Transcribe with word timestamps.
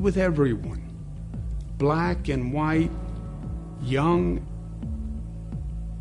With 0.00 0.16
everyone 0.16 0.80
black 1.76 2.28
and 2.28 2.54
white, 2.54 2.90
young 3.82 4.46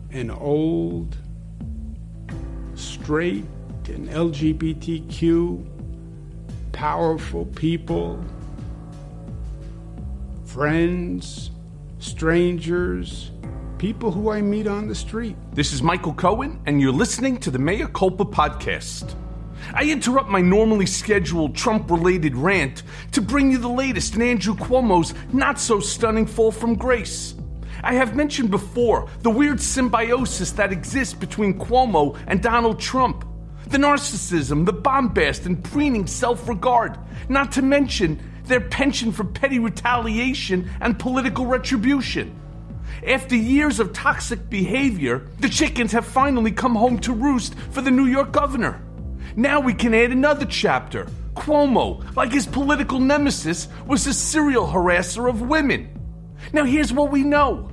and 0.10 0.32
old, 0.32 1.18
straight 2.76 3.44
and 3.90 4.08
LGBTQ, 4.08 5.66
powerful 6.72 7.46
people, 7.48 8.24
friends, 10.46 11.52
strangers, 12.00 13.32
people 13.80 14.12
who 14.12 14.32
I 14.32 14.42
meet 14.42 14.66
on 14.66 14.88
the 14.88 14.96
street. 14.96 15.36
This 15.54 15.74
is 15.74 15.84
Michael 15.84 16.14
Cohen, 16.14 16.62
and 16.66 16.80
you're 16.80 16.94
listening 16.94 17.38
to 17.40 17.52
the 17.52 17.60
Mea 17.60 17.86
Culpa 17.94 18.24
podcast. 18.24 19.14
I 19.74 19.84
interrupt 19.90 20.30
my 20.30 20.42
normally 20.42 20.86
scheduled 20.86 21.56
Trump 21.56 21.92
related 21.92 22.36
rant 22.36 22.84
to 23.12 23.22
bring 23.22 23.52
you 23.52 23.58
the 23.58 23.70
latest 23.70 24.16
in 24.16 24.22
Andrew 24.22 24.56
Cuomo's 24.56 25.14
not 25.32 25.60
so 25.60 25.80
stunning 25.80 26.26
fall 26.26 26.52
from 26.52 26.76
grace. 26.76 27.36
I 27.84 27.94
have 27.94 28.16
mentioned 28.16 28.52
before 28.52 29.08
the 29.22 29.30
weird 29.30 29.62
symbiosis 29.62 30.52
that 30.54 30.72
exists 30.74 31.14
between 31.14 31.60
Cuomo 31.60 32.18
and 32.28 32.42
Donald 32.42 32.80
Trump. 32.80 33.26
The 33.68 33.78
narcissism, 33.78 34.66
the 34.66 34.74
bombast, 34.74 35.46
and 35.46 35.64
preening 35.64 36.08
self 36.08 36.50
regard, 36.50 36.98
not 37.30 37.52
to 37.54 37.62
mention 37.62 38.20
their 38.46 38.62
penchant 38.62 39.16
for 39.16 39.24
petty 39.24 39.60
retaliation 39.60 40.70
and 40.82 40.98
political 40.98 41.46
retribution. 41.46 42.36
After 43.08 43.36
years 43.36 43.80
of 43.80 43.94
toxic 43.94 44.50
behavior, 44.50 45.28
the 45.40 45.48
chickens 45.48 45.92
have 45.92 46.06
finally 46.06 46.52
come 46.52 46.76
home 46.76 47.00
to 47.00 47.14
roost 47.14 47.54
for 47.72 47.82
the 47.82 47.92
New 47.92 48.08
York 48.08 48.32
governor. 48.32 48.82
Now 49.40 49.62
we 49.62 49.74
can 49.74 49.94
add 49.94 50.12
another 50.12 50.46
chapter. 50.46 51.08
Cuomo, 51.34 52.04
like 52.18 52.34
his 52.34 52.46
political 52.46 53.00
nemesis, 53.00 53.70
was 53.88 54.06
a 54.06 54.14
serial 54.14 54.68
harasser 54.68 55.30
of 55.30 55.40
women. 55.40 55.98
Now 56.52 56.66
here's 56.66 56.92
what 56.92 57.10
we 57.10 57.24
know. 57.24 57.70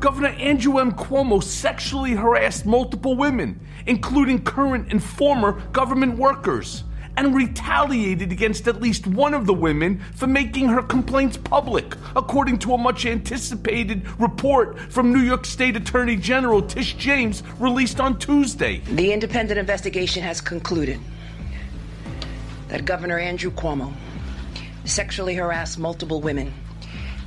Governor 0.00 0.30
Andrew 0.30 0.80
M. 0.80 0.90
Cuomo 0.90 1.40
sexually 1.40 2.14
harassed 2.14 2.66
multiple 2.66 3.14
women, 3.14 3.64
including 3.86 4.42
current 4.42 4.90
and 4.90 5.00
former 5.00 5.52
government 5.70 6.18
workers, 6.18 6.82
and 7.16 7.34
retaliated 7.34 8.32
against 8.32 8.66
at 8.68 8.80
least 8.80 9.06
one 9.06 9.34
of 9.34 9.46
the 9.46 9.54
women 9.54 10.00
for 10.14 10.26
making 10.26 10.68
her 10.68 10.82
complaints 10.82 11.36
public, 11.36 11.94
according 12.16 12.58
to 12.58 12.74
a 12.74 12.78
much 12.78 13.06
anticipated 13.06 14.02
report 14.20 14.78
from 14.90 15.12
New 15.12 15.20
York 15.20 15.44
State 15.44 15.76
Attorney 15.76 16.16
General 16.16 16.62
Tish 16.62 16.94
James 16.94 17.42
released 17.58 18.00
on 18.00 18.18
Tuesday. 18.18 18.80
The 18.92 19.12
independent 19.12 19.58
investigation 19.58 20.22
has 20.22 20.40
concluded 20.40 20.98
that 22.68 22.84
Governor 22.84 23.18
Andrew 23.18 23.50
Cuomo 23.50 23.92
sexually 24.84 25.34
harassed 25.34 25.78
multiple 25.78 26.20
women 26.20 26.52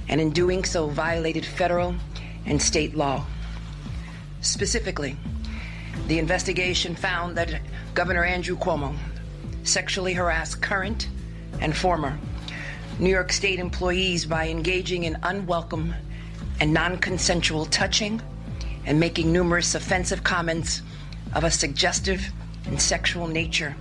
and 0.10 0.22
in 0.22 0.32
doing 0.32 0.64
so 0.64 0.88
violated 0.88 1.46
federal 1.46 1.96
and 2.46 2.62
state 2.62 2.96
law. 2.96 3.26
Specifically, 4.42 5.18
the 6.08 6.20
investigation 6.20 6.96
found 6.96 7.38
that 7.38 7.62
Governor 7.94 8.24
Andrew 8.24 8.58
Cuomo 8.58 8.96
sexually 9.68 10.14
harassed 10.14 10.62
current 10.62 11.08
and 11.60 11.76
former 11.76 12.18
New 13.00 13.10
York 13.10 13.32
State 13.32 13.60
employees 13.60 14.26
by 14.26 14.48
engaging 14.48 15.04
in 15.04 15.18
unwelcome 15.24 15.94
and 16.60 16.74
non 16.74 16.98
consensual 16.98 17.66
touching 17.66 18.22
and 18.86 19.00
making 19.00 19.32
numerous 19.32 19.76
offensive 19.76 20.24
comments 20.24 20.82
of 21.36 21.44
a 21.44 21.52
suggestive 21.52 22.32
and 22.66 22.82
sexual 22.82 23.28
nature 23.28 23.76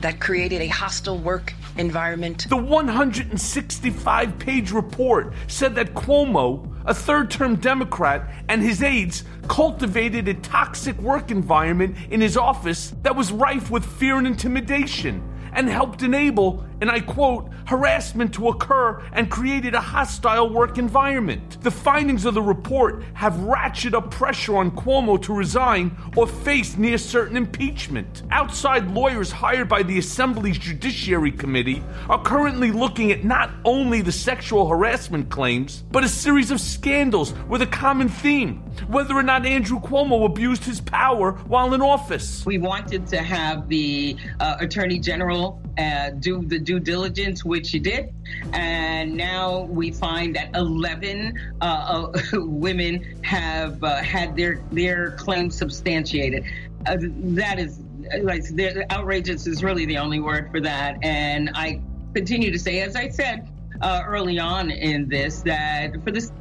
that 0.00 0.20
created 0.20 0.60
a 0.60 0.68
hostile 0.68 1.18
work 1.18 1.54
environment. 1.76 2.46
The 2.48 2.56
165 2.56 4.38
page 4.38 4.72
report 4.72 5.32
said 5.46 5.74
that 5.76 5.94
Cuomo, 5.94 6.72
a 6.84 6.94
third 6.94 7.30
term 7.30 7.56
Democrat, 7.56 8.30
and 8.48 8.62
his 8.62 8.82
aides 8.82 9.24
cultivated 9.48 10.28
a 10.28 10.34
toxic 10.34 10.98
work 10.98 11.30
environment 11.30 11.96
in 12.10 12.20
his 12.20 12.36
office 12.36 12.94
that 13.02 13.16
was 13.16 13.32
rife 13.32 13.70
with 13.70 13.84
fear 13.84 14.18
and 14.18 14.26
intimidation 14.26 15.22
and 15.52 15.68
helped 15.68 16.02
enable, 16.02 16.64
and 16.80 16.90
I 16.90 17.00
quote, 17.00 17.50
harassment 17.66 18.34
to 18.34 18.48
occur 18.48 19.02
and 19.12 19.30
created 19.30 19.74
a 19.74 19.80
hostile 19.80 20.50
work 20.50 20.78
environment. 20.78 21.60
The 21.62 21.70
findings 21.70 22.24
of 22.24 22.34
the 22.34 22.42
report 22.42 23.02
have 23.14 23.34
ratcheted 23.34 23.94
up 23.94 24.10
pressure 24.10 24.56
on 24.56 24.70
Cuomo 24.70 25.20
to 25.22 25.32
resign 25.32 25.96
or 26.16 26.26
face 26.26 26.76
near 26.76 26.98
certain 26.98 27.36
impeachment. 27.36 28.22
Outside 28.30 28.90
lawyers 28.90 29.30
hired 29.30 29.68
by 29.68 29.82
the 29.82 29.98
Assembly's 29.98 30.58
Judiciary 30.58 31.32
Committee 31.32 31.82
are 32.08 32.22
currently 32.22 32.72
looking 32.72 33.12
at 33.12 33.24
not 33.24 33.50
only 33.64 34.00
the 34.00 34.12
sexual 34.12 34.68
harassment 34.68 35.28
claims, 35.30 35.84
but 35.90 36.04
a 36.04 36.08
series 36.08 36.50
of 36.50 36.60
scandals 36.60 37.34
with 37.48 37.62
a 37.62 37.66
common 37.66 38.08
theme 38.08 38.62
whether 38.86 39.14
or 39.14 39.22
not 39.22 39.44
Andrew 39.44 39.80
Cuomo 39.80 40.24
abused 40.24 40.64
his 40.64 40.80
power 40.80 41.32
while 41.32 41.74
in 41.74 41.82
office. 41.82 42.44
We 42.46 42.58
wanted 42.58 43.06
to 43.08 43.18
have 43.18 43.68
the 43.68 44.16
uh, 44.40 44.56
Attorney 44.60 44.98
General 44.98 45.60
uh, 45.78 46.10
do 46.10 46.42
the 46.42 46.58
due 46.58 46.80
diligence, 46.80 47.44
which 47.44 47.70
he 47.70 47.78
did. 47.78 48.12
And 48.52 49.16
now 49.16 49.62
we 49.62 49.90
find 49.90 50.34
that 50.36 50.50
11 50.54 51.38
uh, 51.60 51.64
uh 51.64 52.12
women 52.44 53.20
have 53.22 53.82
uh, 53.82 53.96
had 53.96 54.36
their, 54.36 54.62
their 54.72 55.12
claims 55.12 55.56
substantiated. 55.56 56.44
Uh, 56.86 56.96
that 57.00 57.58
is 57.58 57.80
like 58.22 58.42
outrageous 58.90 59.46
is 59.46 59.62
really 59.62 59.84
the 59.84 59.98
only 59.98 60.20
word 60.20 60.50
for 60.50 60.60
that. 60.60 60.98
And 61.02 61.50
I 61.54 61.80
continue 62.14 62.50
to 62.50 62.58
say, 62.58 62.80
as 62.80 62.96
I 62.96 63.08
said 63.08 63.48
early 63.84 64.38
on 64.38 64.70
in 64.70 65.08
this, 65.08 65.42
that 65.42 66.02
for 66.02 66.10
this 66.10 66.32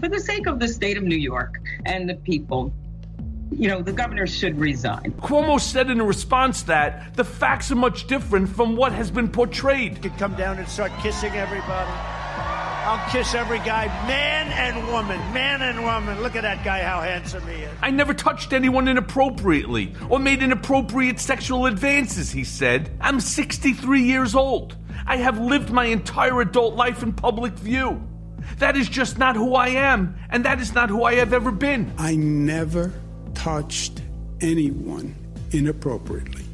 for 0.00 0.08
the 0.08 0.20
sake 0.20 0.46
of 0.46 0.58
the 0.58 0.68
state 0.68 0.96
of 0.96 1.04
New 1.04 1.16
York 1.16 1.60
and 1.84 2.08
the 2.08 2.14
people, 2.14 2.72
you 3.50 3.68
know, 3.68 3.82
the 3.82 3.92
governor 3.92 4.26
should 4.26 4.58
resign. 4.58 5.12
Cuomo 5.20 5.60
said 5.60 5.90
in 5.90 6.02
response 6.02 6.62
that 6.64 7.14
the 7.16 7.24
facts 7.24 7.70
are 7.70 7.76
much 7.76 8.06
different 8.06 8.48
from 8.48 8.76
what 8.76 8.92
has 8.92 9.10
been 9.10 9.28
portrayed. 9.28 10.02
Could 10.02 10.16
come 10.18 10.34
down 10.34 10.58
and 10.58 10.68
start 10.68 10.92
kissing 11.00 11.32
everybody. 11.34 11.90
I'll 12.86 13.10
kiss 13.10 13.34
every 13.34 13.60
guy, 13.60 13.86
man 14.06 14.52
and 14.52 14.86
woman, 14.88 15.18
man 15.32 15.62
and 15.62 15.82
woman. 15.84 16.22
Look 16.22 16.36
at 16.36 16.42
that 16.42 16.62
guy, 16.64 16.82
how 16.82 17.00
handsome 17.00 17.46
he 17.46 17.62
is. 17.62 17.72
I 17.80 17.90
never 17.90 18.12
touched 18.12 18.52
anyone 18.52 18.88
inappropriately 18.88 19.94
or 20.10 20.18
made 20.18 20.42
inappropriate 20.42 21.18
sexual 21.18 21.64
advances, 21.64 22.30
he 22.30 22.44
said. 22.44 22.94
I'm 23.00 23.20
63 23.20 24.02
years 24.02 24.34
old. 24.34 24.76
I 25.06 25.16
have 25.16 25.38
lived 25.38 25.70
my 25.70 25.86
entire 25.86 26.42
adult 26.42 26.74
life 26.74 27.02
in 27.02 27.14
public 27.14 27.54
view. 27.54 28.06
That 28.58 28.76
is 28.76 28.88
just 28.88 29.18
not 29.18 29.34
who 29.36 29.54
I 29.54 29.68
am, 29.68 30.16
and 30.28 30.44
that 30.44 30.60
is 30.60 30.74
not 30.74 30.90
who 30.90 31.04
I 31.04 31.14
have 31.14 31.32
ever 31.32 31.50
been. 31.50 31.90
I 31.96 32.16
never 32.16 32.92
touched 33.34 34.00
anyone 34.40 35.14
inappropriately. 35.52 36.44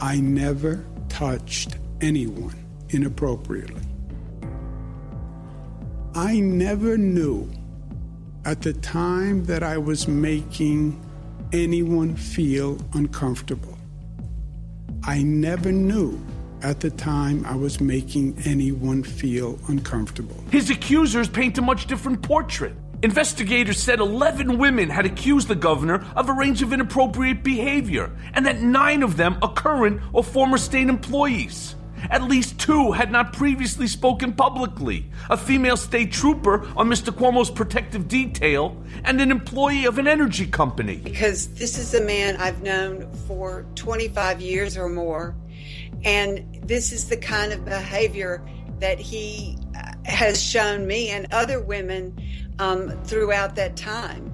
I 0.00 0.20
never 0.20 0.84
touched 1.08 1.76
anyone 2.00 2.54
inappropriately. 2.90 3.82
I 6.14 6.40
never 6.40 6.96
knew 6.96 7.50
at 8.44 8.62
the 8.62 8.72
time 8.72 9.44
that 9.46 9.62
I 9.62 9.78
was 9.78 10.06
making 10.06 11.02
anyone 11.52 12.14
feel 12.16 12.78
uncomfortable. 12.94 13.76
I 15.02 15.22
never 15.22 15.72
knew 15.72 16.20
at 16.62 16.80
the 16.80 16.90
time 16.90 17.44
I 17.44 17.54
was 17.54 17.80
making 17.80 18.36
anyone 18.44 19.02
feel 19.02 19.58
uncomfortable. 19.68 20.36
His 20.50 20.70
accusers 20.70 21.28
paint 21.28 21.58
a 21.58 21.62
much 21.62 21.86
different 21.86 22.22
portrait. 22.22 22.74
Investigators 23.02 23.78
said 23.78 24.00
11 24.00 24.58
women 24.58 24.88
had 24.88 25.06
accused 25.06 25.48
the 25.48 25.54
governor 25.54 26.04
of 26.16 26.28
a 26.28 26.32
range 26.32 26.62
of 26.62 26.72
inappropriate 26.72 27.42
behavior, 27.42 28.10
and 28.34 28.46
that 28.46 28.60
nine 28.60 29.02
of 29.02 29.16
them 29.16 29.38
are 29.42 29.52
current 29.52 30.00
or 30.12 30.24
former 30.24 30.58
state 30.58 30.88
employees. 30.88 31.74
At 32.10 32.22
least 32.24 32.58
two 32.60 32.92
had 32.92 33.10
not 33.10 33.32
previously 33.32 33.86
spoken 33.86 34.32
publicly 34.32 35.06
a 35.28 35.36
female 35.36 35.76
state 35.76 36.12
trooper 36.12 36.66
on 36.76 36.88
Mr. 36.88 37.12
Cuomo's 37.12 37.50
protective 37.50 38.06
detail, 38.06 38.76
and 39.04 39.20
an 39.20 39.30
employee 39.30 39.86
of 39.86 39.98
an 39.98 40.06
energy 40.06 40.46
company. 40.46 40.96
Because 40.96 41.48
this 41.54 41.78
is 41.78 41.94
a 41.94 42.02
man 42.02 42.36
I've 42.36 42.62
known 42.62 43.12
for 43.26 43.66
25 43.74 44.40
years 44.40 44.76
or 44.76 44.88
more 44.88 45.34
and 46.04 46.60
this 46.62 46.92
is 46.92 47.08
the 47.08 47.16
kind 47.16 47.52
of 47.52 47.64
behavior 47.64 48.42
that 48.78 48.98
he 48.98 49.58
uh, 49.74 49.92
has 50.04 50.42
shown 50.42 50.86
me 50.86 51.08
and 51.10 51.26
other 51.32 51.60
women 51.60 52.16
um, 52.58 52.90
throughout 53.04 53.56
that 53.56 53.76
time. 53.76 54.32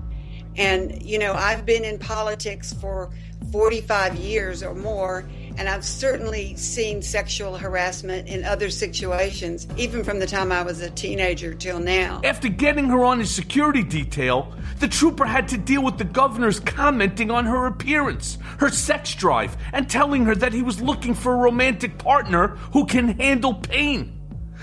And, 0.56 1.02
you 1.02 1.18
know, 1.18 1.32
I've 1.32 1.64
been 1.64 1.84
in 1.84 1.98
politics 1.98 2.72
for 2.74 3.10
45 3.50 4.16
years 4.16 4.62
or 4.62 4.74
more, 4.74 5.28
and 5.56 5.68
I've 5.68 5.84
certainly 5.84 6.56
seen 6.56 7.02
sexual 7.02 7.56
harassment 7.56 8.28
in 8.28 8.44
other 8.44 8.70
situations, 8.70 9.66
even 9.76 10.04
from 10.04 10.18
the 10.18 10.26
time 10.26 10.52
I 10.52 10.62
was 10.62 10.80
a 10.80 10.90
teenager 10.90 11.54
till 11.54 11.78
now. 11.78 12.20
After 12.24 12.48
getting 12.48 12.86
her 12.86 13.04
on 13.04 13.18
his 13.18 13.34
security 13.34 13.82
detail, 13.82 14.54
the 14.78 14.88
trooper 14.88 15.26
had 15.26 15.48
to 15.48 15.58
deal 15.58 15.82
with 15.82 15.98
the 15.98 16.04
governor's 16.04 16.60
commenting 16.60 17.30
on 17.30 17.46
her 17.46 17.66
appearance, 17.66 18.38
her 18.58 18.70
sex 18.70 19.14
drive, 19.14 19.56
and 19.72 19.88
telling 19.88 20.24
her 20.24 20.34
that 20.34 20.52
he 20.52 20.62
was 20.62 20.80
looking 20.80 21.14
for 21.14 21.34
a 21.34 21.36
romantic 21.36 21.98
partner 21.98 22.48
who 22.72 22.86
can 22.86 23.18
handle 23.18 23.54
pain. 23.54 24.18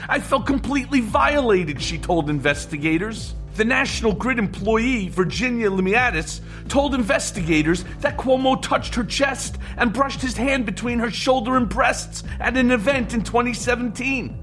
I 0.07 0.19
felt 0.19 0.45
completely 0.45 1.01
violated, 1.01 1.81
she 1.81 1.97
told 1.97 2.29
investigators. 2.29 3.35
The 3.59 3.65
National 3.65 4.13
Grid 4.13 4.39
employee, 4.39 5.09
Virginia 5.09 5.69
Limmiatis, 5.69 6.39
told 6.69 6.95
investigators 6.95 7.83
that 7.99 8.15
Cuomo 8.15 8.61
touched 8.61 8.95
her 8.95 9.03
chest 9.03 9.57
and 9.75 9.91
brushed 9.91 10.21
his 10.21 10.37
hand 10.37 10.65
between 10.65 10.99
her 10.99 11.11
shoulder 11.11 11.57
and 11.57 11.67
breasts 11.67 12.23
at 12.39 12.55
an 12.55 12.71
event 12.71 13.13
in 13.13 13.21
2017. 13.21 14.39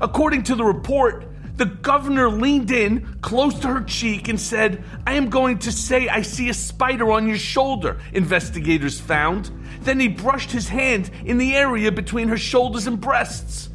According 0.00 0.44
to 0.44 0.54
the 0.54 0.64
report, 0.64 1.26
the 1.56 1.66
governor 1.66 2.30
leaned 2.30 2.70
in 2.70 3.18
close 3.20 3.52
to 3.58 3.68
her 3.68 3.82
cheek 3.82 4.28
and 4.28 4.40
said, 4.40 4.82
I 5.06 5.12
am 5.12 5.28
going 5.28 5.58
to 5.58 5.70
say 5.70 6.08
I 6.08 6.22
see 6.22 6.48
a 6.48 6.54
spider 6.54 7.12
on 7.12 7.28
your 7.28 7.36
shoulder, 7.36 8.00
investigators 8.14 8.98
found. 8.98 9.50
Then 9.82 10.00
he 10.00 10.08
brushed 10.08 10.50
his 10.50 10.70
hand 10.70 11.10
in 11.26 11.36
the 11.36 11.54
area 11.54 11.92
between 11.92 12.28
her 12.28 12.38
shoulders 12.38 12.86
and 12.86 12.98
breasts. 12.98 13.68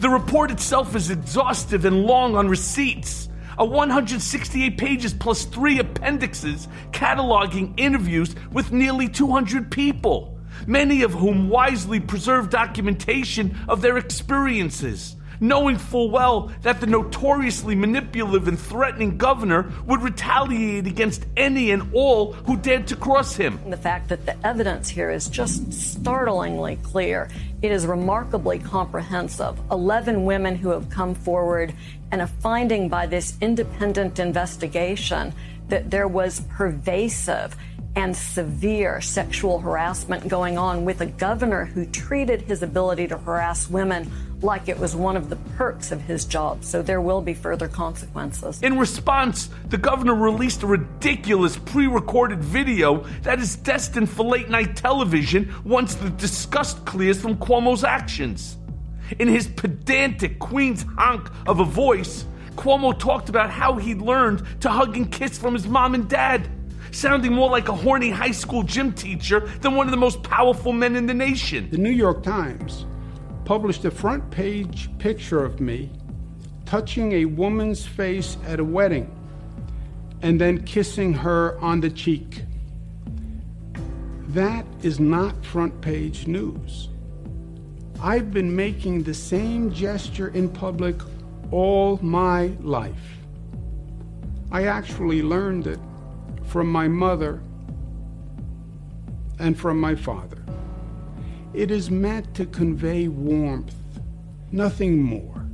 The 0.00 0.10
report 0.10 0.50
itself 0.50 0.94
is 0.94 1.08
exhaustive 1.08 1.86
and 1.86 2.04
long 2.04 2.36
on 2.36 2.46
receipts. 2.46 3.30
A 3.58 3.64
168 3.64 4.78
pages 4.78 5.12
plus 5.12 5.44
three 5.44 5.78
appendixes 5.78 6.68
cataloging 6.90 7.78
interviews 7.78 8.34
with 8.50 8.72
nearly 8.72 9.08
200 9.08 9.70
people, 9.70 10.38
many 10.66 11.02
of 11.02 11.12
whom 11.12 11.48
wisely 11.48 12.00
preserved 12.00 12.50
documentation 12.50 13.58
of 13.68 13.82
their 13.82 13.98
experiences 13.98 15.16
knowing 15.42 15.76
full 15.76 16.08
well 16.08 16.52
that 16.62 16.80
the 16.80 16.86
notoriously 16.86 17.74
manipulative 17.74 18.46
and 18.46 18.58
threatening 18.58 19.18
governor 19.18 19.70
would 19.86 20.00
retaliate 20.00 20.86
against 20.86 21.26
any 21.36 21.72
and 21.72 21.92
all 21.92 22.32
who 22.32 22.56
dared 22.56 22.86
to 22.86 22.96
cross 22.96 23.34
him. 23.34 23.58
The 23.68 23.76
fact 23.76 24.08
that 24.08 24.24
the 24.24 24.46
evidence 24.46 24.88
here 24.88 25.10
is 25.10 25.28
just 25.28 25.72
startlingly 25.72 26.76
clear. 26.76 27.28
It 27.60 27.72
is 27.72 27.86
remarkably 27.86 28.60
comprehensive. 28.60 29.58
11 29.70 30.24
women 30.24 30.54
who 30.54 30.70
have 30.70 30.88
come 30.88 31.14
forward, 31.14 31.74
and 32.12 32.22
a 32.22 32.26
finding 32.26 32.88
by 32.88 33.06
this 33.06 33.36
independent 33.40 34.20
investigation 34.20 35.32
that 35.68 35.90
there 35.90 36.06
was 36.06 36.40
pervasive 36.50 37.56
and 37.94 38.16
severe 38.16 39.00
sexual 39.00 39.58
harassment 39.58 40.26
going 40.28 40.56
on 40.56 40.84
with 40.84 41.00
a 41.00 41.06
governor 41.06 41.64
who 41.64 41.84
treated 41.86 42.42
his 42.42 42.62
ability 42.62 43.06
to 43.06 43.18
harass 43.18 43.68
women 43.68 44.10
like 44.40 44.68
it 44.68 44.78
was 44.78 44.96
one 44.96 45.16
of 45.16 45.28
the 45.28 45.36
perks 45.56 45.92
of 45.92 46.00
his 46.00 46.24
job. 46.24 46.64
So 46.64 46.82
there 46.82 47.00
will 47.00 47.20
be 47.20 47.34
further 47.34 47.68
consequences. 47.68 48.60
In 48.62 48.78
response, 48.78 49.50
the 49.68 49.78
governor 49.78 50.14
released 50.14 50.62
a 50.62 50.66
ridiculous 50.66 51.56
pre 51.56 51.86
recorded 51.86 52.42
video 52.42 53.04
that 53.22 53.38
is 53.38 53.56
destined 53.56 54.10
for 54.10 54.24
late 54.24 54.48
night 54.48 54.74
television 54.74 55.54
once 55.64 55.94
the 55.94 56.10
disgust 56.10 56.84
clears 56.84 57.20
from 57.20 57.36
Cuomo's 57.36 57.84
actions. 57.84 58.56
In 59.18 59.28
his 59.28 59.46
pedantic 59.48 60.38
Queen's 60.38 60.84
honk 60.96 61.30
of 61.46 61.60
a 61.60 61.64
voice, 61.64 62.24
Cuomo 62.56 62.98
talked 62.98 63.28
about 63.28 63.50
how 63.50 63.76
he 63.76 63.94
learned 63.94 64.42
to 64.60 64.68
hug 64.68 64.96
and 64.96 65.10
kiss 65.10 65.38
from 65.38 65.54
his 65.54 65.66
mom 65.66 65.94
and 65.94 66.08
dad 66.08 66.48
sounding 66.90 67.32
more 67.32 67.50
like 67.50 67.68
a 67.68 67.74
horny 67.74 68.10
high 68.10 68.30
school 68.30 68.62
gym 68.62 68.92
teacher 68.92 69.40
than 69.60 69.74
one 69.74 69.86
of 69.86 69.90
the 69.90 69.96
most 69.96 70.22
powerful 70.22 70.72
men 70.72 70.94
in 70.94 71.06
the 71.06 71.14
nation. 71.14 71.68
The 71.70 71.78
New 71.78 71.90
York 71.90 72.22
Times 72.22 72.86
published 73.44 73.84
a 73.84 73.90
front 73.90 74.30
page 74.30 74.90
picture 74.98 75.44
of 75.44 75.60
me 75.60 75.90
touching 76.66 77.12
a 77.12 77.24
woman's 77.24 77.84
face 77.84 78.36
at 78.46 78.60
a 78.60 78.64
wedding 78.64 79.10
and 80.22 80.40
then 80.40 80.62
kissing 80.64 81.12
her 81.12 81.58
on 81.60 81.80
the 81.80 81.90
cheek. 81.90 82.44
That 84.28 84.64
is 84.82 85.00
not 85.00 85.44
front 85.44 85.80
page 85.80 86.26
news. 86.26 86.88
I've 88.04 88.32
been 88.32 88.56
making 88.56 89.04
the 89.04 89.14
same 89.14 89.72
gesture 89.72 90.26
in 90.30 90.48
public 90.48 90.96
all 91.52 92.00
my 92.02 92.46
life. 92.58 93.18
I 94.50 94.64
actually 94.64 95.22
learned 95.22 95.68
it 95.68 95.78
from 96.42 96.66
my 96.66 96.88
mother 96.88 97.40
and 99.38 99.56
from 99.56 99.80
my 99.80 99.94
father. 99.94 100.42
It 101.54 101.70
is 101.70 101.92
meant 101.92 102.34
to 102.34 102.44
convey 102.44 103.06
warmth, 103.06 103.76
nothing 104.50 105.00
more. 105.00 105.46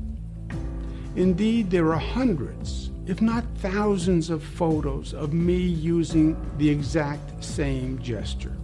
Indeed, 1.17 1.71
there 1.71 1.93
are 1.93 2.01
hundreds, 2.01 2.91
if 3.05 3.21
not 3.21 3.45
thousands, 3.59 4.31
of 4.31 4.43
photos 4.43 5.13
of 5.13 5.35
me 5.35 5.59
using 5.59 6.35
the 6.57 6.71
exact 6.71 7.45
same 7.45 7.99
gesture. 7.99 8.57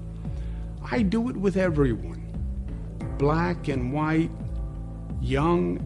I 0.91 1.03
do 1.03 1.29
it 1.29 1.37
with 1.37 1.59
everyone 1.59 2.24
black 3.19 3.69
and 3.69 3.93
white, 3.93 4.31
young 5.21 5.79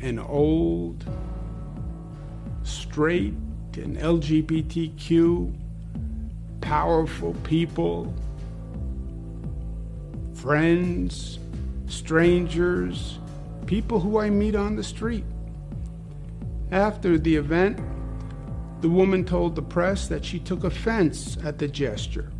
and 0.00 0.18
old, 0.20 1.04
straight 2.62 3.34
and 3.74 3.96
LGBTQ, 3.96 5.54
powerful 6.60 7.34
people, 7.44 8.14
friends, 10.34 11.38
strangers, 11.86 13.18
people 13.66 14.00
who 14.00 14.18
I 14.18 14.28
meet 14.28 14.54
on 14.54 14.76
the 14.76 14.82
street. 14.82 15.24
After 16.70 17.18
the 17.18 17.36
event, 17.36 17.78
the 18.80 18.88
woman 18.88 19.24
told 19.24 19.54
the 19.54 19.62
press 19.62 20.08
that 20.08 20.24
she 20.24 20.38
took 20.38 20.64
offense 20.64 21.36
at 21.44 21.58
the 21.58 21.68
gesture. 21.68 22.32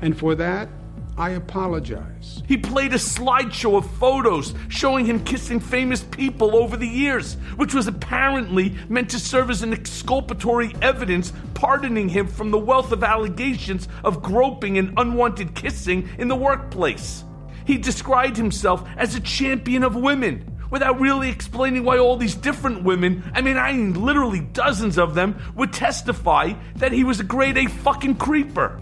And 0.00 0.16
for 0.16 0.34
that, 0.34 0.68
I 1.16 1.30
apologize. 1.30 2.42
He 2.48 2.56
played 2.56 2.92
a 2.92 2.96
slideshow 2.96 3.76
of 3.76 3.88
photos 3.98 4.52
showing 4.68 5.06
him 5.06 5.22
kissing 5.22 5.60
famous 5.60 6.02
people 6.02 6.56
over 6.56 6.76
the 6.76 6.88
years, 6.88 7.34
which 7.56 7.72
was 7.72 7.86
apparently 7.86 8.74
meant 8.88 9.10
to 9.10 9.20
serve 9.20 9.48
as 9.48 9.62
an 9.62 9.72
exculpatory 9.72 10.74
evidence 10.82 11.32
pardoning 11.54 12.08
him 12.08 12.26
from 12.26 12.50
the 12.50 12.58
wealth 12.58 12.90
of 12.90 13.04
allegations 13.04 13.86
of 14.02 14.22
groping 14.22 14.76
and 14.76 14.92
unwanted 14.96 15.54
kissing 15.54 16.08
in 16.18 16.26
the 16.26 16.34
workplace. 16.34 17.22
He 17.64 17.78
described 17.78 18.36
himself 18.36 18.86
as 18.96 19.14
a 19.14 19.20
champion 19.20 19.84
of 19.84 19.94
women 19.94 20.50
without 20.70 21.00
really 21.00 21.30
explaining 21.30 21.84
why 21.84 21.98
all 21.98 22.16
these 22.16 22.34
different 22.34 22.82
women, 22.82 23.22
I 23.32 23.40
mean, 23.40 23.56
I 23.56 23.72
mean 23.72 24.04
literally 24.04 24.40
dozens 24.40 24.98
of 24.98 25.14
them, 25.14 25.40
would 25.54 25.72
testify 25.72 26.54
that 26.76 26.90
he 26.90 27.04
was 27.04 27.20
a 27.20 27.24
grade 27.24 27.56
A 27.56 27.66
fucking 27.66 28.16
creeper. 28.16 28.80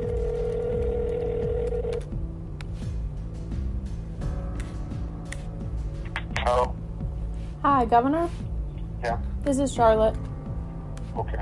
Hello. 6.52 6.76
Hi, 7.62 7.86
Governor. 7.86 8.28
Yeah. 9.02 9.16
This 9.42 9.58
is 9.58 9.72
Charlotte. 9.72 10.14
Okay. 11.16 11.38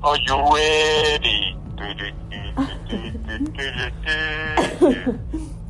Are 0.00 0.16
you 0.18 0.54
ready? 0.54 1.56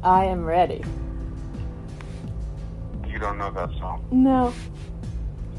I 0.02 0.24
am 0.26 0.44
ready. 0.44 0.84
You 3.06 3.18
don't 3.18 3.38
know 3.38 3.50
that 3.52 3.70
song 3.78 4.04
No, 4.12 4.52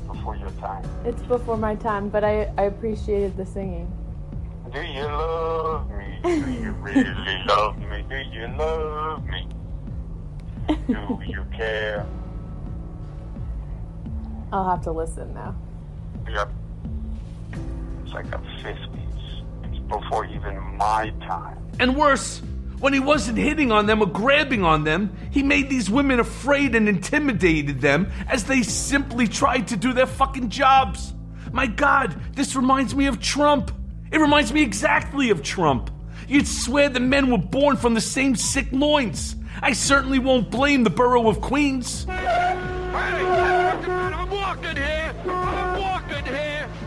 before 0.07 0.35
your 0.35 0.51
time. 0.61 0.83
it's 1.03 1.23
before 1.23 1.57
my 1.57 1.73
time, 1.73 2.09
but 2.09 2.23
I, 2.23 2.51
I 2.59 2.65
appreciated 2.65 3.35
the 3.37 3.45
singing. 3.47 3.91
Do 4.71 4.81
you 4.83 5.01
love 5.05 5.89
me? 5.89 6.19
Do 6.23 6.29
you 6.51 6.73
really 6.73 7.43
love 7.47 7.75
me? 7.79 8.05
Do 8.07 8.17
you 8.17 8.47
love 8.49 9.25
me? 9.25 9.47
Do 10.67 11.19
you 11.25 11.45
care? 11.55 12.05
I'll 14.51 14.69
have 14.69 14.81
to 14.83 14.91
listen 14.91 15.33
now. 15.33 15.55
Yep. 16.29 16.49
It's 18.03 18.13
like 18.13 18.29
the 18.31 18.37
50s. 18.37 19.43
It's 19.63 19.79
before 19.87 20.25
even 20.25 20.57
my 20.77 21.11
time. 21.21 21.57
And 21.79 21.95
worse, 21.95 22.41
when 22.79 22.93
he 22.93 22.99
wasn't 22.99 23.37
hitting 23.37 23.71
on 23.71 23.85
them 23.85 24.01
or 24.01 24.07
grabbing 24.07 24.63
on 24.63 24.83
them, 24.83 25.15
he 25.31 25.43
made 25.43 25.69
these 25.69 25.89
women 25.89 26.19
afraid 26.19 26.75
and 26.75 26.87
intimidated 26.87 27.81
them 27.81 28.11
as 28.27 28.45
they 28.45 28.63
simply 28.63 29.27
tried 29.27 29.67
to 29.69 29.77
do 29.77 29.93
their 29.93 30.05
fucking 30.05 30.49
jobs. 30.49 31.13
My 31.51 31.67
God, 31.67 32.19
this 32.33 32.55
reminds 32.55 32.95
me 32.95 33.05
of 33.07 33.19
Trump. 33.19 33.71
It 34.11 34.19
reminds 34.19 34.53
me 34.53 34.61
exactly 34.61 35.29
of 35.29 35.41
Trump. 35.41 35.89
You'd 36.27 36.47
swear 36.47 36.89
the 36.89 36.99
men 36.99 37.29
were 37.29 37.37
born 37.37 37.77
from 37.77 37.93
the 37.93 38.01
same 38.01 38.35
sick 38.35 38.67
loins. 38.71 39.35
I 39.61 39.73
certainly 39.73 40.19
won't 40.19 40.51
blame 40.51 40.83
the 40.83 40.89
borough 40.89 41.27
of 41.27 41.41
Queens. 41.41 42.05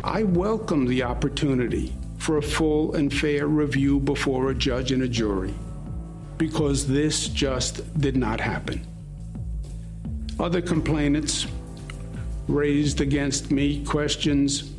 I 0.04 0.22
welcome 0.24 0.86
the 0.86 1.02
opportunity 1.02 1.92
for 2.18 2.38
a 2.38 2.42
full 2.42 2.94
and 2.94 3.12
fair 3.12 3.46
review 3.46 4.00
before 4.00 4.50
a 4.50 4.54
judge 4.54 4.92
and 4.92 5.02
a 5.02 5.08
jury 5.08 5.54
because 6.36 6.86
this 6.86 7.28
just 7.28 7.98
did 8.00 8.16
not 8.16 8.40
happen. 8.40 8.86
Other 10.38 10.62
complainants 10.62 11.46
raised 12.46 13.00
against 13.00 13.50
me 13.50 13.84
questions 13.84 14.72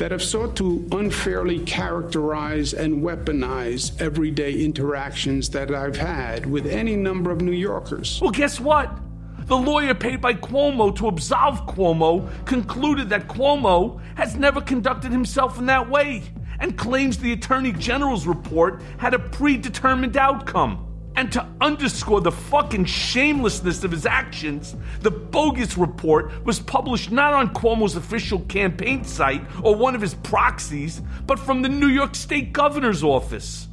that 0.00 0.10
have 0.12 0.22
sought 0.22 0.56
to 0.56 0.88
unfairly 0.92 1.58
characterize 1.60 2.72
and 2.72 3.02
weaponize 3.02 4.00
everyday 4.00 4.64
interactions 4.64 5.50
that 5.50 5.74
I've 5.74 5.98
had 5.98 6.46
with 6.46 6.66
any 6.66 6.96
number 6.96 7.30
of 7.30 7.42
New 7.42 7.52
Yorkers. 7.52 8.18
Well, 8.18 8.30
guess 8.30 8.58
what? 8.58 8.90
The 9.40 9.58
lawyer 9.58 9.94
paid 9.94 10.22
by 10.22 10.32
Cuomo 10.32 10.96
to 10.96 11.08
absolve 11.08 11.66
Cuomo 11.66 12.26
concluded 12.46 13.10
that 13.10 13.28
Cuomo 13.28 14.00
has 14.14 14.36
never 14.36 14.62
conducted 14.62 15.12
himself 15.12 15.58
in 15.58 15.66
that 15.66 15.90
way 15.90 16.22
and 16.60 16.78
claims 16.78 17.18
the 17.18 17.34
Attorney 17.34 17.72
General's 17.72 18.26
report 18.26 18.80
had 18.96 19.12
a 19.12 19.18
predetermined 19.18 20.16
outcome. 20.16 20.89
And 21.16 21.30
to 21.32 21.46
underscore 21.60 22.20
the 22.20 22.32
fucking 22.32 22.86
shamelessness 22.86 23.84
of 23.84 23.90
his 23.90 24.06
actions, 24.06 24.74
the 25.00 25.10
bogus 25.10 25.76
report 25.76 26.44
was 26.44 26.60
published 26.60 27.10
not 27.10 27.34
on 27.34 27.52
Cuomo's 27.52 27.96
official 27.96 28.40
campaign 28.40 29.04
site 29.04 29.42
or 29.62 29.74
one 29.74 29.94
of 29.94 30.00
his 30.00 30.14
proxies, 30.14 31.02
but 31.26 31.38
from 31.38 31.62
the 31.62 31.68
New 31.68 31.88
York 31.88 32.14
State 32.14 32.52
Governor's 32.52 33.02
office. 33.02 33.66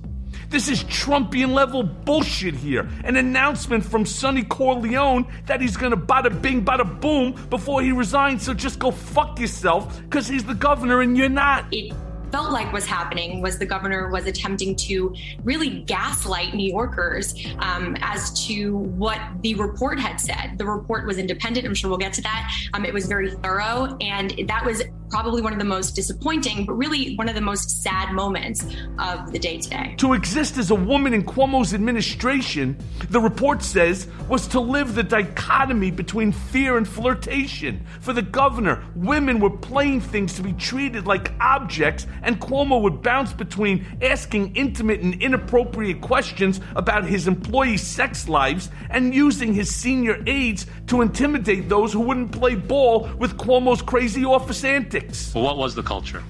This 0.50 0.70
is 0.70 0.84
Trumpian 0.86 1.54
level 1.54 1.84
bullshit 1.84 2.54
here. 2.54 2.90
An 3.04 3.18
announcement 3.18 3.84
from 3.84 4.06
Sonny 4.06 4.44
Corleone 4.44 5.26
that 5.46 5.60
he's 5.60 5.76
gonna 5.76 5.98
bada 5.98 6.42
bing, 6.42 6.64
bada 6.64 7.00
boom 7.02 7.36
before 7.50 7.82
he 7.82 7.92
resigns, 7.92 8.44
so 8.44 8.54
just 8.54 8.80
go 8.80 8.92
fuck 8.92 9.40
yourself, 9.40 10.02
because 10.04 10.28
he's 10.28 10.46
the 10.46 10.54
governor 10.54 11.02
and 11.02 11.18
you're 11.18 11.28
not. 11.28 11.66
It 11.72 11.94
felt 12.32 12.52
like 12.52 12.72
was 12.74 12.86
happening 12.86 13.42
was 13.42 13.58
the 13.58 13.66
governor 13.66 14.10
was 14.10 14.26
attempting 14.26 14.76
to 14.76 15.16
really 15.44 15.82
gaslight 15.82 16.54
New 16.54 16.70
Yorkers 16.70 17.34
um, 17.60 17.96
as 18.02 18.46
to 18.48 18.78
what 18.78 19.20
the 19.42 19.56
report 19.56 20.00
had 20.00 20.20
said. 20.20 20.58
The 20.58 20.66
report 20.66 21.06
was 21.06 21.18
independent. 21.18 21.66
I'm 21.66 21.76
sure 21.76 21.90
we'll 21.90 21.98
get 21.98 22.14
to 22.14 22.22
that. 22.22 22.54
Um, 22.74 22.86
it 22.86 22.94
was 22.94 23.06
very 23.06 23.32
thorough, 23.32 23.98
and 24.02 24.34
that 24.48 24.66
was 24.66 24.84
probably 25.10 25.42
one 25.42 25.54
of 25.54 25.60
the 25.60 25.66
most 25.66 25.96
disappointing, 25.96 26.66
but 26.66 26.74
really 26.74 27.16
one 27.16 27.30
of 27.30 27.36
the 27.36 27.42
most 27.42 27.82
sad 27.82 28.14
moments 28.14 28.66
of 29.00 29.32
the 29.32 29.40
day 29.40 29.58
today. 29.58 29.96
To 29.98 30.14
exist 30.14 30.58
as 30.58 30.72
a 30.72 30.76
woman 30.76 31.14
in 31.14 31.24
Cuomo's 31.24 31.74
administration, 31.74 32.78
the 33.10 33.20
report 33.20 33.64
says, 33.64 34.08
was 34.28 34.48
to 34.48 34.60
live 34.60 34.96
the 34.96 35.04
dichotomy 35.04 35.92
between 35.92 36.32
fear 36.32 36.78
and 36.78 36.88
flirtation. 36.88 37.86
For 38.00 38.14
the 38.14 38.22
governor, 38.22 38.84
women 38.96 39.40
were 39.40 39.50
playing 39.50 40.02
things 40.02 40.34
to 40.36 40.44
be 40.44 40.54
treated 40.54 41.08
like 41.08 41.32
objects 41.40 42.08
and 42.24 42.40
Cuomo 42.40 42.82
would 42.82 43.02
bounce 43.02 43.34
between 43.34 43.86
asking 44.02 44.56
intimate 44.56 45.02
and 45.02 45.22
inappropriate 45.22 46.02
questions 46.02 46.60
about 46.76 47.06
his 47.06 47.28
employees' 47.28 47.86
sex 47.86 48.28
lives 48.28 48.70
and 48.90 49.14
using 49.14 49.54
his 49.54 49.74
senior 49.74 50.22
aides 50.28 50.66
to 50.88 51.02
intimidate 51.02 51.70
those 51.70 51.94
who 51.94 52.02
wouldn't 52.02 52.32
play 52.32 52.56
ball 52.56 53.10
with 53.18 53.38
Cuomo's 53.38 53.82
crazy 53.82 54.26
office 54.26 54.64
antics. 54.64 54.97
Well, 55.34 55.44
what 55.44 55.58
was 55.58 55.76
the 55.76 55.84
culture? 55.84 56.24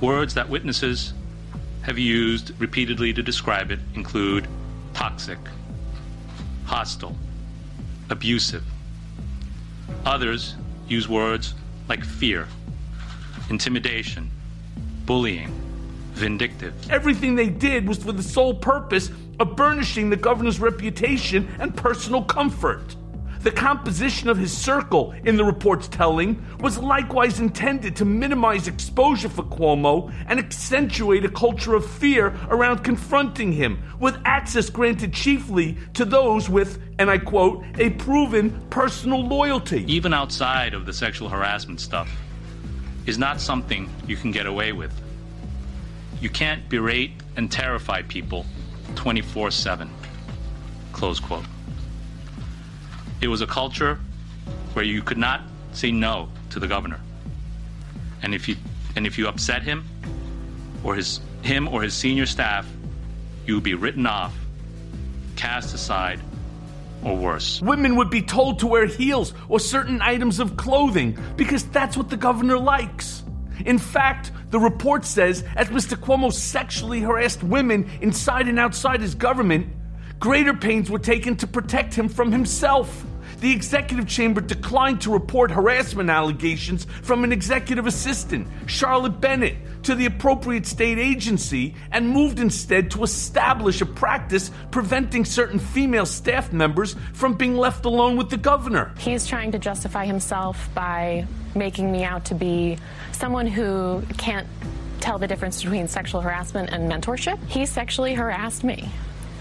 Words 0.00 0.34
that 0.34 0.48
witnesses 0.48 1.14
have 1.82 1.98
used 1.98 2.52
repeatedly 2.60 3.12
to 3.12 3.22
describe 3.22 3.70
it 3.70 3.78
include 3.94 4.48
toxic, 4.94 5.38
hostile, 6.64 7.16
abusive. 8.10 8.64
Others 10.04 10.56
use 10.88 11.08
words 11.08 11.54
like 11.88 12.04
fear, 12.04 12.48
intimidation, 13.50 14.30
bullying, 15.06 15.52
vindictive. 16.12 16.74
Everything 16.90 17.34
they 17.34 17.48
did 17.48 17.86
was 17.86 17.98
for 17.98 18.12
the 18.12 18.22
sole 18.22 18.54
purpose 18.54 19.10
of 19.40 19.56
burnishing 19.56 20.10
the 20.10 20.16
governor's 20.16 20.60
reputation 20.60 21.48
and 21.58 21.76
personal 21.76 22.22
comfort. 22.22 22.96
The 23.44 23.52
composition 23.52 24.30
of 24.30 24.38
his 24.38 24.56
circle, 24.56 25.12
in 25.22 25.36
the 25.36 25.44
report's 25.44 25.86
telling, 25.86 26.42
was 26.60 26.78
likewise 26.78 27.40
intended 27.40 27.94
to 27.96 28.06
minimize 28.06 28.68
exposure 28.68 29.28
for 29.28 29.42
Cuomo 29.42 30.10
and 30.26 30.40
accentuate 30.40 31.26
a 31.26 31.28
culture 31.28 31.74
of 31.74 31.84
fear 31.84 32.28
around 32.48 32.78
confronting 32.78 33.52
him, 33.52 33.82
with 34.00 34.16
access 34.24 34.70
granted 34.70 35.12
chiefly 35.12 35.76
to 35.92 36.06
those 36.06 36.48
with, 36.48 36.80
and 36.98 37.10
I 37.10 37.18
quote, 37.18 37.62
a 37.78 37.90
proven 37.90 38.62
personal 38.70 39.22
loyalty. 39.22 39.84
Even 39.92 40.14
outside 40.14 40.72
of 40.72 40.86
the 40.86 40.94
sexual 40.94 41.28
harassment 41.28 41.80
stuff, 41.80 42.10
is 43.04 43.18
not 43.18 43.42
something 43.42 43.90
you 44.06 44.16
can 44.16 44.30
get 44.30 44.46
away 44.46 44.72
with. 44.72 44.98
You 46.18 46.30
can't 46.30 46.66
berate 46.70 47.12
and 47.36 47.52
terrify 47.52 48.00
people 48.00 48.46
24 48.94 49.50
7. 49.50 49.90
Close 50.92 51.20
quote. 51.20 51.44
It 53.24 53.28
was 53.28 53.40
a 53.40 53.46
culture 53.46 53.98
where 54.74 54.84
you 54.84 55.00
could 55.00 55.16
not 55.16 55.40
say 55.72 55.90
no 55.90 56.28
to 56.50 56.60
the 56.60 56.66
governor. 56.68 57.00
And 58.22 58.34
if 58.34 58.46
you 58.50 58.56
and 58.96 59.06
if 59.06 59.16
you 59.16 59.28
upset 59.28 59.62
him 59.62 59.88
or 60.84 60.94
his 60.94 61.20
him 61.40 61.66
or 61.66 61.80
his 61.80 61.94
senior 61.94 62.26
staff, 62.26 62.68
you 63.46 63.54
would 63.54 63.62
be 63.62 63.72
written 63.72 64.06
off, 64.06 64.36
cast 65.36 65.74
aside, 65.74 66.20
or 67.02 67.16
worse. 67.16 67.62
Women 67.62 67.96
would 67.96 68.10
be 68.10 68.20
told 68.20 68.58
to 68.58 68.66
wear 68.66 68.84
heels 68.84 69.32
or 69.48 69.58
certain 69.58 70.02
items 70.02 70.38
of 70.38 70.58
clothing 70.58 71.18
because 71.34 71.64
that's 71.64 71.96
what 71.96 72.10
the 72.10 72.18
governor 72.18 72.58
likes. 72.58 73.22
In 73.64 73.78
fact, 73.78 74.32
the 74.50 74.60
report 74.60 75.06
says 75.06 75.44
as 75.56 75.68
Mr. 75.68 75.96
Cuomo 75.96 76.30
sexually 76.30 77.00
harassed 77.00 77.42
women 77.42 77.88
inside 78.02 78.48
and 78.48 78.58
outside 78.58 79.00
his 79.00 79.14
government, 79.14 79.68
greater 80.20 80.52
pains 80.52 80.90
were 80.90 80.98
taken 80.98 81.36
to 81.36 81.46
protect 81.46 81.94
him 81.94 82.10
from 82.10 82.30
himself. 82.30 83.06
The 83.40 83.52
executive 83.52 84.06
chamber 84.06 84.40
declined 84.40 85.00
to 85.02 85.12
report 85.12 85.50
harassment 85.50 86.10
allegations 86.10 86.86
from 87.02 87.24
an 87.24 87.32
executive 87.32 87.86
assistant, 87.86 88.48
Charlotte 88.66 89.20
Bennett, 89.20 89.56
to 89.84 89.94
the 89.94 90.06
appropriate 90.06 90.66
state 90.66 90.98
agency 90.98 91.74
and 91.92 92.08
moved 92.08 92.40
instead 92.40 92.90
to 92.92 93.02
establish 93.02 93.80
a 93.80 93.86
practice 93.86 94.50
preventing 94.70 95.24
certain 95.24 95.58
female 95.58 96.06
staff 96.06 96.52
members 96.52 96.96
from 97.12 97.34
being 97.34 97.56
left 97.56 97.84
alone 97.84 98.16
with 98.16 98.30
the 98.30 98.36
governor. 98.36 98.94
He's 98.98 99.26
trying 99.26 99.52
to 99.52 99.58
justify 99.58 100.06
himself 100.06 100.68
by 100.74 101.26
making 101.54 101.92
me 101.92 102.02
out 102.04 102.24
to 102.26 102.34
be 102.34 102.78
someone 103.12 103.46
who 103.46 104.02
can't 104.16 104.46
tell 105.00 105.18
the 105.18 105.26
difference 105.26 105.62
between 105.62 105.86
sexual 105.86 106.22
harassment 106.22 106.70
and 106.70 106.90
mentorship. 106.90 107.38
He 107.46 107.66
sexually 107.66 108.14
harassed 108.14 108.64
me. 108.64 108.90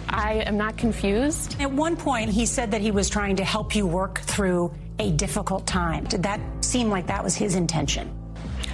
I 0.09 0.43
am 0.45 0.57
not 0.57 0.77
confused. 0.77 1.55
At 1.59 1.71
one 1.71 1.95
point, 1.95 2.29
he 2.29 2.45
said 2.45 2.71
that 2.71 2.81
he 2.81 2.91
was 2.91 3.09
trying 3.09 3.35
to 3.37 3.43
help 3.43 3.75
you 3.75 3.87
work 3.87 4.19
through 4.19 4.73
a 4.99 5.11
difficult 5.11 5.65
time. 5.65 6.05
Did 6.05 6.23
that 6.23 6.39
seem 6.61 6.89
like 6.89 7.07
that 7.07 7.23
was 7.23 7.35
his 7.35 7.55
intention? 7.55 8.11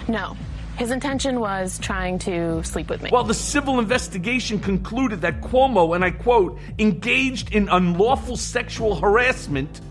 No. 0.07 0.35
His 0.77 0.91
intention 0.91 1.41
was 1.41 1.77
trying 1.79 2.19
to 2.19 2.63
sleep 2.63 2.89
with 2.89 3.01
me. 3.01 3.09
While 3.09 3.25
the 3.25 3.33
civil 3.33 3.79
investigation 3.79 4.59
concluded 4.59 5.19
that 5.21 5.41
Cuomo, 5.41 5.93
and 5.93 6.05
I 6.05 6.11
quote, 6.11 6.57
engaged 6.77 7.53
in 7.53 7.67
unlawful 7.67 8.37
sexual 8.37 8.95
harassment, 8.95 9.81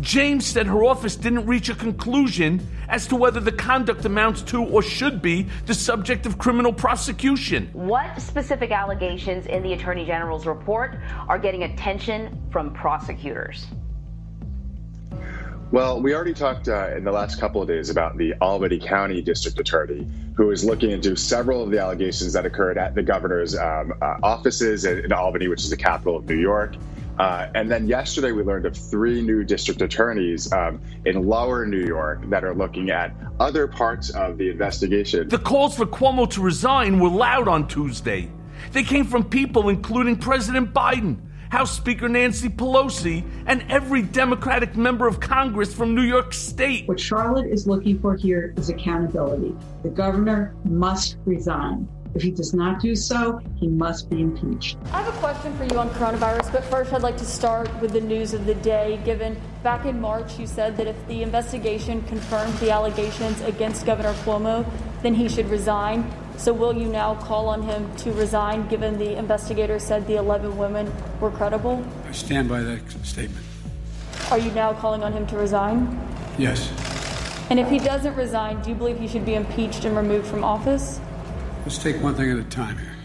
James 0.00 0.46
said 0.46 0.66
her 0.66 0.84
office 0.84 1.16
didn't 1.16 1.46
reach 1.46 1.68
a 1.68 1.74
conclusion 1.74 2.66
as 2.88 3.06
to 3.06 3.16
whether 3.16 3.40
the 3.40 3.52
conduct 3.52 4.04
amounts 4.04 4.42
to 4.42 4.62
or 4.62 4.82
should 4.82 5.22
be 5.22 5.48
the 5.66 5.74
subject 5.74 6.26
of 6.26 6.38
criminal 6.38 6.72
prosecution. 6.72 7.70
What 7.72 8.20
specific 8.20 8.70
allegations 8.70 9.46
in 9.46 9.62
the 9.62 9.72
Attorney 9.72 10.04
General's 10.04 10.46
report 10.46 10.98
are 11.28 11.38
getting 11.38 11.62
attention 11.62 12.38
from 12.50 12.72
prosecutors? 12.72 13.66
Well, 15.72 16.02
we 16.02 16.14
already 16.14 16.34
talked 16.34 16.68
uh, 16.68 16.94
in 16.94 17.02
the 17.02 17.12
last 17.12 17.40
couple 17.40 17.62
of 17.62 17.68
days 17.68 17.88
about 17.88 18.18
the 18.18 18.34
Albany 18.42 18.78
County 18.78 19.22
District 19.22 19.58
Attorney, 19.58 20.06
who 20.36 20.50
is 20.50 20.66
looking 20.66 20.90
into 20.90 21.16
several 21.16 21.62
of 21.62 21.70
the 21.70 21.78
allegations 21.78 22.34
that 22.34 22.44
occurred 22.44 22.76
at 22.76 22.94
the 22.94 23.02
governor's 23.02 23.56
um, 23.56 23.94
uh, 24.02 24.16
offices 24.22 24.84
in, 24.84 24.98
in 25.06 25.14
Albany, 25.14 25.48
which 25.48 25.62
is 25.62 25.70
the 25.70 25.78
capital 25.78 26.16
of 26.16 26.28
New 26.28 26.36
York. 26.36 26.74
Uh, 27.18 27.48
and 27.54 27.70
then 27.70 27.86
yesterday, 27.86 28.32
we 28.32 28.42
learned 28.42 28.66
of 28.66 28.76
three 28.76 29.20
new 29.20 29.44
district 29.44 29.82
attorneys 29.82 30.52
um, 30.52 30.80
in 31.04 31.26
lower 31.26 31.66
New 31.66 31.84
York 31.84 32.28
that 32.30 32.44
are 32.44 32.54
looking 32.54 32.90
at 32.90 33.14
other 33.38 33.66
parts 33.66 34.10
of 34.10 34.38
the 34.38 34.48
investigation. 34.50 35.28
The 35.28 35.38
calls 35.38 35.76
for 35.76 35.86
Cuomo 35.86 36.28
to 36.30 36.40
resign 36.40 36.98
were 36.98 37.10
loud 37.10 37.48
on 37.48 37.68
Tuesday. 37.68 38.30
They 38.72 38.82
came 38.82 39.04
from 39.04 39.24
people 39.24 39.68
including 39.68 40.16
President 40.16 40.72
Biden, 40.72 41.18
House 41.50 41.76
Speaker 41.76 42.08
Nancy 42.08 42.48
Pelosi, 42.48 43.24
and 43.46 43.62
every 43.68 44.00
Democratic 44.00 44.76
member 44.76 45.06
of 45.06 45.20
Congress 45.20 45.74
from 45.74 45.94
New 45.94 46.02
York 46.02 46.32
State. 46.32 46.88
What 46.88 46.98
Charlotte 46.98 47.46
is 47.46 47.66
looking 47.66 47.98
for 48.00 48.16
here 48.16 48.54
is 48.56 48.70
accountability. 48.70 49.54
The 49.82 49.90
governor 49.90 50.54
must 50.64 51.18
resign. 51.26 51.88
If 52.14 52.22
he 52.22 52.30
does 52.30 52.52
not 52.52 52.80
do 52.80 52.94
so, 52.94 53.40
he 53.56 53.66
must 53.66 54.10
be 54.10 54.20
impeached. 54.20 54.76
I 54.92 55.02
have 55.02 55.14
a 55.14 55.18
question 55.18 55.56
for 55.56 55.64
you 55.64 55.78
on 55.78 55.88
coronavirus, 55.90 56.52
but 56.52 56.62
first 56.64 56.92
I'd 56.92 57.02
like 57.02 57.16
to 57.16 57.24
start 57.24 57.70
with 57.80 57.92
the 57.92 58.02
news 58.02 58.34
of 58.34 58.44
the 58.44 58.54
day. 58.56 59.00
Given 59.04 59.40
back 59.62 59.86
in 59.86 59.98
March, 59.98 60.38
you 60.38 60.46
said 60.46 60.76
that 60.76 60.86
if 60.86 61.06
the 61.06 61.22
investigation 61.22 62.02
confirmed 62.02 62.52
the 62.58 62.70
allegations 62.70 63.40
against 63.40 63.86
Governor 63.86 64.12
Cuomo, 64.24 64.66
then 65.02 65.14
he 65.14 65.26
should 65.26 65.48
resign. 65.48 66.12
So 66.36 66.52
will 66.52 66.76
you 66.76 66.88
now 66.88 67.14
call 67.14 67.48
on 67.48 67.62
him 67.62 67.94
to 67.96 68.12
resign 68.12 68.68
given 68.68 68.98
the 68.98 69.16
investigators 69.16 69.82
said 69.82 70.06
the 70.06 70.16
11 70.16 70.58
women 70.58 70.92
were 71.18 71.30
credible? 71.30 71.82
I 72.06 72.12
stand 72.12 72.48
by 72.48 72.60
that 72.60 72.80
statement. 73.04 73.44
Are 74.30 74.38
you 74.38 74.50
now 74.52 74.74
calling 74.74 75.02
on 75.02 75.12
him 75.14 75.26
to 75.28 75.36
resign? 75.36 75.98
Yes. 76.36 76.70
And 77.48 77.58
if 77.58 77.70
he 77.70 77.78
doesn't 77.78 78.14
resign, 78.16 78.60
do 78.62 78.70
you 78.70 78.74
believe 78.74 78.98
he 78.98 79.08
should 79.08 79.24
be 79.24 79.34
impeached 79.34 79.84
and 79.84 79.96
removed 79.96 80.26
from 80.26 80.44
office? 80.44 81.00
Let's 81.62 81.78
take 81.78 82.02
one 82.02 82.14
thing 82.16 82.30
at 82.30 82.38
a 82.38 82.44
time 82.44 82.76
here. 82.76 82.96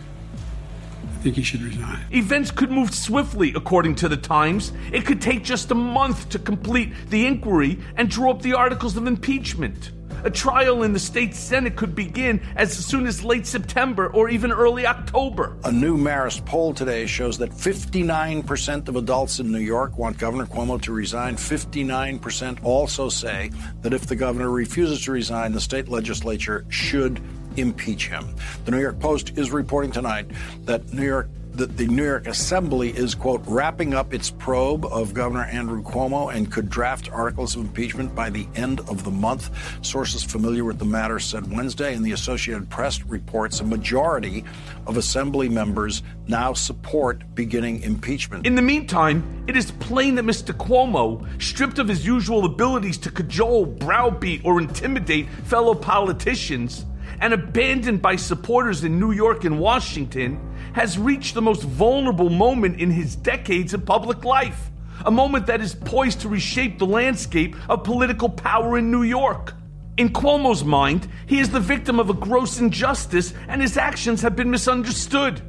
I 1.03 1.19
think 1.19 1.35
he 1.35 1.43
should 1.43 1.61
resign. 1.61 1.99
Events 2.11 2.49
could 2.49 2.71
move 2.71 2.93
swiftly, 2.93 3.53
according 3.55 3.95
to 3.95 4.09
the 4.09 4.17
Times. 4.17 4.71
It 4.91 5.05
could 5.05 5.21
take 5.21 5.43
just 5.43 5.69
a 5.69 5.75
month 5.75 6.29
to 6.29 6.39
complete 6.39 6.91
the 7.09 7.27
inquiry 7.27 7.79
and 7.95 8.09
draw 8.09 8.31
up 8.31 8.41
the 8.41 8.53
articles 8.53 8.97
of 8.97 9.05
impeachment. 9.05 9.91
A 10.23 10.31
trial 10.31 10.81
in 10.81 10.93
the 10.93 10.99
state 10.99 11.35
Senate 11.35 11.75
could 11.75 11.93
begin 11.93 12.41
as 12.55 12.73
soon 12.73 13.05
as 13.05 13.23
late 13.23 13.45
September 13.45 14.07
or 14.07 14.29
even 14.29 14.51
early 14.51 14.87
October. 14.87 15.55
A 15.63 15.71
new 15.71 15.95
Marist 15.95 16.43
poll 16.45 16.73
today 16.73 17.05
shows 17.05 17.37
that 17.37 17.51
59% 17.51 18.87
of 18.87 18.95
adults 18.95 19.39
in 19.39 19.51
New 19.51 19.59
York 19.59 19.97
want 19.97 20.17
Governor 20.17 20.47
Cuomo 20.47 20.81
to 20.81 20.91
resign. 20.91 21.35
59% 21.35 22.63
also 22.63 23.09
say 23.09 23.51
that 23.81 23.93
if 23.93 24.07
the 24.07 24.15
governor 24.15 24.49
refuses 24.49 25.03
to 25.03 25.11
resign, 25.11 25.51
the 25.51 25.61
state 25.61 25.87
legislature 25.87 26.65
should 26.69 27.21
impeach 27.57 28.07
him. 28.07 28.33
The 28.65 28.71
New 28.71 28.79
York 28.79 28.99
Post 28.99 29.37
is 29.37 29.51
reporting 29.51 29.91
tonight 29.91 30.27
that 30.65 30.93
New 30.93 31.05
York 31.05 31.29
that 31.57 31.75
the 31.75 31.87
New 31.87 32.05
York 32.05 32.27
Assembly 32.27 32.95
is, 32.95 33.15
quote, 33.15 33.41
wrapping 33.47 33.95
up 33.95 34.13
its 34.13 34.29
probe 34.29 34.85
of 34.85 35.13
Governor 35.13 35.45
Andrew 35.45 35.81
Cuomo 35.81 36.31
and 36.33 36.51
could 36.51 36.69
draft 36.69 37.09
articles 37.11 37.55
of 37.55 37.61
impeachment 37.61 38.13
by 38.13 38.29
the 38.29 38.47
end 38.55 38.79
of 38.81 39.03
the 39.03 39.09
month. 39.09 39.49
Sources 39.83 40.23
familiar 40.23 40.63
with 40.63 40.77
the 40.77 40.85
matter 40.85 41.17
said 41.19 41.51
Wednesday, 41.51 41.95
and 41.95 42.05
the 42.05 42.11
Associated 42.11 42.69
Press 42.69 43.03
reports 43.03 43.59
a 43.59 43.63
majority 43.63 44.45
of 44.85 44.97
Assembly 44.97 45.49
members 45.49 46.03
now 46.27 46.53
support 46.53 47.23
beginning 47.33 47.81
impeachment. 47.81 48.45
In 48.45 48.53
the 48.53 48.61
meantime, 48.61 49.43
it 49.47 49.57
is 49.57 49.71
plain 49.71 50.13
that 50.15 50.25
Mr. 50.25 50.53
Cuomo, 50.53 51.25
stripped 51.41 51.79
of 51.79 51.87
his 51.87 52.05
usual 52.05 52.45
abilities 52.45 52.99
to 52.99 53.09
cajole, 53.09 53.65
browbeat, 53.65 54.45
or 54.45 54.59
intimidate 54.59 55.27
fellow 55.45 55.73
politicians, 55.73 56.85
and 57.19 57.33
abandoned 57.33 58.01
by 58.01 58.15
supporters 58.15 58.83
in 58.83 58.99
New 58.99 59.11
York 59.11 59.43
and 59.43 59.59
Washington, 59.59 60.39
has 60.73 60.97
reached 60.97 61.33
the 61.33 61.41
most 61.41 61.63
vulnerable 61.63 62.29
moment 62.29 62.79
in 62.79 62.91
his 62.91 63.15
decades 63.15 63.73
of 63.73 63.85
public 63.85 64.23
life. 64.23 64.69
A 65.05 65.11
moment 65.11 65.47
that 65.47 65.61
is 65.61 65.75
poised 65.75 66.21
to 66.21 66.29
reshape 66.29 66.79
the 66.79 66.85
landscape 66.85 67.55
of 67.69 67.83
political 67.83 68.29
power 68.29 68.77
in 68.77 68.91
New 68.91 69.03
York. 69.03 69.53
In 69.97 70.09
Cuomo's 70.09 70.63
mind, 70.63 71.07
he 71.25 71.39
is 71.39 71.49
the 71.49 71.59
victim 71.59 71.99
of 71.99 72.09
a 72.09 72.13
gross 72.13 72.59
injustice 72.59 73.33
and 73.47 73.61
his 73.61 73.77
actions 73.77 74.21
have 74.21 74.35
been 74.35 74.51
misunderstood. 74.51 75.41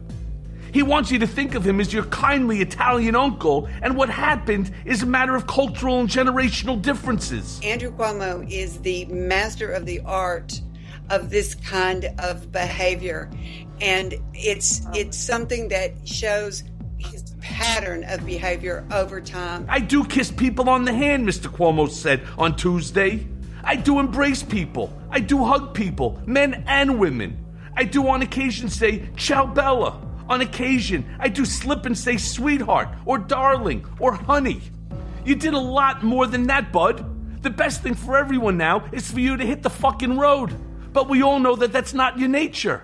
He 0.73 0.83
wants 0.83 1.11
you 1.11 1.19
to 1.19 1.27
think 1.27 1.55
of 1.55 1.67
him 1.67 1.81
as 1.81 1.93
your 1.93 2.05
kindly 2.05 2.61
Italian 2.61 3.17
uncle, 3.17 3.69
and 3.83 3.97
what 3.97 4.11
happened 4.11 4.71
is 4.85 5.03
a 5.03 5.07
matter 5.07 5.35
of 5.35 5.47
cultural 5.47 6.01
and 6.01 6.09
generational 6.09 6.81
differences. 6.81 7.59
Andrew 7.63 7.91
Cuomo 7.91 8.49
is 8.51 8.79
the 8.81 9.07
master 9.07 9.71
of 9.71 9.87
the 9.87 10.01
art 10.05 10.61
of 11.11 11.31
this 11.31 11.55
kind 11.55 12.07
of 12.19 12.51
behavior 12.53 13.31
and 13.81 14.15
it's 14.35 14.83
it's 14.95 15.17
something 15.17 15.69
that 15.69 15.93
shows 16.07 16.65
his 16.99 17.35
pattern 17.41 18.05
of 18.05 18.25
behavior 18.27 18.85
over 18.93 19.21
time. 19.21 19.65
I 19.69 19.81
do 19.81 20.05
kiss 20.05 20.31
people 20.31 20.69
on 20.69 20.85
the 20.85 20.93
hand, 20.93 21.27
Mr. 21.27 21.49
Cuomo 21.49 21.89
said 21.89 22.27
on 22.37 22.57
Tuesday. 22.57 23.27
I 23.63 23.77
do 23.77 23.99
embrace 23.99 24.43
people. 24.43 24.93
I 25.11 25.21
do 25.21 25.45
hug 25.45 25.75
people, 25.75 26.21
men 26.27 26.65
and 26.67 26.99
women. 26.99 27.45
I 27.77 27.85
do 27.85 28.09
on 28.09 28.23
occasion 28.23 28.69
say, 28.69 29.09
Ciao 29.17 29.47
Bella. 29.47 30.05
On 30.29 30.43
occasion, 30.43 31.17
I 31.19 31.29
do 31.29 31.45
slip 31.45 31.87
and 31.87 31.97
say 31.97 32.19
sweetheart, 32.19 32.89
or 33.07 33.17
darling, 33.17 33.87
or 33.99 34.13
honey. 34.13 34.61
You 35.25 35.35
did 35.35 35.55
a 35.55 35.59
lot 35.59 36.03
more 36.03 36.27
than 36.27 36.47
that, 36.49 36.71
bud. 36.71 37.43
The 37.43 37.51
best 37.51 37.83
thing 37.83 37.95
for 37.95 38.17
everyone 38.19 38.59
now 38.59 38.87
is 38.93 39.11
for 39.11 39.21
you 39.21 39.37
to 39.39 39.47
hit 39.47 39.63
the 39.63 39.71
fucking 39.71 40.19
road. 40.19 40.55
But 40.99 41.09
we 41.09 41.23
all 41.23 41.39
know 41.39 41.55
that 41.55 41.73
that's 41.73 41.95
not 41.95 42.19
your 42.19 42.29
nature. 42.29 42.83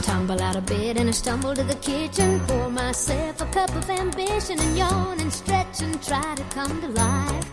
Tumble 0.00 0.40
out 0.40 0.56
of 0.56 0.64
bed 0.64 0.96
and 0.96 1.10
I 1.10 1.12
stumble 1.12 1.54
to 1.54 1.62
the 1.62 1.74
kitchen. 1.74 2.40
Pour 2.46 2.70
myself 2.70 3.42
a 3.42 3.44
cup 3.52 3.68
of 3.76 3.90
ambition 3.90 4.58
and 4.58 4.78
yawn 4.78 5.20
and 5.20 5.30
stretch 5.30 5.82
and 5.82 6.02
try 6.02 6.34
to 6.34 6.44
come 6.54 6.80
to 6.80 6.88
life. 6.88 7.50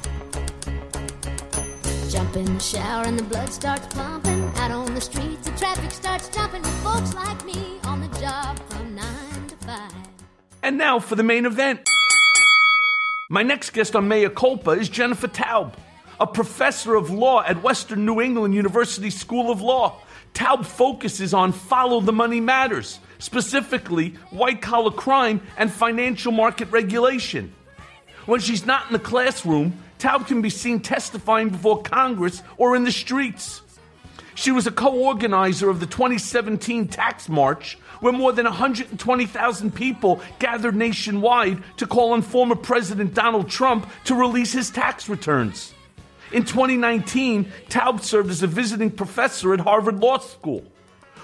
Jump 2.09 2.37
in 2.37 2.45
the 2.45 2.59
shower 2.61 3.03
and 3.03 3.19
the 3.19 3.23
blood 3.23 3.49
starts 3.49 3.93
pumping. 3.93 4.49
Out 4.55 4.71
on 4.71 4.95
the 4.95 5.01
streets, 5.01 5.49
the 5.49 5.57
traffic 5.57 5.91
starts 5.91 6.29
jumping 6.29 6.61
with 6.61 6.83
folks 6.83 7.13
like 7.15 7.43
me 7.43 7.79
on 7.83 7.99
the 7.99 8.19
job 8.21 8.57
And 10.61 10.77
now 10.77 10.99
for 10.99 11.15
the 11.15 11.23
main 11.23 11.45
event. 11.45 11.87
My 13.29 13.43
next 13.43 13.71
guest 13.71 13.95
on 13.95 14.07
Mea 14.07 14.29
Culpa 14.29 14.71
is 14.71 14.89
Jennifer 14.89 15.27
Taub, 15.27 15.73
a 16.19 16.27
professor 16.27 16.95
of 16.95 17.11
law 17.11 17.41
at 17.43 17.63
Western 17.63 18.05
New 18.05 18.19
England 18.19 18.53
University 18.53 19.09
School 19.09 19.51
of 19.51 19.61
Law. 19.61 20.01
Taub 20.33 20.65
focuses 20.65 21.33
on 21.33 21.53
follow 21.53 22.01
the 22.01 22.11
money 22.11 22.41
matters, 22.41 22.99
specifically 23.19 24.15
white 24.31 24.61
collar 24.61 24.91
crime 24.91 25.41
and 25.57 25.71
financial 25.71 26.31
market 26.31 26.69
regulation. 26.71 27.53
When 28.25 28.41
she's 28.41 28.65
not 28.65 28.87
in 28.87 28.93
the 28.93 28.99
classroom, 28.99 29.81
Taub 29.97 30.27
can 30.27 30.41
be 30.41 30.49
seen 30.49 30.81
testifying 30.81 31.49
before 31.49 31.81
Congress 31.83 32.43
or 32.57 32.75
in 32.75 32.83
the 32.83 32.91
streets. 32.91 33.61
She 34.35 34.51
was 34.51 34.67
a 34.67 34.71
co 34.71 34.91
organizer 34.91 35.69
of 35.69 35.79
the 35.79 35.85
2017 35.85 36.87
tax 36.87 37.27
march, 37.27 37.77
where 37.99 38.13
more 38.13 38.31
than 38.31 38.45
120,000 38.45 39.75
people 39.75 40.21
gathered 40.39 40.75
nationwide 40.75 41.61
to 41.77 41.87
call 41.87 42.13
on 42.13 42.21
former 42.21 42.55
President 42.55 43.13
Donald 43.13 43.49
Trump 43.49 43.89
to 44.05 44.15
release 44.15 44.51
his 44.51 44.69
tax 44.69 45.09
returns. 45.09 45.73
In 46.31 46.45
2019, 46.45 47.51
Taub 47.69 48.01
served 48.01 48.29
as 48.29 48.43
a 48.43 48.47
visiting 48.47 48.91
professor 48.91 49.53
at 49.53 49.59
Harvard 49.59 49.99
Law 49.99 50.19
School. 50.19 50.63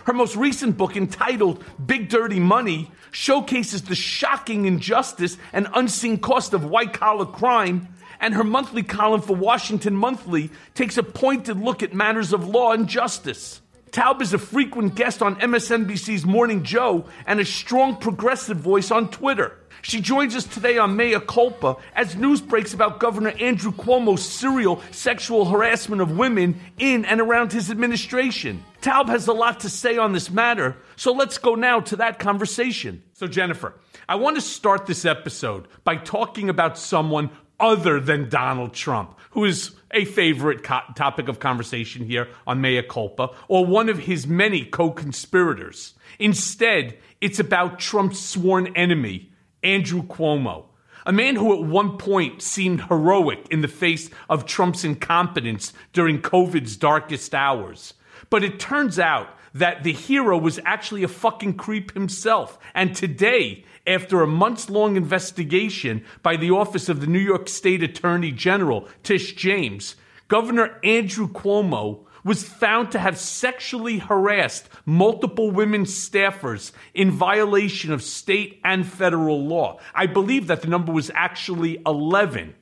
Her 0.06 0.14
most 0.14 0.36
recent 0.36 0.78
book, 0.78 0.96
entitled 0.96 1.64
Big 1.84 2.10
Dirty 2.10 2.40
Money, 2.40 2.92
showcases 3.12 3.84
the 3.84 3.96
shocking 3.96 4.66
injustice 4.66 5.38
and 5.54 5.68
unseen 5.74 6.20
cost 6.20 6.54
of 6.54 6.66
white 6.66 6.94
collar 6.94 7.26
crime. 7.26 7.88
And 8.20 8.34
her 8.34 8.44
monthly 8.44 8.84
column 8.84 9.22
for 9.22 9.36
Washington 9.36 9.96
Monthly 9.96 10.50
takes 10.74 10.98
a 10.98 11.04
pointed 11.04 11.60
look 11.60 11.84
at 11.84 11.94
matters 11.94 12.34
of 12.34 12.48
law 12.48 12.72
and 12.72 12.88
justice. 12.88 13.62
Taub 13.96 14.22
is 14.22 14.34
a 14.34 14.38
frequent 14.38 14.94
guest 14.94 15.22
on 15.22 15.38
MSNBC's 15.38 16.26
Morning 16.26 16.64
Joe 16.64 17.06
and 17.26 17.40
a 17.40 17.46
strong 17.46 17.96
progressive 17.96 18.58
voice 18.58 18.92
on 18.92 19.10
Twitter. 19.10 19.58
She 19.84 20.02
joins 20.02 20.36
us 20.36 20.44
today 20.44 20.78
on 20.78 20.98
Mea 20.98 21.18
Culpa 21.26 21.78
as 21.96 22.14
news 22.14 22.42
breaks 22.42 22.74
about 22.74 23.00
Governor 23.00 23.30
Andrew 23.40 23.72
Cuomo's 23.72 24.22
serial 24.22 24.82
sexual 24.92 25.46
harassment 25.46 26.02
of 26.02 26.18
women 26.18 26.60
in 26.78 27.06
and 27.06 27.22
around 27.22 27.54
his 27.54 27.72
administration. 27.72 28.66
Taub 28.82 29.08
has 29.08 29.30
a 29.30 29.34
lot 29.34 29.62
to 29.62 29.70
say 29.70 29.98
on 29.98 30.12
this 30.12 30.30
matter, 30.30 30.76
so 30.98 31.14
let's 31.14 31.38
go 31.38 31.56
now 31.56 31.80
to 31.80 31.96
that 31.96 32.20
conversation. 32.20 33.02
So, 33.14 33.28
Jennifer, 33.28 33.76
I 34.10 34.16
want 34.16 34.36
to 34.36 34.42
start 34.42 34.88
this 34.88 35.06
episode 35.06 35.70
by 35.86 35.96
talking 35.96 36.50
about 36.50 36.78
someone 36.78 37.30
other 37.62 38.02
than 38.02 38.28
Donald 38.28 38.74
Trump, 38.74 39.18
who 39.30 39.46
is 39.46 39.72
a 39.96 40.06
favorite 40.06 40.64
co- 40.64 40.82
topic 40.96 41.28
of 41.28 41.40
conversation 41.40 42.06
here 42.06 42.28
on 42.46 42.62
Mea 42.62 42.84
Culpa, 42.84 43.32
or 43.48 43.66
one 43.66 43.90
of 43.90 44.00
his 44.00 44.28
many 44.28 44.66
co 44.66 44.92
conspirators. 44.92 45.96
Instead, 46.20 46.98
it's 47.22 47.40
about 47.40 47.80
Trump's 47.80 48.20
sworn 48.20 48.68
enemy, 48.76 49.32
Andrew 49.64 50.04
Cuomo, 50.04 50.66
a 51.06 51.12
man 51.12 51.36
who 51.36 51.54
at 51.54 51.68
one 51.68 51.98
point 51.98 52.42
seemed 52.42 52.84
heroic 52.84 53.48
in 53.50 53.62
the 53.62 53.68
face 53.68 54.10
of 54.30 54.46
Trump's 54.46 54.84
incompetence 54.84 55.74
during 55.94 56.22
COVID's 56.22 56.78
darkest 56.78 57.34
hours. 57.34 57.94
But 58.30 58.44
it 58.44 58.60
turns 58.60 59.00
out 59.00 59.30
that 59.54 59.84
the 59.84 59.94
hero 59.94 60.38
was 60.38 60.60
actually 60.66 61.04
a 61.04 61.08
fucking 61.08 61.56
creep 61.56 61.94
himself. 61.94 62.60
And 62.74 62.94
today, 62.96 63.64
after 63.88 64.22
a 64.22 64.28
months 64.28 64.70
long 64.70 64.96
investigation 64.96 66.04
by 66.22 66.38
the 66.38 66.52
Office 66.52 66.90
of 66.90 67.02
the 67.02 67.08
New 67.08 67.20
York 67.20 67.48
State 67.48 67.84
Attorney 67.84 68.32
General, 68.32 68.88
Tish 69.04 69.34
James, 69.36 69.96
Governor 70.28 70.80
Andrew 70.84 71.28
Cuomo 71.28 72.06
was 72.24 72.44
found 72.44 72.92
to 72.92 73.00
have 73.00 73.20
sexually 73.20 74.00
harassed 74.00 74.68
multiple 74.86 75.52
women 75.52 75.84
staffers 75.84 76.72
in 76.96 77.12
violation 77.12 77.94
of 77.94 78.02
state 78.02 78.60
and 78.66 78.86
federal 78.86 79.46
law. 79.46 79.80
I 79.94 80.08
believe 80.08 80.48
that 80.48 80.64
the 80.64 80.68
number 80.68 80.92
was 80.92 81.12
actually 81.14 81.80
11. 81.86 82.56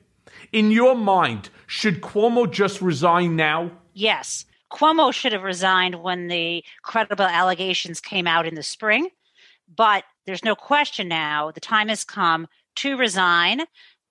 In 0.52 0.70
your 0.70 0.94
mind, 0.94 1.48
should 1.66 2.02
Cuomo 2.02 2.50
just 2.50 2.82
resign 2.82 3.36
now? 3.36 3.72
Yes. 3.94 4.44
Cuomo 4.70 5.12
should 5.12 5.32
have 5.32 5.42
resigned 5.42 6.02
when 6.02 6.28
the 6.28 6.62
credible 6.82 7.24
allegations 7.24 8.00
came 8.00 8.26
out 8.26 8.46
in 8.46 8.54
the 8.54 8.62
spring. 8.62 9.08
But 9.74 10.04
there's 10.26 10.44
no 10.44 10.54
question 10.54 11.08
now 11.08 11.50
the 11.50 11.60
time 11.60 11.88
has 11.88 12.04
come 12.04 12.46
to 12.76 12.96
resign, 12.96 13.62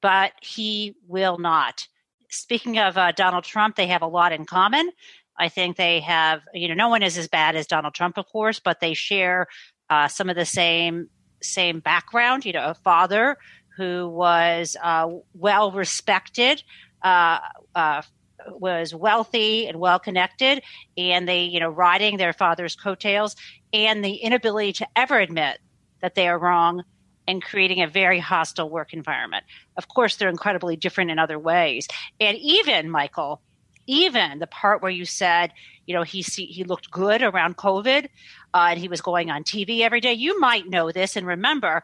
but 0.02 0.32
he 0.42 0.96
will 1.08 1.38
not. 1.38 1.88
Speaking 2.30 2.80
of 2.80 2.98
uh, 2.98 3.12
Donald 3.12 3.44
Trump, 3.44 3.76
they 3.76 3.88
have 3.88 4.02
a 4.02 4.08
lot 4.08 4.32
in 4.32 4.46
common. 4.46 4.90
I 5.38 5.50
think 5.50 5.78
they 5.78 6.00
have, 6.02 6.42
you 6.54 6.68
know, 6.68 6.74
no 6.74 6.90
one 6.90 7.04
is 7.04 7.18
as 7.18 7.28
bad 7.28 7.56
as 7.56 7.68
Donald 7.68 7.94
Trump, 7.94 8.18
of 8.18 8.28
course, 8.28 8.60
but 8.60 8.80
they 8.80 8.94
share 8.94 9.48
uh, 9.90 10.08
some 10.08 10.30
of 10.30 10.36
the 10.36 10.46
same 10.46 11.10
same 11.42 11.80
background. 11.80 12.46
You 12.46 12.54
know, 12.54 12.66
a 12.66 12.74
father 12.74 13.38
who 13.78 14.08
was 14.08 14.78
uh, 14.82 15.10
well 15.34 15.72
respected, 15.72 16.64
uh, 17.02 17.40
uh, 17.76 18.04
was 18.50 18.94
wealthy 18.94 19.68
and 19.68 19.80
well 19.80 20.00
connected, 20.00 20.62
and 20.98 21.28
they, 21.28 21.44
you 21.44 21.60
know, 21.60 21.70
riding 21.70 22.18
their 22.18 22.34
father's 22.34 22.76
coattails, 22.76 23.36
and 23.72 24.04
the 24.04 24.16
inability 24.16 24.74
to 24.74 24.88
ever 24.96 25.20
admit 25.20 25.60
that 26.04 26.16
they 26.16 26.28
are 26.28 26.38
wrong 26.38 26.84
and 27.28 27.42
creating 27.42 27.82
a 27.82 27.88
very 27.88 28.20
hostile 28.20 28.70
work 28.70 28.94
environment. 28.94 29.46
Of 29.78 29.88
course, 29.88 30.18
they're 30.18 30.30
incredibly 30.30 30.76
different 30.76 31.10
in 31.10 31.18
other 31.18 31.40
ways. 31.40 31.88
And 32.20 32.38
even, 32.38 32.90
Michael, 32.90 33.42
even 33.88 34.40
the 34.40 34.48
part 34.48 34.82
where 34.82 34.92
you 34.92 35.06
said, 35.06 35.54
you 35.88 35.96
know, 35.96 36.04
he 36.04 36.22
he 36.22 36.66
looked 36.66 36.92
good 36.92 37.24
around 37.24 37.58
COVID, 37.58 38.06
uh, 38.54 38.68
and 38.70 38.80
he 38.80 38.90
was 38.90 39.02
going 39.02 39.32
on 39.32 39.44
TV 39.44 39.80
every 39.80 40.02
day. 40.02 40.14
You 40.14 40.40
might 40.40 40.70
know 40.70 40.92
this 40.92 41.16
and 41.16 41.26
remember 41.26 41.84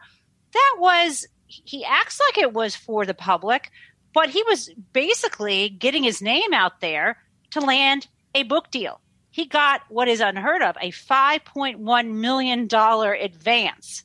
that 0.52 0.76
was 0.78 1.26
he 1.46 1.84
acts 1.84 2.20
like 2.28 2.38
it 2.38 2.52
was 2.52 2.76
for 2.76 3.06
the 3.06 3.14
public, 3.14 3.70
but 4.12 4.28
he 4.30 4.42
was 4.44 4.70
basically 4.92 5.70
getting 5.70 6.02
his 6.02 6.22
name 6.22 6.52
out 6.52 6.80
there 6.80 7.16
to 7.52 7.60
land 7.60 8.06
a 8.34 8.44
book 8.44 8.70
deal. 8.70 9.00
He 9.30 9.46
got 9.46 9.82
what 9.88 10.08
is 10.08 10.20
unheard 10.20 10.62
of 10.62 10.76
a 10.80 10.90
$5.1 10.90 12.14
million 12.14 12.68
advance. 12.72 14.04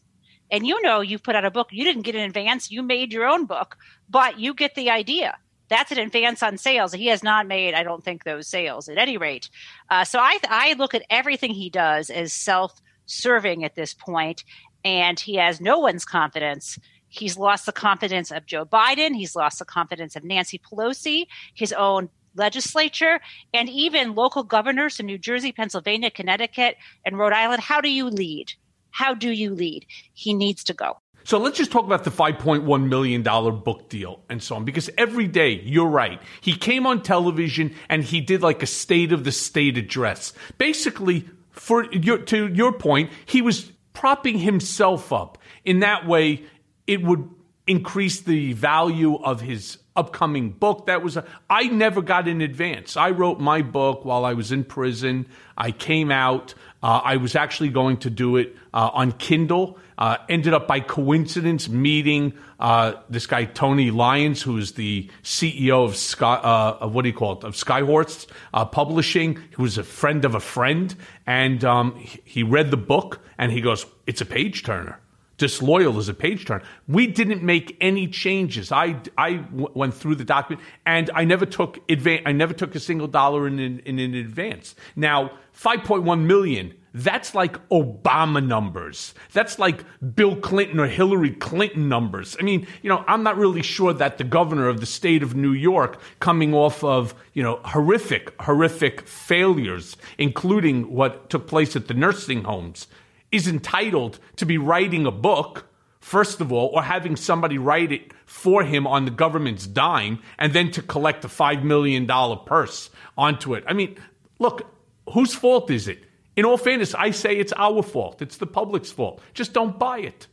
And 0.51 0.65
you 0.65 0.81
know, 0.81 1.01
you 1.01 1.17
put 1.19 1.36
out 1.36 1.45
a 1.45 1.51
book, 1.51 1.69
you 1.71 1.84
didn't 1.84 2.03
get 2.03 2.15
an 2.15 2.21
advance, 2.21 2.69
you 2.71 2.84
made 2.84 3.12
your 3.12 3.25
own 3.25 3.45
book, 3.45 3.77
but 4.10 4.39
you 4.39 4.53
get 4.53 4.75
the 4.75 4.89
idea 4.89 5.38
that's 5.69 5.91
an 5.91 5.97
advance 5.97 6.43
on 6.43 6.58
sales. 6.58 6.93
He 6.93 7.08
has 7.08 7.23
not 7.23 7.47
made, 7.47 7.73
I 7.73 7.84
don't 7.84 8.03
think, 8.03 8.23
those 8.23 8.47
sales 8.47 8.88
at 8.88 8.97
any 8.97 9.17
rate. 9.17 9.49
Uh, 9.89 10.03
so 10.03 10.19
I, 10.19 10.38
I 10.47 10.73
look 10.73 10.93
at 10.93 11.05
everything 11.10 11.53
he 11.53 11.69
does 11.69 12.10
as 12.10 12.34
self 12.34 12.81
serving 13.05 13.63
at 13.63 13.75
this 13.75 13.93
point, 13.93 14.43
and 14.84 15.19
he 15.19 15.36
has 15.36 15.60
no 15.60 15.79
one's 15.79 16.05
confidence. 16.05 16.77
He's 17.08 17.38
lost 17.38 17.65
the 17.65 17.71
confidence 17.71 18.31
of 18.31 18.45
Joe 18.45 18.65
Biden. 18.65 19.15
He's 19.15 19.36
lost 19.36 19.60
the 19.60 19.65
confidence 19.65 20.15
of 20.15 20.23
Nancy 20.23 20.60
Pelosi, 20.60 21.25
his 21.53 21.71
own 21.73 22.10
legislature, 22.36 23.21
and 23.53 23.69
even 23.69 24.15
local 24.15 24.43
governors 24.43 24.99
in 24.99 25.05
New 25.05 25.17
Jersey, 25.17 25.51
Pennsylvania, 25.51 26.12
Connecticut, 26.12 26.75
and 27.05 27.17
Rhode 27.17 27.31
Island. 27.31 27.62
How 27.62 27.79
do 27.79 27.89
you 27.89 28.10
lead? 28.10 28.53
How 28.95 29.13
do 29.13 29.29
you 29.29 29.53
lead? 29.53 29.86
He 30.13 30.34
needs 30.34 30.63
to 30.63 30.73
go. 30.73 31.01
So 31.25 31.38
let's 31.38 31.58
just 31.58 31.69
talk 31.69 31.84
about 31.84 32.05
the 32.05 32.12
$5.1 32.12 32.88
million 32.88 33.23
book 33.23 33.89
deal 33.89 34.21
and 34.29 34.41
so 34.41 34.55
on, 34.55 34.63
because 34.63 34.89
every 34.97 35.27
day, 35.27 35.60
you're 35.65 35.89
right, 35.89 36.21
he 36.39 36.55
came 36.55 36.88
on 36.88 37.03
television 37.03 37.75
and 37.89 38.05
he 38.05 38.21
did 38.21 38.41
like 38.41 38.63
a 38.63 38.65
state 38.65 39.12
of 39.12 39.25
the 39.25 39.34
state 39.34 39.77
address. 39.77 40.31
Basically, 40.58 41.27
for 41.51 41.91
your, 41.91 42.19
to 42.19 42.47
your 42.47 42.71
point, 42.71 43.12
he 43.25 43.41
was 43.41 43.69
propping 43.91 44.39
himself 44.39 45.12
up. 45.12 45.39
In 45.65 45.81
that 45.81 46.08
way, 46.08 46.43
it 46.88 47.03
would 47.03 47.29
increase 47.67 48.21
the 48.21 48.53
value 48.53 49.17
of 49.17 49.41
his 49.41 49.79
upcoming 49.95 50.51
book. 50.51 50.86
That 50.86 51.03
was 51.03 51.17
a, 51.17 51.25
I 51.49 51.63
never 51.67 52.01
got 52.01 52.29
in 52.29 52.39
advance. 52.39 52.95
I 52.95 53.10
wrote 53.10 53.41
my 53.41 53.62
book 53.62 54.05
while 54.05 54.23
I 54.23 54.34
was 54.34 54.53
in 54.53 54.63
prison. 54.63 55.27
I 55.58 55.71
came 55.71 56.12
out. 56.12 56.53
Uh, 56.86 57.02
I 57.04 57.17
was 57.17 57.36
actually 57.36 57.69
going 57.69 57.98
to 57.98 58.12
do 58.12 58.38
it 58.38 58.56
uh, 58.71 58.91
on 58.93 59.12
Kindle. 59.13 59.80
Uh, 59.98 60.17
ended 60.30 60.54
up 60.54 60.67
by 60.67 60.82
coincidence 60.82 61.67
meeting 61.67 62.34
uh, 62.60 62.93
this 63.10 63.26
guy 63.26 63.45
Tony 63.45 63.89
Lyons, 63.89 64.43
who 64.43 64.56
is 64.60 64.74
the 64.74 65.10
CEO 65.24 65.84
of 65.84 65.95
Sky, 65.95 66.36
uh, 66.36 66.78
of 66.82 66.93
what 66.93 67.02
do 67.02 67.10
you 67.10 67.15
call 67.15 67.39
it, 67.39 67.43
of 67.43 67.56
Skyhorse 67.56 68.28
uh, 68.54 68.65
Publishing, 68.65 69.39
who 69.54 69.63
was 69.63 69.80
a 69.80 69.84
friend 69.84 70.26
of 70.26 70.36
a 70.36 70.39
friend, 70.39 70.93
and 71.26 71.65
um, 71.65 71.95
he 72.24 72.43
read 72.43 72.69
the 72.69 72.78
book 72.78 73.19
and 73.39 73.52
he 73.52 73.62
goes, 73.62 73.88
"It's 74.06 74.21
a 74.21 74.26
page 74.26 74.62
turner." 74.62 75.00
Disloyal 75.38 75.98
is 76.00 76.08
a 76.10 76.13
page 76.13 76.45
turn. 76.45 76.62
We 76.88 77.08
didn't 77.08 77.43
make 77.43 77.78
any 77.82 78.08
changes. 78.08 78.71
I, 78.71 78.98
I 79.17 79.34
w- 79.34 79.69
went 79.74 79.93
through 79.93 80.15
the 80.15 80.26
document 80.26 80.65
and 80.86 81.10
I 81.13 81.26
never 81.26 81.45
took 81.45 81.86
advan- 81.88 82.24
I 82.26 82.32
never 82.32 82.54
took 82.54 82.76
a 82.76 82.80
single 82.80 83.08
dollar 83.08 83.48
in, 83.48 83.60
in, 83.60 84.00
in 84.00 84.15
advance. 84.15 84.76
Now, 84.95 85.32
5.1 85.54 86.26
million 86.26 86.74
that's 86.95 87.36
like 87.36 87.58
Obama 87.67 88.43
numbers. 88.43 89.13
That's 89.34 89.60
like 89.60 89.84
Bill 90.15 90.38
Clinton 90.38 90.80
or 90.80 90.88
Hillary 90.88 91.32
Clinton 91.32 91.89
numbers. 91.89 92.38
I 92.39 92.43
mean, 92.43 92.65
you 92.82 92.89
know, 92.89 93.04
I'm 93.06 93.21
not 93.21 93.38
really 93.38 93.62
sure 93.62 93.91
that 93.91 94.17
the 94.17 94.24
governor 94.24 94.69
of 94.69 94.80
the 94.80 94.86
state 94.86 95.21
of 95.21 95.36
New 95.36 95.52
York, 95.52 96.00
coming 96.21 96.54
off 96.54 96.86
of, 96.86 97.13
you 97.34 97.43
know, 97.43 97.60
horrific, 97.65 98.34
horrific 98.41 99.06
failures, 99.10 99.98
including 100.17 100.89
what 100.89 101.30
took 101.30 101.48
place 101.48 101.76
at 101.76 101.89
the 101.89 101.93
nursing 101.93 102.45
homes, 102.45 102.88
is 103.36 103.48
entitled 103.48 104.19
to 104.38 104.45
be 104.45 104.58
writing 104.58 105.06
a 105.06 105.12
book 105.12 105.67
first 106.06 106.39
of 106.39 106.54
all, 106.54 106.69
or 106.71 106.84
having 106.84 107.15
somebody 107.15 107.58
write 107.58 107.91
it 107.91 108.13
for 108.28 108.63
him 108.63 108.86
on 108.86 109.06
the 109.06 109.12
government's 109.12 109.65
dime 109.65 110.19
and 110.38 110.54
then 110.54 110.69
to 110.69 110.80
collect 110.84 111.26
a 111.26 111.28
$5 111.28 111.63
million 111.63 112.06
purse 112.45 112.91
onto 113.17 113.56
it. 113.56 113.63
I 113.67 113.74
mean, 113.74 113.98
look, 114.38 114.71
whose 115.12 115.34
fault 115.34 115.71
is 115.71 115.88
it? 115.88 116.04
In 116.36 116.45
all 116.45 116.58
fairness, 116.58 116.93
I 116.93 117.10
say 117.10 117.38
it's 117.38 117.54
our 117.58 117.82
fault. 117.82 118.21
It's 118.21 118.38
the 118.38 118.45
public's 118.45 118.91
fault. 118.91 119.19
Just 119.34 119.52
don't 119.54 119.80
buy 119.80 119.98
it. 119.98 120.28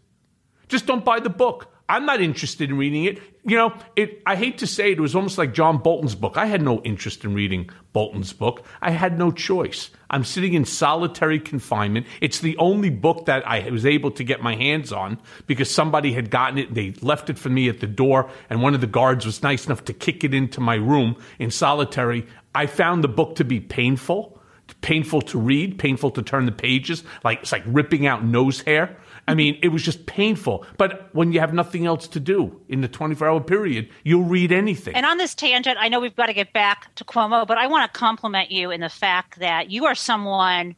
Just 0.68 0.84
don't 0.84 1.06
buy 1.06 1.20
the 1.20 1.30
book. 1.30 1.71
I'm 1.92 2.06
not 2.06 2.22
interested 2.22 2.70
in 2.70 2.78
reading 2.78 3.04
it. 3.04 3.20
You 3.44 3.54
know, 3.54 3.74
it, 3.96 4.22
I 4.24 4.34
hate 4.34 4.56
to 4.58 4.66
say 4.66 4.92
it, 4.92 4.98
it 4.98 5.00
was 5.02 5.14
almost 5.14 5.36
like 5.36 5.52
John 5.52 5.76
Bolton's 5.76 6.14
book. 6.14 6.38
I 6.38 6.46
had 6.46 6.62
no 6.62 6.80
interest 6.84 7.22
in 7.22 7.34
reading 7.34 7.68
Bolton's 7.92 8.32
book. 8.32 8.64
I 8.80 8.92
had 8.92 9.18
no 9.18 9.30
choice. 9.30 9.90
I'm 10.08 10.24
sitting 10.24 10.54
in 10.54 10.64
solitary 10.64 11.38
confinement. 11.38 12.06
It's 12.22 12.38
the 12.38 12.56
only 12.56 12.88
book 12.88 13.26
that 13.26 13.46
I 13.46 13.68
was 13.68 13.84
able 13.84 14.10
to 14.12 14.24
get 14.24 14.42
my 14.42 14.56
hands 14.56 14.90
on 14.90 15.20
because 15.46 15.70
somebody 15.70 16.14
had 16.14 16.30
gotten 16.30 16.56
it. 16.56 16.72
They 16.72 16.94
left 17.02 17.28
it 17.28 17.38
for 17.38 17.50
me 17.50 17.68
at 17.68 17.80
the 17.80 17.86
door, 17.86 18.30
and 18.48 18.62
one 18.62 18.74
of 18.74 18.80
the 18.80 18.86
guards 18.86 19.26
was 19.26 19.42
nice 19.42 19.66
enough 19.66 19.84
to 19.84 19.92
kick 19.92 20.24
it 20.24 20.32
into 20.32 20.62
my 20.62 20.76
room 20.76 21.16
in 21.38 21.50
solitary. 21.50 22.26
I 22.54 22.64
found 22.64 23.04
the 23.04 23.08
book 23.08 23.34
to 23.36 23.44
be 23.44 23.60
painful 23.60 24.38
painful 24.80 25.20
to 25.22 25.38
read, 25.38 25.78
painful 25.78 26.10
to 26.12 26.22
turn 26.22 26.46
the 26.46 26.52
pages, 26.52 27.04
like 27.24 27.40
it's 27.40 27.52
like 27.52 27.62
ripping 27.66 28.06
out 28.06 28.24
nose 28.24 28.62
hair. 28.62 28.96
I 29.28 29.34
mean, 29.34 29.58
it 29.62 29.68
was 29.68 29.82
just 29.82 30.06
painful. 30.06 30.66
But 30.78 31.14
when 31.14 31.32
you 31.32 31.40
have 31.40 31.54
nothing 31.54 31.86
else 31.86 32.08
to 32.08 32.20
do 32.20 32.60
in 32.68 32.80
the 32.80 32.88
24 32.88 33.28
hour 33.28 33.40
period, 33.40 33.88
you'll 34.02 34.24
read 34.24 34.52
anything. 34.52 34.94
And 34.94 35.06
on 35.06 35.18
this 35.18 35.34
tangent, 35.34 35.76
I 35.78 35.88
know 35.88 36.00
we've 36.00 36.16
got 36.16 36.26
to 36.26 36.32
get 36.32 36.52
back 36.52 36.94
to 36.96 37.04
Cuomo, 37.04 37.46
but 37.46 37.58
I 37.58 37.66
want 37.68 37.92
to 37.92 37.98
compliment 37.98 38.50
you 38.50 38.70
in 38.70 38.80
the 38.80 38.88
fact 38.88 39.38
that 39.38 39.70
you 39.70 39.86
are 39.86 39.94
someone 39.94 40.74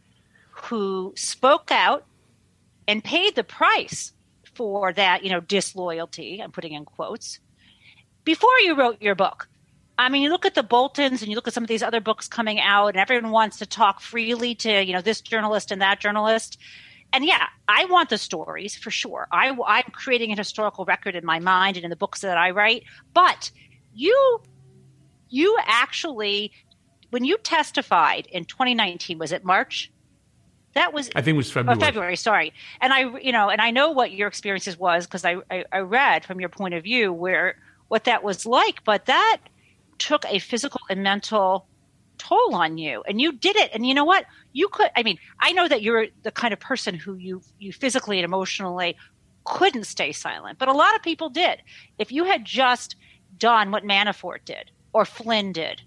who 0.50 1.12
spoke 1.16 1.70
out 1.70 2.04
and 2.86 3.02
paid 3.02 3.34
the 3.34 3.44
price 3.44 4.12
for 4.54 4.92
that, 4.92 5.24
you 5.24 5.30
know, 5.30 5.40
disloyalty, 5.40 6.40
I'm 6.42 6.52
putting 6.52 6.72
in 6.72 6.84
quotes, 6.84 7.40
before 8.24 8.58
you 8.60 8.76
wrote 8.76 9.02
your 9.02 9.14
book. 9.14 9.48
I 9.96 10.08
mean, 10.08 10.22
you 10.22 10.30
look 10.30 10.44
at 10.44 10.54
the 10.54 10.62
Boltons 10.62 11.22
and 11.22 11.30
you 11.30 11.36
look 11.36 11.46
at 11.46 11.54
some 11.54 11.62
of 11.62 11.68
these 11.68 11.82
other 11.82 12.00
books 12.00 12.26
coming 12.26 12.60
out, 12.60 12.88
and 12.88 12.96
everyone 12.96 13.30
wants 13.30 13.58
to 13.58 13.66
talk 13.66 14.00
freely 14.00 14.54
to, 14.56 14.84
you 14.84 14.92
know, 14.92 15.00
this 15.00 15.20
journalist 15.20 15.70
and 15.70 15.80
that 15.82 16.00
journalist. 16.00 16.58
And 17.14 17.24
yeah, 17.24 17.46
I 17.68 17.84
want 17.84 18.10
the 18.10 18.18
stories 18.18 18.74
for 18.74 18.90
sure. 18.90 19.28
I, 19.30 19.56
I'm 19.66 19.92
creating 19.92 20.32
a 20.32 20.36
historical 20.36 20.84
record 20.84 21.14
in 21.14 21.24
my 21.24 21.38
mind 21.38 21.76
and 21.76 21.84
in 21.84 21.90
the 21.90 21.96
books 21.96 22.22
that 22.22 22.36
I 22.36 22.50
write. 22.50 22.82
But 23.14 23.52
you, 23.94 24.42
you 25.28 25.56
actually, 25.64 26.50
when 27.10 27.24
you 27.24 27.38
testified 27.38 28.26
in 28.32 28.44
2019, 28.44 29.18
was 29.18 29.30
it 29.30 29.44
March? 29.44 29.92
That 30.74 30.92
was 30.92 31.08
I 31.14 31.22
think 31.22 31.34
it 31.34 31.36
was 31.36 31.50
oh, 31.50 31.54
February. 31.54 31.76
Oh, 31.76 31.80
February, 31.80 32.16
sorry. 32.16 32.52
And 32.80 32.92
I, 32.92 33.16
you 33.20 33.30
know, 33.30 33.48
and 33.48 33.60
I 33.60 33.70
know 33.70 33.92
what 33.92 34.10
your 34.10 34.26
experiences 34.26 34.76
was 34.76 35.06
because 35.06 35.24
I, 35.24 35.36
I, 35.48 35.64
I 35.70 35.78
read 35.78 36.24
from 36.24 36.40
your 36.40 36.48
point 36.48 36.74
of 36.74 36.82
view 36.82 37.12
where 37.12 37.54
what 37.86 38.04
that 38.04 38.24
was 38.24 38.44
like. 38.44 38.82
But 38.82 39.06
that 39.06 39.38
took 39.98 40.24
a 40.24 40.40
physical 40.40 40.80
and 40.90 41.04
mental 41.04 41.68
toll 42.24 42.54
on 42.54 42.78
you 42.78 43.02
and 43.06 43.20
you 43.20 43.32
did 43.32 43.56
it 43.56 43.70
and 43.74 43.86
you 43.86 43.94
know 43.94 44.04
what 44.04 44.24
you 44.52 44.68
could 44.68 44.90
i 44.96 45.02
mean 45.02 45.18
i 45.40 45.52
know 45.52 45.68
that 45.68 45.82
you're 45.82 46.06
the 46.22 46.30
kind 46.30 46.52
of 46.52 46.60
person 46.60 46.94
who 46.94 47.14
you 47.16 47.42
you 47.58 47.72
physically 47.72 48.18
and 48.18 48.24
emotionally 48.24 48.96
couldn't 49.44 49.84
stay 49.84 50.10
silent 50.12 50.58
but 50.58 50.68
a 50.68 50.72
lot 50.72 50.94
of 50.94 51.02
people 51.02 51.28
did 51.28 51.62
if 51.98 52.10
you 52.10 52.24
had 52.24 52.44
just 52.44 52.96
done 53.36 53.70
what 53.70 53.84
manafort 53.84 54.38
did 54.44 54.70
or 54.92 55.04
flynn 55.04 55.52
did 55.52 55.82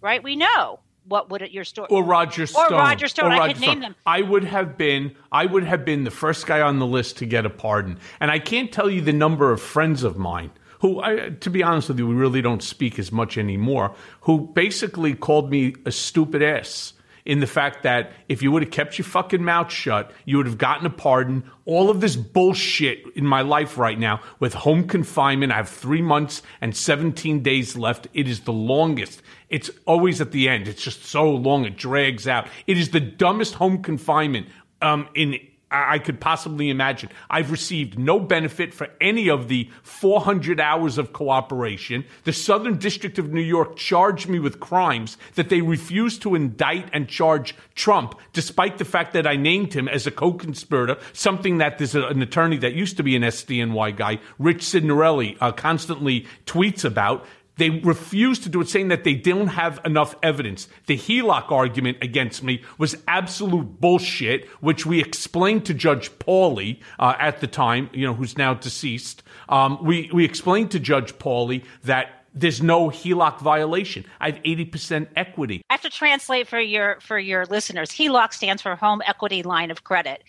right 0.00 0.22
we 0.22 0.36
know 0.36 0.80
what 1.04 1.30
would 1.30 1.40
it 1.40 1.50
your 1.50 1.64
story 1.64 1.88
or 1.90 2.04
Roger 2.04 2.46
Stone 2.46 2.70
or 2.70 2.76
Roger 2.76 3.08
Stone? 3.08 3.32
Or 3.32 3.34
I 3.34 3.38
Roger 3.38 3.54
could 3.54 3.60
name 3.62 3.70
Stone. 3.70 3.80
them. 3.80 3.94
I 4.04 4.20
would 4.20 4.44
have 4.44 4.76
been 4.76 5.16
I 5.32 5.46
would 5.46 5.64
have 5.64 5.84
been 5.84 6.04
the 6.04 6.10
first 6.10 6.46
guy 6.46 6.60
on 6.60 6.78
the 6.78 6.86
list 6.86 7.16
to 7.18 7.24
get 7.26 7.46
a 7.46 7.50
pardon, 7.50 7.98
and 8.20 8.30
I 8.30 8.38
can't 8.38 8.70
tell 8.70 8.90
you 8.90 9.00
the 9.00 9.12
number 9.12 9.50
of 9.50 9.60
friends 9.62 10.02
of 10.04 10.18
mine 10.18 10.50
who, 10.80 11.00
I, 11.00 11.30
to 11.30 11.50
be 11.50 11.62
honest 11.62 11.88
with 11.88 11.98
you, 11.98 12.06
we 12.06 12.14
really 12.14 12.42
don't 12.42 12.62
speak 12.62 12.98
as 12.98 13.10
much 13.12 13.36
anymore, 13.36 13.94
who 14.22 14.40
basically 14.40 15.14
called 15.14 15.50
me 15.50 15.74
a 15.84 15.92
stupid 15.92 16.42
ass 16.42 16.92
in 17.28 17.40
the 17.40 17.46
fact 17.46 17.82
that 17.82 18.10
if 18.30 18.42
you 18.42 18.50
would 18.50 18.62
have 18.62 18.72
kept 18.72 18.96
your 18.96 19.04
fucking 19.04 19.44
mouth 19.44 19.70
shut, 19.70 20.10
you 20.24 20.38
would 20.38 20.46
have 20.46 20.56
gotten 20.56 20.86
a 20.86 20.90
pardon. 20.90 21.44
All 21.66 21.90
of 21.90 22.00
this 22.00 22.16
bullshit 22.16 23.04
in 23.14 23.26
my 23.26 23.42
life 23.42 23.76
right 23.76 23.98
now 23.98 24.22
with 24.40 24.54
home 24.54 24.88
confinement, 24.88 25.52
I 25.52 25.56
have 25.56 25.68
three 25.68 26.00
months 26.00 26.42
and 26.62 26.74
17 26.74 27.42
days 27.42 27.76
left. 27.76 28.08
It 28.14 28.26
is 28.28 28.40
the 28.40 28.52
longest. 28.52 29.20
It's 29.50 29.70
always 29.84 30.22
at 30.22 30.32
the 30.32 30.48
end. 30.48 30.68
It's 30.68 30.82
just 30.82 31.04
so 31.04 31.30
long. 31.30 31.66
It 31.66 31.76
drags 31.76 32.26
out. 32.26 32.48
It 32.66 32.78
is 32.78 32.90
the 32.90 33.00
dumbest 33.00 33.54
home 33.54 33.82
confinement 33.82 34.46
um, 34.80 35.06
in 35.14 35.38
I 35.70 35.98
could 35.98 36.18
possibly 36.18 36.70
imagine. 36.70 37.10
I've 37.28 37.50
received 37.50 37.98
no 37.98 38.18
benefit 38.18 38.72
for 38.72 38.88
any 39.00 39.28
of 39.28 39.48
the 39.48 39.70
400 39.82 40.60
hours 40.60 40.96
of 40.96 41.12
cooperation. 41.12 42.04
The 42.24 42.32
Southern 42.32 42.78
District 42.78 43.18
of 43.18 43.32
New 43.32 43.42
York 43.42 43.76
charged 43.76 44.28
me 44.28 44.38
with 44.38 44.60
crimes 44.60 45.18
that 45.34 45.50
they 45.50 45.60
refused 45.60 46.22
to 46.22 46.34
indict 46.34 46.88
and 46.94 47.06
charge 47.06 47.54
Trump, 47.74 48.18
despite 48.32 48.78
the 48.78 48.86
fact 48.86 49.12
that 49.12 49.26
I 49.26 49.36
named 49.36 49.74
him 49.74 49.88
as 49.88 50.06
a 50.06 50.10
co-conspirator, 50.10 50.96
something 51.12 51.58
that 51.58 51.76
there's 51.76 51.94
an 51.94 52.22
attorney 52.22 52.56
that 52.58 52.72
used 52.72 52.96
to 52.96 53.02
be 53.02 53.14
an 53.14 53.22
SDNY 53.22 53.94
guy, 53.94 54.20
Rich 54.38 54.62
Signorelli, 54.62 55.36
uh, 55.40 55.52
constantly 55.52 56.26
tweets 56.46 56.84
about. 56.84 57.26
They 57.58 57.70
refused 57.70 58.44
to 58.44 58.48
do 58.48 58.60
it, 58.60 58.68
saying 58.68 58.88
that 58.88 59.04
they 59.04 59.14
don't 59.14 59.48
have 59.48 59.80
enough 59.84 60.14
evidence. 60.22 60.68
The 60.86 60.96
HELOC 60.96 61.50
argument 61.50 61.98
against 62.00 62.42
me 62.42 62.62
was 62.78 62.96
absolute 63.06 63.80
bullshit, 63.80 64.46
which 64.60 64.86
we 64.86 65.00
explained 65.00 65.66
to 65.66 65.74
Judge 65.74 66.10
Pauley 66.18 66.80
uh, 66.98 67.14
at 67.18 67.40
the 67.40 67.46
time, 67.46 67.90
you 67.92 68.06
know, 68.06 68.14
who's 68.14 68.38
now 68.38 68.54
deceased. 68.54 69.22
Um, 69.48 69.78
we, 69.84 70.08
we 70.12 70.24
explained 70.24 70.70
to 70.70 70.80
Judge 70.80 71.12
Pauley 71.18 71.64
that 71.84 72.18
there's 72.34 72.62
no 72.62 72.88
HELOC 72.88 73.40
violation. 73.40 74.04
I 74.20 74.30
have 74.30 74.42
80% 74.42 75.08
equity. 75.16 75.62
I 75.68 75.74
have 75.74 75.82
to 75.82 75.90
translate 75.90 76.46
for 76.46 76.60
your 76.60 77.00
for 77.00 77.18
your 77.18 77.46
listeners. 77.46 77.90
HELOC 77.90 78.32
stands 78.32 78.62
for 78.62 78.76
Home 78.76 79.02
Equity 79.06 79.42
Line 79.42 79.70
of 79.70 79.84
Credit. 79.84 80.22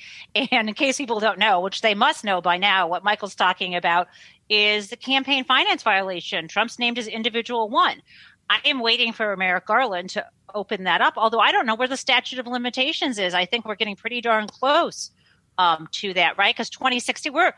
And 0.52 0.70
in 0.70 0.74
case 0.74 0.98
people 0.98 1.20
don't 1.20 1.38
know, 1.38 1.60
which 1.60 1.82
they 1.82 1.94
must 1.94 2.24
know 2.24 2.42
by 2.42 2.58
now, 2.58 2.88
what 2.88 3.04
Michael's 3.04 3.36
talking 3.36 3.76
about 3.76 4.08
is 4.50 4.90
the 4.90 4.98
campaign 4.98 5.44
finance 5.44 5.84
violation. 5.84 6.48
Trump's 6.48 6.80
named 6.80 6.98
as 6.98 7.08
individual 7.08 7.70
one. 7.70 8.02
I 8.50 8.60
am 8.66 8.80
waiting 8.80 9.14
for 9.14 9.36
Merrick 9.38 9.68
Garland 9.68 10.10
to 10.12 10.26
open 10.56 10.86
that 10.86 11.02
up, 11.02 11.14
although 11.18 11.40
I 11.40 11.52
don't 11.52 11.66
know 11.66 11.76
where 11.76 11.88
the 11.88 11.98
statute 11.98 12.40
of 12.40 12.48
limitations 12.48 13.20
is. 13.20 13.34
I 13.34 13.46
think 13.46 13.66
we're 13.66 13.76
getting 13.76 13.96
pretty 13.96 14.22
darn 14.22 14.48
close 14.48 15.12
um, 15.60 15.88
to 15.94 16.14
that, 16.14 16.38
right? 16.38 16.56
Because 16.56 16.70
2060, 16.70 17.30
we're 17.30 17.54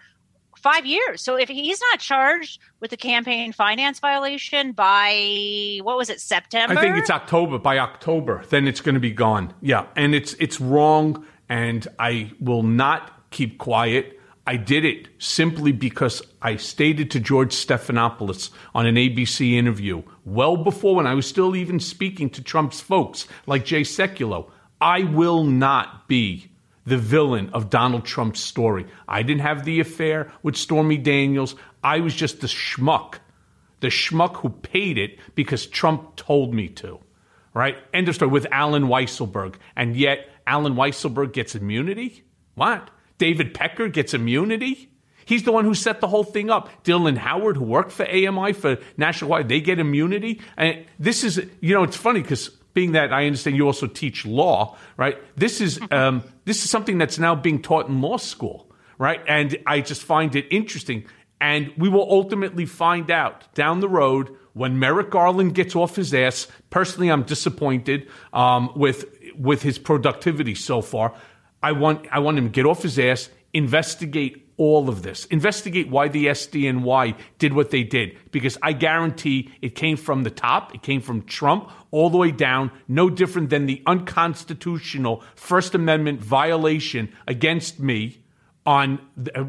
five 0.57 0.85
years. 0.85 1.21
So 1.21 1.37
if 1.37 1.49
he's 1.49 1.79
not 1.91 1.99
charged 1.99 2.59
with 2.79 2.91
the 2.91 2.97
campaign 2.97 3.53
finance 3.53 3.99
violation 3.99 4.73
by 4.73 5.79
what 5.83 5.97
was 5.97 6.09
it, 6.09 6.19
September? 6.19 6.77
I 6.77 6.81
think 6.81 6.97
it's 6.97 7.09
October. 7.09 7.57
By 7.57 7.77
October, 7.77 8.43
then 8.49 8.67
it's 8.67 8.81
going 8.81 8.95
to 8.95 9.01
be 9.01 9.11
gone. 9.11 9.53
Yeah, 9.61 9.87
and 9.95 10.13
it's 10.13 10.33
it's 10.39 10.59
wrong, 10.59 11.25
and 11.49 11.87
I 11.99 12.31
will 12.39 12.63
not 12.63 13.29
keep 13.31 13.57
quiet. 13.57 14.19
I 14.45 14.57
did 14.57 14.85
it 14.85 15.07
simply 15.19 15.71
because 15.71 16.21
I 16.41 16.55
stated 16.55 17.11
to 17.11 17.19
George 17.19 17.53
Stephanopoulos 17.53 18.49
on 18.73 18.87
an 18.87 18.95
ABC 18.95 19.53
interview, 19.53 20.01
well 20.25 20.57
before 20.57 20.95
when 20.95 21.05
I 21.07 21.13
was 21.13 21.27
still 21.27 21.55
even 21.55 21.79
speaking 21.79 22.29
to 22.31 22.43
Trump's 22.43 22.81
folks 22.81 23.27
like 23.45 23.65
Jay 23.65 23.81
Sekulow, 23.81 24.49
I 24.79 25.03
will 25.03 25.43
not 25.43 26.07
be 26.07 26.49
the 26.85 26.97
villain 26.97 27.49
of 27.53 27.69
Donald 27.69 28.03
Trump's 28.03 28.39
story. 28.39 28.87
I 29.07 29.21
didn't 29.21 29.41
have 29.41 29.63
the 29.63 29.79
affair 29.79 30.31
with 30.41 30.57
Stormy 30.57 30.97
Daniels. 30.97 31.55
I 31.83 31.99
was 31.99 32.15
just 32.15 32.41
the 32.41 32.47
schmuck, 32.47 33.15
the 33.79 33.87
schmuck 33.87 34.37
who 34.37 34.49
paid 34.49 34.97
it 34.97 35.19
because 35.35 35.67
Trump 35.67 36.15
told 36.15 36.53
me 36.53 36.67
to. 36.69 36.99
Right? 37.53 37.77
End 37.93 38.07
of 38.09 38.15
story 38.15 38.31
with 38.31 38.47
Allen 38.51 38.83
Weisselberg. 38.83 39.55
And 39.75 39.95
yet, 39.95 40.29
Allen 40.47 40.73
Weisselberg 40.73 41.33
gets 41.33 41.53
immunity? 41.53 42.23
What? 42.55 42.89
David 43.21 43.53
Pecker 43.53 43.87
gets 43.87 44.15
immunity. 44.15 44.89
He's 45.25 45.43
the 45.43 45.51
one 45.51 45.63
who 45.63 45.75
set 45.75 46.01
the 46.01 46.07
whole 46.07 46.23
thing 46.23 46.49
up. 46.49 46.83
Dylan 46.83 47.17
Howard, 47.17 47.55
who 47.55 47.63
worked 47.63 47.91
for 47.91 48.03
AMI 48.03 48.53
for 48.53 48.79
National 48.97 49.29
Wide, 49.29 49.47
they 49.47 49.61
get 49.61 49.77
immunity. 49.77 50.41
And 50.57 50.87
this 50.97 51.23
is, 51.23 51.39
you 51.59 51.75
know, 51.75 51.83
it's 51.83 51.95
funny 51.95 52.23
because 52.23 52.49
being 52.73 52.93
that 52.93 53.13
I 53.13 53.27
understand 53.27 53.57
you 53.57 53.67
also 53.67 53.85
teach 53.85 54.25
law, 54.25 54.75
right? 54.97 55.19
This 55.37 55.61
is 55.61 55.79
um, 55.91 56.23
this 56.45 56.63
is 56.63 56.71
something 56.71 56.97
that's 56.97 57.19
now 57.19 57.35
being 57.35 57.61
taught 57.61 57.87
in 57.87 58.01
law 58.01 58.17
school, 58.17 58.71
right? 58.97 59.21
And 59.27 59.55
I 59.67 59.81
just 59.81 60.01
find 60.01 60.35
it 60.35 60.47
interesting. 60.49 61.05
And 61.39 61.71
we 61.77 61.89
will 61.89 62.11
ultimately 62.11 62.65
find 62.65 63.11
out 63.11 63.53
down 63.53 63.81
the 63.81 63.89
road 63.89 64.35
when 64.53 64.79
Merrick 64.79 65.11
Garland 65.11 65.53
gets 65.53 65.75
off 65.75 65.95
his 65.95 66.11
ass. 66.11 66.47
Personally, 66.71 67.09
I'm 67.09 67.21
disappointed 67.21 68.09
um, 68.33 68.71
with 68.75 69.05
with 69.37 69.61
his 69.61 69.77
productivity 69.77 70.55
so 70.55 70.81
far. 70.81 71.13
I 71.61 71.71
want 71.73 72.07
I 72.11 72.19
want 72.19 72.37
him 72.37 72.45
to 72.45 72.49
get 72.51 72.65
off 72.65 72.83
his 72.83 72.97
ass, 72.97 73.29
investigate 73.53 74.47
all 74.57 74.89
of 74.89 75.01
this, 75.01 75.25
investigate 75.25 75.89
why 75.89 76.07
the 76.07 76.27
SDNY 76.27 77.17
did 77.39 77.53
what 77.53 77.71
they 77.71 77.83
did, 77.83 78.17
because 78.31 78.57
I 78.61 78.73
guarantee 78.73 79.49
it 79.61 79.75
came 79.75 79.97
from 79.97 80.23
the 80.23 80.29
top, 80.29 80.75
it 80.75 80.83
came 80.83 81.01
from 81.01 81.23
Trump 81.23 81.71
all 81.89 82.09
the 82.09 82.17
way 82.17 82.31
down, 82.31 82.71
no 82.87 83.09
different 83.09 83.49
than 83.49 83.65
the 83.65 83.81
unconstitutional 83.85 85.23
First 85.35 85.73
Amendment 85.75 86.19
violation 86.21 87.11
against 87.27 87.79
me 87.79 88.23
on 88.65 88.99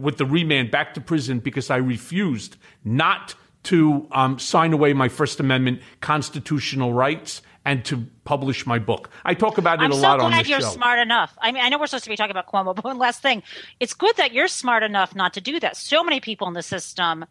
with 0.01 0.16
the 0.16 0.25
remand 0.25 0.70
back 0.70 0.94
to 0.94 1.01
prison 1.01 1.38
because 1.38 1.70
I 1.70 1.77
refused 1.77 2.57
not 2.85 3.35
to 3.64 4.09
um, 4.11 4.38
sign 4.38 4.72
away 4.72 4.92
my 4.92 5.09
First 5.09 5.40
Amendment 5.40 5.81
constitutional 6.01 6.92
rights 6.92 7.42
and 7.64 7.85
to 7.85 8.07
publish 8.25 8.66
my 8.66 8.79
book. 8.79 9.11
I 9.25 9.35
talk 9.35 9.59
about 9.59 9.81
it 9.81 9.85
I'm 9.85 9.92
a 9.92 9.94
so 9.94 10.01
lot 10.01 10.20
on 10.20 10.31
glad 10.31 10.40
this 10.40 10.48
you're 10.48 10.61
smart 10.61 10.98
enough. 10.98 11.37
I 11.40 11.53
mean, 11.53 11.62
I 11.62 11.68
know 11.68 11.79
we're 11.79 11.87
supposed 11.87 12.05
to 12.05 12.11
be 12.11 12.16
talking 12.16 12.33
about 12.33 12.48
Cuomo, 12.48 12.75
but 12.75 12.85
one 12.85 12.98
last 12.98 13.22
thing. 13.22 13.42
It's 13.81 13.94
good 13.94 14.16
that 14.16 14.33
you're 14.33 14.48
smart 14.48 14.83
enough 14.83 15.14
not 15.14 15.35
to 15.35 15.40
do 15.40 15.61
that. 15.61 15.77
So 15.77 16.03
many 16.03 16.20
people 16.20 16.48
in 16.48 16.55
the 16.55 16.62
system 16.62 17.25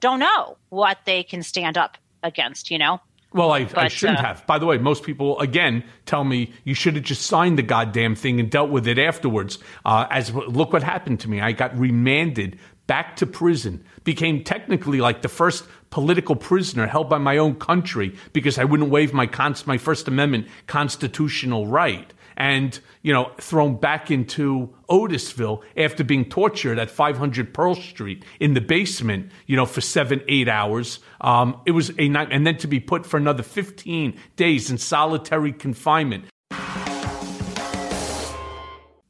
don't 0.00 0.20
know 0.20 0.56
what 0.68 0.98
they 1.04 1.22
can 1.22 1.42
stand 1.42 1.76
up 1.78 1.98
against, 2.22 2.70
you 2.70 2.78
know? 2.78 3.00
Well, 3.32 3.52
I, 3.52 3.68
I 3.74 3.88
shouldn't 3.88 4.20
uh, 4.20 4.22
have. 4.22 4.46
By 4.46 4.58
the 4.58 4.64
way, 4.64 4.78
most 4.78 5.02
people 5.02 5.38
again 5.38 5.84
tell 6.06 6.24
me 6.24 6.52
you 6.64 6.74
should 6.74 6.94
have 6.94 7.04
just 7.04 7.22
signed 7.26 7.58
the 7.58 7.62
goddamn 7.62 8.14
thing 8.14 8.40
and 8.40 8.50
dealt 8.50 8.70
with 8.70 8.88
it 8.88 8.98
afterwards. 8.98 9.58
Uh, 9.84 10.06
as 10.10 10.32
look 10.32 10.72
what 10.72 10.82
happened 10.82 11.20
to 11.20 11.28
me, 11.28 11.40
I 11.40 11.52
got 11.52 11.78
remanded 11.78 12.58
back 12.86 13.16
to 13.16 13.26
prison, 13.26 13.84
became 14.04 14.42
technically 14.42 15.00
like 15.00 15.20
the 15.20 15.28
first 15.28 15.64
political 15.90 16.36
prisoner 16.36 16.86
held 16.86 17.08
by 17.08 17.18
my 17.18 17.38
own 17.38 17.54
country 17.56 18.14
because 18.32 18.58
I 18.58 18.64
wouldn't 18.64 18.90
waive 18.90 19.12
my 19.12 19.26
cons- 19.26 19.66
my 19.66 19.78
First 19.78 20.08
Amendment 20.08 20.46
constitutional 20.66 21.66
right. 21.66 22.12
And, 22.36 22.78
you 23.02 23.12
know, 23.12 23.32
thrown 23.40 23.76
back 23.76 24.12
into 24.12 24.72
Otisville 24.88 25.62
after 25.76 26.04
being 26.04 26.24
tortured 26.24 26.78
at 26.78 26.88
500 26.88 27.52
Pearl 27.52 27.74
Street 27.74 28.24
in 28.38 28.54
the 28.54 28.60
basement, 28.60 29.32
you 29.46 29.56
know, 29.56 29.66
for 29.66 29.80
seven, 29.80 30.22
eight 30.28 30.48
hours. 30.48 31.00
Um, 31.20 31.60
it 31.66 31.72
was 31.72 31.90
a 31.98 32.08
night, 32.08 32.28
and 32.30 32.46
then 32.46 32.56
to 32.58 32.68
be 32.68 32.78
put 32.78 33.04
for 33.04 33.16
another 33.16 33.42
15 33.42 34.16
days 34.36 34.70
in 34.70 34.78
solitary 34.78 35.52
confinement. 35.52 36.26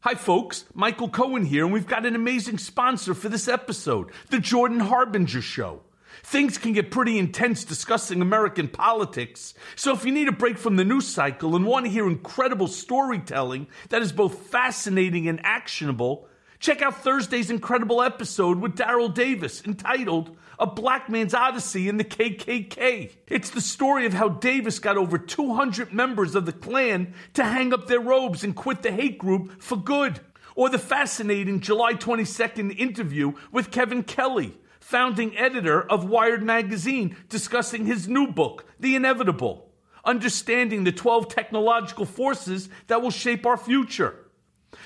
Hi, 0.00 0.14
folks. 0.14 0.64
Michael 0.72 1.10
Cohen 1.10 1.44
here, 1.44 1.64
and 1.64 1.72
we've 1.74 1.86
got 1.86 2.06
an 2.06 2.14
amazing 2.14 2.56
sponsor 2.56 3.12
for 3.12 3.28
this 3.28 3.46
episode 3.46 4.10
The 4.30 4.38
Jordan 4.38 4.80
Harbinger 4.80 5.42
Show. 5.42 5.82
Things 6.22 6.58
can 6.58 6.72
get 6.72 6.90
pretty 6.90 7.18
intense 7.18 7.64
discussing 7.64 8.20
American 8.20 8.68
politics, 8.68 9.54
so 9.76 9.94
if 9.94 10.04
you 10.04 10.12
need 10.12 10.28
a 10.28 10.32
break 10.32 10.58
from 10.58 10.76
the 10.76 10.84
news 10.84 11.06
cycle 11.06 11.56
and 11.56 11.66
want 11.66 11.86
to 11.86 11.90
hear 11.90 12.06
incredible 12.06 12.68
storytelling 12.68 13.66
that 13.90 14.02
is 14.02 14.12
both 14.12 14.46
fascinating 14.48 15.28
and 15.28 15.40
actionable, 15.44 16.28
check 16.60 16.82
out 16.82 17.02
Thursday's 17.02 17.50
incredible 17.50 18.02
episode 18.02 18.58
with 18.58 18.76
Daryl 18.76 19.12
Davis 19.12 19.62
entitled 19.64 20.36
A 20.58 20.66
Black 20.66 21.08
Man's 21.08 21.34
Odyssey 21.34 21.88
in 21.88 21.96
the 21.96 22.04
KKK. 22.04 23.12
It's 23.28 23.50
the 23.50 23.60
story 23.60 24.06
of 24.06 24.14
how 24.14 24.28
Davis 24.28 24.78
got 24.78 24.96
over 24.96 25.18
200 25.18 25.92
members 25.92 26.34
of 26.34 26.46
the 26.46 26.52
Klan 26.52 27.14
to 27.34 27.44
hang 27.44 27.72
up 27.72 27.86
their 27.86 28.00
robes 28.00 28.42
and 28.44 28.56
quit 28.56 28.82
the 28.82 28.90
hate 28.90 29.18
group 29.18 29.62
for 29.62 29.76
good. 29.76 30.20
Or 30.56 30.68
the 30.68 30.78
fascinating 30.78 31.60
July 31.60 31.94
22nd 31.94 32.76
interview 32.76 33.34
with 33.52 33.70
Kevin 33.70 34.02
Kelly, 34.02 34.58
founding 34.88 35.36
editor 35.36 35.82
of 35.82 36.08
Wired 36.08 36.42
Magazine, 36.42 37.14
discussing 37.28 37.84
his 37.84 38.08
new 38.08 38.26
book, 38.26 38.64
The 38.80 38.96
Inevitable 38.96 39.70
Understanding 40.02 40.84
the 40.84 40.92
12 40.92 41.28
Technological 41.28 42.06
Forces 42.06 42.70
That 42.86 43.02
Will 43.02 43.10
Shape 43.10 43.44
Our 43.44 43.58
Future. 43.58 44.14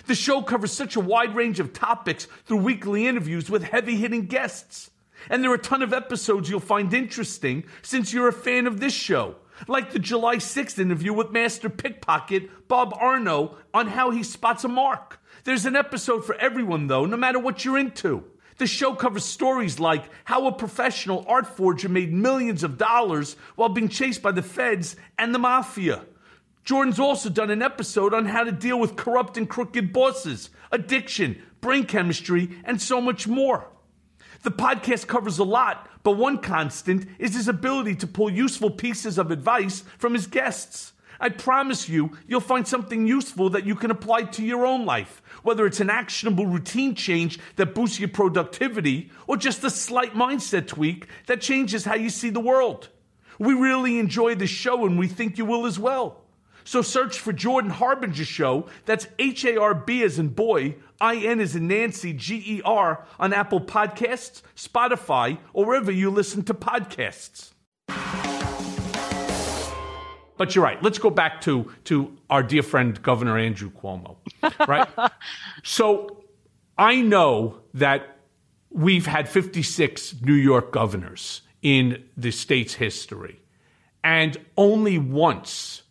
The 0.09 0.17
show 0.17 0.43
covers 0.43 0.73
such 0.73 0.97
a 0.97 1.01
wide 1.01 1.37
range 1.37 1.61
of 1.61 1.73
topics 1.73 2.27
through 2.47 2.57
weekly 2.57 3.07
interviews 3.07 3.49
with 3.49 3.63
heavy 3.63 3.95
hitting 3.95 4.27
guests. 4.27 4.91
And 5.31 5.45
there 5.45 5.53
are 5.53 5.55
a 5.55 5.59
ton 5.59 5.83
of 5.83 5.93
episodes 5.93 6.51
you'll 6.51 6.59
find 6.59 6.93
interesting 6.93 7.63
since 7.83 8.13
you're 8.13 8.27
a 8.27 8.33
fan 8.33 8.67
of 8.67 8.81
this 8.81 8.93
show, 8.93 9.37
like 9.69 9.93
the 9.93 10.01
July 10.01 10.39
6th 10.39 10.81
interview 10.81 11.13
with 11.13 11.31
Master 11.31 11.69
Pickpocket 11.69 12.67
Bob 12.67 12.93
Arno 12.99 13.57
on 13.73 13.87
how 13.87 14.11
he 14.11 14.25
spots 14.25 14.65
a 14.65 14.69
mark. 14.69 15.21
There's 15.45 15.65
an 15.65 15.77
episode 15.77 16.25
for 16.25 16.35
everyone, 16.35 16.89
though, 16.89 17.07
no 17.07 17.17
matter 17.17 17.39
what 17.39 17.65
you're 17.65 17.79
into. 17.79 18.25
The 18.63 18.69
show 18.69 18.95
covers 18.95 19.25
stories 19.25 19.81
like 19.81 20.05
how 20.23 20.47
a 20.47 20.53
professional 20.53 21.25
art 21.27 21.49
forger 21.49 21.89
made 21.89 22.13
millions 22.13 22.63
of 22.63 22.79
dollars 22.79 23.35
while 23.57 23.69
being 23.69 23.89
chased 23.89 24.23
by 24.23 24.31
the 24.31 24.41
feds 24.41 24.95
and 25.19 25.35
the 25.35 25.41
mafia. 25.41 26.05
Jordan's 26.63 27.01
also 27.01 27.29
done 27.29 27.51
an 27.51 27.61
episode 27.61 28.15
on 28.15 28.27
how 28.27 28.45
to 28.45 28.53
deal 28.53 28.79
with 28.79 28.95
corrupt 28.95 29.37
and 29.37 29.51
crooked 29.51 29.93
bosses, 29.93 30.51
addiction, 30.71 31.43
brain 31.61 31.87
chemistry, 31.87 32.51
and 32.63 32.81
so 32.81 33.01
much 33.01 33.27
more. 33.27 33.67
The 34.45 34.53
podcast 34.53 35.09
covers 35.09 35.41
a 35.41 35.45
lot, 35.45 35.89
but 36.05 36.13
one 36.13 36.39
constant 36.39 37.09
is 37.19 37.35
his 37.35 37.49
ability 37.49 37.97
to 37.97 38.07
pull 38.07 38.31
useful 38.31 38.71
pieces 38.71 39.19
of 39.19 39.33
advice 39.33 39.83
from 39.99 40.15
his 40.15 40.29
guests. 40.29 40.93
I 41.19 41.29
promise 41.29 41.89
you, 41.89 42.17
you'll 42.27 42.41
find 42.41 42.67
something 42.67 43.07
useful 43.07 43.51
that 43.51 43.65
you 43.65 43.77
can 43.77 43.93
apply 43.93 44.25
to 44.25 44.45
your 44.45 44.67
own 44.67 44.85
life, 44.85 45.22
whether 45.43 45.67
it's 45.67 45.81
an 45.81 45.91
actionable 45.91 46.47
routine 46.47 46.95
change 46.95 47.39
that 47.57 47.75
boosts 47.75 48.01
your 48.01 48.09
productivity 48.09 49.11
or 49.27 49.37
just 49.37 49.65
a 49.65 49.71
slight 49.71 50.15
mindset 50.15 50.67
tweak 50.67 51.07
that 51.27 51.41
changes 51.41 51.85
how 51.85 51.95
you 51.95 52.11
see 52.11 52.31
the 52.31 52.41
world. 52.41 52.89
We 53.39 53.55
really 53.55 53.99
enjoy 53.99 54.35
this 54.35 54.51
show 54.51 54.87
and 54.87 54.99
we 54.99 55.09
think 55.09 55.39
you 55.39 55.45
will 55.45 55.67
as 55.67 55.79
well. 55.79 56.23
So 56.65 56.83
search 56.83 57.19
for 57.19 57.33
Jordan 57.33 57.71
Harbinger 57.71 58.25
Show. 58.25 58.67
That's 58.85 59.09
H 59.19 59.45
A 59.45 59.61
R 59.61 59.75
B 59.75 60.03
as 60.03 60.19
in 60.19 60.29
boy, 60.29 60.77
I 61.01 61.17
N 61.17 61.41
as 61.41 61.57
in 61.57 61.67
Nancy, 61.67 62.13
G 62.13 62.43
E 62.47 62.63
R 62.65 63.05
on 63.19 63.33
Apple 63.33 63.61
Podcasts, 63.61 64.43
Spotify, 64.57 65.39
or 65.53 65.65
wherever 65.65 65.91
you 65.91 66.11
listen 66.11 66.45
to 66.45 66.55
podcasts. 66.55 67.53
But 70.43 70.57
you're 70.57 70.65
right. 70.65 70.83
Let's 70.83 70.99
go 70.99 71.09
back 71.09 71.41
to, 71.43 71.71
to 71.85 72.19
our 72.29 72.43
dear 72.43 72.65
friend, 72.65 73.01
Governor 73.01 73.39
Andrew 73.39 73.71
Cuomo. 73.71 74.17
Right? 74.67 74.89
so 75.63 76.25
I 76.77 77.01
know 77.01 77.61
that 77.75 78.19
we've 78.69 79.07
had 79.07 79.29
56 79.29 80.17
New 80.23 80.33
York 80.33 80.73
governors 80.73 81.43
in 81.63 82.03
the 82.17 82.33
state's 82.33 82.75
history. 82.75 83.39
And 84.03 84.37
only 84.57 84.99
once 84.99 85.83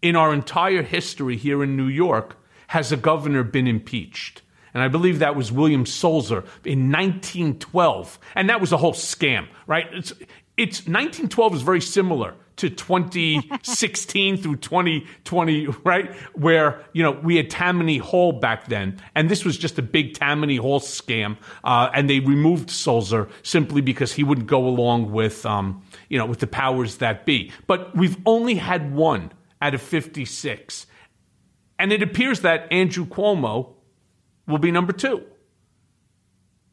in 0.00 0.16
our 0.16 0.32
entire 0.32 0.80
history 0.80 1.36
here 1.36 1.62
in 1.62 1.76
New 1.76 1.88
York 1.88 2.38
has 2.68 2.92
a 2.92 2.96
governor 2.96 3.42
been 3.42 3.66
impeached. 3.66 4.40
And 4.72 4.82
I 4.82 4.88
believe 4.88 5.18
that 5.18 5.36
was 5.36 5.52
William 5.52 5.84
Sulzer 5.84 6.44
in 6.64 6.90
1912. 6.90 8.18
And 8.36 8.48
that 8.48 8.58
was 8.58 8.72
a 8.72 8.78
whole 8.78 8.94
scam, 8.94 9.48
right? 9.66 9.86
It's, 9.92 10.12
it's 10.56 10.78
1912 10.86 11.56
is 11.56 11.60
very 11.60 11.82
similar 11.82 12.36
to 12.56 12.68
2016 12.70 14.36
through 14.36 14.56
2020, 14.56 15.66
right? 15.84 16.14
Where, 16.34 16.84
you 16.92 17.02
know, 17.02 17.12
we 17.12 17.36
had 17.36 17.50
Tammany 17.50 17.98
Hall 17.98 18.32
back 18.32 18.68
then, 18.68 19.00
and 19.14 19.30
this 19.30 19.44
was 19.44 19.56
just 19.56 19.78
a 19.78 19.82
big 19.82 20.14
Tammany 20.14 20.56
Hall 20.56 20.80
scam. 20.80 21.36
Uh, 21.64 21.88
and 21.94 22.08
they 22.10 22.20
removed 22.20 22.70
Sulzer 22.70 23.28
simply 23.42 23.80
because 23.80 24.12
he 24.12 24.22
wouldn't 24.24 24.46
go 24.46 24.66
along 24.66 25.12
with, 25.12 25.44
um, 25.46 25.82
you 26.08 26.18
know, 26.18 26.26
with 26.26 26.40
the 26.40 26.46
powers 26.46 26.98
that 26.98 27.24
be. 27.26 27.50
But 27.66 27.96
we've 27.96 28.16
only 28.26 28.54
had 28.56 28.92
one 28.94 29.32
out 29.60 29.74
of 29.74 29.82
56. 29.82 30.86
And 31.78 31.92
it 31.92 32.02
appears 32.02 32.40
that 32.40 32.70
Andrew 32.72 33.06
Cuomo 33.06 33.74
will 34.46 34.58
be 34.58 34.70
number 34.70 34.92
two. 34.92 35.22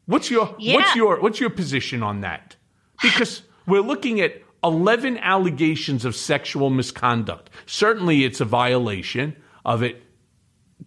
What's 0.06 0.30
your 0.30 0.54
Yeah. 0.58 0.74
what's 0.74 0.96
your 0.96 1.20
what's 1.20 1.40
your 1.40 1.50
position 1.50 2.02
on 2.02 2.20
that? 2.20 2.56
Because 3.02 3.42
we're 3.66 3.80
looking 3.80 4.20
at 4.20 4.42
11 4.62 5.18
allegations 5.18 6.04
of 6.04 6.14
sexual 6.14 6.70
misconduct. 6.70 7.50
Certainly 7.66 8.24
it's 8.24 8.40
a 8.40 8.44
violation 8.44 9.34
of 9.64 9.82
it. 9.82 10.02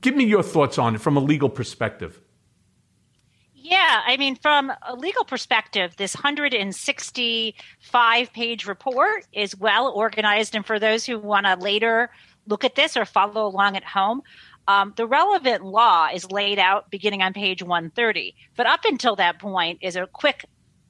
Give 0.01 0.15
me 0.15 0.25
your 0.25 0.43
thoughts 0.43 0.77
on 0.77 0.93
it 0.95 1.01
from 1.01 1.17
a 1.17 1.19
legal 1.19 1.49
perspective. 1.49 2.21
Yeah, 3.55 4.01
I 4.05 4.17
mean, 4.17 4.35
from 4.35 4.73
a 4.81 4.93
legal 4.93 5.23
perspective, 5.23 5.95
this 5.95 6.15
165 6.15 8.33
page 8.33 8.65
report 8.65 9.25
is 9.31 9.57
well 9.57 9.87
organized. 9.87 10.53
And 10.53 10.65
for 10.65 10.79
those 10.79 11.05
who 11.05 11.17
want 11.17 11.45
to 11.45 11.55
later 11.55 12.09
look 12.45 12.65
at 12.65 12.75
this 12.75 12.97
or 12.97 13.05
follow 13.05 13.47
along 13.47 13.77
at 13.77 13.85
home, 13.85 14.21
um, 14.67 14.93
the 14.97 15.07
relevant 15.07 15.63
law 15.63 16.09
is 16.13 16.29
laid 16.29 16.59
out 16.59 16.91
beginning 16.91 17.21
on 17.21 17.31
page 17.31 17.63
130. 17.63 18.35
But 18.57 18.65
up 18.65 18.83
until 18.83 19.15
that 19.15 19.39
point 19.39 19.79
is 19.81 19.95
a 19.95 20.07
quick 20.07 20.43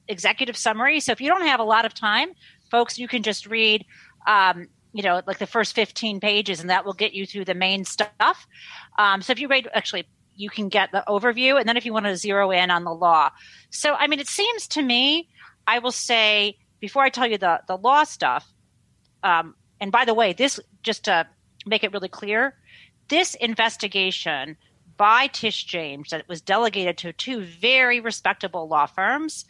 executive 0.08 0.56
summary. 0.56 1.00
So 1.00 1.12
if 1.12 1.20
you 1.20 1.28
don't 1.28 1.46
have 1.46 1.60
a 1.60 1.64
lot 1.64 1.84
of 1.84 1.94
time, 1.94 2.30
folks, 2.74 2.98
you 2.98 3.06
can 3.06 3.22
just 3.22 3.46
read. 3.46 3.86
Um, 4.26 4.66
you 4.92 5.02
know, 5.02 5.20
like 5.26 5.38
the 5.38 5.46
first 5.46 5.74
15 5.74 6.20
pages, 6.20 6.60
and 6.60 6.70
that 6.70 6.84
will 6.84 6.92
get 6.92 7.14
you 7.14 7.26
through 7.26 7.44
the 7.44 7.54
main 7.54 7.84
stuff. 7.84 8.46
Um, 8.96 9.22
so 9.22 9.32
if 9.32 9.40
you 9.40 9.48
read, 9.48 9.68
actually, 9.74 10.06
you 10.36 10.48
can 10.50 10.68
get 10.68 10.92
the 10.92 11.02
overview, 11.08 11.58
and 11.58 11.68
then 11.68 11.76
if 11.76 11.84
you 11.84 11.92
want 11.92 12.06
to 12.06 12.16
zero 12.16 12.52
in 12.52 12.70
on 12.70 12.84
the 12.84 12.92
law. 12.92 13.30
So, 13.70 13.94
I 13.94 14.06
mean, 14.06 14.20
it 14.20 14.28
seems 14.28 14.68
to 14.68 14.82
me, 14.82 15.28
I 15.66 15.80
will 15.80 15.92
say 15.92 16.56
before 16.78 17.02
I 17.02 17.10
tell 17.10 17.26
you 17.26 17.38
the 17.38 17.60
the 17.66 17.76
law 17.76 18.04
stuff. 18.04 18.46
Um, 19.22 19.54
and 19.80 19.90
by 19.90 20.04
the 20.04 20.14
way, 20.14 20.32
this 20.32 20.60
just 20.82 21.04
to 21.04 21.26
make 21.66 21.82
it 21.82 21.92
really 21.92 22.08
clear, 22.08 22.54
this 23.08 23.34
investigation 23.34 24.56
by 24.96 25.26
Tish 25.28 25.64
James 25.64 26.10
that 26.10 26.28
was 26.28 26.40
delegated 26.40 26.98
to 26.98 27.12
two 27.12 27.44
very 27.44 27.98
respectable 28.00 28.68
law 28.68 28.86
firms 28.86 29.44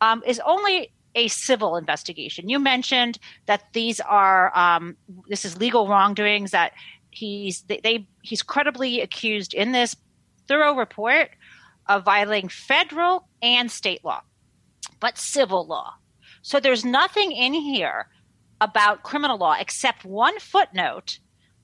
um, 0.00 0.22
is 0.26 0.40
only 0.44 0.92
a 1.14 1.28
civil 1.28 1.76
investigation. 1.76 2.48
You 2.48 2.58
mentioned 2.58 3.18
that 3.46 3.72
these 3.72 4.00
are 4.00 4.56
um, 4.56 4.96
this 5.28 5.44
is 5.44 5.58
legal 5.58 5.88
wrongdoings 5.88 6.52
that 6.52 6.72
he's 7.10 7.62
they, 7.62 7.80
they 7.82 8.06
he's 8.22 8.42
credibly 8.42 9.00
accused 9.00 9.54
in 9.54 9.72
this 9.72 9.96
thorough 10.48 10.74
report 10.74 11.30
of 11.88 12.04
violating 12.04 12.48
federal 12.48 13.28
and 13.42 13.70
state 13.70 14.04
law, 14.04 14.22
but 15.00 15.18
civil 15.18 15.66
law. 15.66 15.94
So 16.42 16.60
there's 16.60 16.84
nothing 16.84 17.32
in 17.32 17.52
here 17.52 18.06
about 18.60 19.02
criminal 19.02 19.38
law 19.38 19.56
except 19.58 20.04
one 20.04 20.38
footnote 20.38 21.18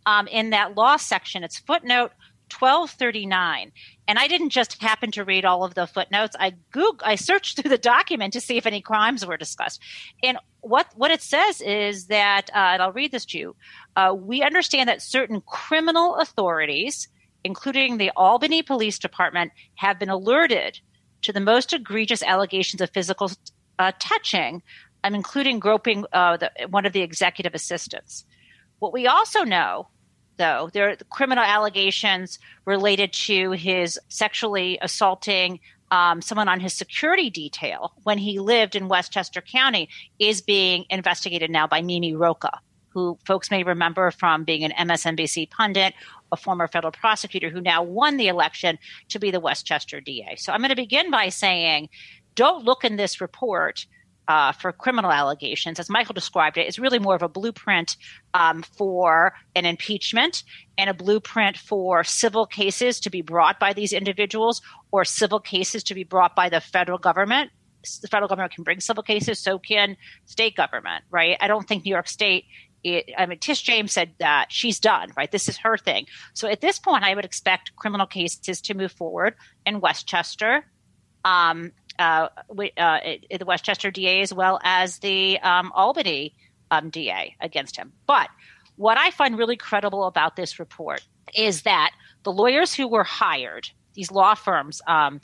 um, 0.06 0.26
in 0.28 0.50
that 0.50 0.76
law 0.76 0.96
section. 0.96 1.44
It's 1.44 1.58
footnote 1.58 2.12
1239. 2.52 3.72
And 4.08 4.18
I 4.18 4.28
didn't 4.28 4.50
just 4.50 4.80
happen 4.80 5.10
to 5.12 5.24
read 5.24 5.44
all 5.44 5.64
of 5.64 5.74
the 5.74 5.86
footnotes. 5.86 6.36
I 6.38 6.52
googled 6.72 7.00
I 7.02 7.16
searched 7.16 7.60
through 7.60 7.70
the 7.70 7.78
document 7.78 8.32
to 8.34 8.40
see 8.40 8.56
if 8.56 8.66
any 8.66 8.80
crimes 8.80 9.26
were 9.26 9.36
discussed. 9.36 9.80
And 10.22 10.38
what, 10.60 10.86
what 10.94 11.10
it 11.10 11.22
says 11.22 11.60
is 11.60 12.06
that, 12.06 12.50
uh, 12.54 12.58
and 12.58 12.82
I'll 12.82 12.92
read 12.92 13.12
this 13.12 13.24
to 13.26 13.38
you, 13.38 13.56
uh, 13.96 14.14
we 14.16 14.42
understand 14.42 14.88
that 14.88 15.02
certain 15.02 15.40
criminal 15.42 16.16
authorities, 16.16 17.08
including 17.44 17.98
the 17.98 18.10
Albany 18.16 18.62
Police 18.62 18.98
Department, 18.98 19.52
have 19.76 19.98
been 19.98 20.10
alerted 20.10 20.80
to 21.22 21.32
the 21.32 21.40
most 21.40 21.72
egregious 21.72 22.22
allegations 22.22 22.80
of 22.80 22.90
physical 22.90 23.30
uh, 23.78 23.92
touching, 23.98 24.62
um, 25.04 25.14
including 25.14 25.58
groping 25.58 26.04
uh, 26.12 26.36
the, 26.36 26.50
one 26.70 26.86
of 26.86 26.92
the 26.92 27.02
executive 27.02 27.54
assistants. 27.54 28.24
What 28.78 28.92
we 28.92 29.06
also 29.06 29.42
know, 29.42 29.88
though, 30.38 30.70
there 30.72 30.90
are 30.90 30.96
criminal 31.10 31.44
allegations 31.44 32.38
related 32.64 33.12
to 33.12 33.52
his 33.52 33.98
sexually 34.08 34.78
assaulting 34.82 35.60
um, 35.90 36.20
someone 36.20 36.48
on 36.48 36.60
his 36.60 36.74
security 36.74 37.30
detail 37.30 37.92
when 38.02 38.18
he 38.18 38.38
lived 38.38 38.74
in 38.74 38.88
Westchester 38.88 39.40
County 39.40 39.88
is 40.18 40.40
being 40.40 40.84
investigated 40.90 41.50
now 41.50 41.66
by 41.66 41.80
Mimi 41.80 42.12
Rocah, 42.12 42.58
who 42.88 43.18
folks 43.24 43.50
may 43.50 43.62
remember 43.62 44.10
from 44.10 44.44
being 44.44 44.64
an 44.64 44.72
MSNBC 44.88 45.50
pundit, 45.50 45.94
a 46.32 46.36
former 46.36 46.66
federal 46.66 46.92
prosecutor 46.92 47.50
who 47.50 47.60
now 47.60 47.82
won 47.82 48.16
the 48.16 48.28
election 48.28 48.78
to 49.08 49.18
be 49.18 49.30
the 49.30 49.40
Westchester 49.40 50.00
DA. 50.00 50.34
So 50.36 50.52
I'm 50.52 50.60
going 50.60 50.70
to 50.70 50.76
begin 50.76 51.10
by 51.10 51.28
saying 51.28 51.88
don't 52.34 52.64
look 52.64 52.84
in 52.84 52.96
this 52.96 53.20
report 53.20 53.86
uh, 54.28 54.52
for 54.52 54.72
criminal 54.72 55.12
allegations, 55.12 55.78
as 55.78 55.88
Michael 55.88 56.14
described 56.14 56.58
it, 56.58 56.66
is 56.66 56.78
really 56.78 56.98
more 56.98 57.14
of 57.14 57.22
a 57.22 57.28
blueprint 57.28 57.96
um, 58.34 58.62
for 58.62 59.34
an 59.54 59.64
impeachment 59.64 60.42
and 60.76 60.90
a 60.90 60.94
blueprint 60.94 61.56
for 61.56 62.02
civil 62.02 62.46
cases 62.46 62.98
to 63.00 63.10
be 63.10 63.22
brought 63.22 63.60
by 63.60 63.72
these 63.72 63.92
individuals 63.92 64.60
or 64.90 65.04
civil 65.04 65.38
cases 65.40 65.84
to 65.84 65.94
be 65.94 66.04
brought 66.04 66.34
by 66.34 66.48
the 66.48 66.60
federal 66.60 66.98
government. 66.98 67.50
The 68.02 68.08
federal 68.08 68.28
government 68.28 68.52
can 68.52 68.64
bring 68.64 68.80
civil 68.80 69.04
cases, 69.04 69.38
so 69.38 69.58
can 69.58 69.96
state 70.24 70.56
government, 70.56 71.04
right? 71.10 71.36
I 71.40 71.46
don't 71.46 71.68
think 71.68 71.84
New 71.84 71.90
York 71.90 72.08
State. 72.08 72.46
It, 72.82 73.10
I 73.16 73.26
mean, 73.26 73.38
Tish 73.38 73.62
James 73.62 73.92
said 73.92 74.12
that 74.18 74.46
she's 74.50 74.80
done, 74.80 75.10
right? 75.16 75.30
This 75.30 75.48
is 75.48 75.56
her 75.58 75.76
thing. 75.76 76.06
So 76.34 76.48
at 76.48 76.60
this 76.60 76.80
point, 76.80 77.04
I 77.04 77.14
would 77.14 77.24
expect 77.24 77.76
criminal 77.76 78.06
cases 78.06 78.60
to 78.62 78.74
move 78.74 78.90
forward 78.90 79.34
in 79.64 79.80
Westchester, 79.80 80.64
um, 81.24 81.72
uh, 81.98 82.28
uh, 82.76 82.98
the 83.38 83.44
Westchester 83.46 83.90
DA 83.90 84.22
as 84.22 84.32
well 84.32 84.60
as 84.62 84.98
the 84.98 85.38
um, 85.40 85.72
Albany 85.74 86.34
um, 86.70 86.90
DA 86.90 87.34
against 87.40 87.76
him. 87.76 87.92
But 88.06 88.28
what 88.76 88.98
I 88.98 89.10
find 89.10 89.38
really 89.38 89.56
credible 89.56 90.04
about 90.04 90.36
this 90.36 90.58
report 90.58 91.02
is 91.34 91.62
that 91.62 91.92
the 92.22 92.32
lawyers 92.32 92.74
who 92.74 92.88
were 92.88 93.04
hired, 93.04 93.68
these 93.94 94.10
law 94.10 94.34
firms, 94.34 94.80
um, 94.86 95.20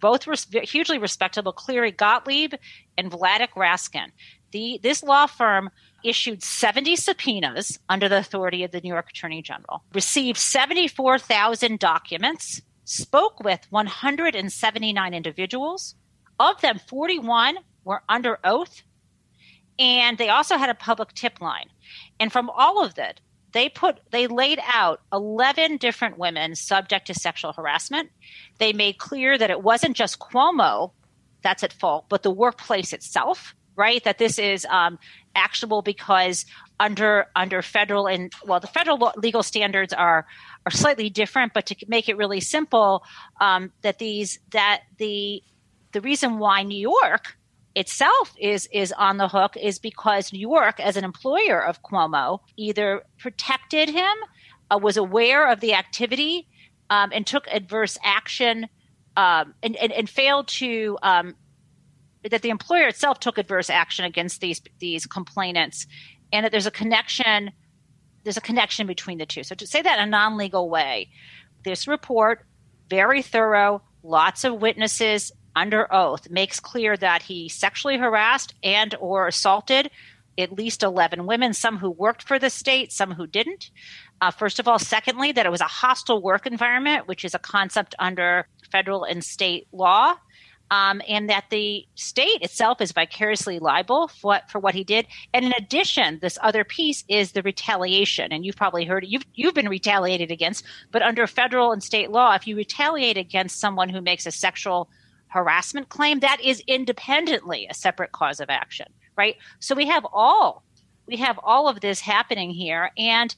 both 0.00 0.26
res- 0.26 0.46
hugely 0.62 0.98
respectable, 0.98 1.52
Cleary 1.52 1.92
Gottlieb 1.92 2.54
and 2.96 3.10
Vladeck 3.10 3.50
Raskin. 3.56 4.08
The, 4.52 4.80
this 4.82 5.02
law 5.02 5.26
firm 5.26 5.70
issued 6.04 6.42
70 6.42 6.96
subpoenas 6.96 7.78
under 7.88 8.08
the 8.08 8.18
authority 8.18 8.62
of 8.62 8.70
the 8.70 8.80
New 8.80 8.92
York 8.92 9.10
Attorney 9.10 9.42
General, 9.42 9.82
received 9.92 10.38
74,000 10.38 11.78
documents, 11.78 12.62
spoke 12.84 13.42
with 13.42 13.66
179 13.70 15.14
individuals. 15.14 15.94
Of 16.38 16.60
them, 16.60 16.78
41 16.86 17.58
were 17.84 18.02
under 18.08 18.38
oath, 18.44 18.82
and 19.78 20.18
they 20.18 20.28
also 20.28 20.56
had 20.56 20.70
a 20.70 20.74
public 20.74 21.12
tip 21.14 21.40
line. 21.40 21.68
And 22.18 22.32
from 22.32 22.50
all 22.50 22.84
of 22.84 22.94
that, 22.94 23.20
they 23.52 23.68
put 23.68 24.00
they 24.10 24.26
laid 24.26 24.60
out 24.66 25.00
11 25.12 25.78
different 25.78 26.18
women 26.18 26.54
subject 26.54 27.06
to 27.06 27.14
sexual 27.14 27.52
harassment. 27.52 28.10
They 28.58 28.72
made 28.72 28.98
clear 28.98 29.38
that 29.38 29.50
it 29.50 29.62
wasn't 29.62 29.96
just 29.96 30.18
Cuomo 30.18 30.92
that's 31.42 31.62
at 31.62 31.72
fault, 31.72 32.06
but 32.08 32.22
the 32.22 32.30
workplace 32.30 32.92
itself. 32.92 33.54
right? 33.76 34.02
That 34.04 34.18
this 34.18 34.38
is 34.38 34.66
um, 34.66 34.98
actionable 35.34 35.82
because 35.82 36.46
under 36.80 37.26
under 37.36 37.62
federal 37.62 38.06
and 38.06 38.32
well, 38.44 38.58
the 38.58 38.66
federal 38.66 39.12
legal 39.16 39.42
standards 39.42 39.92
are 39.92 40.26
are 40.64 40.72
slightly 40.72 41.08
different, 41.10 41.52
but 41.54 41.66
to 41.66 41.76
make 41.86 42.08
it 42.08 42.16
really 42.16 42.40
simple, 42.40 43.04
um, 43.40 43.70
that 43.82 43.98
these 43.98 44.38
that 44.50 44.82
the 44.98 45.42
the 45.96 46.02
reason 46.02 46.38
why 46.38 46.62
New 46.62 46.78
York 46.78 47.38
itself 47.74 48.34
is 48.38 48.68
is 48.70 48.92
on 48.92 49.16
the 49.16 49.28
hook 49.28 49.56
is 49.56 49.78
because 49.78 50.30
New 50.30 50.38
York, 50.38 50.78
as 50.78 50.98
an 50.98 51.04
employer 51.04 51.58
of 51.58 51.82
Cuomo, 51.82 52.40
either 52.58 53.02
protected 53.18 53.88
him, 53.88 54.14
uh, 54.70 54.78
was 54.78 54.98
aware 54.98 55.50
of 55.50 55.60
the 55.60 55.72
activity, 55.72 56.48
um, 56.90 57.12
and 57.14 57.26
took 57.26 57.48
adverse 57.48 57.96
action, 58.04 58.68
um, 59.16 59.54
and, 59.62 59.74
and, 59.76 59.90
and 59.90 60.10
failed 60.10 60.48
to 60.48 60.98
um, 61.02 61.34
that 62.30 62.42
the 62.42 62.50
employer 62.50 62.86
itself 62.88 63.18
took 63.18 63.38
adverse 63.38 63.70
action 63.70 64.04
against 64.04 64.42
these 64.42 64.60
these 64.78 65.06
complainants, 65.06 65.86
and 66.30 66.44
that 66.44 66.52
there's 66.52 66.66
a 66.66 66.70
connection 66.70 67.52
there's 68.22 68.36
a 68.36 68.42
connection 68.42 68.86
between 68.86 69.16
the 69.16 69.24
two. 69.24 69.44
So 69.44 69.54
to 69.54 69.66
say 69.66 69.80
that 69.80 69.98
in 69.98 70.08
a 70.08 70.10
non-legal 70.10 70.68
way, 70.68 71.08
this 71.64 71.88
report 71.88 72.44
very 72.90 73.22
thorough, 73.22 73.80
lots 74.02 74.44
of 74.44 74.60
witnesses 74.60 75.32
under 75.56 75.92
oath 75.92 76.30
makes 76.30 76.60
clear 76.60 76.96
that 76.96 77.22
he 77.22 77.48
sexually 77.48 77.96
harassed 77.96 78.54
and 78.62 78.94
or 79.00 79.26
assaulted 79.26 79.90
at 80.38 80.52
least 80.52 80.82
11 80.82 81.26
women 81.26 81.54
some 81.54 81.78
who 81.78 81.90
worked 81.90 82.22
for 82.22 82.38
the 82.38 82.50
state 82.50 82.92
some 82.92 83.12
who 83.12 83.26
didn't 83.26 83.70
uh, 84.20 84.30
first 84.30 84.60
of 84.60 84.68
all 84.68 84.78
secondly 84.78 85.32
that 85.32 85.46
it 85.46 85.50
was 85.50 85.60
a 85.62 85.64
hostile 85.64 86.22
work 86.22 86.46
environment 86.46 87.08
which 87.08 87.24
is 87.24 87.34
a 87.34 87.38
concept 87.38 87.94
under 87.98 88.46
federal 88.70 89.02
and 89.02 89.24
state 89.24 89.66
law 89.72 90.14
um, 90.70 91.00
and 91.08 91.30
that 91.30 91.44
the 91.50 91.86
state 91.94 92.42
itself 92.42 92.80
is 92.80 92.92
vicariously 92.92 93.58
liable 93.58 94.08
for 94.08 94.26
what, 94.26 94.50
for 94.50 94.58
what 94.58 94.74
he 94.74 94.84
did. 94.84 95.06
And 95.32 95.44
in 95.44 95.52
addition, 95.56 96.18
this 96.20 96.38
other 96.42 96.64
piece 96.64 97.04
is 97.08 97.32
the 97.32 97.42
retaliation. 97.42 98.32
And 98.32 98.44
you've 98.44 98.56
probably 98.56 98.84
heard 98.84 99.04
you've 99.06 99.24
you've 99.34 99.54
been 99.54 99.68
retaliated 99.68 100.30
against, 100.30 100.64
but 100.90 101.02
under 101.02 101.26
federal 101.26 101.72
and 101.72 101.82
state 101.82 102.10
law, 102.10 102.34
if 102.34 102.46
you 102.46 102.56
retaliate 102.56 103.16
against 103.16 103.60
someone 103.60 103.88
who 103.88 104.00
makes 104.00 104.26
a 104.26 104.32
sexual 104.32 104.88
harassment 105.28 105.88
claim, 105.88 106.20
that 106.20 106.40
is 106.40 106.62
independently 106.66 107.66
a 107.68 107.74
separate 107.74 108.12
cause 108.12 108.40
of 108.40 108.50
action, 108.50 108.86
right? 109.16 109.36
So 109.60 109.74
we 109.74 109.86
have 109.86 110.06
all 110.12 110.64
we 111.06 111.16
have 111.18 111.38
all 111.42 111.68
of 111.68 111.80
this 111.80 112.00
happening 112.00 112.50
here, 112.50 112.90
and 112.98 113.34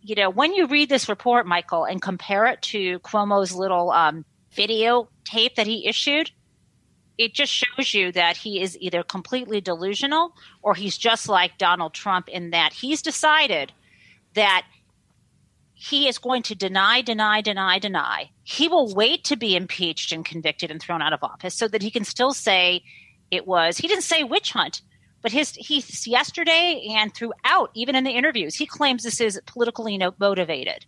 you 0.00 0.14
know 0.14 0.30
when 0.30 0.54
you 0.54 0.66
read 0.66 0.88
this 0.88 1.08
report, 1.08 1.46
Michael, 1.46 1.84
and 1.84 2.00
compare 2.00 2.46
it 2.46 2.62
to 2.62 2.98
Cuomo's 3.00 3.54
little 3.54 3.90
um, 3.90 4.24
video 4.52 5.08
tape 5.24 5.56
that 5.56 5.66
he 5.66 5.86
issued 5.86 6.30
it 7.18 7.34
just 7.34 7.52
shows 7.52 7.94
you 7.94 8.12
that 8.12 8.36
he 8.36 8.60
is 8.60 8.76
either 8.80 9.02
completely 9.02 9.60
delusional 9.60 10.34
or 10.62 10.74
he's 10.74 10.98
just 10.98 11.28
like 11.28 11.58
Donald 11.58 11.94
Trump 11.94 12.28
in 12.28 12.50
that 12.50 12.72
he's 12.72 13.02
decided 13.02 13.72
that 14.34 14.66
he 15.90 16.08
is 16.08 16.16
going 16.16 16.42
to 16.42 16.54
deny, 16.54 17.02
deny, 17.02 17.42
deny, 17.42 17.78
deny. 17.78 18.30
He 18.42 18.68
will 18.68 18.94
wait 18.94 19.22
to 19.24 19.36
be 19.36 19.54
impeached 19.54 20.12
and 20.12 20.24
convicted 20.24 20.70
and 20.70 20.80
thrown 20.80 21.02
out 21.02 21.12
of 21.12 21.22
office 21.22 21.54
so 21.54 21.68
that 21.68 21.82
he 21.82 21.90
can 21.90 22.04
still 22.04 22.32
say 22.32 22.82
it 23.30 23.46
was, 23.46 23.76
he 23.76 23.86
didn't 23.86 24.04
say 24.04 24.24
witch 24.24 24.52
hunt, 24.52 24.80
but 25.20 25.30
his 25.30 25.54
he 25.54 25.84
yesterday 26.06 26.86
and 26.90 27.14
throughout, 27.14 27.70
even 27.74 27.96
in 27.96 28.04
the 28.04 28.12
interviews, 28.12 28.54
he 28.54 28.64
claims 28.64 29.02
this 29.02 29.20
is 29.20 29.38
politically 29.46 30.00
motivated. 30.18 30.86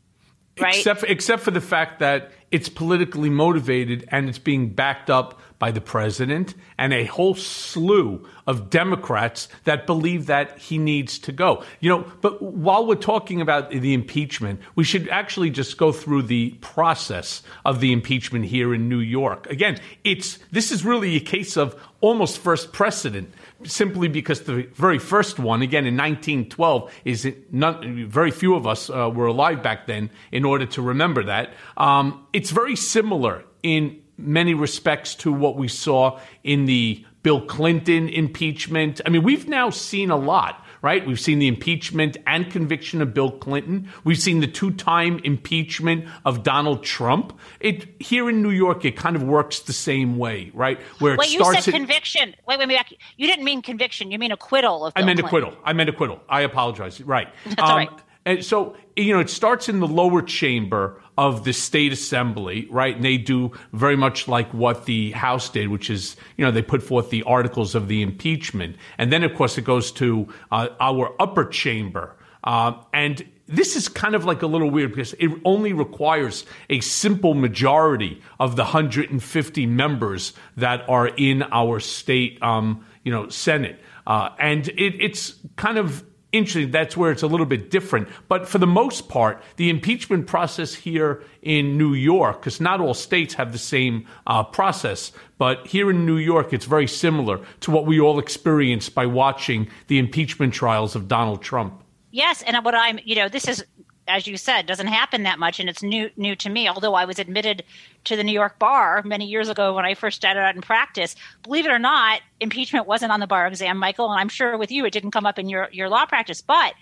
Right? 0.58 0.76
Except, 0.76 1.04
except 1.04 1.42
for 1.42 1.50
the 1.50 1.60
fact 1.60 1.98
that 1.98 2.32
it's 2.50 2.70
politically 2.70 3.28
motivated 3.28 4.08
and 4.08 4.30
it's 4.30 4.38
being 4.38 4.70
backed 4.70 5.10
up 5.10 5.38
by 5.58 5.70
the 5.70 5.80
president 5.80 6.54
and 6.78 6.92
a 6.92 7.04
whole 7.04 7.34
slew 7.34 8.26
of 8.46 8.70
Democrats 8.70 9.48
that 9.64 9.86
believe 9.86 10.26
that 10.26 10.58
he 10.58 10.78
needs 10.78 11.18
to 11.18 11.32
go. 11.32 11.64
You 11.80 11.90
know, 11.90 12.12
but 12.20 12.42
while 12.42 12.86
we're 12.86 12.96
talking 12.96 13.40
about 13.40 13.70
the 13.70 13.94
impeachment, 13.94 14.60
we 14.74 14.84
should 14.84 15.08
actually 15.08 15.50
just 15.50 15.78
go 15.78 15.92
through 15.92 16.22
the 16.22 16.50
process 16.60 17.42
of 17.64 17.80
the 17.80 17.92
impeachment 17.92 18.46
here 18.46 18.74
in 18.74 18.88
New 18.88 19.00
York. 19.00 19.46
Again, 19.46 19.80
it's 20.04 20.38
this 20.50 20.70
is 20.70 20.84
really 20.84 21.16
a 21.16 21.20
case 21.20 21.56
of 21.56 21.74
almost 22.00 22.38
first 22.38 22.72
precedent 22.72 23.32
simply 23.64 24.08
because 24.08 24.42
the 24.42 24.68
very 24.74 24.98
first 24.98 25.38
one, 25.38 25.62
again 25.62 25.86
in 25.86 25.96
1912, 25.96 26.92
is 27.04 27.32
very 27.50 28.30
few 28.30 28.54
of 28.54 28.66
us 28.66 28.90
uh, 28.90 29.10
were 29.12 29.26
alive 29.26 29.62
back 29.62 29.86
then 29.86 30.10
in 30.30 30.44
order 30.44 30.66
to 30.66 30.82
remember 30.82 31.24
that. 31.24 31.54
Um, 31.76 32.26
it's 32.32 32.50
very 32.50 32.76
similar 32.76 33.44
in 33.62 34.02
many 34.18 34.54
respects 34.54 35.14
to 35.16 35.32
what 35.32 35.56
we 35.56 35.68
saw 35.68 36.18
in 36.42 36.64
the 36.66 37.04
Bill 37.22 37.40
Clinton 37.40 38.08
impeachment. 38.08 39.00
I 39.04 39.10
mean, 39.10 39.22
we've 39.22 39.48
now 39.48 39.70
seen 39.70 40.10
a 40.10 40.16
lot 40.16 40.62
right? 40.86 41.04
We've 41.04 41.18
seen 41.18 41.40
the 41.40 41.48
impeachment 41.48 42.16
and 42.28 42.48
conviction 42.48 43.02
of 43.02 43.12
Bill 43.12 43.32
Clinton. 43.32 43.88
We've 44.04 44.20
seen 44.20 44.38
the 44.38 44.46
two-time 44.46 45.20
impeachment 45.24 46.06
of 46.24 46.44
Donald 46.44 46.84
Trump. 46.84 47.36
It 47.58 48.00
here 48.00 48.30
in 48.30 48.40
New 48.40 48.50
York, 48.50 48.84
it 48.84 48.96
kind 48.96 49.16
of 49.16 49.24
works 49.24 49.58
the 49.60 49.72
same 49.72 50.16
way, 50.16 50.52
right? 50.54 50.80
Where 51.00 51.14
it 51.14 51.18
wait, 51.18 51.32
you 51.32 51.44
said 51.44 51.66
at, 51.66 51.74
conviction. 51.74 52.36
Wait, 52.46 52.58
wait, 52.60 52.68
wait. 52.68 52.78
You 53.16 53.26
didn't 53.26 53.44
mean 53.44 53.62
conviction. 53.62 54.12
You 54.12 54.18
mean 54.20 54.30
acquittal 54.30 54.86
of. 54.86 54.94
Bill 54.94 55.02
I 55.02 55.06
meant 55.06 55.18
Clinton. 55.18 55.48
acquittal. 55.48 55.64
I 55.64 55.72
meant 55.72 55.88
acquittal. 55.88 56.20
I 56.28 56.42
apologize. 56.42 57.00
Right. 57.00 57.28
That's 57.44 57.58
um, 57.58 57.68
all 57.68 57.76
right. 57.76 57.90
And 58.26 58.44
so, 58.44 58.76
you 58.96 59.14
know, 59.14 59.20
it 59.20 59.30
starts 59.30 59.68
in 59.68 59.78
the 59.78 59.86
lower 59.86 60.20
chamber 60.20 61.00
of 61.16 61.44
the 61.44 61.52
state 61.52 61.92
assembly, 61.92 62.66
right? 62.70 62.96
And 62.96 63.04
they 63.04 63.16
do 63.16 63.52
very 63.72 63.96
much 63.96 64.26
like 64.26 64.52
what 64.52 64.84
the 64.84 65.12
House 65.12 65.48
did, 65.48 65.68
which 65.68 65.88
is, 65.88 66.16
you 66.36 66.44
know, 66.44 66.50
they 66.50 66.60
put 66.60 66.82
forth 66.82 67.10
the 67.10 67.22
articles 67.22 67.76
of 67.76 67.86
the 67.86 68.02
impeachment. 68.02 68.76
And 68.98 69.12
then, 69.12 69.22
of 69.22 69.32
course, 69.34 69.56
it 69.56 69.62
goes 69.62 69.92
to 69.92 70.28
uh, 70.50 70.68
our 70.80 71.14
upper 71.22 71.44
chamber. 71.44 72.16
Uh, 72.42 72.72
and 72.92 73.24
this 73.46 73.76
is 73.76 73.88
kind 73.88 74.16
of 74.16 74.24
like 74.24 74.42
a 74.42 74.46
little 74.48 74.70
weird 74.70 74.90
because 74.90 75.12
it 75.14 75.30
only 75.44 75.72
requires 75.72 76.44
a 76.68 76.80
simple 76.80 77.34
majority 77.34 78.20
of 78.40 78.56
the 78.56 78.62
150 78.62 79.66
members 79.66 80.32
that 80.56 80.86
are 80.88 81.06
in 81.06 81.44
our 81.44 81.78
state, 81.78 82.42
um, 82.42 82.84
you 83.04 83.12
know, 83.12 83.28
Senate. 83.28 83.80
Uh, 84.04 84.30
and 84.40 84.68
it, 84.70 85.00
it's 85.00 85.34
kind 85.54 85.78
of 85.78 86.04
interesting. 86.36 86.70
That's 86.70 86.96
where 86.96 87.10
it's 87.10 87.22
a 87.22 87.26
little 87.26 87.46
bit 87.46 87.70
different. 87.70 88.08
But 88.28 88.48
for 88.48 88.58
the 88.58 88.66
most 88.66 89.08
part, 89.08 89.42
the 89.56 89.70
impeachment 89.70 90.26
process 90.26 90.74
here 90.74 91.22
in 91.42 91.78
New 91.78 91.94
York, 91.94 92.40
because 92.40 92.60
not 92.60 92.80
all 92.80 92.94
states 92.94 93.34
have 93.34 93.52
the 93.52 93.58
same 93.58 94.06
uh, 94.26 94.44
process, 94.44 95.12
but 95.38 95.66
here 95.66 95.90
in 95.90 96.06
New 96.06 96.16
York, 96.16 96.52
it's 96.52 96.66
very 96.66 96.86
similar 96.86 97.40
to 97.60 97.70
what 97.70 97.86
we 97.86 98.00
all 98.00 98.18
experienced 98.18 98.94
by 98.94 99.06
watching 99.06 99.68
the 99.88 99.98
impeachment 99.98 100.54
trials 100.54 100.94
of 100.94 101.08
Donald 101.08 101.42
Trump. 101.42 101.82
Yes, 102.10 102.42
and 102.42 102.64
what 102.64 102.74
I'm, 102.74 102.98
you 103.04 103.14
know, 103.14 103.28
this 103.28 103.46
is 103.46 103.64
as 104.08 104.26
you 104.26 104.36
said, 104.36 104.66
doesn't 104.66 104.86
happen 104.86 105.22
that 105.22 105.38
much, 105.38 105.58
and 105.60 105.68
it's 105.68 105.82
new 105.82 106.10
new 106.16 106.36
to 106.36 106.48
me. 106.48 106.68
Although 106.68 106.94
I 106.94 107.04
was 107.04 107.18
admitted 107.18 107.64
to 108.04 108.16
the 108.16 108.24
New 108.24 108.32
York 108.32 108.58
bar 108.58 109.02
many 109.04 109.26
years 109.26 109.48
ago 109.48 109.74
when 109.74 109.84
I 109.84 109.94
first 109.94 110.16
started 110.16 110.40
out 110.40 110.54
in 110.54 110.62
practice, 110.62 111.16
believe 111.42 111.66
it 111.66 111.72
or 111.72 111.78
not, 111.78 112.20
impeachment 112.40 112.86
wasn't 112.86 113.12
on 113.12 113.20
the 113.20 113.26
bar 113.26 113.46
exam, 113.46 113.78
Michael, 113.78 114.10
and 114.10 114.20
I'm 114.20 114.28
sure 114.28 114.56
with 114.56 114.70
you 114.70 114.84
it 114.84 114.92
didn't 114.92 115.10
come 115.10 115.26
up 115.26 115.38
in 115.38 115.48
your 115.48 115.68
your 115.72 115.88
law 115.88 116.06
practice, 116.06 116.40
but 116.40 116.74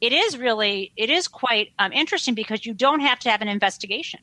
it 0.00 0.12
is 0.12 0.38
really 0.38 0.92
it 0.96 1.10
is 1.10 1.28
quite 1.28 1.70
um, 1.78 1.92
interesting 1.92 2.34
because 2.34 2.64
you 2.64 2.74
don't 2.74 3.00
have 3.00 3.18
to 3.20 3.30
have 3.30 3.42
an 3.42 3.48
investigation. 3.48 4.20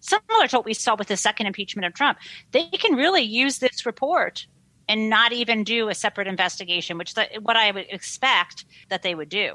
Similar 0.00 0.46
to 0.48 0.56
what 0.56 0.64
we 0.64 0.74
saw 0.74 0.94
with 0.96 1.08
the 1.08 1.16
second 1.16 1.46
impeachment 1.46 1.86
of 1.86 1.94
Trump, 1.94 2.18
they 2.52 2.68
can 2.68 2.94
really 2.94 3.22
use 3.22 3.58
this 3.58 3.84
report 3.84 4.46
and 4.88 5.10
not 5.10 5.32
even 5.32 5.64
do 5.64 5.88
a 5.88 5.94
separate 5.94 6.28
investigation, 6.28 6.96
which 6.96 7.14
what 7.42 7.56
I 7.56 7.70
would 7.70 7.86
expect 7.90 8.64
that 8.88 9.02
they 9.02 9.14
would 9.14 9.28
do. 9.28 9.54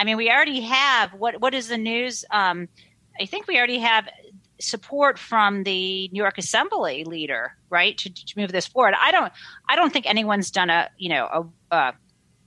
I 0.00 0.04
mean, 0.04 0.16
we 0.16 0.30
already 0.30 0.62
have 0.62 1.12
what 1.12 1.42
what 1.42 1.52
is 1.52 1.68
the 1.68 1.76
news? 1.76 2.24
Um, 2.30 2.68
I 3.20 3.26
think 3.26 3.46
we 3.46 3.58
already 3.58 3.80
have 3.80 4.08
support 4.58 5.18
from 5.18 5.62
the 5.64 6.08
New 6.08 6.22
York 6.22 6.38
Assembly 6.38 7.04
leader, 7.04 7.54
right, 7.68 7.98
to, 7.98 8.08
to 8.08 8.38
move 8.38 8.50
this 8.50 8.66
forward. 8.66 8.94
I 8.98 9.12
don't 9.12 9.30
I 9.68 9.76
don't 9.76 9.92
think 9.92 10.06
anyone's 10.06 10.50
done 10.50 10.70
a 10.70 10.88
you 10.96 11.10
know 11.10 11.50
a, 11.70 11.76
a 11.76 11.94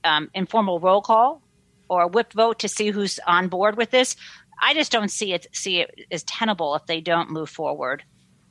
um, 0.04 0.32
informal 0.34 0.80
roll 0.80 1.04
call 1.04 1.44
or 1.90 2.02
a 2.02 2.08
whip 2.08 2.34
vote 2.34 2.58
to 2.58 2.68
see 2.68 2.90
who's 2.90 3.20
on 3.28 3.50
board 3.50 3.78
with 3.78 3.92
this. 3.92 4.16
I 4.60 4.74
just 4.74 4.92
don't 4.92 5.12
see 5.12 5.32
it 5.34 5.46
see 5.52 5.82
it 5.82 6.08
as 6.10 6.24
tenable 6.24 6.74
if 6.74 6.88
they 6.88 7.02
don't 7.02 7.30
move 7.30 7.52
forward 7.52 8.04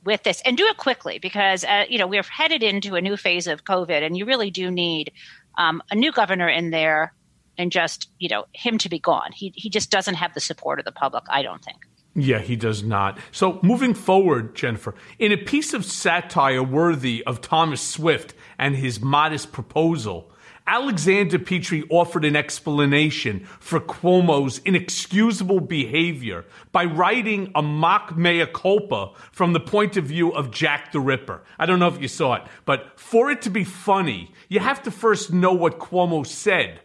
with 0.05 0.23
this 0.23 0.41
and 0.45 0.55
do 0.55 0.65
it 0.67 0.77
quickly 0.77 1.19
because 1.19 1.65
uh, 1.65 1.83
you 1.89 1.99
know 1.99 2.07
we're 2.07 2.23
headed 2.23 2.63
into 2.63 2.95
a 2.95 3.01
new 3.01 3.17
phase 3.17 3.47
of 3.47 3.65
COVID 3.65 4.01
and 4.01 4.15
you 4.15 4.23
really 4.25 4.49
do 4.49 4.71
need 4.71 5.11
um, 5.57 5.83
a 5.91 5.95
new 5.95 6.13
governor 6.13 6.47
in 6.47 6.69
there 6.69 7.13
and 7.57 7.71
just 7.71 8.09
you 8.19 8.29
know 8.29 8.45
him 8.53 8.77
to 8.79 8.89
be 8.89 8.99
gone. 8.99 9.31
He 9.33 9.53
he 9.55 9.69
just 9.69 9.89
doesn't 9.89 10.15
have 10.15 10.33
the 10.33 10.39
support 10.39 10.79
of 10.79 10.85
the 10.85 10.91
public. 10.91 11.23
I 11.29 11.41
don't 11.41 11.63
think. 11.63 11.77
Yeah, 12.15 12.39
he 12.39 12.55
does 12.55 12.83
not. 12.83 13.17
So 13.31 13.59
moving 13.63 13.95
forward, 13.95 14.53
Jennifer, 14.53 14.93
in 15.17 15.31
a 15.31 15.37
piece 15.37 15.73
of 15.73 15.83
satire 15.83 16.61
worthy 16.61 17.23
of 17.25 17.41
Thomas 17.41 17.81
Swift 17.81 18.35
and 18.59 18.75
his 18.75 19.01
modest 19.01 19.51
proposal, 19.51 20.31
Alexander 20.65 21.39
Petri 21.39 21.83
offered 21.89 22.23
an 22.23 22.37
explanation 22.37 23.45
for 23.59 23.81
Cuomo's 23.81 24.59
inexcusable 24.59 25.59
behavior 25.59 26.45
by 26.71 26.85
writing 26.85 27.51
a 27.53 27.61
mock 27.61 28.15
mea 28.15 28.45
culpa 28.45 29.11
from 29.31 29.51
the 29.51 29.59
point 29.59 29.97
of 29.97 30.05
view 30.05 30.31
of 30.31 30.51
Jack 30.51 30.93
the 30.93 31.01
Ripper. 31.01 31.43
I 31.59 31.65
don't 31.65 31.79
know 31.79 31.89
if 31.89 32.01
you 32.01 32.07
saw 32.07 32.35
it, 32.35 32.43
but 32.63 32.97
for 32.97 33.29
it 33.29 33.41
to 33.41 33.49
be 33.49 33.65
funny, 33.65 34.31
you 34.47 34.59
have 34.61 34.83
to 34.83 34.91
first 34.91 35.33
know 35.33 35.51
what 35.51 35.79
Cuomo 35.79 36.25
said, 36.25 36.79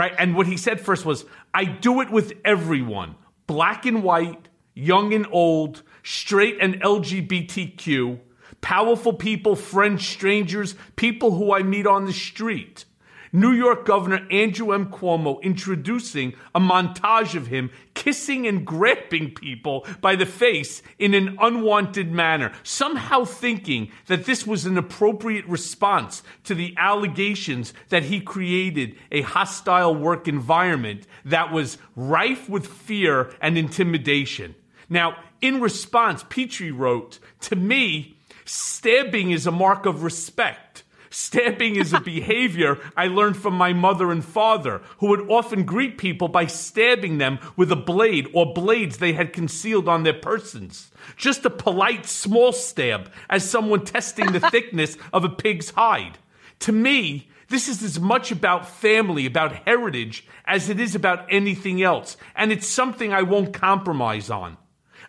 right? 0.00 0.14
And 0.16 0.34
what 0.34 0.46
he 0.46 0.56
said 0.56 0.80
first 0.80 1.04
was, 1.04 1.26
I 1.52 1.66
do 1.66 2.00
it 2.00 2.08
with 2.08 2.32
everyone, 2.42 3.16
black 3.46 3.84
and 3.84 4.02
white, 4.02 4.48
young 4.72 5.12
and 5.12 5.26
old, 5.30 5.82
straight 6.02 6.56
and 6.58 6.80
LGBTQ, 6.80 8.18
powerful 8.62 9.12
people, 9.12 9.54
friends, 9.54 10.06
strangers, 10.06 10.74
people 10.96 11.32
who 11.32 11.52
I 11.52 11.62
meet 11.62 11.86
on 11.86 12.06
the 12.06 12.14
street. 12.14 12.86
New 13.32 13.52
York 13.52 13.86
Governor 13.86 14.26
Andrew 14.30 14.72
M. 14.72 14.86
Cuomo 14.86 15.40
introducing 15.42 16.34
a 16.54 16.60
montage 16.60 17.34
of 17.34 17.46
him 17.46 17.70
kissing 17.94 18.46
and 18.46 18.66
grabbing 18.66 19.30
people 19.32 19.86
by 20.00 20.16
the 20.16 20.26
face 20.26 20.82
in 20.98 21.14
an 21.14 21.36
unwanted 21.40 22.10
manner, 22.10 22.52
somehow 22.62 23.24
thinking 23.24 23.90
that 24.06 24.24
this 24.24 24.46
was 24.46 24.66
an 24.66 24.78
appropriate 24.78 25.46
response 25.46 26.22
to 26.44 26.54
the 26.54 26.74
allegations 26.76 27.74
that 27.90 28.04
he 28.04 28.20
created 28.20 28.96
a 29.12 29.20
hostile 29.22 29.94
work 29.94 30.26
environment 30.26 31.06
that 31.24 31.52
was 31.52 31.78
rife 31.94 32.48
with 32.48 32.66
fear 32.66 33.32
and 33.40 33.56
intimidation. 33.56 34.54
Now, 34.88 35.16
in 35.40 35.60
response, 35.60 36.24
Petri 36.28 36.70
wrote, 36.70 37.18
To 37.42 37.56
me, 37.56 38.18
stabbing 38.44 39.30
is 39.30 39.46
a 39.46 39.52
mark 39.52 39.86
of 39.86 40.02
respect. 40.02 40.69
Stabbing 41.10 41.74
is 41.74 41.92
a 41.92 42.00
behavior 42.14 42.78
I 42.96 43.08
learned 43.08 43.36
from 43.36 43.54
my 43.54 43.72
mother 43.72 44.10
and 44.12 44.24
father, 44.24 44.80
who 44.98 45.08
would 45.08 45.28
often 45.28 45.64
greet 45.64 45.98
people 45.98 46.28
by 46.28 46.46
stabbing 46.46 47.18
them 47.18 47.40
with 47.56 47.70
a 47.72 47.76
blade 47.76 48.28
or 48.32 48.54
blades 48.54 48.98
they 48.98 49.12
had 49.12 49.32
concealed 49.32 49.88
on 49.88 50.04
their 50.04 50.14
persons. 50.14 50.90
Just 51.16 51.44
a 51.44 51.50
polite 51.50 52.06
small 52.06 52.52
stab, 52.52 53.10
as 53.28 53.48
someone 53.48 53.84
testing 53.84 54.32
the 54.32 54.40
thickness 54.50 54.96
of 55.12 55.24
a 55.24 55.28
pig's 55.28 55.70
hide. 55.70 56.18
To 56.60 56.72
me, 56.72 57.28
this 57.48 57.68
is 57.68 57.82
as 57.82 57.98
much 57.98 58.30
about 58.30 58.68
family, 58.68 59.26
about 59.26 59.66
heritage, 59.66 60.24
as 60.44 60.68
it 60.68 60.78
is 60.78 60.94
about 60.94 61.26
anything 61.28 61.82
else, 61.82 62.16
and 62.36 62.52
it's 62.52 62.66
something 62.66 63.12
I 63.12 63.22
won't 63.22 63.52
compromise 63.52 64.30
on. 64.30 64.56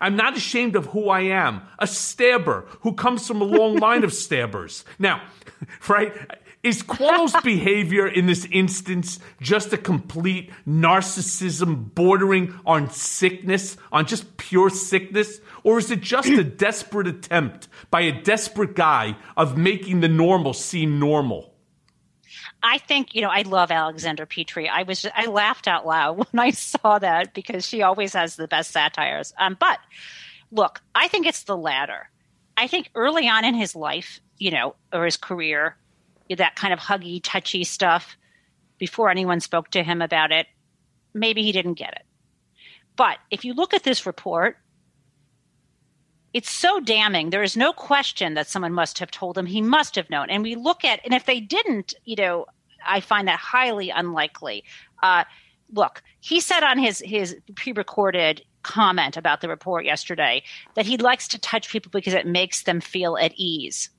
I'm 0.01 0.15
not 0.15 0.35
ashamed 0.35 0.75
of 0.75 0.87
who 0.87 1.09
I 1.09 1.21
am, 1.21 1.61
a 1.79 1.85
stabber 1.87 2.65
who 2.81 2.93
comes 2.93 3.27
from 3.27 3.39
a 3.39 3.45
long 3.45 3.75
line 3.77 4.03
of 4.03 4.13
stabbers. 4.13 4.83
Now, 4.99 5.21
right? 5.87 6.13
Is 6.63 6.83
Cuomo's 6.83 7.35
behavior 7.43 8.07
in 8.07 8.25
this 8.25 8.45
instance 8.51 9.19
just 9.39 9.73
a 9.73 9.77
complete 9.77 10.51
narcissism 10.67 11.93
bordering 11.95 12.59
on 12.65 12.89
sickness, 12.89 13.77
on 13.91 14.05
just 14.05 14.37
pure 14.37 14.69
sickness? 14.69 15.39
Or 15.63 15.77
is 15.77 15.89
it 15.91 16.01
just 16.01 16.29
a 16.29 16.43
desperate 16.65 17.07
attempt 17.07 17.67
by 17.89 18.01
a 18.01 18.21
desperate 18.21 18.75
guy 18.75 19.17
of 19.37 19.57
making 19.57 20.01
the 20.01 20.07
normal 20.07 20.53
seem 20.53 20.99
normal? 20.99 21.50
I 22.63 22.77
think 22.77 23.15
you 23.15 23.21
know 23.21 23.29
I 23.29 23.41
love 23.41 23.71
Alexander 23.71 24.25
Petri. 24.25 24.69
I 24.69 24.83
was 24.83 25.05
I 25.15 25.25
laughed 25.25 25.67
out 25.67 25.85
loud 25.85 26.17
when 26.31 26.39
I 26.39 26.51
saw 26.51 26.99
that 26.99 27.33
because 27.33 27.67
she 27.67 27.81
always 27.81 28.13
has 28.13 28.35
the 28.35 28.47
best 28.47 28.71
satires. 28.71 29.33
Um, 29.37 29.57
but 29.59 29.79
look, 30.51 30.81
I 30.93 31.07
think 31.07 31.25
it's 31.25 31.43
the 31.43 31.57
latter. 31.57 32.09
I 32.57 32.67
think 32.67 32.89
early 32.95 33.27
on 33.27 33.45
in 33.45 33.55
his 33.55 33.75
life, 33.75 34.19
you 34.37 34.51
know, 34.51 34.75
or 34.93 35.05
his 35.05 35.17
career, 35.17 35.75
that 36.29 36.55
kind 36.55 36.73
of 36.73 36.79
huggy, 36.79 37.19
touchy 37.23 37.63
stuff, 37.63 38.17
before 38.77 39.09
anyone 39.09 39.39
spoke 39.39 39.69
to 39.71 39.83
him 39.83 40.01
about 40.01 40.31
it, 40.31 40.47
maybe 41.13 41.43
he 41.43 41.51
didn't 41.51 41.75
get 41.75 41.93
it. 41.93 42.03
But 42.95 43.19
if 43.29 43.45
you 43.45 43.53
look 43.53 43.73
at 43.73 43.83
this 43.83 44.05
report, 44.05 44.57
it's 46.33 46.49
so 46.49 46.79
damning. 46.79 47.29
There 47.29 47.43
is 47.43 47.57
no 47.57 47.73
question 47.73 48.35
that 48.35 48.47
someone 48.47 48.73
must 48.73 48.99
have 48.99 49.11
told 49.11 49.37
him. 49.37 49.45
He 49.45 49.61
must 49.61 49.95
have 49.95 50.09
known. 50.09 50.29
And 50.29 50.43
we 50.43 50.55
look 50.55 50.85
at, 50.85 51.01
and 51.03 51.13
if 51.13 51.25
they 51.25 51.39
didn't, 51.39 51.93
you 52.05 52.15
know, 52.15 52.45
I 52.85 52.99
find 52.99 53.27
that 53.27 53.39
highly 53.39 53.89
unlikely. 53.89 54.63
Uh, 55.03 55.25
look, 55.73 56.01
he 56.19 56.39
said 56.39 56.63
on 56.63 56.77
his 56.77 56.99
his 56.99 57.35
pre-recorded 57.55 58.43
comment 58.63 59.17
about 59.17 59.41
the 59.41 59.49
report 59.49 59.85
yesterday 59.85 60.43
that 60.75 60.85
he 60.85 60.97
likes 60.97 61.27
to 61.29 61.39
touch 61.39 61.69
people 61.69 61.89
because 61.91 62.13
it 62.13 62.27
makes 62.27 62.63
them 62.63 62.79
feel 62.79 63.17
at 63.17 63.33
ease. 63.35 63.89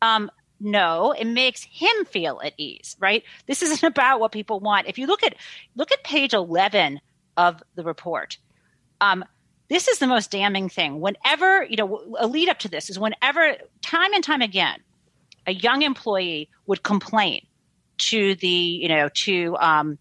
Um, 0.00 0.30
no, 0.58 1.12
it 1.12 1.26
makes 1.26 1.62
him 1.64 2.04
feel 2.06 2.40
at 2.44 2.54
ease, 2.56 2.96
right? 2.98 3.22
This 3.46 3.62
isn't 3.62 3.82
about 3.86 4.20
what 4.20 4.32
people 4.32 4.60
want. 4.60 4.88
If 4.88 4.98
you 4.98 5.06
look 5.06 5.22
at 5.22 5.36
look 5.76 5.92
at 5.92 6.02
page 6.04 6.34
eleven 6.34 7.00
of 7.36 7.62
the 7.74 7.84
report, 7.84 8.38
um, 9.00 9.24
this 9.72 9.88
is 9.88 9.98
the 9.98 10.06
most 10.06 10.30
damning 10.30 10.68
thing. 10.68 11.00
Whenever, 11.00 11.64
you 11.64 11.76
know, 11.76 12.16
a 12.18 12.26
lead 12.26 12.48
up 12.48 12.58
to 12.60 12.68
this 12.68 12.90
is 12.90 12.98
whenever, 12.98 13.56
time 13.82 14.12
and 14.12 14.22
time 14.22 14.42
again, 14.42 14.80
a 15.46 15.52
young 15.52 15.82
employee 15.82 16.48
would 16.66 16.82
complain 16.82 17.46
to 17.98 18.34
the, 18.36 18.48
you 18.48 18.88
know, 18.88 19.08
to, 19.14 19.56
um, 19.58 19.98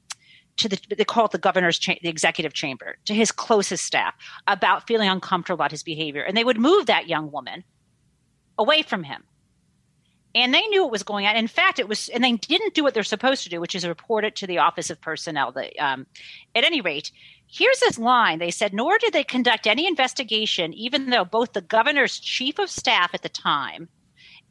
to 0.57 0.69
the, 0.69 0.79
they 0.95 1.05
call 1.05 1.25
it 1.25 1.31
the 1.31 1.37
governor's, 1.37 1.79
cha- 1.79 1.95
the 2.01 2.09
executive 2.09 2.53
chamber, 2.53 2.97
to 3.05 3.13
his 3.13 3.31
closest 3.31 3.85
staff 3.85 4.13
about 4.47 4.87
feeling 4.87 5.09
uncomfortable 5.09 5.55
about 5.55 5.71
his 5.71 5.83
behavior. 5.83 6.21
And 6.21 6.35
they 6.35 6.43
would 6.43 6.59
move 6.59 6.87
that 6.87 7.07
young 7.07 7.31
woman 7.31 7.63
away 8.57 8.81
from 8.83 9.03
him. 9.03 9.23
And 10.33 10.53
they 10.53 10.61
knew 10.67 10.83
what 10.83 10.91
was 10.91 11.03
going 11.03 11.25
on. 11.25 11.35
In 11.35 11.47
fact, 11.47 11.79
it 11.79 11.89
was, 11.89 12.07
and 12.09 12.23
they 12.23 12.33
didn't 12.33 12.73
do 12.73 12.83
what 12.83 12.93
they're 12.93 13.03
supposed 13.03 13.43
to 13.43 13.49
do, 13.49 13.59
which 13.59 13.75
is 13.75 13.85
report 13.85 14.23
it 14.23 14.35
to 14.37 14.47
the 14.47 14.59
Office 14.59 14.89
of 14.89 15.01
Personnel. 15.01 15.51
The, 15.51 15.77
um, 15.77 16.07
at 16.55 16.63
any 16.63 16.79
rate, 16.79 17.11
here's 17.51 17.79
this 17.79 17.99
line. 17.99 18.39
They 18.39 18.51
said 18.51 18.73
nor 18.73 18.97
did 18.97 19.13
they 19.13 19.23
conduct 19.23 19.67
any 19.67 19.87
investigation 19.87 20.73
even 20.73 21.09
though 21.09 21.25
both 21.25 21.53
the 21.53 21.61
governor's 21.61 22.19
chief 22.19 22.57
of 22.59 22.69
staff 22.69 23.13
at 23.13 23.21
the 23.21 23.29
time 23.29 23.89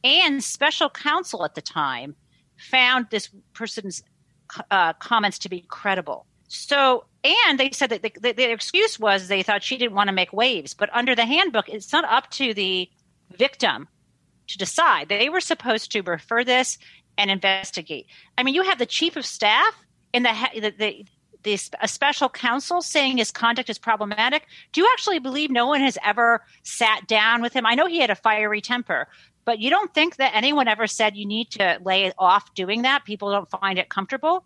and 0.05 0.43
special 0.43 0.91
counsel 0.91 1.45
at 1.45 1.55
the 1.55 1.63
time 1.63 2.15
found 2.57 3.07
this 3.11 3.31
person's 3.55 4.03
uh, 4.71 4.93
comments 4.95 5.39
to 5.41 5.49
be 5.49 5.61
credible. 5.61 6.27
So 6.49 7.05
and 7.23 7.59
they 7.59 7.71
said 7.71 7.91
that 7.91 8.03
the, 8.03 8.13
the, 8.21 8.33
the 8.33 8.51
excuse 8.51 8.99
was 8.99 9.29
they 9.29 9.43
thought 9.43 9.63
she 9.63 9.77
didn't 9.77 9.95
want 9.95 10.09
to 10.09 10.15
make 10.15 10.33
waves 10.33 10.75
but 10.75 10.91
under 10.95 11.15
the 11.15 11.25
handbook 11.25 11.69
it's 11.69 11.93
not 11.93 12.05
up 12.05 12.31
to 12.33 12.55
the 12.55 12.89
victim 13.37 13.89
to 14.49 14.59
decide. 14.59 15.09
They 15.09 15.29
were 15.29 15.41
supposed 15.41 15.93
to 15.93 16.03
refer 16.03 16.45
this 16.45 16.77
and 17.17 17.31
investigate. 17.31 18.07
I 18.37 18.43
mean 18.43 18.55
you 18.55 18.63
have 18.65 18.79
the 18.79 18.87
chief 18.87 19.17
of 19.17 19.25
staff 19.25 19.75
in 20.13 20.25
the, 20.25 20.33
the, 20.55 20.75
the 20.77 21.07
this 21.43 21.71
a 21.81 21.89
special 21.89 22.29
counsel 22.29 22.83
saying 22.83 23.19
his 23.19 23.31
conduct 23.31 23.71
is 23.71 23.79
problematic. 23.79 24.47
Do 24.73 24.81
you 24.81 24.89
actually 24.93 25.19
believe 25.19 25.51
no 25.51 25.67
one 25.67 25.81
has 25.81 25.99
ever 26.05 26.43
sat 26.63 27.07
down 27.07 27.43
with 27.43 27.53
him? 27.53 27.67
I 27.67 27.75
know 27.75 27.87
he 27.87 28.01
had 28.01 28.11
a 28.11 28.15
fiery 28.15 28.61
temper 28.61 29.09
but 29.45 29.59
you 29.59 29.71
don't 29.71 29.93
think 29.95 30.17
that 30.17 30.35
anyone 30.35 30.69
ever 30.69 30.87
said 30.87 31.17
you 31.17 31.27
need 31.27 31.51
to 31.51 31.79
lay 31.85 32.13
off 32.19 32.55
doing 32.55 32.83
that? 32.83 33.05
People 33.05 33.31
don't 33.31 33.51
find 33.51 33.79
it 33.79 33.89
comfortable? 33.89 34.45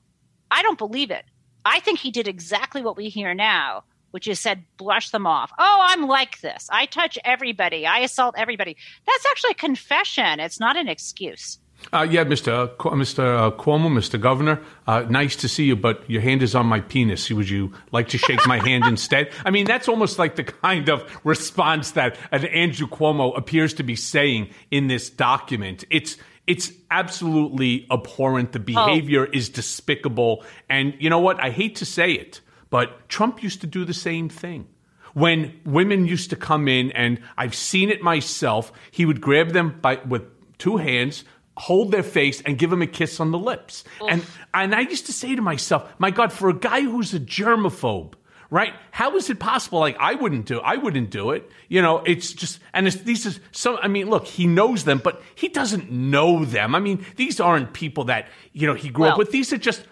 I 0.50 0.62
don't 0.62 0.78
believe 0.78 1.10
it. 1.10 1.24
I 1.64 1.80
think 1.80 1.98
he 1.98 2.10
did 2.10 2.28
exactly 2.28 2.80
what 2.82 2.96
we 2.96 3.08
hear 3.08 3.34
now 3.34 3.84
which 4.12 4.28
is 4.28 4.38
said 4.38 4.62
brush 4.76 5.10
them 5.10 5.26
off. 5.26 5.50
Oh 5.58 5.78
i'm 5.82 6.06
like 6.06 6.40
this. 6.40 6.68
I 6.70 6.86
touch 6.86 7.18
everybody. 7.24 7.84
I 7.84 7.98
assault 7.98 8.36
everybody. 8.38 8.76
That's 9.06 9.26
actually 9.26 9.50
a 9.50 9.54
confession. 9.54 10.38
It's 10.38 10.60
not 10.60 10.76
an 10.76 10.86
excuse 10.86 11.58
uh, 11.92 12.06
yeah, 12.08 12.24
Mr. 12.24 12.68
Uh, 12.68 12.90
Mr. 12.90 13.38
Uh, 13.38 13.50
Cuomo, 13.50 13.88
Mr. 13.88 14.20
Governor, 14.20 14.60
uh, 14.86 15.00
nice 15.08 15.36
to 15.36 15.48
see 15.48 15.64
you, 15.64 15.76
but 15.76 16.08
your 16.08 16.22
hand 16.22 16.42
is 16.42 16.54
on 16.54 16.66
my 16.66 16.80
penis. 16.80 17.30
Would 17.30 17.48
you 17.48 17.72
like 17.92 18.08
to 18.08 18.18
shake 18.18 18.46
my 18.46 18.58
hand 18.58 18.84
instead? 18.86 19.30
I 19.44 19.50
mean, 19.50 19.66
that's 19.66 19.88
almost 19.88 20.18
like 20.18 20.36
the 20.36 20.44
kind 20.44 20.88
of 20.88 21.04
response 21.24 21.92
that 21.92 22.16
an 22.32 22.44
Andrew 22.46 22.86
Cuomo 22.86 23.36
appears 23.36 23.74
to 23.74 23.82
be 23.82 23.96
saying 23.96 24.50
in 24.70 24.88
this 24.88 25.10
document. 25.10 25.84
It's 25.90 26.16
it's 26.46 26.72
absolutely 26.90 27.86
abhorrent. 27.90 28.52
The 28.52 28.58
behavior 28.58 29.26
oh. 29.26 29.32
is 29.32 29.48
despicable, 29.48 30.44
and 30.68 30.94
you 30.98 31.10
know 31.10 31.20
what? 31.20 31.40
I 31.40 31.50
hate 31.50 31.76
to 31.76 31.86
say 31.86 32.12
it, 32.12 32.40
but 32.70 33.08
Trump 33.08 33.42
used 33.42 33.60
to 33.62 33.66
do 33.66 33.84
the 33.84 33.94
same 33.94 34.28
thing 34.28 34.66
when 35.14 35.58
women 35.64 36.06
used 36.06 36.30
to 36.30 36.36
come 36.36 36.66
in 36.66 36.90
and 36.90 37.20
I've 37.38 37.54
seen 37.54 37.88
it 37.88 38.02
myself, 38.02 38.72
he 38.90 39.06
would 39.06 39.20
grab 39.20 39.50
them 39.50 39.78
by 39.80 40.00
with 40.06 40.24
two 40.58 40.76
hands, 40.76 41.24
hold 41.56 41.92
their 41.92 42.02
face 42.02 42.40
and 42.42 42.58
give 42.58 42.70
them 42.70 42.82
a 42.82 42.86
kiss 42.86 43.20
on 43.20 43.30
the 43.30 43.38
lips. 43.38 43.84
Oof. 44.02 44.08
And 44.10 44.26
and 44.52 44.74
I 44.74 44.80
used 44.80 45.06
to 45.06 45.12
say 45.12 45.34
to 45.34 45.42
myself, 45.42 45.88
my 45.98 46.10
God, 46.10 46.32
for 46.32 46.48
a 46.48 46.54
guy 46.54 46.82
who's 46.82 47.14
a 47.14 47.20
germaphobe, 47.20 48.14
right? 48.50 48.74
How 48.90 49.16
is 49.16 49.30
it 49.30 49.38
possible? 49.38 49.80
Like 49.80 49.96
I 50.00 50.14
wouldn't 50.14 50.46
do, 50.46 50.60
I 50.60 50.76
wouldn't 50.76 51.10
do 51.10 51.30
it. 51.30 51.48
You 51.68 51.82
know, 51.82 51.98
it's 51.98 52.32
just, 52.32 52.60
and 52.72 52.86
it's, 52.86 52.96
these 52.96 53.26
is 53.26 53.40
some. 53.52 53.78
I 53.82 53.88
mean, 53.88 54.10
look, 54.10 54.26
he 54.26 54.46
knows 54.46 54.84
them, 54.84 55.00
but 55.02 55.22
he 55.34 55.48
doesn't 55.48 55.90
know 55.90 56.44
them. 56.44 56.74
I 56.74 56.80
mean, 56.80 57.04
these 57.16 57.40
aren't 57.40 57.72
people 57.72 58.04
that 58.04 58.28
you 58.52 58.66
know 58.66 58.74
he 58.74 58.88
grew 58.88 59.04
well, 59.04 59.12
up 59.12 59.18
with. 59.18 59.30
These 59.30 59.52
are 59.52 59.58
just. 59.58 59.84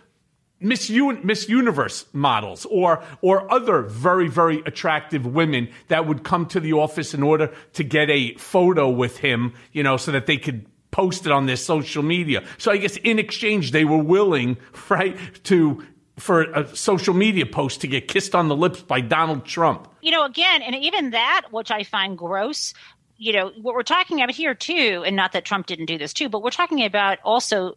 Miss, 0.65 0.89
Un- 0.91 1.23
Miss 1.25 1.49
Universe 1.49 2.07
models 2.13 2.67
or 2.71 3.03
or 3.21 3.53
other 3.53 3.83
very 3.83 4.29
very 4.29 4.63
attractive 4.65 5.27
women 5.27 5.69
that 5.89 6.07
would 6.07 6.23
come 6.23 6.47
to 6.47 6.61
the 6.61 6.75
office 6.75 7.15
in 7.15 7.23
order 7.25 7.53
to 7.73 7.83
get 7.83 8.09
a 8.11 8.35
photo 8.35 8.89
with 8.89 9.17
him, 9.17 9.55
you 9.73 9.83
know, 9.83 9.97
so 9.97 10.13
that 10.13 10.27
they 10.27 10.37
could 10.37 10.67
posted 10.93 11.33
on 11.33 11.47
their 11.47 11.57
social 11.57 12.05
media. 12.05 12.45
So 12.59 12.71
I 12.71 12.77
guess 12.77 12.97
in 12.99 13.19
exchange, 13.19 13.73
they 13.73 13.85
were 13.85 13.99
willing, 13.99 14.57
right, 14.89 15.19
to 15.45 15.85
for 16.19 16.43
a 16.53 16.77
social 16.77 17.15
media 17.15 17.47
post 17.47 17.81
to 17.81 17.89
get 17.89 18.07
kissed 18.07 18.35
on 18.35 18.49
the 18.49 18.55
lips 18.55 18.83
by 18.83 19.01
Donald 19.01 19.45
Trump. 19.45 19.89
You 20.03 20.13
know, 20.13 20.25
again, 20.25 20.63
and 20.63 20.77
even 20.77 21.11
that, 21.11 21.47
which 21.51 21.71
I 21.71 21.83
find 21.83 22.17
gross, 22.17 22.75
you 23.17 23.33
know, 23.33 23.51
what 23.61 23.75
we're 23.75 23.83
talking 23.83 24.21
about 24.21 24.35
here 24.35 24.55
too, 24.55 25.03
and 25.07 25.17
not 25.17 25.33
that 25.33 25.45
Trump 25.45 25.67
didn't 25.67 25.87
do 25.87 25.99
this 25.99 26.13
too, 26.13 26.29
but 26.29 26.43
we're 26.43 26.51
talking 26.51 26.85
about 26.85 27.19
also 27.25 27.77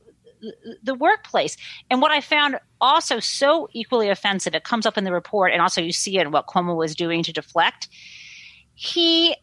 the 0.83 0.93
workplace. 0.93 1.55
And 1.89 2.01
what 2.01 2.11
I 2.11 2.21
found 2.21 2.59
also 2.81 3.19
so 3.19 3.69
equally 3.71 4.09
offensive, 4.09 4.53
it 4.53 4.63
comes 4.63 4.85
up 4.85 4.97
in 4.97 5.05
the 5.05 5.13
report, 5.13 5.53
and 5.53 5.61
also 5.61 5.81
you 5.81 5.93
see 5.93 6.17
it 6.17 6.21
in 6.21 6.31
what 6.31 6.47
Cuomo 6.47 6.75
was 6.75 6.93
doing 6.93 7.23
to 7.23 7.31
deflect. 7.31 7.87
He 8.73 9.35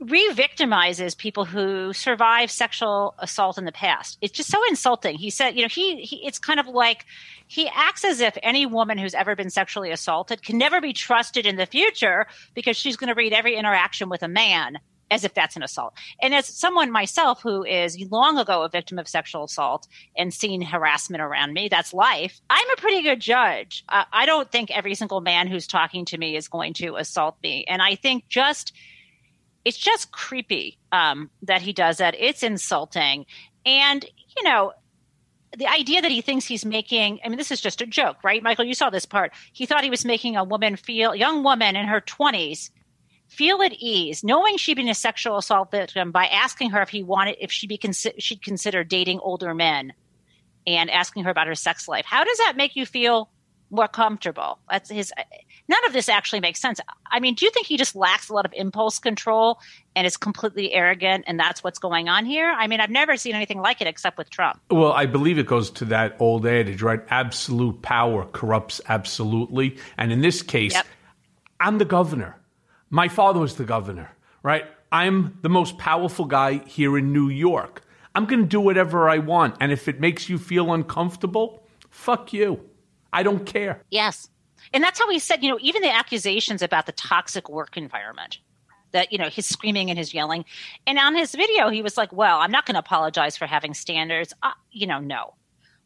re-victimizes 0.00 1.16
people 1.16 1.44
who 1.44 1.92
survive 1.92 2.50
sexual 2.50 3.14
assault 3.18 3.58
in 3.58 3.64
the 3.64 3.72
past. 3.72 4.18
It's 4.20 4.36
just 4.36 4.50
so 4.50 4.60
insulting. 4.68 5.16
He 5.16 5.30
said, 5.30 5.56
you 5.56 5.62
know, 5.62 5.68
he, 5.68 6.02
he 6.02 6.26
it's 6.26 6.38
kind 6.38 6.60
of 6.60 6.68
like 6.68 7.04
he 7.46 7.68
acts 7.74 8.04
as 8.04 8.20
if 8.20 8.38
any 8.42 8.66
woman 8.66 8.98
who's 8.98 9.14
ever 9.14 9.34
been 9.34 9.50
sexually 9.50 9.90
assaulted 9.90 10.42
can 10.42 10.58
never 10.58 10.80
be 10.80 10.92
trusted 10.92 11.46
in 11.46 11.56
the 11.56 11.66
future 11.66 12.26
because 12.54 12.76
she's 12.76 12.96
going 12.96 13.08
to 13.08 13.14
read 13.14 13.32
every 13.32 13.56
interaction 13.56 14.08
with 14.08 14.22
a 14.22 14.28
man 14.28 14.78
as 15.10 15.24
if 15.24 15.32
that's 15.32 15.56
an 15.56 15.62
assault. 15.62 15.94
And 16.20 16.34
as 16.34 16.46
someone 16.46 16.92
myself 16.92 17.40
who 17.42 17.64
is 17.64 17.98
long 18.10 18.38
ago 18.38 18.62
a 18.62 18.68
victim 18.68 18.98
of 18.98 19.08
sexual 19.08 19.44
assault 19.44 19.88
and 20.16 20.34
seen 20.34 20.60
harassment 20.60 21.22
around 21.22 21.54
me, 21.54 21.68
that's 21.68 21.94
life. 21.94 22.40
I'm 22.50 22.70
a 22.70 22.80
pretty 22.80 23.02
good 23.02 23.18
judge. 23.18 23.84
I 23.88 24.26
don't 24.26 24.52
think 24.52 24.70
every 24.70 24.94
single 24.94 25.22
man 25.22 25.48
who's 25.48 25.66
talking 25.66 26.04
to 26.04 26.18
me 26.18 26.36
is 26.36 26.46
going 26.46 26.74
to 26.74 26.96
assault 26.96 27.36
me. 27.42 27.64
And 27.66 27.80
I 27.80 27.94
think 27.94 28.28
just 28.28 28.74
it's 29.68 29.76
just 29.76 30.12
creepy 30.12 30.78
um, 30.92 31.28
that 31.42 31.60
he 31.60 31.74
does 31.74 31.98
that. 31.98 32.14
It's 32.18 32.42
insulting. 32.42 33.26
And, 33.66 34.02
you 34.34 34.42
know, 34.42 34.72
the 35.58 35.66
idea 35.66 36.00
that 36.00 36.10
he 36.10 36.22
thinks 36.22 36.46
he's 36.46 36.64
making, 36.64 37.20
I 37.22 37.28
mean, 37.28 37.36
this 37.36 37.50
is 37.50 37.60
just 37.60 37.82
a 37.82 37.86
joke, 37.86 38.16
right? 38.24 38.42
Michael, 38.42 38.64
you 38.64 38.72
saw 38.72 38.88
this 38.88 39.04
part. 39.04 39.34
He 39.52 39.66
thought 39.66 39.84
he 39.84 39.90
was 39.90 40.06
making 40.06 40.36
a 40.36 40.44
woman 40.44 40.76
feel, 40.76 41.14
young 41.14 41.44
woman 41.44 41.76
in 41.76 41.84
her 41.84 42.00
20s, 42.00 42.70
feel 43.26 43.60
at 43.60 43.74
ease, 43.74 44.24
knowing 44.24 44.56
she'd 44.56 44.78
been 44.78 44.88
a 44.88 44.94
sexual 44.94 45.36
assault 45.36 45.70
victim 45.70 46.12
by 46.12 46.28
asking 46.28 46.70
her 46.70 46.80
if 46.80 46.88
he 46.88 47.02
wanted, 47.02 47.36
if 47.38 47.52
she'd 47.52 47.66
be, 47.66 47.78
she'd 48.18 48.42
consider 48.42 48.84
dating 48.84 49.20
older 49.20 49.52
men 49.52 49.92
and 50.66 50.90
asking 50.90 51.24
her 51.24 51.30
about 51.30 51.46
her 51.46 51.54
sex 51.54 51.86
life. 51.86 52.06
How 52.06 52.24
does 52.24 52.38
that 52.38 52.56
make 52.56 52.74
you 52.74 52.86
feel 52.86 53.28
more 53.70 53.88
comfortable? 53.88 54.60
That's 54.70 54.88
his, 54.88 55.12
none 55.68 55.84
of 55.86 55.92
this 55.92 56.08
actually 56.08 56.40
makes 56.40 56.60
sense. 56.60 56.80
I 57.10 57.20
mean, 57.20 57.34
do 57.34 57.44
you 57.44 57.50
think 57.50 57.66
he 57.66 57.76
just 57.76 57.94
lacks 57.94 58.28
a 58.28 58.32
lot 58.32 58.44
of 58.46 58.52
impulse 58.54 58.98
control 58.98 59.60
and 59.94 60.06
is 60.06 60.16
completely 60.16 60.72
arrogant 60.72 61.24
and 61.26 61.38
that's 61.38 61.62
what's 61.62 61.78
going 61.78 62.08
on 62.08 62.24
here? 62.24 62.50
I 62.50 62.66
mean, 62.66 62.80
I've 62.80 62.90
never 62.90 63.16
seen 63.16 63.34
anything 63.34 63.60
like 63.60 63.80
it 63.80 63.86
except 63.86 64.18
with 64.18 64.30
Trump. 64.30 64.60
Well, 64.70 64.92
I 64.92 65.06
believe 65.06 65.38
it 65.38 65.46
goes 65.46 65.70
to 65.72 65.84
that 65.86 66.16
old 66.18 66.46
adage, 66.46 66.82
right? 66.82 67.00
Absolute 67.10 67.82
power 67.82 68.24
corrupts 68.24 68.80
absolutely. 68.88 69.76
And 69.96 70.12
in 70.12 70.20
this 70.20 70.42
case, 70.42 70.74
yep. 70.74 70.86
I'm 71.60 71.78
the 71.78 71.84
governor. 71.84 72.36
My 72.90 73.08
father 73.08 73.40
was 73.40 73.56
the 73.56 73.64
governor, 73.64 74.10
right? 74.42 74.64
I'm 74.90 75.38
the 75.42 75.50
most 75.50 75.76
powerful 75.76 76.24
guy 76.24 76.62
here 76.66 76.96
in 76.96 77.12
New 77.12 77.28
York. 77.28 77.82
I'm 78.14 78.24
going 78.24 78.40
to 78.40 78.48
do 78.48 78.60
whatever 78.60 79.08
I 79.08 79.18
want. 79.18 79.56
And 79.60 79.70
if 79.70 79.86
it 79.86 80.00
makes 80.00 80.28
you 80.28 80.38
feel 80.38 80.72
uncomfortable, 80.72 81.62
fuck 81.90 82.32
you. 82.32 82.60
I 83.12 83.22
don't 83.22 83.44
care. 83.44 83.82
Yes. 83.90 84.30
And 84.72 84.82
that's 84.82 84.98
how 84.98 85.08
he 85.10 85.18
said, 85.18 85.42
you 85.42 85.50
know, 85.50 85.58
even 85.60 85.82
the 85.82 85.92
accusations 85.92 86.62
about 86.62 86.86
the 86.86 86.92
toxic 86.92 87.48
work 87.48 87.76
environment 87.76 88.38
that 88.92 89.12
you 89.12 89.18
know 89.18 89.28
his 89.28 89.46
screaming 89.46 89.90
and 89.90 89.98
his 89.98 90.14
yelling. 90.14 90.44
And 90.86 90.98
on 90.98 91.14
his 91.14 91.34
video 91.34 91.68
he 91.68 91.82
was 91.82 91.96
like 91.96 92.12
well 92.12 92.38
i'm 92.38 92.50
not 92.50 92.66
going 92.66 92.74
to 92.74 92.80
apologize 92.80 93.36
for 93.36 93.46
having 93.46 93.74
standards. 93.74 94.32
Uh, 94.42 94.52
you 94.70 94.86
know 94.86 94.98
no. 94.98 95.34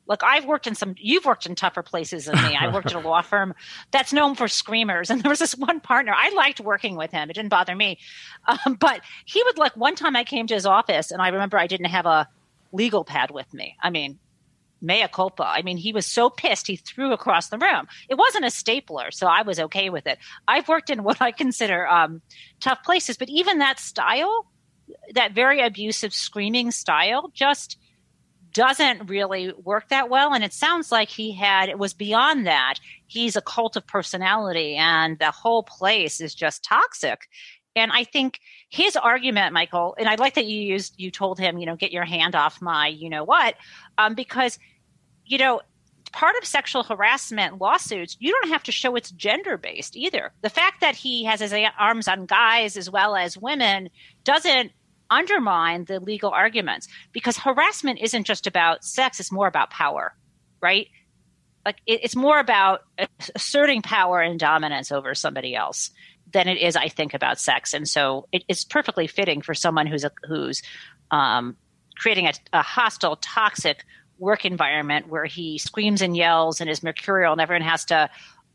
Look 0.07 0.23
i've 0.25 0.45
worked 0.45 0.67
in 0.67 0.75
some 0.75 0.95
you've 0.99 1.25
worked 1.25 1.47
in 1.47 1.55
tougher 1.55 1.83
places 1.83 2.27
than 2.27 2.37
me. 2.37 2.57
I 2.57 2.73
worked 2.73 2.89
at 2.89 2.95
a 2.95 3.01
law 3.01 3.23
firm 3.23 3.55
that's 3.91 4.13
known 4.13 4.35
for 4.35 4.49
screamers. 4.49 5.11
And 5.11 5.23
there 5.23 5.31
was 5.31 5.39
this 5.39 5.57
one 5.57 5.81
partner 5.81 6.15
i 6.17 6.31
liked 6.31 6.61
working 6.61 6.97
with 6.97 7.11
him. 7.11 7.31
It 7.31 7.35
didn't 7.35 7.51
bother 7.51 7.75
me. 7.75 7.99
Um, 8.47 8.75
but 8.75 9.01
he 9.25 9.43
would 9.45 9.59
like 9.59 9.77
one 9.77 9.95
time 9.95 10.17
i 10.17 10.25
came 10.25 10.47
to 10.49 10.55
his 10.55 10.67
office 10.67 11.11
and 11.11 11.23
i 11.23 11.29
remember 11.29 11.59
i 11.59 11.67
didn't 11.67 11.87
have 11.87 12.07
a 12.07 12.29
legal 12.73 13.05
pad 13.05 13.31
with 13.31 13.53
me. 13.53 13.77
I 13.83 13.91
mean 13.91 14.19
mea 14.83 15.09
culpa. 15.09 15.45
I 15.45 15.63
mean, 15.63 15.77
he 15.77 15.93
was 15.93 16.07
so 16.07 16.29
pissed 16.29 16.67
he 16.67 16.77
threw 16.77 17.13
across 17.13 17.49
the 17.49 17.59
room. 17.59 17.87
It 18.09 18.17
wasn't 18.17 18.45
a 18.45 18.51
stapler, 18.51 19.11
so 19.11 19.27
I 19.27 19.43
was 19.43 19.61
okay 19.61 19.89
with 19.89 20.07
it. 20.07 20.19
I've 20.49 20.69
worked 20.69 20.91
in 20.91 21.05
what 21.05 21.23
I 21.23 21.31
consider 21.31 21.87
um, 21.87 22.21
tough 22.61 22.83
places, 22.83 23.17
but 23.17 23.29
even 23.29 23.59
that 23.59 23.79
style, 23.79 24.47
that 25.15 25.33
very 25.33 25.61
abusive 25.63 26.13
screaming 26.13 26.71
style, 26.71 27.31
just 27.33 27.79
doesn't 28.53 29.09
really 29.09 29.53
work 29.65 29.89
that 29.89 30.11
well. 30.11 30.35
And 30.35 30.45
it 30.45 30.53
sounds 30.53 30.93
like 30.93 31.09
he 31.09 31.33
had, 31.33 31.71
it 31.71 31.79
was 31.79 31.95
beyond 31.95 32.47
that. 32.47 32.75
He's 33.07 33.37
a 33.37 33.41
cult 33.41 33.77
of 33.77 33.87
personality, 33.87 34.77
and 34.77 35.19
the 35.19 35.31
whole 35.31 35.63
place 35.63 36.21
is 36.21 36.35
just 36.35 36.65
toxic. 36.65 37.29
And 37.75 37.91
I 37.91 38.05
think 38.05 38.41
his 38.69 38.97
argument, 38.97 39.55
Michael, 39.55 39.95
and 39.99 40.09
I 40.09 40.17
like 40.17 40.35
that 40.35 40.45
you 40.45 40.61
used, 40.61 40.95
you 40.99 41.11
told 41.11 41.39
him, 41.39 41.59
you 41.59 41.65
know, 41.65 41.77
get 41.77 41.93
your 41.93 42.05
hand 42.05 42.35
off 42.35 42.61
my, 42.61 42.89
you 42.89 43.09
know 43.09 43.25
what, 43.25 43.55
um, 43.97 44.15
because 44.15 44.59
you 45.25 45.39
know, 45.39 45.61
part 46.13 46.37
of 46.37 46.45
sexual 46.45 46.83
harassment 46.83 47.59
lawsuits, 47.61 48.17
you 48.21 48.33
don't 48.33 48.51
have 48.51 48.63
to 48.65 48.73
show 48.73 48.95
it's 48.97 49.11
gender 49.11 49.57
based 49.57 49.97
either. 49.97 50.33
The 50.43 50.51
fact 50.51 50.81
that 50.83 50.95
he 50.95 51.25
has 51.25 51.41
his 51.41 51.55
arms 51.79 52.09
on 52.09 52.27
guys 52.27 52.77
as 52.77 52.91
well 52.91 53.17
as 53.17 53.37
women 53.37 53.89
doesn't 54.25 54.73
undermine 55.11 55.85
the 55.85 56.01
legal 56.01 56.31
arguments 56.31 56.89
because 57.13 57.37
harassment 57.37 58.01
isn't 58.01 58.25
just 58.25 58.47
about 58.47 58.85
sex, 58.85 59.21
it's 59.21 59.33
more 59.33 59.47
about 59.47 59.71
power, 59.71 60.15
right? 60.61 60.89
Like 61.65 61.77
it's 61.87 62.17
more 62.17 62.39
about 62.39 62.83
asserting 63.35 63.83
power 63.83 64.21
and 64.21 64.39
dominance 64.39 64.91
over 64.91 65.15
somebody 65.15 65.55
else 65.55 65.91
than 66.33 66.49
it 66.49 66.59
is, 66.59 66.77
I 66.77 66.89
think, 66.89 67.15
about 67.15 67.39
sex. 67.39 67.73
And 67.75 67.87
so 67.87 68.27
it, 68.33 68.43
it's 68.49 68.65
perfectly 68.65 69.07
fitting 69.07 69.43
for 69.43 69.55
someone 69.55 69.87
who's 69.87 70.05
a, 70.05 70.11
who's 70.27 70.63
um, 71.11 71.57
creating 71.97 72.27
a, 72.27 72.33
a 72.53 72.63
hostile, 72.63 73.17
toxic 73.17 73.85
work 74.23 74.45
environment 74.45 75.09
where 75.09 75.25
he 75.25 75.59
screams 75.59 76.01
and 76.01 76.17
yells 76.17 76.61
and 76.61 76.71
is 76.71 76.83
mercurial 76.83 77.33
and 77.33 77.41
everyone 77.41 77.61
has 77.61 77.85
to 77.87 78.09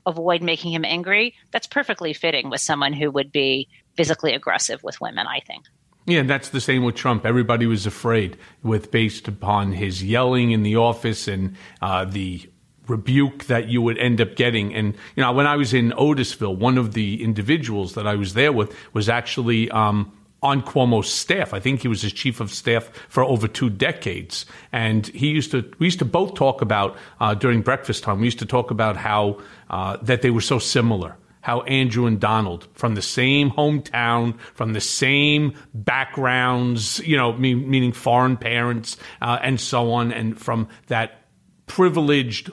avoid 0.06 0.42
making 0.42 0.72
him 0.72 0.86
angry, 0.86 1.36
that's 1.52 1.68
perfectly 1.68 2.14
fitting 2.14 2.50
with 2.50 2.62
someone 2.62 2.94
who 2.94 3.12
would 3.12 3.32
be 3.32 3.68
physically 3.96 4.34
aggressive 4.34 4.82
with 4.82 5.00
women, 5.02 5.28
I 5.28 5.42
think. 5.42 5.66
Yeah, 6.06 6.22
and 6.22 6.30
that's 6.30 6.50
the 6.50 6.62
same 6.62 6.86
with 6.86 6.96
Trump. 6.96 7.26
Everybody 7.26 7.66
was 7.66 7.86
afraid 7.86 8.38
with 8.64 8.92
based 8.92 9.28
upon 9.28 9.74
his 9.74 10.02
yelling 10.02 10.52
in 10.52 10.64
the 10.64 10.78
office 10.78 11.28
and 11.28 11.58
uh, 11.82 12.06
the 12.06 12.50
rebuke 12.88 13.44
that 13.48 13.68
you 13.68 13.82
would 13.82 13.98
end 13.98 14.22
up 14.22 14.38
getting. 14.38 14.74
And 14.74 14.96
you 15.18 15.24
know, 15.24 15.34
when 15.34 15.48
I 15.48 15.58
was 15.58 15.74
in 15.74 15.92
Otisville, 15.92 16.58
one 16.58 16.78
of 16.78 16.94
the 16.94 17.22
individuals 17.22 17.96
that 17.96 18.08
I 18.08 18.16
was 18.16 18.36
there 18.36 18.54
with 18.54 18.74
was 18.94 19.10
actually 19.10 19.70
um, 19.72 20.17
on 20.44 20.62
Cuomo's 20.62 21.12
staff. 21.12 21.54
I 21.54 21.60
think 21.60 21.82
he 21.82 21.88
was 21.88 22.02
his 22.02 22.14
chief 22.14 22.40
of 22.40 22.52
staff 22.52 22.92
for 23.10 23.24
over 23.24 23.48
two 23.48 23.70
decades. 23.70 24.46
And 24.72 25.08
he 25.08 25.30
used 25.30 25.52
to, 25.52 25.70
we 25.80 25.88
used 25.88 26.00
to 26.00 26.06
both 26.06 26.36
talk 26.36 26.62
about 26.62 26.96
uh, 27.20 27.34
during 27.34 27.62
breakfast 27.62 28.04
time, 28.04 28.20
we 28.20 28.26
used 28.26 28.40
to 28.40 28.46
talk 28.46 28.72
about 28.72 28.98
how 28.98 29.40
uh, 29.70 29.98
that 30.04 30.22
they 30.22 30.30
were 30.30 30.42
so 30.42 30.60
similar. 30.60 31.18
How 31.42 31.62
Andrew 31.62 32.08
and 32.08 32.20
Donald, 32.20 32.68
from 32.74 32.96
the 32.96 33.02
same 33.02 33.52
hometown, 33.52 34.38
from 34.54 34.74
the 34.74 34.82
same 34.82 35.54
backgrounds, 35.74 37.00
you 37.00 37.16
know, 37.16 37.32
meaning 37.32 37.94
foreign 37.94 38.36
parents 38.36 38.98
uh, 39.22 39.40
and 39.42 39.58
so 39.58 39.94
on, 39.94 40.12
and 40.12 40.38
from 40.38 40.68
that 40.88 41.22
privileged 41.66 42.52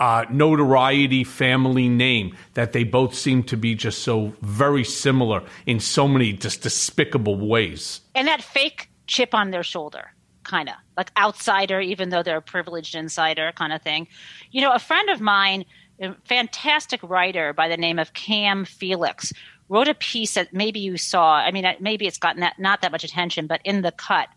uh, 0.00 0.24
notoriety 0.30 1.22
family 1.22 1.88
name 1.88 2.34
that 2.54 2.72
they 2.72 2.82
both 2.82 3.14
seem 3.14 3.42
to 3.44 3.56
be 3.56 3.74
just 3.74 4.00
so 4.00 4.32
very 4.40 4.82
similar 4.82 5.42
in 5.66 5.78
so 5.78 6.08
many 6.08 6.32
just 6.32 6.62
despicable 6.62 7.36
ways. 7.36 8.00
And 8.14 8.26
that 8.26 8.42
fake 8.42 8.90
chip 9.06 9.34
on 9.34 9.50
their 9.50 9.62
shoulder, 9.62 10.10
kind 10.42 10.70
of 10.70 10.74
like 10.96 11.12
outsider, 11.18 11.80
even 11.80 12.08
though 12.08 12.22
they're 12.22 12.38
a 12.38 12.42
privileged 12.42 12.94
insider 12.94 13.52
kind 13.54 13.74
of 13.74 13.82
thing. 13.82 14.08
You 14.50 14.62
know, 14.62 14.72
a 14.72 14.78
friend 14.78 15.10
of 15.10 15.20
mine, 15.20 15.66
a 16.00 16.14
fantastic 16.24 17.00
writer 17.02 17.52
by 17.52 17.68
the 17.68 17.76
name 17.76 17.98
of 17.98 18.14
Cam 18.14 18.64
Felix, 18.64 19.34
wrote 19.68 19.88
a 19.88 19.94
piece 19.94 20.34
that 20.34 20.54
maybe 20.54 20.80
you 20.80 20.96
saw. 20.96 21.34
I 21.34 21.50
mean, 21.52 21.66
maybe 21.78 22.06
it's 22.06 22.18
gotten 22.18 22.40
that, 22.40 22.58
not 22.58 22.80
that 22.80 22.90
much 22.90 23.04
attention, 23.04 23.46
but 23.46 23.60
in 23.64 23.82
the 23.82 23.92
cut. 23.92 24.28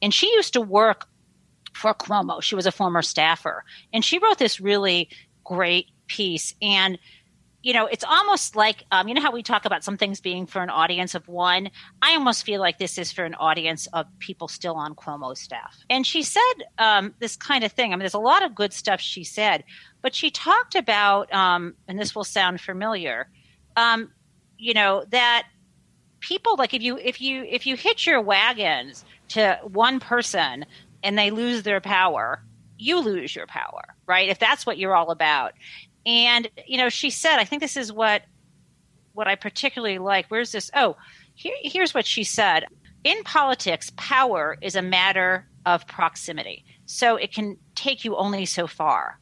And 0.00 0.14
she 0.14 0.32
used 0.32 0.52
to 0.54 0.60
work 0.60 1.08
for 1.80 1.94
Cuomo. 1.94 2.42
She 2.42 2.54
was 2.54 2.66
a 2.66 2.72
former 2.72 3.02
staffer. 3.02 3.64
And 3.92 4.04
she 4.04 4.18
wrote 4.18 4.38
this 4.38 4.60
really 4.60 5.08
great 5.44 5.86
piece. 6.08 6.54
And, 6.60 6.98
you 7.62 7.72
know, 7.72 7.86
it's 7.86 8.04
almost 8.04 8.54
like, 8.54 8.84
um, 8.92 9.08
you 9.08 9.14
know 9.14 9.22
how 9.22 9.32
we 9.32 9.42
talk 9.42 9.64
about 9.64 9.82
some 9.82 9.96
things 9.96 10.20
being 10.20 10.46
for 10.46 10.62
an 10.62 10.68
audience 10.68 11.14
of 11.14 11.26
one? 11.26 11.70
I 12.02 12.14
almost 12.14 12.44
feel 12.44 12.60
like 12.60 12.78
this 12.78 12.98
is 12.98 13.10
for 13.10 13.24
an 13.24 13.34
audience 13.34 13.88
of 13.94 14.06
people 14.18 14.46
still 14.46 14.74
on 14.74 14.94
Cuomo's 14.94 15.40
staff. 15.40 15.78
And 15.88 16.06
she 16.06 16.22
said 16.22 16.54
um, 16.78 17.14
this 17.18 17.34
kind 17.34 17.64
of 17.64 17.72
thing. 17.72 17.92
I 17.92 17.96
mean, 17.96 18.00
there's 18.00 18.14
a 18.14 18.18
lot 18.18 18.44
of 18.44 18.54
good 18.54 18.74
stuff 18.74 19.00
she 19.00 19.24
said, 19.24 19.64
but 20.02 20.14
she 20.14 20.30
talked 20.30 20.74
about, 20.74 21.32
um, 21.32 21.74
and 21.88 21.98
this 21.98 22.14
will 22.14 22.24
sound 22.24 22.60
familiar, 22.60 23.28
um, 23.76 24.10
you 24.58 24.74
know, 24.74 25.04
that 25.10 25.46
people 26.20 26.56
like 26.56 26.74
if 26.74 26.82
you 26.82 26.98
if 26.98 27.18
you 27.18 27.44
if 27.44 27.66
you 27.66 27.76
hitch 27.76 28.06
your 28.06 28.20
wagons 28.20 29.06
to 29.28 29.58
one 29.62 29.98
person 29.98 30.66
and 31.02 31.18
they 31.18 31.30
lose 31.30 31.62
their 31.62 31.80
power, 31.80 32.42
you 32.78 33.00
lose 33.00 33.34
your 33.34 33.46
power, 33.46 33.82
right? 34.06 34.28
If 34.28 34.38
that's 34.38 34.66
what 34.66 34.78
you're 34.78 34.94
all 34.94 35.10
about. 35.10 35.52
And 36.06 36.48
you 36.66 36.78
know, 36.78 36.88
she 36.88 37.10
said, 37.10 37.38
I 37.38 37.44
think 37.44 37.62
this 37.62 37.76
is 37.76 37.92
what 37.92 38.22
what 39.12 39.28
I 39.28 39.34
particularly 39.34 39.98
like. 39.98 40.26
Where's 40.28 40.52
this? 40.52 40.70
Oh, 40.74 40.96
here, 41.34 41.56
here's 41.62 41.94
what 41.94 42.06
she 42.06 42.24
said. 42.24 42.64
In 43.04 43.22
politics, 43.24 43.90
power 43.96 44.56
is 44.60 44.76
a 44.76 44.82
matter 44.82 45.46
of 45.66 45.86
proximity. 45.86 46.64
So 46.86 47.16
it 47.16 47.32
can 47.32 47.56
take 47.74 48.04
you 48.04 48.16
only 48.16 48.46
so 48.46 48.66
far. 48.66 49.18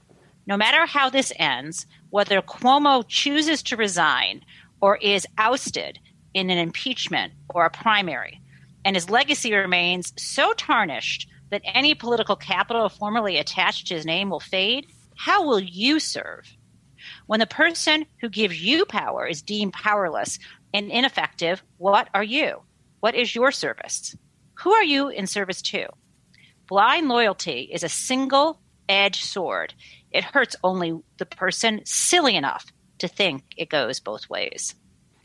No 0.47 0.57
matter 0.57 0.87
how 0.87 1.11
this 1.11 1.33
ends, 1.39 1.87
whether 2.11 2.41
Cuomo 2.41 3.05
chooses 3.07 3.63
to 3.65 3.77
resign 3.77 4.43
or 4.81 4.97
is 4.97 5.27
ousted 5.37 5.99
in 6.35 6.51
an 6.51 6.59
impeachment 6.59 7.33
or 7.51 7.67
a 7.67 7.71
primary, 7.71 8.41
and 8.85 8.97
his 8.97 9.11
legacy 9.11 9.53
remains 9.53 10.13
so 10.17 10.53
tarnished 10.55 11.29
that 11.51 11.63
any 11.65 11.95
political 11.95 12.37
capital 12.37 12.89
formerly 12.89 13.39
attached 13.39 13.89
to 13.89 13.95
his 13.95 14.07
name 14.07 14.31
will 14.31 14.41
fade, 14.41 14.87
how 15.17 15.47
will 15.47 15.61
you 15.61 16.01
serve? 16.01 16.45
When 17.27 17.41
the 17.41 17.47
person 17.47 18.07
who 18.21 18.29
gives 18.29 18.63
you 18.63 18.85
power 18.85 19.27
is 19.27 19.43
deemed 19.43 19.73
powerless 19.73 20.39
and 20.75 20.91
ineffective, 20.91 21.63
what 21.77 22.09
are 22.15 22.25
you? 22.25 22.63
What 23.01 23.15
is 23.15 23.35
your 23.35 23.53
service? 23.53 24.17
Who 24.59 24.73
are 24.73 24.85
you 24.85 25.09
in 25.09 25.27
service 25.27 25.63
to? 25.63 25.87
Blind 26.67 27.09
loyalty 27.09 27.69
is 27.73 27.83
a 27.83 27.89
single 27.89 28.61
edged 28.89 29.25
sword. 29.25 29.75
It 30.11 30.25
hurts 30.25 30.57
only 30.65 30.99
the 31.19 31.27
person 31.27 31.81
silly 31.85 32.37
enough 32.37 32.67
to 32.99 33.09
think 33.09 33.45
it 33.57 33.69
goes 33.69 34.01
both 34.01 34.29
ways. 34.29 34.75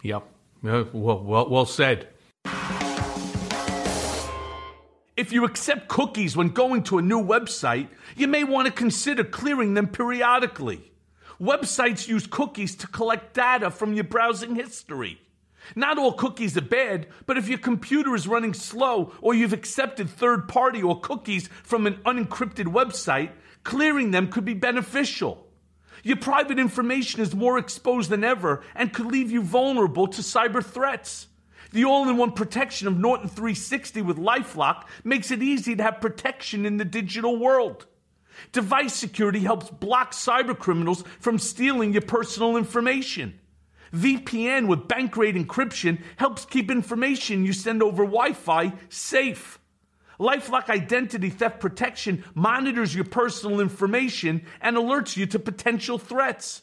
Yep. 0.04 0.24
Uh, 0.66 0.84
well, 0.94 1.24
well, 1.24 1.50
well 1.50 1.66
said. 1.66 2.08
If 5.16 5.32
you 5.32 5.46
accept 5.46 5.90
cookies 5.90 6.36
when 6.36 6.50
going 6.50 6.84
to 6.84 6.98
a 6.98 7.02
new 7.02 7.24
website, 7.24 7.90
you 8.16 8.28
may 8.28 8.44
want 8.44 8.66
to 8.66 8.74
consider 8.74 9.24
clearing 9.24 9.76
them 9.76 9.88
periodically. 9.88 10.92
Websites 11.40 12.08
use 12.08 12.26
cookies 12.26 12.76
to 12.78 12.88
collect 12.88 13.36
data 13.36 13.70
from 13.70 13.94
your 13.94 14.06
browsing 14.06 14.56
history. 14.56 15.22
Not 15.76 16.00
all 16.00 16.14
cookies 16.14 16.58
are 16.58 16.62
bad, 16.62 17.08
but 17.28 17.38
if 17.38 17.48
your 17.48 17.60
computer 17.60 18.16
is 18.16 18.28
running 18.28 18.56
slow 18.56 19.14
or 19.22 19.36
you've 19.36 19.54
accepted 19.54 20.10
third 20.10 20.48
party 20.48 20.82
or 20.82 21.00
cookies 21.00 21.48
from 21.62 21.86
an 21.86 21.96
unencrypted 22.06 22.66
website, 22.66 23.32
clearing 23.64 24.12
them 24.12 24.30
could 24.30 24.46
be 24.46 24.56
beneficial. 24.56 25.48
Your 26.02 26.18
private 26.18 26.58
information 26.58 27.22
is 27.22 27.36
more 27.36 27.60
exposed 27.60 28.10
than 28.10 28.24
ever 28.24 28.64
and 28.76 28.92
could 28.92 29.06
leave 29.06 29.32
you 29.32 29.44
vulnerable 29.44 30.08
to 30.08 30.22
cyber 30.22 30.64
threats. 30.64 31.28
The 31.74 31.86
all 31.86 32.08
in 32.08 32.18
one 32.18 32.34
protection 32.34 32.88
of 32.88 33.00
Norton 33.00 33.28
360 33.28 34.04
with 34.04 34.18
Lifelock 34.18 34.86
makes 35.04 35.32
it 35.32 35.42
easy 35.42 35.76
to 35.76 35.82
have 35.82 36.02
protection 36.02 36.68
in 36.68 36.78
the 36.78 36.86
digital 36.86 37.36
world. 37.36 37.88
Device 38.52 38.94
security 38.94 39.40
helps 39.40 39.72
block 39.72 40.12
cyber 40.12 40.58
criminals 40.58 41.04
from 41.20 41.40
stealing 41.40 41.92
your 41.92 42.04
personal 42.04 42.58
information. 42.58 43.40
VPN 43.92 44.68
with 44.68 44.88
bank 44.88 45.12
grade 45.12 45.36
encryption 45.36 46.00
helps 46.18 46.46
keep 46.46 46.70
information 46.70 47.44
you 47.44 47.54
send 47.54 47.82
over 47.82 48.04
Wi 48.04 48.34
Fi 48.34 48.74
safe. 48.90 49.60
Lifelock 50.20 50.70
Identity 50.70 51.32
Theft 51.32 51.60
Protection 51.60 52.24
monitors 52.36 52.94
your 52.94 53.06
personal 53.06 53.60
information 53.60 54.46
and 54.62 54.78
alerts 54.78 55.18
you 55.18 55.26
to 55.26 55.40
potential 55.40 55.98
threats. 55.98 56.62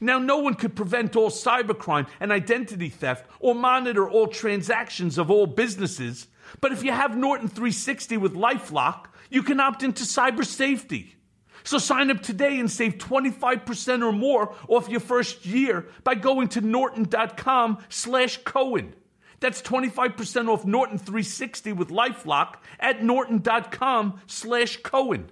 Now, 0.00 0.18
no 0.18 0.38
one 0.38 0.54
could 0.54 0.76
prevent 0.76 1.16
all 1.16 1.30
cybercrime 1.30 2.06
and 2.20 2.32
identity 2.32 2.88
theft 2.88 3.26
or 3.40 3.54
monitor 3.54 4.08
all 4.08 4.26
transactions 4.26 5.18
of 5.18 5.30
all 5.30 5.46
businesses, 5.46 6.28
but 6.60 6.72
if 6.72 6.82
you 6.82 6.92
have 6.92 7.16
Norton 7.16 7.48
360 7.48 8.16
with 8.16 8.34
Lifelock, 8.34 9.06
you 9.30 9.42
can 9.42 9.60
opt 9.60 9.82
into 9.82 10.04
cyber 10.04 10.44
safety. 10.44 11.16
So 11.64 11.78
sign 11.78 12.10
up 12.10 12.22
today 12.22 12.60
and 12.60 12.70
save 12.70 12.98
25% 12.98 14.02
or 14.02 14.12
more 14.12 14.54
off 14.68 14.88
your 14.88 15.00
first 15.00 15.46
year 15.46 15.86
by 16.04 16.14
going 16.14 16.48
to 16.48 16.60
norton.com 16.60 17.78
slash 17.88 18.36
Cohen. 18.38 18.94
That's 19.40 19.62
25% 19.62 20.48
off 20.48 20.64
Norton 20.64 20.98
360 20.98 21.72
with 21.72 21.88
LifeLock 21.88 22.56
at 22.78 23.02
norton.com 23.02 24.20
slash 24.26 24.76
Cohen. 24.78 25.30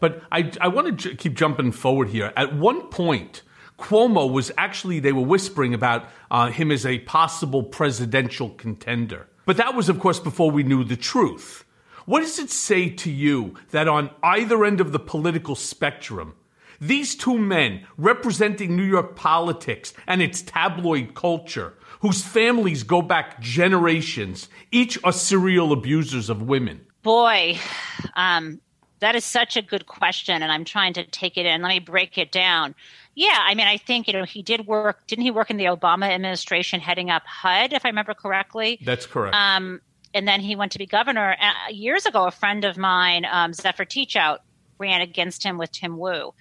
But 0.00 0.22
I, 0.30 0.52
I 0.60 0.68
want 0.68 0.86
to 0.86 0.92
j- 0.92 1.16
keep 1.16 1.34
jumping 1.34 1.72
forward 1.72 2.08
here. 2.08 2.32
At 2.36 2.54
one 2.54 2.82
point, 2.88 3.42
Cuomo 3.78 4.30
was 4.30 4.50
actually, 4.58 5.00
they 5.00 5.12
were 5.12 5.22
whispering 5.22 5.74
about 5.74 6.08
uh, 6.30 6.50
him 6.50 6.70
as 6.70 6.84
a 6.84 6.98
possible 7.00 7.62
presidential 7.62 8.50
contender. 8.50 9.28
But 9.46 9.56
that 9.56 9.74
was, 9.74 9.88
of 9.88 9.98
course, 9.98 10.20
before 10.20 10.50
we 10.50 10.62
knew 10.62 10.84
the 10.84 10.96
truth. 10.96 11.64
What 12.04 12.20
does 12.20 12.38
it 12.38 12.50
say 12.50 12.88
to 12.90 13.10
you 13.10 13.54
that 13.70 13.86
on 13.86 14.10
either 14.22 14.64
end 14.64 14.80
of 14.80 14.92
the 14.92 14.98
political 14.98 15.54
spectrum, 15.54 16.34
these 16.80 17.14
two 17.14 17.36
men 17.36 17.86
representing 17.96 18.76
New 18.76 18.84
York 18.84 19.16
politics 19.16 19.92
and 20.06 20.22
its 20.22 20.42
tabloid 20.42 21.14
culture, 21.14 21.74
whose 22.00 22.22
families 22.22 22.82
go 22.82 23.02
back 23.02 23.40
generations, 23.40 24.48
each 24.70 24.98
are 25.04 25.12
serial 25.12 25.72
abusers 25.72 26.30
of 26.30 26.42
women? 26.42 26.86
Boy, 27.02 27.58
um, 28.16 28.60
that 29.00 29.14
is 29.14 29.24
such 29.24 29.56
a 29.56 29.62
good 29.62 29.86
question, 29.86 30.42
and 30.42 30.50
I'm 30.50 30.64
trying 30.64 30.92
to 30.94 31.04
take 31.04 31.36
it 31.36 31.46
in. 31.46 31.62
Let 31.62 31.68
me 31.68 31.78
break 31.78 32.18
it 32.18 32.32
down. 32.32 32.74
Yeah, 33.14 33.38
I 33.38 33.54
mean, 33.54 33.66
I 33.66 33.76
think 33.76 34.06
you 34.06 34.12
know 34.12 34.24
he 34.24 34.42
did 34.42 34.66
work. 34.66 35.06
Didn't 35.06 35.24
he 35.24 35.30
work 35.30 35.50
in 35.50 35.56
the 35.56 35.64
Obama 35.64 36.08
administration, 36.08 36.80
heading 36.80 37.10
up 37.10 37.24
HUD, 37.26 37.72
if 37.72 37.84
I 37.84 37.88
remember 37.88 38.14
correctly? 38.14 38.78
That's 38.84 39.06
correct. 39.06 39.34
Um, 39.34 39.80
and 40.14 40.26
then 40.26 40.40
he 40.40 40.56
went 40.56 40.72
to 40.72 40.78
be 40.78 40.86
governor. 40.86 41.36
Uh, 41.40 41.70
years 41.70 42.06
ago, 42.06 42.26
a 42.26 42.30
friend 42.30 42.64
of 42.64 42.76
mine, 42.76 43.26
um, 43.30 43.52
Zephyr 43.52 43.84
Teachout, 43.84 44.38
ran 44.78 45.00
against 45.00 45.42
him 45.42 45.58
with 45.58 45.72
Tim 45.72 45.98
Wu. 45.98 46.32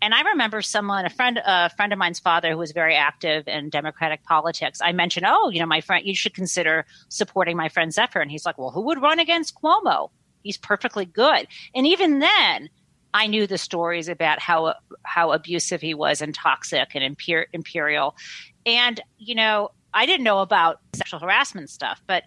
And 0.00 0.14
I 0.14 0.22
remember 0.22 0.62
someone, 0.62 1.04
a 1.04 1.10
friend, 1.10 1.40
a 1.44 1.70
friend 1.70 1.92
of 1.92 1.98
mine's 1.98 2.18
father 2.18 2.50
who 2.50 2.58
was 2.58 2.72
very 2.72 2.96
active 2.96 3.46
in 3.46 3.68
Democratic 3.68 4.24
politics. 4.24 4.80
I 4.82 4.92
mentioned, 4.92 5.26
oh, 5.28 5.50
you 5.50 5.60
know, 5.60 5.66
my 5.66 5.80
friend, 5.80 6.04
you 6.06 6.14
should 6.14 6.34
consider 6.34 6.86
supporting 7.08 7.56
my 7.56 7.68
friend 7.68 7.92
Zephyr. 7.92 8.20
And 8.20 8.30
he's 8.30 8.44
like, 8.44 8.58
well, 8.58 8.70
who 8.70 8.82
would 8.82 9.00
run 9.00 9.20
against 9.20 9.54
Cuomo? 9.54 10.10
He's 10.42 10.56
perfectly 10.56 11.04
good. 11.04 11.46
And 11.74 11.86
even 11.86 12.18
then, 12.18 12.68
I 13.14 13.26
knew 13.26 13.46
the 13.46 13.58
stories 13.58 14.08
about 14.08 14.38
how 14.38 14.74
how 15.02 15.32
abusive 15.32 15.80
he 15.80 15.94
was 15.94 16.22
and 16.22 16.34
toxic 16.34 16.94
and 16.94 17.16
imper- 17.16 17.46
imperial. 17.52 18.16
And 18.64 19.00
you 19.18 19.34
know, 19.34 19.70
I 19.92 20.06
didn't 20.06 20.24
know 20.24 20.40
about 20.40 20.80
sexual 20.94 21.20
harassment 21.20 21.70
stuff, 21.70 22.02
but 22.06 22.24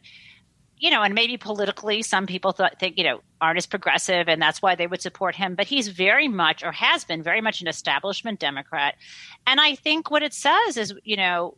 you 0.78 0.92
know, 0.92 1.02
and 1.02 1.16
maybe 1.16 1.38
politically, 1.38 2.02
some 2.02 2.28
people 2.28 2.52
thought, 2.52 2.80
think, 2.80 2.98
you 2.98 3.04
know, 3.04 3.22
aren't 3.40 3.58
as 3.58 3.66
progressive, 3.66 4.28
and 4.28 4.42
that's 4.42 4.62
why 4.62 4.76
they 4.76 4.88
would 4.88 5.02
support 5.02 5.34
him. 5.34 5.56
But 5.56 5.68
he's 5.68 5.88
very 5.88 6.28
much, 6.28 6.64
or 6.64 6.72
has 6.74 7.06
been 7.06 7.24
very 7.24 7.42
much, 7.42 7.62
an 7.62 7.68
establishment 7.68 8.40
Democrat. 8.40 8.96
And 9.48 9.62
I 9.62 9.76
think 9.76 10.12
what 10.12 10.22
it 10.22 10.34
says 10.34 10.76
is, 10.76 10.94
you 11.04 11.16
know, 11.16 11.58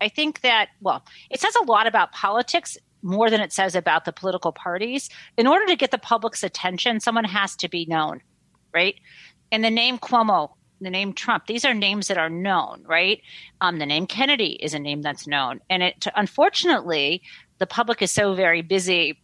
I 0.00 0.08
think 0.08 0.40
that, 0.40 0.68
well, 0.80 1.04
it 1.30 1.40
says 1.40 1.54
a 1.56 1.64
lot 1.64 1.86
about 1.86 2.12
politics 2.12 2.78
more 3.02 3.30
than 3.30 3.40
it 3.40 3.52
says 3.52 3.74
about 3.74 4.04
the 4.04 4.12
political 4.12 4.52
parties. 4.52 5.08
In 5.36 5.46
order 5.46 5.66
to 5.66 5.76
get 5.76 5.90
the 5.90 5.98
public's 5.98 6.42
attention, 6.42 7.00
someone 7.00 7.24
has 7.24 7.56
to 7.56 7.68
be 7.68 7.86
known, 7.86 8.20
right? 8.74 8.94
And 9.52 9.64
the 9.64 9.70
name 9.70 9.98
Cuomo, 9.98 10.50
the 10.80 10.90
name 10.90 11.12
Trump, 11.12 11.46
these 11.46 11.64
are 11.64 11.74
names 11.74 12.08
that 12.08 12.18
are 12.18 12.30
known, 12.30 12.82
right? 12.86 13.20
Um, 13.60 13.78
the 13.78 13.86
name 13.86 14.06
Kennedy 14.06 14.58
is 14.62 14.74
a 14.74 14.78
name 14.78 15.02
that's 15.02 15.26
known. 15.26 15.60
And 15.68 15.82
it, 15.82 16.06
unfortunately, 16.14 17.22
the 17.58 17.66
public 17.66 18.00
is 18.02 18.10
so 18.10 18.34
very 18.34 18.62
busy 18.62 19.20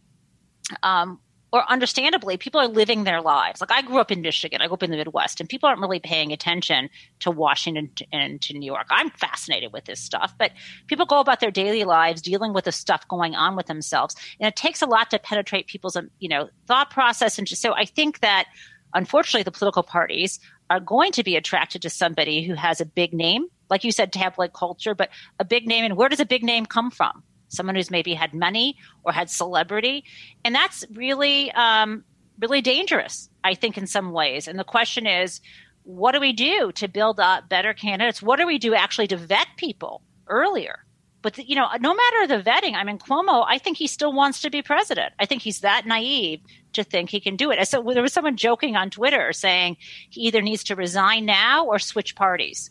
um, 0.83 1.19
or 1.53 1.63
understandably, 1.69 2.37
people 2.37 2.59
are 2.59 2.67
living 2.67 3.03
their 3.03 3.21
lives. 3.21 3.61
Like 3.61 3.71
I 3.71 3.81
grew 3.81 3.99
up 3.99 4.11
in 4.11 4.21
Michigan, 4.21 4.61
I 4.61 4.67
grew 4.67 4.73
up 4.73 4.83
in 4.83 4.91
the 4.91 4.97
Midwest, 4.97 5.39
and 5.39 5.47
people 5.47 5.69
aren't 5.69 5.81
really 5.81 5.99
paying 5.99 6.31
attention 6.31 6.89
to 7.19 7.31
Washington 7.31 7.89
and 8.11 8.41
to 8.41 8.53
New 8.57 8.65
York. 8.65 8.87
I'm 8.89 9.09
fascinated 9.11 9.71
with 9.71 9.85
this 9.85 9.99
stuff, 9.99 10.33
but 10.37 10.51
people 10.87 11.05
go 11.05 11.19
about 11.19 11.39
their 11.39 11.51
daily 11.51 11.83
lives 11.83 12.21
dealing 12.21 12.53
with 12.53 12.65
the 12.65 12.71
stuff 12.71 13.07
going 13.07 13.35
on 13.35 13.55
with 13.55 13.67
themselves, 13.67 14.15
and 14.39 14.47
it 14.47 14.55
takes 14.55 14.81
a 14.81 14.85
lot 14.85 15.09
to 15.11 15.19
penetrate 15.19 15.67
people's, 15.67 15.95
um, 15.95 16.09
you 16.19 16.29
know, 16.29 16.49
thought 16.67 16.89
process. 16.89 17.37
And 17.37 17.47
just, 17.47 17.61
so 17.61 17.73
I 17.73 17.85
think 17.85 18.19
that, 18.19 18.45
unfortunately, 18.93 19.43
the 19.43 19.51
political 19.51 19.83
parties 19.83 20.39
are 20.69 20.81
going 20.81 21.13
to 21.13 21.23
be 21.23 21.37
attracted 21.37 21.81
to 21.83 21.89
somebody 21.89 22.43
who 22.43 22.53
has 22.55 22.81
a 22.81 22.85
big 22.85 23.13
name, 23.13 23.47
like 23.69 23.85
you 23.85 23.91
said, 23.91 24.11
tabloid 24.11 24.51
culture, 24.51 24.93
but 24.93 25.09
a 25.39 25.45
big 25.45 25.65
name. 25.65 25.85
And 25.85 25.95
where 25.95 26.09
does 26.09 26.19
a 26.19 26.25
big 26.25 26.43
name 26.43 26.65
come 26.65 26.91
from? 26.91 27.23
Someone 27.49 27.75
who's 27.75 27.91
maybe 27.91 28.13
had 28.13 28.33
money 28.33 28.77
or 29.03 29.11
had 29.11 29.29
celebrity. 29.29 30.03
And 30.43 30.53
that's 30.53 30.85
really, 30.93 31.51
um, 31.51 32.03
really 32.39 32.61
dangerous, 32.61 33.29
I 33.43 33.55
think, 33.55 33.77
in 33.77 33.87
some 33.87 34.11
ways. 34.11 34.47
And 34.47 34.59
the 34.59 34.63
question 34.63 35.07
is, 35.07 35.41
what 35.83 36.11
do 36.11 36.19
we 36.19 36.33
do 36.33 36.71
to 36.73 36.87
build 36.87 37.19
up 37.19 37.47
better 37.49 37.73
candidates? 37.73 38.21
What 38.21 38.37
do 38.39 38.45
we 38.45 38.57
do 38.57 38.73
actually 38.75 39.07
to 39.07 39.17
vet 39.17 39.47
people 39.57 40.01
earlier? 40.27 40.79
But 41.23 41.37
you 41.49 41.55
know, 41.55 41.67
no 41.81 41.95
matter 41.95 42.27
the 42.27 42.41
vetting, 42.47 42.75
I 42.75 42.83
mean, 42.83 42.99
Cuomo, 42.99 43.43
I 43.47 43.57
think 43.57 43.77
he 43.77 43.87
still 43.87 44.13
wants 44.13 44.41
to 44.41 44.49
be 44.51 44.61
president. 44.61 45.13
I 45.19 45.25
think 45.25 45.41
he's 45.41 45.61
that 45.61 45.85
naive 45.85 46.41
to 46.73 46.83
think 46.83 47.09
he 47.09 47.19
can 47.19 47.35
do 47.35 47.49
it. 47.51 47.67
So 47.67 47.81
there 47.81 48.03
was 48.03 48.13
someone 48.13 48.37
joking 48.37 48.75
on 48.75 48.89
Twitter 48.91 49.33
saying 49.33 49.77
he 50.09 50.21
either 50.21 50.41
needs 50.41 50.63
to 50.65 50.75
resign 50.75 51.25
now 51.25 51.65
or 51.65 51.79
switch 51.79 52.15
parties. 52.15 52.69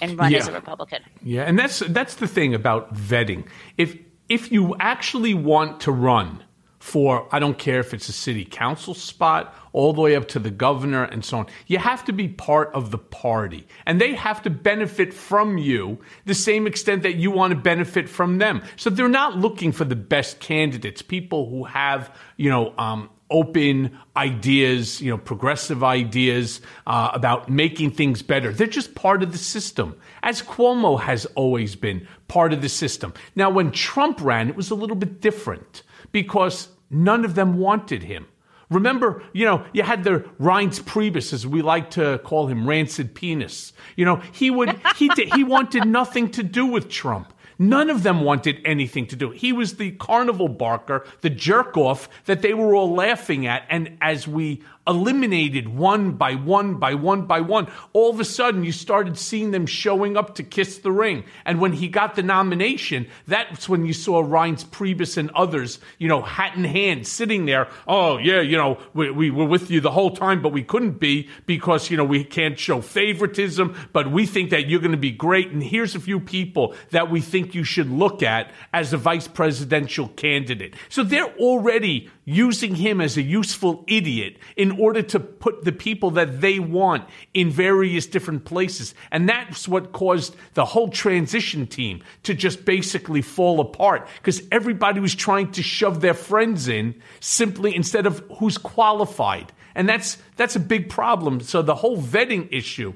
and 0.00 0.18
run 0.18 0.32
Yeah. 0.32 0.38
as 0.38 0.48
a 0.48 0.52
Republican. 0.52 1.00
Yeah, 1.22 1.42
and 1.42 1.56
that's 1.56 1.78
that's 1.80 2.16
the 2.16 2.26
thing 2.26 2.54
about 2.54 2.92
vetting. 2.94 3.44
If 3.78 3.96
if 4.28 4.52
you 4.52 4.74
actually 4.78 5.34
want 5.34 5.80
to 5.80 5.92
run 5.92 6.42
for 6.82 7.28
I 7.30 7.38
don't 7.38 7.56
care 7.56 7.78
if 7.78 7.94
it's 7.94 8.08
a 8.08 8.12
city 8.12 8.44
council 8.44 8.92
spot 8.92 9.54
all 9.72 9.92
the 9.92 10.00
way 10.00 10.16
up 10.16 10.26
to 10.28 10.40
the 10.40 10.50
governor 10.50 11.04
and 11.04 11.24
so 11.24 11.38
on, 11.38 11.46
you 11.68 11.78
have 11.78 12.04
to 12.06 12.12
be 12.12 12.26
part 12.26 12.72
of 12.74 12.90
the 12.90 12.98
party. 12.98 13.68
And 13.86 14.00
they 14.00 14.16
have 14.16 14.42
to 14.42 14.50
benefit 14.50 15.14
from 15.14 15.58
you 15.58 16.00
the 16.26 16.34
same 16.34 16.66
extent 16.66 17.04
that 17.04 17.14
you 17.14 17.30
want 17.30 17.52
to 17.52 17.56
benefit 17.56 18.08
from 18.08 18.38
them. 18.38 18.64
So 18.74 18.90
they're 18.90 19.08
not 19.08 19.36
looking 19.38 19.70
for 19.70 19.84
the 19.84 19.94
best 19.94 20.40
candidates, 20.40 21.02
people 21.02 21.48
who 21.48 21.62
have, 21.62 22.12
you 22.36 22.50
know, 22.50 22.74
um, 22.76 23.10
open 23.32 23.98
ideas, 24.16 25.00
you 25.00 25.10
know, 25.10 25.18
progressive 25.18 25.82
ideas 25.82 26.60
uh, 26.86 27.10
about 27.12 27.48
making 27.48 27.90
things 27.90 28.22
better. 28.22 28.52
They're 28.52 28.66
just 28.66 28.94
part 28.94 29.22
of 29.22 29.32
the 29.32 29.38
system, 29.38 29.96
as 30.22 30.42
Cuomo 30.42 31.00
has 31.00 31.26
always 31.34 31.74
been 31.74 32.06
part 32.28 32.52
of 32.52 32.62
the 32.62 32.68
system. 32.68 33.14
Now, 33.34 33.50
when 33.50 33.72
Trump 33.72 34.20
ran, 34.20 34.48
it 34.48 34.54
was 34.54 34.70
a 34.70 34.74
little 34.74 34.96
bit 34.96 35.20
different 35.20 35.82
because 36.12 36.68
none 36.90 37.24
of 37.24 37.34
them 37.34 37.58
wanted 37.58 38.04
him. 38.04 38.26
Remember, 38.70 39.22
you 39.32 39.44
know, 39.44 39.64
you 39.72 39.82
had 39.82 40.02
the 40.02 40.20
Reince 40.40 40.80
Priebus, 40.80 41.32
as 41.32 41.46
we 41.46 41.60
like 41.60 41.90
to 41.90 42.18
call 42.24 42.46
him, 42.46 42.66
rancid 42.66 43.14
penis. 43.14 43.72
You 43.96 44.06
know, 44.06 44.16
he 44.32 44.50
would 44.50 44.80
he 44.96 45.08
did, 45.08 45.34
he 45.34 45.44
wanted 45.44 45.86
nothing 45.86 46.30
to 46.32 46.42
do 46.42 46.64
with 46.66 46.88
Trump. 46.88 47.31
None 47.58 47.90
of 47.90 48.02
them 48.02 48.22
wanted 48.22 48.60
anything 48.64 49.06
to 49.08 49.16
do. 49.16 49.30
He 49.30 49.52
was 49.52 49.76
the 49.76 49.92
carnival 49.92 50.48
barker, 50.48 51.06
the 51.20 51.30
jerk 51.30 51.76
off 51.76 52.08
that 52.24 52.42
they 52.42 52.54
were 52.54 52.74
all 52.74 52.94
laughing 52.94 53.46
at. 53.46 53.64
And 53.68 53.96
as 54.00 54.26
we 54.26 54.62
eliminated 54.86 55.68
one 55.68 56.12
by 56.12 56.34
one 56.34 56.74
by 56.74 56.94
one 56.94 57.22
by 57.22 57.40
one, 57.40 57.70
all 57.92 58.10
of 58.10 58.20
a 58.20 58.24
sudden 58.24 58.64
you 58.64 58.72
started 58.72 59.16
seeing 59.16 59.50
them 59.50 59.66
showing 59.66 60.16
up 60.16 60.34
to 60.34 60.42
kiss 60.42 60.78
the 60.78 60.92
ring. 60.92 61.24
And 61.44 61.60
when 61.60 61.72
he 61.72 61.88
got 61.88 62.14
the 62.14 62.22
nomination, 62.22 63.06
that's 63.26 63.68
when 63.68 63.86
you 63.86 63.92
saw 63.92 64.22
Reince 64.22 64.64
Priebus 64.64 65.16
and 65.16 65.30
others, 65.30 65.78
you 65.98 66.08
know, 66.08 66.22
hat 66.22 66.56
in 66.56 66.64
hand, 66.64 67.06
sitting 67.06 67.46
there. 67.46 67.68
Oh, 67.86 68.18
yeah, 68.18 68.40
you 68.40 68.56
know, 68.56 68.78
we, 68.94 69.10
we 69.10 69.30
were 69.30 69.46
with 69.46 69.70
you 69.70 69.80
the 69.80 69.90
whole 69.90 70.14
time, 70.14 70.42
but 70.42 70.52
we 70.52 70.62
couldn't 70.62 70.98
be 70.98 71.28
because, 71.46 71.90
you 71.90 71.96
know, 71.96 72.04
we 72.04 72.24
can't 72.24 72.58
show 72.58 72.80
favoritism, 72.80 73.76
but 73.92 74.10
we 74.10 74.26
think 74.26 74.50
that 74.50 74.68
you're 74.68 74.80
going 74.80 74.92
to 74.92 74.96
be 74.96 75.12
great. 75.12 75.50
And 75.50 75.62
here's 75.62 75.94
a 75.94 76.00
few 76.00 76.18
people 76.18 76.74
that 76.90 77.10
we 77.10 77.20
think 77.20 77.54
you 77.54 77.64
should 77.64 77.90
look 77.90 78.22
at 78.22 78.50
as 78.72 78.92
a 78.92 78.96
vice 78.96 79.28
presidential 79.28 80.08
candidate. 80.08 80.74
So 80.88 81.02
they're 81.02 81.32
already 81.36 82.10
using 82.24 82.74
him 82.76 83.00
as 83.00 83.16
a 83.16 83.22
useful 83.22 83.84
idiot 83.88 84.36
in 84.56 84.70
order 84.80 85.02
to 85.02 85.18
put 85.18 85.64
the 85.64 85.72
people 85.72 86.12
that 86.12 86.40
they 86.40 86.58
want 86.58 87.04
in 87.34 87.50
various 87.50 88.06
different 88.06 88.44
places. 88.44 88.94
And 89.10 89.28
that's 89.28 89.66
what 89.66 89.92
caused 89.92 90.36
the 90.54 90.64
whole 90.64 90.88
transition 90.88 91.66
team 91.66 92.02
to 92.22 92.34
just 92.34 92.64
basically 92.64 93.22
fall 93.22 93.60
apart 93.60 94.08
because 94.18 94.42
everybody 94.52 95.00
was 95.00 95.14
trying 95.14 95.50
to 95.52 95.62
shove 95.62 96.00
their 96.00 96.14
friends 96.14 96.68
in 96.68 97.00
simply 97.20 97.74
instead 97.74 98.06
of 98.06 98.24
who's 98.38 98.58
qualified. 98.58 99.52
And 99.74 99.88
that's 99.88 100.18
that's 100.36 100.56
a 100.56 100.60
big 100.60 100.90
problem. 100.90 101.40
So 101.40 101.62
the 101.62 101.74
whole 101.74 102.00
vetting 102.00 102.48
issue, 102.52 102.94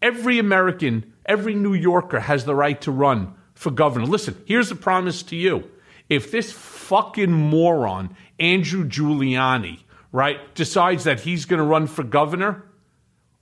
every 0.00 0.38
American, 0.38 1.12
every 1.26 1.54
New 1.54 1.74
Yorker 1.74 2.20
has 2.20 2.44
the 2.44 2.54
right 2.54 2.80
to 2.82 2.92
run 2.92 3.34
for 3.54 3.70
governor. 3.70 4.06
Listen, 4.06 4.40
here's 4.46 4.70
a 4.70 4.76
promise 4.76 5.22
to 5.24 5.36
you. 5.36 5.68
If 6.08 6.30
this 6.30 6.52
fucking 6.52 7.32
moron, 7.32 8.16
Andrew 8.42 8.84
Giuliani, 8.84 9.78
right, 10.10 10.54
decides 10.56 11.04
that 11.04 11.20
he's 11.20 11.44
going 11.44 11.58
to 11.58 11.64
run 11.64 11.86
for 11.86 12.02
governor, 12.02 12.64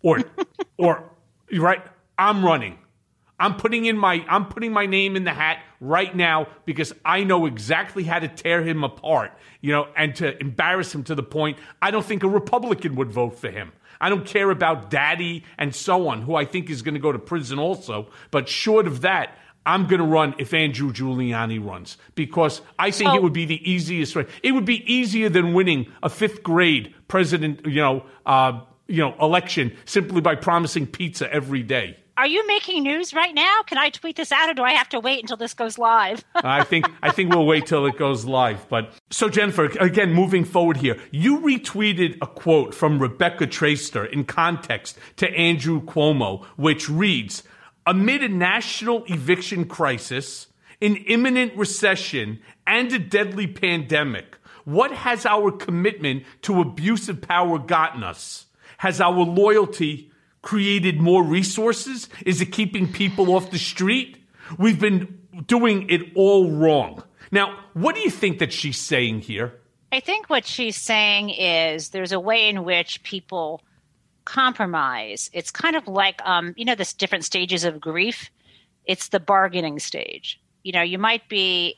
or, 0.02 0.20
or, 0.76 1.10
right, 1.52 1.82
I'm 2.18 2.44
running. 2.44 2.76
I'm 3.38 3.56
putting 3.56 3.86
in 3.86 3.96
my 3.96 4.22
I'm 4.28 4.48
putting 4.48 4.70
my 4.70 4.84
name 4.84 5.16
in 5.16 5.24
the 5.24 5.32
hat 5.32 5.62
right 5.80 6.14
now 6.14 6.48
because 6.66 6.92
I 7.06 7.24
know 7.24 7.46
exactly 7.46 8.04
how 8.04 8.18
to 8.18 8.28
tear 8.28 8.62
him 8.62 8.84
apart, 8.84 9.32
you 9.62 9.72
know, 9.72 9.88
and 9.96 10.14
to 10.16 10.38
embarrass 10.38 10.94
him 10.94 11.04
to 11.04 11.14
the 11.14 11.22
point 11.22 11.56
I 11.80 11.90
don't 11.90 12.04
think 12.04 12.22
a 12.22 12.28
Republican 12.28 12.96
would 12.96 13.10
vote 13.10 13.38
for 13.38 13.50
him. 13.50 13.72
I 13.98 14.10
don't 14.10 14.26
care 14.26 14.50
about 14.50 14.90
Daddy 14.90 15.44
and 15.56 15.74
so 15.74 16.08
on, 16.08 16.20
who 16.20 16.34
I 16.34 16.44
think 16.44 16.68
is 16.68 16.82
going 16.82 16.94
to 16.94 17.00
go 17.00 17.12
to 17.12 17.18
prison 17.18 17.58
also. 17.58 18.08
But 18.30 18.46
short 18.46 18.86
of 18.86 19.00
that, 19.00 19.38
I'm 19.66 19.86
going 19.86 20.00
to 20.00 20.06
run 20.06 20.34
if 20.38 20.54
Andrew 20.54 20.92
Giuliani 20.92 21.64
runs 21.64 21.98
because 22.14 22.62
I 22.78 22.90
think 22.90 23.14
it 23.14 23.22
would 23.22 23.32
be 23.32 23.44
the 23.44 23.70
easiest 23.70 24.16
way. 24.16 24.26
It 24.42 24.52
would 24.52 24.64
be 24.64 24.82
easier 24.92 25.28
than 25.28 25.52
winning 25.52 25.92
a 26.02 26.08
fifth 26.08 26.42
grade 26.42 26.94
president, 27.08 27.66
you 27.66 27.80
know, 27.80 28.04
uh, 28.24 28.60
you 28.86 28.98
know, 28.98 29.14
election 29.20 29.76
simply 29.84 30.20
by 30.20 30.34
promising 30.34 30.86
pizza 30.86 31.32
every 31.32 31.62
day. 31.62 31.96
Are 32.16 32.26
you 32.26 32.46
making 32.46 32.82
news 32.82 33.14
right 33.14 33.34
now? 33.34 33.62
Can 33.64 33.78
I 33.78 33.88
tweet 33.88 34.16
this 34.16 34.30
out, 34.30 34.50
or 34.50 34.52
do 34.52 34.62
I 34.62 34.72
have 34.72 34.90
to 34.90 35.00
wait 35.00 35.20
until 35.20 35.38
this 35.38 35.54
goes 35.54 35.78
live? 35.78 36.22
I 36.34 36.64
think 36.64 36.86
I 37.02 37.10
think 37.10 37.32
we'll 37.32 37.46
wait 37.46 37.64
till 37.66 37.86
it 37.86 37.96
goes 37.96 38.26
live. 38.26 38.68
But 38.68 38.92
so 39.08 39.30
Jennifer, 39.30 39.64
again, 39.80 40.12
moving 40.12 40.44
forward 40.44 40.76
here, 40.76 40.98
you 41.10 41.40
retweeted 41.40 42.18
a 42.20 42.26
quote 42.26 42.74
from 42.74 42.98
Rebecca 42.98 43.46
Traister 43.46 44.10
in 44.12 44.24
context 44.24 44.98
to 45.16 45.30
Andrew 45.30 45.80
Cuomo, 45.80 46.44
which 46.56 46.90
reads: 46.90 47.42
"Amid 47.90 48.22
a 48.22 48.28
national 48.28 49.04
eviction 49.06 49.64
crisis, 49.64 50.46
an 50.80 50.94
imminent 50.96 51.56
recession, 51.56 52.38
and 52.64 52.92
a 52.92 52.98
deadly 53.00 53.48
pandemic, 53.48 54.36
what 54.64 54.92
has 54.92 55.26
our 55.26 55.50
commitment 55.50 56.22
to 56.42 56.60
abusive 56.60 57.20
power 57.20 57.58
gotten 57.58 58.04
us? 58.04 58.46
Has 58.78 59.00
our 59.00 59.24
loyalty?" 59.42 60.10
created 60.42 61.00
more 61.00 61.22
resources? 61.22 62.08
Is 62.24 62.40
it 62.40 62.46
keeping 62.46 62.92
people 62.92 63.34
off 63.34 63.50
the 63.50 63.58
street? 63.58 64.16
We've 64.58 64.80
been 64.80 65.18
doing 65.46 65.88
it 65.90 66.02
all 66.14 66.50
wrong. 66.50 67.02
Now, 67.30 67.46
what 67.74 67.94
do 67.94 68.00
you 68.00 68.10
think 68.10 68.38
that 68.38 68.52
she's 68.52 68.78
saying 68.78 69.20
here? 69.20 69.60
I 69.92 70.00
think 70.00 70.30
what 70.30 70.46
she's 70.46 70.76
saying 70.76 71.30
is 71.30 71.90
there's 71.90 72.12
a 72.12 72.20
way 72.20 72.48
in 72.48 72.64
which 72.64 73.02
people 73.02 73.60
compromise. 74.30 75.28
It's 75.32 75.50
kind 75.50 75.76
of 75.76 75.86
like, 75.88 76.20
um, 76.24 76.54
you 76.56 76.64
know, 76.64 76.74
this 76.74 76.92
different 76.92 77.24
stages 77.24 77.64
of 77.64 77.80
grief. 77.80 78.30
It's 78.84 79.08
the 79.08 79.20
bargaining 79.20 79.78
stage. 79.78 80.40
You 80.62 80.72
know, 80.72 80.82
you 80.82 80.98
might 80.98 81.28
be 81.28 81.76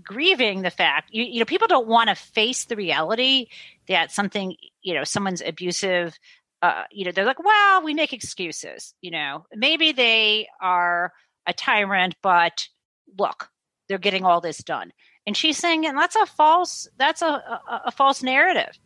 grieving 0.00 0.62
the 0.62 0.70
fact 0.70 1.08
you, 1.10 1.24
you 1.24 1.40
know 1.40 1.44
people 1.44 1.66
don't 1.66 1.88
want 1.88 2.08
to 2.08 2.14
face 2.14 2.66
the 2.66 2.76
reality 2.76 3.48
that 3.88 4.12
something 4.12 4.54
you 4.80 4.94
know 4.94 5.02
someone's 5.02 5.42
abusive 5.44 6.16
uh, 6.62 6.84
you 6.90 7.04
know, 7.04 7.12
they're 7.12 7.24
like, 7.24 7.42
well, 7.42 7.84
we 7.84 7.94
make 7.94 8.12
excuses. 8.12 8.94
You 9.00 9.12
know, 9.12 9.46
maybe 9.54 9.92
they 9.92 10.48
are 10.60 11.12
a 11.46 11.52
tyrant, 11.52 12.16
but 12.22 12.68
look, 13.18 13.50
they're 13.88 13.98
getting 13.98 14.24
all 14.24 14.40
this 14.40 14.58
done. 14.58 14.92
And 15.26 15.36
she's 15.36 15.58
saying, 15.58 15.86
and 15.86 15.96
that's 15.96 16.16
a 16.16 16.26
false, 16.26 16.88
that's 16.96 17.22
a, 17.22 17.26
a, 17.26 17.82
a 17.86 17.90
false 17.90 18.22
narrative. 18.22 18.78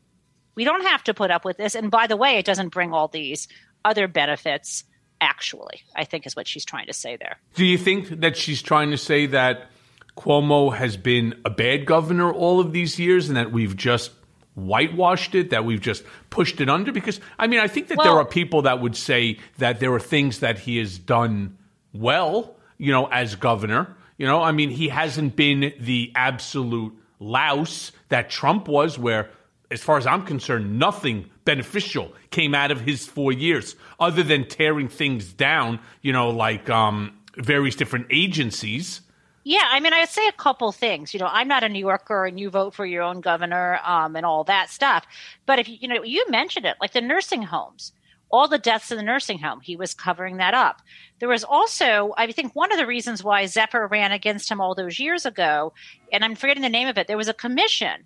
We 0.54 0.64
don't 0.64 0.84
have 0.86 1.04
to 1.04 1.14
put 1.14 1.30
up 1.30 1.44
with 1.44 1.56
this. 1.56 1.74
And 1.74 1.90
by 1.90 2.06
the 2.06 2.16
way, 2.16 2.38
it 2.38 2.44
doesn't 2.44 2.68
bring 2.68 2.92
all 2.92 3.08
these 3.08 3.48
other 3.84 4.08
benefits. 4.08 4.84
Actually, 5.20 5.82
I 5.94 6.04
think 6.04 6.26
is 6.26 6.34
what 6.34 6.48
she's 6.48 6.64
trying 6.64 6.88
to 6.88 6.92
say 6.92 7.16
there. 7.16 7.38
Do 7.54 7.64
you 7.64 7.78
think 7.78 8.08
that 8.08 8.36
she's 8.36 8.60
trying 8.60 8.90
to 8.90 8.98
say 8.98 9.26
that 9.26 9.70
Cuomo 10.16 10.74
has 10.74 10.96
been 10.96 11.40
a 11.44 11.50
bad 11.50 11.86
governor 11.86 12.32
all 12.32 12.58
of 12.58 12.72
these 12.72 12.98
years, 12.98 13.28
and 13.28 13.36
that 13.36 13.52
we've 13.52 13.76
just 13.76 14.10
whitewashed 14.54 15.34
it, 15.36 15.50
that 15.50 15.64
we've 15.64 15.80
just 15.80 16.02
pushed 16.30 16.60
it 16.60 16.68
under? 16.68 16.90
Because, 16.90 17.20
I 17.38 17.46
mean, 17.46 17.60
I 17.60 17.68
think 17.68 17.86
that 17.86 17.98
there 18.02 18.12
are 18.12 18.24
people 18.24 18.62
that 18.62 18.80
would 18.80 18.96
say 18.96 19.38
that 19.58 19.78
there 19.78 19.92
are 19.92 20.00
things 20.00 20.40
that 20.40 20.58
he 20.58 20.78
has 20.78 20.98
done 20.98 21.56
well, 21.92 22.56
you 22.76 22.90
know, 22.90 23.06
as 23.06 23.36
governor. 23.36 23.96
You 24.18 24.26
know, 24.26 24.42
I 24.42 24.50
mean, 24.50 24.70
he 24.70 24.88
hasn't 24.88 25.36
been 25.36 25.72
the 25.78 26.10
absolute 26.16 26.94
louse 27.20 27.92
that 28.08 28.28
Trump 28.28 28.66
was, 28.66 28.98
where, 28.98 29.30
as 29.72 29.82
far 29.82 29.96
as 29.96 30.06
I'm 30.06 30.24
concerned, 30.24 30.78
nothing 30.78 31.30
beneficial 31.44 32.12
came 32.30 32.54
out 32.54 32.70
of 32.70 32.82
his 32.82 33.06
four 33.06 33.32
years 33.32 33.74
other 33.98 34.22
than 34.22 34.46
tearing 34.46 34.88
things 34.88 35.32
down, 35.32 35.80
you 36.02 36.12
know, 36.12 36.30
like 36.30 36.68
um, 36.70 37.18
various 37.36 37.74
different 37.74 38.06
agencies. 38.10 39.00
Yeah, 39.44 39.64
I 39.64 39.80
mean, 39.80 39.92
I'd 39.92 40.08
say 40.08 40.28
a 40.28 40.32
couple 40.32 40.70
things. 40.70 41.12
You 41.12 41.20
know, 41.20 41.28
I'm 41.28 41.48
not 41.48 41.64
a 41.64 41.68
New 41.68 41.80
Yorker, 41.80 42.26
and 42.26 42.38
you 42.38 42.48
vote 42.48 42.74
for 42.74 42.86
your 42.86 43.02
own 43.02 43.20
governor 43.20 43.80
um, 43.84 44.14
and 44.14 44.24
all 44.24 44.44
that 44.44 44.70
stuff. 44.70 45.04
But 45.46 45.58
if 45.58 45.68
you, 45.68 45.78
you 45.80 45.88
know, 45.88 46.04
you 46.04 46.24
mentioned 46.28 46.64
it, 46.64 46.76
like 46.80 46.92
the 46.92 47.00
nursing 47.00 47.42
homes, 47.42 47.92
all 48.30 48.46
the 48.46 48.58
deaths 48.58 48.92
in 48.92 48.98
the 48.98 49.02
nursing 49.02 49.38
home, 49.38 49.60
he 49.60 49.74
was 49.74 49.94
covering 49.94 50.36
that 50.36 50.54
up. 50.54 50.80
There 51.18 51.28
was 51.28 51.42
also, 51.42 52.14
I 52.16 52.30
think, 52.30 52.54
one 52.54 52.70
of 52.70 52.78
the 52.78 52.86
reasons 52.86 53.24
why 53.24 53.44
Zephyr 53.46 53.88
ran 53.88 54.12
against 54.12 54.48
him 54.48 54.60
all 54.60 54.76
those 54.76 55.00
years 55.00 55.26
ago, 55.26 55.72
and 56.12 56.24
I'm 56.24 56.36
forgetting 56.36 56.62
the 56.62 56.68
name 56.68 56.88
of 56.88 56.96
it. 56.96 57.08
There 57.08 57.16
was 57.16 57.28
a 57.28 57.34
commission 57.34 58.04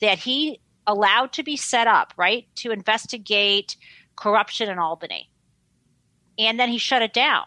that 0.00 0.18
he 0.18 0.60
allowed 0.86 1.32
to 1.34 1.42
be 1.42 1.56
set 1.56 1.86
up, 1.86 2.12
right, 2.16 2.46
to 2.56 2.70
investigate 2.70 3.76
corruption 4.16 4.68
in 4.68 4.78
Albany, 4.78 5.30
and 6.38 6.58
then 6.58 6.68
he 6.68 6.78
shut 6.78 7.02
it 7.02 7.12
down. 7.12 7.44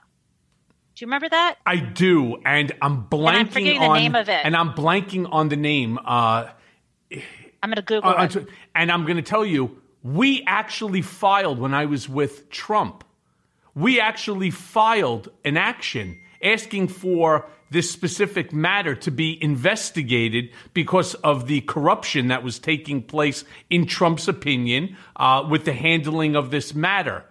Do 0.95 1.03
you 1.05 1.07
remember 1.07 1.29
that? 1.29 1.57
I 1.65 1.75
do, 1.77 2.37
and 2.43 2.71
I'm 2.81 3.05
blanking 3.05 3.35
I'm 3.35 3.47
forgetting 3.49 3.81
the 3.81 3.93
name 3.93 4.15
of 4.15 4.29
it. 4.29 4.41
and 4.43 4.55
I'm 4.55 4.73
blanking 4.73 5.27
on 5.31 5.49
the 5.49 5.55
name. 5.55 5.99
Uh, 6.03 6.49
I'm 7.61 7.69
going 7.69 7.75
to 7.75 7.81
Google 7.81 8.09
uh, 8.09 8.25
it. 8.25 8.47
and 8.73 8.91
I'm 8.91 9.03
going 9.03 9.17
to 9.17 9.21
tell 9.21 9.45
you, 9.45 9.81
we 10.03 10.43
actually 10.47 11.01
filed 11.01 11.59
when 11.59 11.73
I 11.73 11.85
was 11.85 12.09
with 12.09 12.49
Trump. 12.49 13.03
we 13.75 13.99
actually 13.99 14.49
filed 14.49 15.29
an 15.45 15.55
action 15.55 16.17
asking 16.41 16.89
for 16.89 17.47
this 17.69 17.91
specific 17.91 18.53
matter 18.53 18.95
to 18.95 19.11
be 19.11 19.37
investigated 19.43 20.49
because 20.73 21.13
of 21.15 21.47
the 21.47 21.61
corruption 21.61 22.29
that 22.29 22.43
was 22.43 22.59
taking 22.59 23.03
place, 23.03 23.43
in 23.69 23.85
Trump's 23.85 24.27
opinion, 24.27 24.95
uh, 25.17 25.45
with 25.49 25.65
the 25.65 25.73
handling 25.73 26.35
of 26.35 26.49
this 26.49 26.73
matter. 26.73 27.25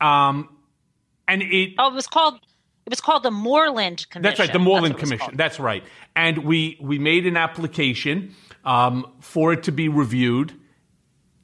Um, 0.00 0.48
and 1.26 1.42
it. 1.42 1.74
Oh, 1.78 1.88
it 1.88 1.94
was 1.94 2.06
called. 2.06 2.40
It 2.86 2.90
was 2.90 3.00
called 3.02 3.22
the 3.22 3.30
Moreland 3.30 4.06
Commission. 4.08 4.22
That's 4.22 4.40
right, 4.40 4.52
the 4.52 4.58
Moreland 4.58 4.94
That's 4.94 5.02
what 5.02 5.10
it 5.10 5.12
was 5.12 5.20
Commission. 5.20 5.36
That's 5.36 5.60
right. 5.60 5.84
And 6.16 6.38
we 6.38 6.78
we 6.80 6.98
made 6.98 7.26
an 7.26 7.36
application 7.36 8.34
um, 8.64 9.12
for 9.20 9.52
it 9.52 9.64
to 9.64 9.72
be 9.72 9.88
reviewed. 9.88 10.54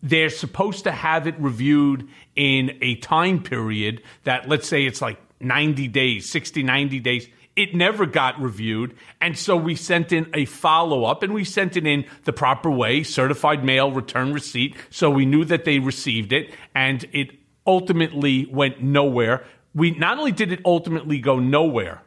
They're 0.03 0.31
supposed 0.31 0.85
to 0.85 0.93
have 0.93 1.27
it 1.27 1.35
reviewed 1.39 2.09
in 2.37 2.79
a 2.83 2.97
time 2.97 3.43
period 3.43 4.03
that, 4.25 4.49
let's 4.49 4.69
say, 4.69 4.85
it's 4.85 5.01
like 5.01 5.19
90 5.45 5.89
days, 5.89 6.29
60, 6.29 6.63
90 6.63 7.01
days. 7.01 7.29
It 7.57 7.75
never 7.75 8.05
got 8.07 8.41
reviewed. 8.41 8.97
And 9.21 9.39
so 9.39 9.57
we 9.57 9.77
sent 9.77 10.13
in 10.13 10.29
a 10.35 10.45
follow 10.45 11.05
up 11.05 11.23
and 11.23 11.33
we 11.33 11.45
sent 11.45 11.77
it 11.77 11.87
in 11.87 12.05
the 12.25 12.33
proper 12.33 12.71
way 12.71 13.03
certified 13.03 13.65
mail, 13.65 13.93
return 13.93 14.33
receipt. 14.33 14.77
So 14.91 15.11
we 15.11 15.25
knew 15.25 15.45
that 15.45 15.65
they 15.65 15.79
received 15.79 16.33
it 16.33 16.53
and 16.75 17.05
it 17.13 17.31
ultimately 17.67 18.47
went 18.51 18.83
nowhere. 18.83 19.45
We 19.75 19.93
not 19.93 20.19
only 20.19 20.33
did 20.33 20.53
it 20.53 20.61
ultimately 20.65 21.21
go 21.21 21.39
nowhere, 21.39 22.03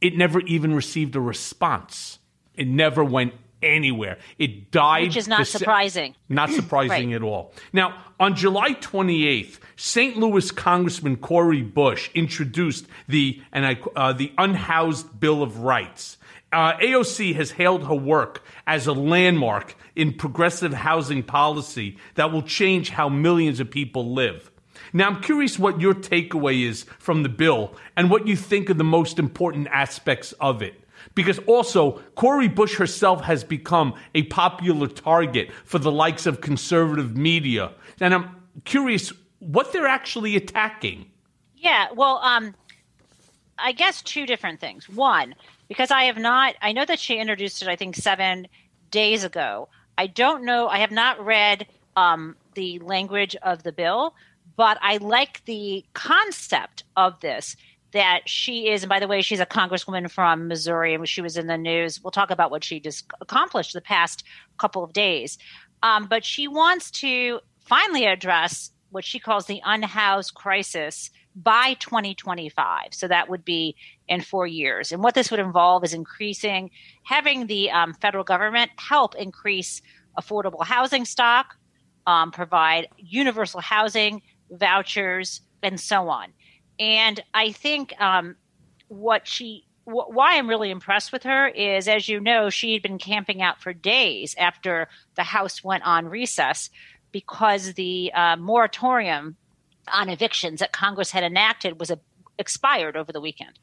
it 0.00 0.16
never 0.16 0.40
even 0.40 0.74
received 0.74 1.16
a 1.16 1.20
response. 1.20 2.18
It 2.54 2.68
never 2.68 3.02
went 3.04 3.34
anywhere. 3.62 4.18
It 4.38 4.70
died. 4.70 5.08
Which 5.08 5.16
is 5.16 5.28
not 5.28 5.40
the 5.40 5.44
se- 5.44 5.58
surprising. 5.58 6.14
Not 6.28 6.50
surprising 6.50 7.08
Right. 7.10 7.16
at 7.16 7.22
all. 7.22 7.52
Now, 7.72 7.94
on 8.20 8.34
July 8.34 8.74
28th, 8.74 9.60
St. 9.76 10.16
Louis 10.16 10.50
Congressman 10.50 11.16
Cori 11.16 11.62
Bush 11.62 12.10
introduced 12.14 12.86
the 13.08 13.40
and 13.52 13.64
I, 13.66 13.78
uh, 13.96 14.12
the 14.12 14.32
Unhoused 14.38 15.18
Bill 15.20 15.42
of 15.42 15.58
Rights. 15.58 16.16
Uh, 16.52 16.72
AOC 16.80 17.34
has 17.34 17.50
hailed 17.52 17.86
her 17.86 17.94
work 17.94 18.42
as 18.66 18.86
a 18.86 18.92
landmark 18.92 19.76
in 19.94 20.14
progressive 20.14 20.72
housing 20.72 21.22
policy 21.22 21.98
that 22.14 22.32
will 22.32 22.42
change 22.42 22.90
how 22.90 23.08
millions 23.08 23.60
of 23.60 23.70
people 23.70 24.14
live. 24.14 24.50
Now, 24.94 25.08
I'm 25.08 25.20
curious 25.20 25.58
what 25.58 25.80
your 25.80 25.92
takeaway 25.92 26.64
is 26.66 26.84
from 26.98 27.22
the 27.22 27.28
bill 27.28 27.74
and 27.96 28.08
what 28.10 28.26
you 28.26 28.34
think 28.36 28.70
are 28.70 28.74
the 28.74 28.84
most 28.84 29.18
important 29.18 29.68
aspects 29.70 30.32
of 30.40 30.62
it. 30.62 30.80
Because 31.18 31.40
also, 31.48 32.00
Cori 32.14 32.46
Bush 32.46 32.76
herself 32.76 33.22
has 33.22 33.42
become 33.42 33.92
a 34.14 34.22
popular 34.22 34.86
target 34.86 35.50
for 35.64 35.80
the 35.80 35.90
likes 35.90 36.26
of 36.26 36.40
conservative 36.40 37.16
media. 37.16 37.72
And 37.98 38.14
I'm 38.14 38.36
curious 38.64 39.12
what 39.40 39.72
they're 39.72 39.88
actually 39.88 40.36
attacking. 40.36 41.10
Yeah, 41.56 41.88
well, 41.92 42.18
um, 42.18 42.54
I 43.58 43.72
guess 43.72 44.00
two 44.00 44.26
different 44.26 44.60
things. 44.60 44.88
One, 44.88 45.34
because 45.66 45.90
I 45.90 46.04
have 46.04 46.18
not, 46.18 46.54
I 46.62 46.70
know 46.70 46.84
that 46.84 47.00
she 47.00 47.18
introduced 47.18 47.62
it, 47.62 47.68
I 47.68 47.74
think, 47.74 47.96
seven 47.96 48.46
days 48.92 49.24
ago. 49.24 49.68
I 49.98 50.06
don't 50.06 50.44
know, 50.44 50.68
I 50.68 50.78
have 50.78 50.92
not 50.92 51.18
read 51.18 51.66
um, 51.96 52.36
the 52.54 52.78
language 52.78 53.34
of 53.42 53.64
the 53.64 53.72
bill, 53.72 54.14
but 54.54 54.78
I 54.82 54.98
like 54.98 55.44
the 55.46 55.84
concept 55.94 56.84
of 56.96 57.18
this 57.18 57.56
that 57.92 58.28
she 58.28 58.68
is, 58.68 58.82
and 58.82 58.88
by 58.88 59.00
the 59.00 59.08
way, 59.08 59.22
she's 59.22 59.40
a 59.40 59.46
congresswoman 59.46 60.10
from 60.10 60.48
Missouri, 60.48 60.94
and 60.94 61.08
she 61.08 61.22
was 61.22 61.36
in 61.36 61.46
the 61.46 61.56
news. 61.56 62.02
We'll 62.02 62.10
talk 62.10 62.30
about 62.30 62.50
what 62.50 62.64
she 62.64 62.80
just 62.80 63.06
accomplished 63.20 63.72
the 63.72 63.80
past 63.80 64.24
couple 64.58 64.84
of 64.84 64.92
days. 64.92 65.38
Um, 65.82 66.06
but 66.06 66.24
she 66.24 66.48
wants 66.48 66.90
to 66.92 67.40
finally 67.60 68.04
address 68.04 68.70
what 68.90 69.04
she 69.04 69.18
calls 69.18 69.46
the 69.46 69.60
unhoused 69.64 70.34
crisis 70.34 71.10
by 71.36 71.74
2025. 71.74 72.88
So 72.92 73.06
that 73.06 73.28
would 73.28 73.44
be 73.44 73.76
in 74.08 74.20
four 74.22 74.46
years. 74.46 74.90
And 74.90 75.02
what 75.02 75.14
this 75.14 75.30
would 75.30 75.40
involve 75.40 75.84
is 75.84 75.94
increasing, 75.94 76.70
having 77.04 77.46
the 77.46 77.70
um, 77.70 77.94
federal 77.94 78.24
government 78.24 78.70
help 78.76 79.14
increase 79.14 79.80
affordable 80.18 80.64
housing 80.64 81.04
stock, 81.04 81.54
um, 82.06 82.32
provide 82.32 82.88
universal 82.96 83.60
housing, 83.60 84.22
vouchers, 84.50 85.42
and 85.62 85.78
so 85.78 86.08
on. 86.08 86.32
And 86.78 87.22
I 87.34 87.52
think 87.52 87.98
um, 88.00 88.36
what 88.88 89.26
she 89.26 89.64
wh- 89.84 90.10
why 90.10 90.36
I'm 90.36 90.48
really 90.48 90.70
impressed 90.70 91.12
with 91.12 91.24
her 91.24 91.48
is, 91.48 91.88
as 91.88 92.08
you 92.08 92.20
know, 92.20 92.50
she 92.50 92.72
had 92.74 92.82
been 92.82 92.98
camping 92.98 93.42
out 93.42 93.60
for 93.60 93.72
days 93.72 94.34
after 94.38 94.88
the 95.16 95.24
House 95.24 95.64
went 95.64 95.84
on 95.84 96.06
recess 96.06 96.70
because 97.10 97.74
the 97.74 98.12
uh, 98.12 98.36
moratorium 98.36 99.36
on 99.92 100.08
evictions 100.08 100.60
that 100.60 100.72
Congress 100.72 101.10
had 101.10 101.24
enacted 101.24 101.80
was 101.80 101.90
a, 101.90 101.98
expired 102.38 102.96
over 102.96 103.12
the 103.12 103.20
weekend. 103.20 103.58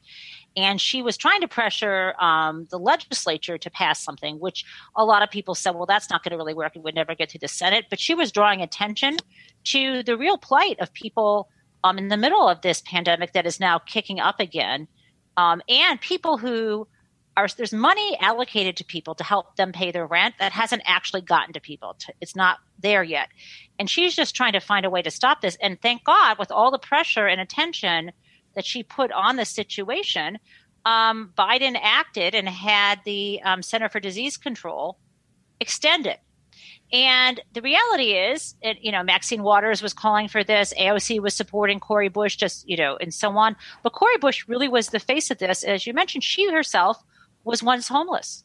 And 0.56 0.80
she 0.80 1.02
was 1.02 1.16
trying 1.16 1.42
to 1.42 1.48
pressure 1.48 2.14
um, 2.18 2.66
the 2.70 2.78
legislature 2.78 3.58
to 3.58 3.70
pass 3.70 4.00
something, 4.02 4.38
which 4.40 4.64
a 4.96 5.04
lot 5.04 5.22
of 5.22 5.30
people 5.30 5.54
said, 5.54 5.74
well, 5.74 5.86
that's 5.86 6.10
not 6.10 6.24
going 6.24 6.30
to 6.30 6.36
really 6.36 6.54
work. 6.54 6.74
It 6.74 6.82
would 6.82 6.94
never 6.94 7.14
get 7.14 7.30
through 7.30 7.40
the 7.40 7.48
Senate. 7.48 7.86
But 7.90 8.00
she 8.00 8.14
was 8.14 8.32
drawing 8.32 8.62
attention 8.62 9.18
to 9.64 10.02
the 10.02 10.16
real 10.16 10.38
plight 10.38 10.80
of 10.80 10.92
people 10.92 11.50
um, 11.84 11.98
in 11.98 12.08
the 12.08 12.16
middle 12.16 12.48
of 12.48 12.60
this 12.62 12.80
pandemic 12.80 13.32
that 13.32 13.46
is 13.46 13.60
now 13.60 13.78
kicking 13.78 14.20
up 14.20 14.40
again, 14.40 14.88
um, 15.36 15.62
and 15.68 16.00
people 16.00 16.38
who 16.38 16.86
are 17.36 17.48
there's 17.56 17.72
money 17.72 18.16
allocated 18.20 18.76
to 18.78 18.84
people 18.84 19.14
to 19.14 19.24
help 19.24 19.56
them 19.56 19.72
pay 19.72 19.90
their 19.90 20.06
rent 20.06 20.34
that 20.38 20.52
hasn't 20.52 20.82
actually 20.86 21.20
gotten 21.20 21.52
to 21.52 21.60
people. 21.60 21.94
To, 21.98 22.12
it's 22.20 22.34
not 22.34 22.58
there 22.80 23.02
yet, 23.02 23.28
and 23.78 23.88
she's 23.88 24.14
just 24.14 24.34
trying 24.34 24.52
to 24.54 24.60
find 24.60 24.86
a 24.86 24.90
way 24.90 25.02
to 25.02 25.10
stop 25.10 25.40
this. 25.40 25.56
And 25.60 25.80
thank 25.80 26.04
God, 26.04 26.38
with 26.38 26.50
all 26.50 26.70
the 26.70 26.78
pressure 26.78 27.26
and 27.26 27.40
attention 27.40 28.12
that 28.54 28.64
she 28.64 28.82
put 28.82 29.12
on 29.12 29.36
the 29.36 29.44
situation, 29.44 30.38
um, 30.86 31.32
Biden 31.36 31.78
acted 31.80 32.34
and 32.34 32.48
had 32.48 33.00
the 33.04 33.42
um, 33.42 33.62
Center 33.62 33.88
for 33.88 34.00
Disease 34.00 34.36
Control 34.36 34.98
extend 35.60 36.06
it. 36.06 36.20
And 36.92 37.40
the 37.52 37.62
reality 37.62 38.12
is, 38.12 38.54
it, 38.62 38.78
you 38.80 38.92
know, 38.92 39.02
Maxine 39.02 39.42
Waters 39.42 39.82
was 39.82 39.92
calling 39.92 40.28
for 40.28 40.44
this. 40.44 40.72
AOC 40.78 41.20
was 41.20 41.34
supporting 41.34 41.80
Cori 41.80 42.08
Bush, 42.08 42.36
just 42.36 42.68
you 42.68 42.76
know, 42.76 42.96
and 43.00 43.12
so 43.12 43.36
on. 43.36 43.56
But 43.82 43.92
Cori 43.92 44.18
Bush 44.18 44.46
really 44.46 44.68
was 44.68 44.88
the 44.88 45.00
face 45.00 45.30
of 45.30 45.38
this, 45.38 45.64
as 45.64 45.86
you 45.86 45.92
mentioned. 45.92 46.22
She 46.22 46.50
herself 46.50 47.02
was 47.44 47.62
once 47.62 47.88
homeless, 47.88 48.44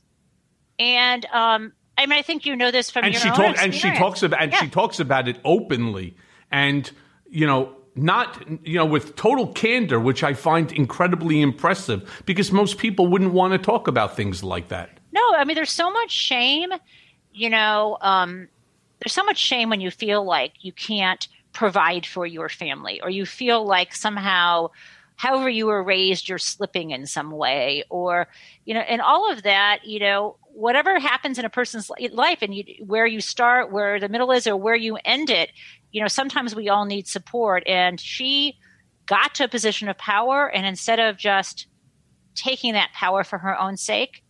and 0.80 1.26
um, 1.28 1.74
I 1.98 2.06
mean, 2.08 2.18
I 2.18 2.22
think 2.24 2.46
you 2.46 2.56
know 2.56 2.72
this 2.72 2.90
from 2.90 3.06
and 3.06 3.14
your 3.14 3.22
she 3.22 3.30
own 3.30 3.36
talk, 3.36 3.56
and 3.60 3.76
she 3.76 3.92
talks 3.96 4.24
about 4.24 4.42
and 4.42 4.52
Yeah. 4.52 4.60
she 4.60 4.70
talks 4.70 5.00
about 5.00 5.28
it 5.28 5.38
openly 5.46 6.16
and 6.52 6.90
you 7.30 7.46
know 7.46 7.76
not 7.96 8.44
you 8.66 8.78
know 8.78 8.86
with 8.86 9.16
total 9.16 9.48
candor 9.54 10.00
which 10.00 10.24
i 10.24 10.34
find 10.34 10.72
incredibly 10.72 11.42
impressive 11.42 12.22
because 12.26 12.52
most 12.52 12.78
people 12.78 13.08
wouldn't 13.08 13.34
want 13.34 13.52
to 13.54 13.58
talk 13.58 13.88
about 13.88 14.16
things 14.16 14.44
like 14.44 14.70
that 14.70 14.90
No, 15.14 15.22
I 15.36 15.44
mean, 15.46 15.56
there's 15.56 15.72
so 15.72 15.92
much 15.92 16.10
shame. 16.12 16.70
You 17.34 17.50
know, 17.50 17.98
um, 18.02 18.48
there's 19.00 19.14
so 19.14 19.24
much 19.24 19.38
shame 19.38 19.70
when 19.70 19.82
you 19.82 19.92
feel 19.92 20.24
like 20.24 20.54
you 20.60 20.72
can't 20.72 21.28
provide 21.54 22.06
for 22.06 22.26
your 22.26 22.50
family, 22.50 23.02
or 23.02 23.10
you 23.10 23.26
feel 23.26 23.66
like 23.66 23.94
somehow, 23.94 24.70
however 25.16 25.50
you 25.50 25.66
were 25.68 25.84
raised, 25.84 26.30
you're 26.30 26.38
slipping 26.38 26.92
in 26.92 27.06
some 27.06 27.32
way, 27.32 27.84
or 27.90 28.28
you 28.66 28.74
know, 28.74 28.82
and 28.82 29.02
all 29.02 29.32
of 29.32 29.44
that. 29.44 29.80
You 29.84 30.00
know, 30.00 30.38
whatever 30.54 31.00
happens 31.00 31.40
in 31.40 31.46
a 31.46 31.50
person's 31.50 31.90
life, 32.12 32.40
and 32.42 32.54
you, 32.54 32.64
where 32.86 33.06
you 33.06 33.22
start, 33.22 33.72
where 33.72 34.00
the 34.00 34.10
middle 34.10 34.32
is, 34.32 34.48
or 34.48 34.56
where 34.56 34.76
you 34.76 34.98
end 35.06 35.30
it. 35.30 35.52
You 35.92 36.02
know, 36.02 36.08
sometimes 36.08 36.56
we 36.56 36.70
all 36.70 36.86
need 36.86 37.08
support, 37.08 37.64
and 37.66 38.00
she 38.00 38.58
got 39.06 39.36
to 39.36 39.46
a 39.46 39.50
position 39.50 39.90
of 39.90 39.98
power, 39.98 40.50
and 40.50 40.66
instead 40.66 41.00
of 41.00 41.18
just 41.18 41.68
taking 42.36 42.74
that 42.74 42.92
power 42.94 43.24
for 43.24 43.40
her 43.40 43.60
own 43.60 43.78
sake 43.78 44.21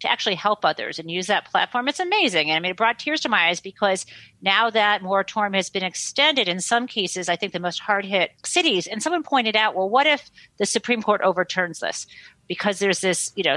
to 0.00 0.10
actually 0.10 0.34
help 0.34 0.64
others 0.64 0.98
and 0.98 1.10
use 1.10 1.26
that 1.28 1.50
platform. 1.50 1.88
It's 1.88 2.00
amazing. 2.00 2.50
And 2.50 2.56
I 2.56 2.60
mean, 2.60 2.70
it 2.72 2.76
brought 2.76 2.98
tears 2.98 3.20
to 3.22 3.28
my 3.28 3.48
eyes 3.48 3.60
because 3.60 4.04
now 4.42 4.70
that 4.70 5.02
moratorium 5.02 5.54
has 5.54 5.70
been 5.70 5.82
extended 5.82 6.48
in 6.48 6.60
some 6.60 6.86
cases, 6.86 7.28
I 7.28 7.36
think 7.36 7.52
the 7.52 7.60
most 7.60 7.80
hard 7.80 8.04
hit 8.04 8.32
cities. 8.44 8.86
And 8.86 9.02
someone 9.02 9.22
pointed 9.22 9.56
out, 9.56 9.74
well, 9.74 9.88
what 9.88 10.06
if 10.06 10.30
the 10.58 10.66
Supreme 10.66 11.02
Court 11.02 11.22
overturns 11.22 11.80
this? 11.80 12.06
Because 12.46 12.78
there's 12.78 13.00
this, 13.00 13.32
you 13.36 13.44
know, 13.44 13.56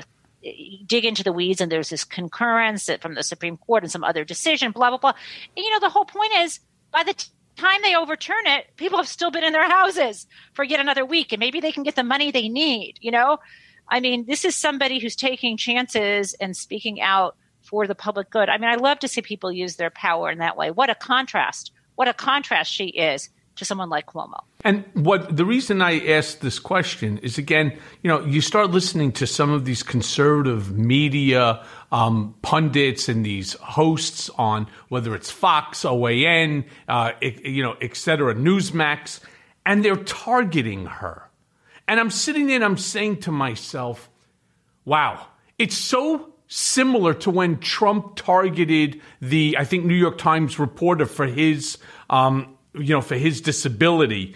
dig 0.85 1.03
into 1.03 1.23
the 1.23 1.33
weeds 1.33 1.59
and 1.59 1.71
there's 1.71 1.89
this 1.89 2.05
concurrence 2.05 2.89
from 3.01 3.15
the 3.15 3.23
Supreme 3.23 3.57
Court 3.57 3.83
and 3.83 3.91
some 3.91 4.03
other 4.03 4.23
decision, 4.23 4.71
blah, 4.71 4.89
blah, 4.89 4.97
blah. 4.97 5.13
And, 5.55 5.65
you 5.65 5.71
know, 5.71 5.79
the 5.79 5.89
whole 5.89 6.05
point 6.05 6.31
is 6.37 6.59
by 6.91 7.03
the 7.03 7.13
t- 7.13 7.27
time 7.57 7.81
they 7.81 7.95
overturn 7.95 8.45
it, 8.45 8.67
people 8.77 8.97
have 8.97 9.07
still 9.07 9.31
been 9.31 9.43
in 9.43 9.51
their 9.51 9.69
houses 9.69 10.25
for 10.53 10.63
yet 10.63 10.79
another 10.79 11.05
week 11.05 11.33
and 11.33 11.39
maybe 11.41 11.59
they 11.59 11.73
can 11.73 11.83
get 11.83 11.95
the 11.95 12.03
money 12.03 12.31
they 12.31 12.47
need, 12.47 12.97
you 13.01 13.11
know? 13.11 13.39
I 13.89 13.99
mean, 13.99 14.25
this 14.25 14.45
is 14.45 14.55
somebody 14.55 14.99
who's 14.99 15.15
taking 15.15 15.57
chances 15.57 16.33
and 16.35 16.55
speaking 16.55 17.01
out 17.01 17.35
for 17.61 17.87
the 17.87 17.95
public 17.95 18.29
good. 18.29 18.49
I 18.49 18.57
mean, 18.57 18.69
I 18.69 18.75
love 18.75 18.99
to 18.99 19.07
see 19.07 19.21
people 19.21 19.51
use 19.51 19.75
their 19.75 19.89
power 19.89 20.29
in 20.29 20.39
that 20.39 20.57
way. 20.57 20.71
What 20.71 20.89
a 20.89 20.95
contrast. 20.95 21.71
What 21.95 22.07
a 22.07 22.13
contrast 22.13 22.71
she 22.71 22.87
is 22.87 23.29
to 23.59 23.65
someone 23.65 23.89
like 23.89 24.07
Cuomo. 24.07 24.41
And 24.63 24.85
what 24.93 25.35
the 25.35 25.45
reason 25.45 25.81
I 25.81 26.05
asked 26.07 26.41
this 26.41 26.59
question 26.59 27.17
is 27.19 27.37
again, 27.37 27.77
you 28.01 28.07
know, 28.07 28.25
you 28.25 28.41
start 28.41 28.71
listening 28.71 29.11
to 29.13 29.27
some 29.27 29.51
of 29.51 29.65
these 29.65 29.83
conservative 29.83 30.71
media 30.77 31.63
um, 31.91 32.35
pundits 32.41 33.09
and 33.09 33.25
these 33.25 33.53
hosts 33.53 34.29
on 34.37 34.67
whether 34.87 35.13
it's 35.13 35.29
Fox, 35.29 35.83
OAN, 35.83 36.65
uh, 36.87 37.11
e- 37.21 37.37
you 37.43 37.61
know, 37.61 37.75
et 37.81 37.95
cetera, 37.95 38.33
Newsmax, 38.33 39.19
and 39.65 39.83
they're 39.83 39.95
targeting 39.95 40.85
her. 40.85 41.28
And 41.89 41.99
I'm 41.99 42.11
sitting 42.11 42.45
there 42.45 42.57
and 42.57 42.63
I'm 42.63 42.77
saying 42.77 43.21
to 43.21 43.31
myself, 43.31 44.11
wow, 44.85 45.25
it's 45.57 45.75
so 45.75 46.35
similar 46.45 47.15
to 47.15 47.31
when 47.31 47.57
Trump 47.57 48.15
targeted 48.15 49.01
the, 49.21 49.55
I 49.57 49.65
think, 49.65 49.85
New 49.85 49.95
York 49.95 50.19
Times 50.19 50.59
reporter 50.59 51.07
for 51.07 51.25
his, 51.25 51.79
um, 52.11 52.55
you 52.75 52.93
know, 52.93 53.01
for 53.01 53.15
his 53.15 53.41
disability. 53.41 54.35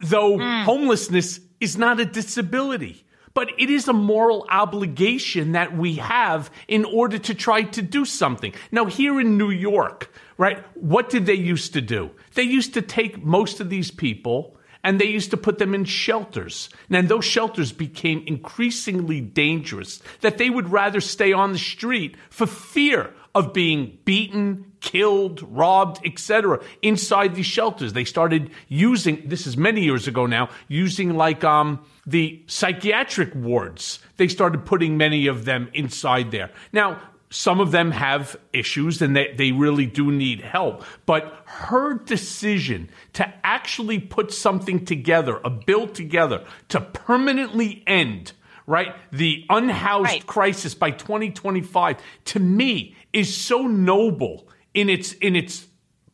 Though 0.00 0.36
mm. 0.36 0.64
homelessness 0.64 1.40
is 1.58 1.78
not 1.78 2.00
a 2.00 2.04
disability, 2.04 3.06
but 3.32 3.48
it 3.58 3.70
is 3.70 3.88
a 3.88 3.94
moral 3.94 4.46
obligation 4.50 5.52
that 5.52 5.74
we 5.74 5.94
have 5.94 6.50
in 6.68 6.84
order 6.84 7.16
to 7.16 7.34
try 7.34 7.62
to 7.62 7.80
do 7.80 8.04
something. 8.04 8.52
Now, 8.70 8.84
here 8.84 9.18
in 9.18 9.38
New 9.38 9.50
York, 9.50 10.12
right, 10.36 10.62
what 10.74 11.08
did 11.08 11.24
they 11.24 11.32
used 11.32 11.72
to 11.72 11.80
do? 11.80 12.10
They 12.34 12.42
used 12.42 12.74
to 12.74 12.82
take 12.82 13.24
most 13.24 13.58
of 13.60 13.70
these 13.70 13.90
people 13.90 14.58
and 14.84 15.00
they 15.00 15.06
used 15.06 15.30
to 15.30 15.36
put 15.36 15.58
them 15.58 15.74
in 15.74 15.84
shelters. 15.84 16.68
And 16.90 17.08
those 17.08 17.24
shelters 17.24 17.72
became 17.72 18.24
increasingly 18.26 19.20
dangerous, 19.20 20.02
that 20.20 20.38
they 20.38 20.50
would 20.50 20.70
rather 20.70 21.00
stay 21.00 21.32
on 21.32 21.52
the 21.52 21.58
street 21.58 22.16
for 22.30 22.46
fear 22.46 23.14
of 23.34 23.52
being 23.52 23.98
beaten, 24.04 24.72
killed, 24.80 25.42
robbed, 25.50 26.04
etc. 26.04 26.60
inside 26.82 27.34
these 27.34 27.46
shelters. 27.46 27.92
They 27.92 28.04
started 28.04 28.50
using 28.68 29.22
this 29.26 29.46
is 29.46 29.56
many 29.56 29.82
years 29.82 30.06
ago 30.06 30.26
now, 30.26 30.50
using 30.68 31.14
like 31.14 31.42
um 31.44 31.84
the 32.04 32.42
psychiatric 32.46 33.34
wards. 33.34 34.00
They 34.16 34.28
started 34.28 34.66
putting 34.66 34.96
many 34.96 35.28
of 35.28 35.44
them 35.44 35.70
inside 35.72 36.30
there. 36.30 36.50
Now, 36.72 37.00
some 37.32 37.60
of 37.60 37.70
them 37.70 37.90
have 37.92 38.36
issues 38.52 39.00
and 39.00 39.16
they, 39.16 39.32
they 39.32 39.52
really 39.52 39.86
do 39.86 40.12
need 40.12 40.40
help. 40.40 40.84
But 41.06 41.42
her 41.46 41.94
decision 41.94 42.90
to 43.14 43.32
actually 43.42 43.98
put 43.98 44.32
something 44.32 44.84
together, 44.84 45.40
a 45.42 45.48
bill 45.48 45.88
together 45.88 46.44
to 46.68 46.80
permanently 46.80 47.82
end, 47.86 48.32
right, 48.66 48.94
the 49.12 49.46
unhoused 49.48 50.10
right. 50.10 50.26
crisis 50.26 50.74
by 50.74 50.90
2025, 50.90 51.96
to 52.26 52.38
me 52.38 52.94
is 53.14 53.34
so 53.34 53.66
noble 53.66 54.46
in 54.74 54.90
its, 54.90 55.12
in 55.14 55.34
its 55.34 55.66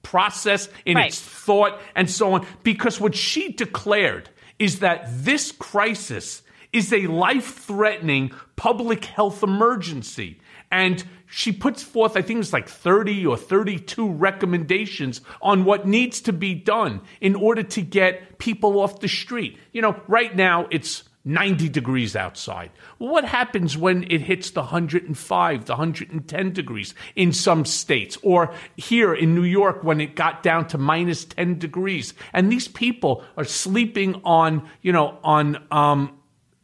process, 0.03 0.69
in 0.85 0.97
right. 0.97 1.09
its 1.09 1.21
thought, 1.21 1.81
and 1.97 2.09
so 2.09 2.35
on. 2.35 2.47
Because 2.63 3.01
what 3.01 3.17
she 3.17 3.53
declared 3.53 4.31
is 4.61 4.79
that 4.81 5.07
this 5.09 5.51
crisis 5.51 6.43
is 6.73 6.93
a 6.93 7.07
life 7.07 7.57
threatening 7.57 8.31
public 8.57 9.05
health 9.05 9.43
emergency. 9.43 10.41
And 10.71 11.03
she 11.27 11.53
puts 11.53 11.83
forth, 11.83 12.17
I 12.17 12.23
think 12.23 12.41
it's 12.41 12.53
like 12.53 12.69
30 12.69 13.27
or 13.27 13.37
32 13.37 14.11
recommendations 14.11 15.21
on 15.43 15.65
what 15.65 15.87
needs 15.87 16.21
to 16.23 16.33
be 16.33 16.55
done 16.55 17.03
in 17.21 17.35
order 17.35 17.63
to 17.63 17.83
get 17.83 18.39
people 18.39 18.81
off 18.81 19.01
the 19.01 19.09
street. 19.09 19.59
You 19.73 19.83
know, 19.83 20.01
right 20.09 20.35
now 20.35 20.67
it's 20.71 21.05
90 21.29 21.69
degrees 21.69 22.17
outside. 22.17 22.71
what 22.97 23.25
happens 23.25 23.77
when 23.77 24.05
it 24.11 24.23
hits 24.23 24.51
the 24.53 24.61
105, 24.61 25.65
the 25.67 25.73
110 25.73 26.53
degrees 26.53 26.95
in 27.15 27.33
some 27.33 27.65
states? 27.67 28.17
Or 28.23 28.55
here 28.77 29.15
in 29.15 29.35
New 29.35 29.45
York 29.45 29.85
when 29.85 30.01
it 30.01 30.17
got 30.17 30.43
down 30.43 30.67
to 30.69 30.79
minus 30.79 31.27
10 31.27 31.59
degrees? 31.59 32.15
And 32.33 32.51
these 32.51 32.67
people 32.67 33.23
are 33.37 33.45
sleeping 33.45 34.23
on, 34.25 34.69
you 34.81 34.93
know, 34.93 35.19
on, 35.23 35.63
um, 35.71 36.18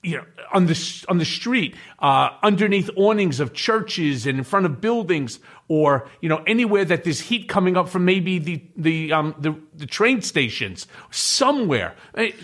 you 0.05 0.19
know, 0.19 0.25
on 0.53 0.67
the 0.67 1.05
on 1.09 1.19
the 1.19 1.25
street, 1.25 1.75
uh, 1.99 2.29
underneath 2.43 2.91
awnings 2.97 3.41
of 3.41 3.55
churches 3.55 4.27
and 4.27 4.39
in 4.39 4.45
front 4.45 4.67
of 4.67 4.81
buildings, 4.81 5.41
or 5.69 6.07
you 6.21 6.29
know, 6.29 6.43
anywhere 6.47 6.85
that 6.85 7.05
there's 7.05 7.21
heat 7.21 7.49
coming 7.49 7.77
up 7.77 7.89
from 7.89 8.05
maybe 8.05 8.39
the 8.39 8.63
the 8.77 9.13
um, 9.13 9.35
the, 9.39 9.55
the 9.75 9.87
train 9.87 10.21
stations 10.23 10.87
somewhere. 11.11 11.95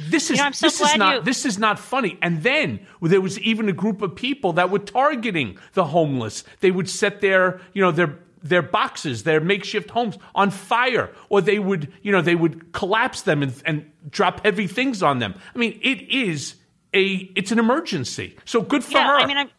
This 0.08 0.30
is 0.30 0.38
you 0.38 0.44
know, 0.44 0.50
so 0.52 0.66
this 0.66 0.80
is 0.80 0.80
not 0.98 1.14
you- 1.16 1.22
this 1.22 1.44
is 1.46 1.58
not 1.58 1.78
funny. 1.78 2.18
And 2.22 2.42
then 2.42 2.80
there 3.02 3.20
was 3.20 3.38
even 3.40 3.68
a 3.68 3.72
group 3.72 4.02
of 4.02 4.14
people 4.14 4.54
that 4.54 4.70
were 4.70 4.78
targeting 4.78 5.58
the 5.74 5.84
homeless. 5.84 6.44
They 6.61 6.70
would 6.70 6.88
set 6.88 7.20
their 7.20 7.61
you 7.74 7.82
know 7.82 7.92
their 7.92 8.18
their 8.42 8.62
boxes, 8.62 9.24
their 9.24 9.38
makeshift 9.40 9.90
homes 9.90 10.16
on 10.34 10.50
fire, 10.50 11.11
or 11.28 11.42
they 11.42 11.58
would, 11.58 11.92
you 12.00 12.11
know, 12.11 12.22
they 12.22 12.34
would 12.34 12.72
collapse 12.72 13.20
them 13.20 13.42
and, 13.42 13.52
and 13.66 13.90
drop 14.11 14.42
heavy 14.46 14.66
things 14.66 15.02
on 15.02 15.18
them. 15.18 15.34
I 15.54 15.58
mean, 15.58 15.78
it 15.82 16.00
is 16.11 16.54
a 16.95 17.30
it's 17.36 17.53
an 17.53 17.59
emergency. 17.59 18.36
So 18.45 18.61
good 18.61 18.84
for 18.84 18.93
yeah, 18.93 19.07
her. 19.07 19.16
I 19.16 19.26
mean, 19.26 19.36
I'm, 19.36 19.51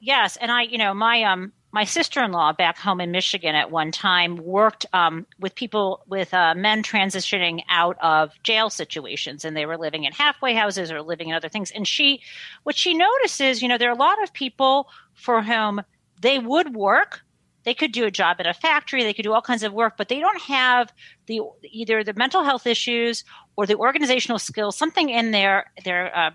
yes, 0.00 0.36
and 0.40 0.50
I, 0.50 0.62
you 0.62 0.78
know, 0.78 0.94
my 0.94 1.22
um 1.22 1.52
my 1.72 1.84
sister-in-law 1.84 2.54
back 2.54 2.78
home 2.78 3.00
in 3.00 3.10
Michigan 3.12 3.54
at 3.54 3.70
one 3.70 3.92
time 3.92 4.36
worked 4.36 4.86
um, 4.92 5.26
with 5.38 5.54
people 5.54 6.02
with 6.08 6.34
uh, 6.34 6.54
men 6.56 6.82
transitioning 6.82 7.62
out 7.68 7.96
of 8.02 8.32
jail 8.42 8.70
situations, 8.70 9.44
and 9.44 9.56
they 9.56 9.66
were 9.66 9.78
living 9.78 10.04
in 10.04 10.12
halfway 10.12 10.54
houses 10.54 10.90
or 10.90 11.00
living 11.00 11.28
in 11.28 11.34
other 11.34 11.48
things. 11.48 11.70
And 11.70 11.86
she, 11.86 12.22
what 12.64 12.76
she 12.76 12.94
notices, 12.94 13.62
you 13.62 13.68
know, 13.68 13.78
there 13.78 13.88
are 13.88 13.94
a 13.94 13.98
lot 13.98 14.20
of 14.22 14.32
people 14.32 14.88
for 15.14 15.42
whom 15.42 15.82
they 16.20 16.38
would 16.38 16.74
work. 16.74 17.20
They 17.62 17.74
could 17.74 17.92
do 17.92 18.04
a 18.04 18.10
job 18.10 18.38
at 18.40 18.46
a 18.46 18.54
factory. 18.54 19.04
They 19.04 19.12
could 19.12 19.22
do 19.22 19.32
all 19.32 19.42
kinds 19.42 19.62
of 19.62 19.72
work, 19.72 19.96
but 19.96 20.08
they 20.08 20.18
don't 20.18 20.40
have 20.42 20.92
the 21.26 21.40
either 21.62 22.02
the 22.02 22.14
mental 22.14 22.42
health 22.42 22.66
issues 22.66 23.22
or 23.56 23.66
the 23.66 23.76
organizational 23.76 24.38
skills. 24.38 24.76
Something 24.76 25.10
in 25.10 25.30
their 25.30 25.70
their 25.84 26.16
uh, 26.16 26.30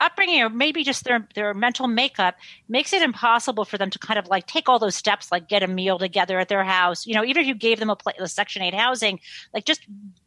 upbringing 0.00 0.42
or 0.42 0.48
maybe 0.48 0.84
just 0.84 1.04
their 1.04 1.26
their 1.34 1.54
mental 1.54 1.86
makeup 1.86 2.36
makes 2.68 2.92
it 2.92 3.02
impossible 3.02 3.64
for 3.64 3.78
them 3.78 3.90
to 3.90 3.98
kind 3.98 4.18
of 4.18 4.26
like 4.28 4.46
take 4.46 4.68
all 4.68 4.78
those 4.78 4.94
steps 4.94 5.32
like 5.32 5.48
get 5.48 5.62
a 5.62 5.66
meal 5.66 5.98
together 5.98 6.38
at 6.38 6.48
their 6.48 6.64
house. 6.64 7.06
You 7.06 7.14
know 7.14 7.24
even 7.24 7.42
if 7.42 7.48
you 7.48 7.54
gave 7.54 7.78
them 7.78 7.90
a, 7.90 7.96
pla- 7.96 8.12
a 8.18 8.28
section 8.28 8.62
8 8.62 8.74
housing 8.74 9.20
like 9.54 9.64
just 9.64 9.86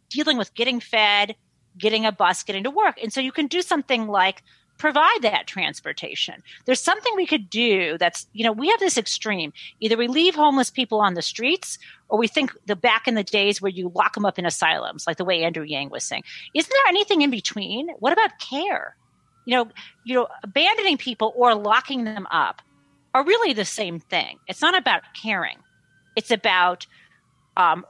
dealing 0.09 0.38
with 0.38 0.53
getting 0.53 0.80
fed 0.80 1.36
getting 1.78 2.05
a 2.05 2.11
bus 2.11 2.43
getting 2.43 2.63
to 2.63 2.72
work. 2.72 2.99
And 3.01 3.13
so 3.13 3.22
you 3.22 3.32
can 3.32 3.47
do 3.47 3.61
something 3.61 4.07
like 4.07 4.43
provide 4.78 5.22
that 5.22 5.45
transportation. 5.45 6.41
There's 6.65 6.82
something 6.82 7.13
we 7.15 7.28
could 7.28 7.49
do 7.49 7.97
that's 7.97 8.28
you 8.34 8.43
know 8.43 8.51
we 8.51 8.70
have 8.70 8.80
this 8.80 8.97
extreme. 8.97 9.53
Either 9.80 9.97
we 9.97 10.07
leave 10.07 10.36
homeless 10.36 10.72
people 10.72 10.99
on 10.99 11.13
the 11.13 11.22
streets 11.22 11.78
or 12.07 12.17
we 12.17 12.28
think 12.28 12.51
the 12.65 12.76
back 12.76 13.07
in 13.07 13.13
the 13.13 13.24
days 13.24 13.61
where 13.61 13.72
you 13.72 13.91
lock 13.93 14.15
them 14.15 14.26
up 14.26 14.39
in 14.39 14.45
asylums 14.45 15.05
like 15.05 15.17
the 15.17 15.26
way 15.26 15.43
andrew 15.43 15.63
yang 15.63 15.89
was 15.89 16.03
saying. 16.03 16.24
Isn't 16.55 16.72
there 16.72 16.89
anything 16.89 17.22
in 17.22 17.30
between? 17.30 17.89
What 17.99 18.13
about 18.13 18.39
care 18.39 18.95
you 19.45 19.55
know, 19.55 19.67
you 20.03 20.15
know, 20.15 20.27
abandoning 20.43 20.97
people 20.97 21.33
or 21.35 21.55
locking 21.55 22.03
them 22.03 22.27
up 22.31 22.61
are 23.13 23.25
really 23.25 23.53
the 23.53 23.65
same 23.65 23.99
thing. 23.99 24.37
It's 24.47 24.61
not 24.61 24.77
about 24.77 25.01
caring. 25.19 25.57
It's 26.15 26.31
about 26.31 26.85
um, 27.57 27.85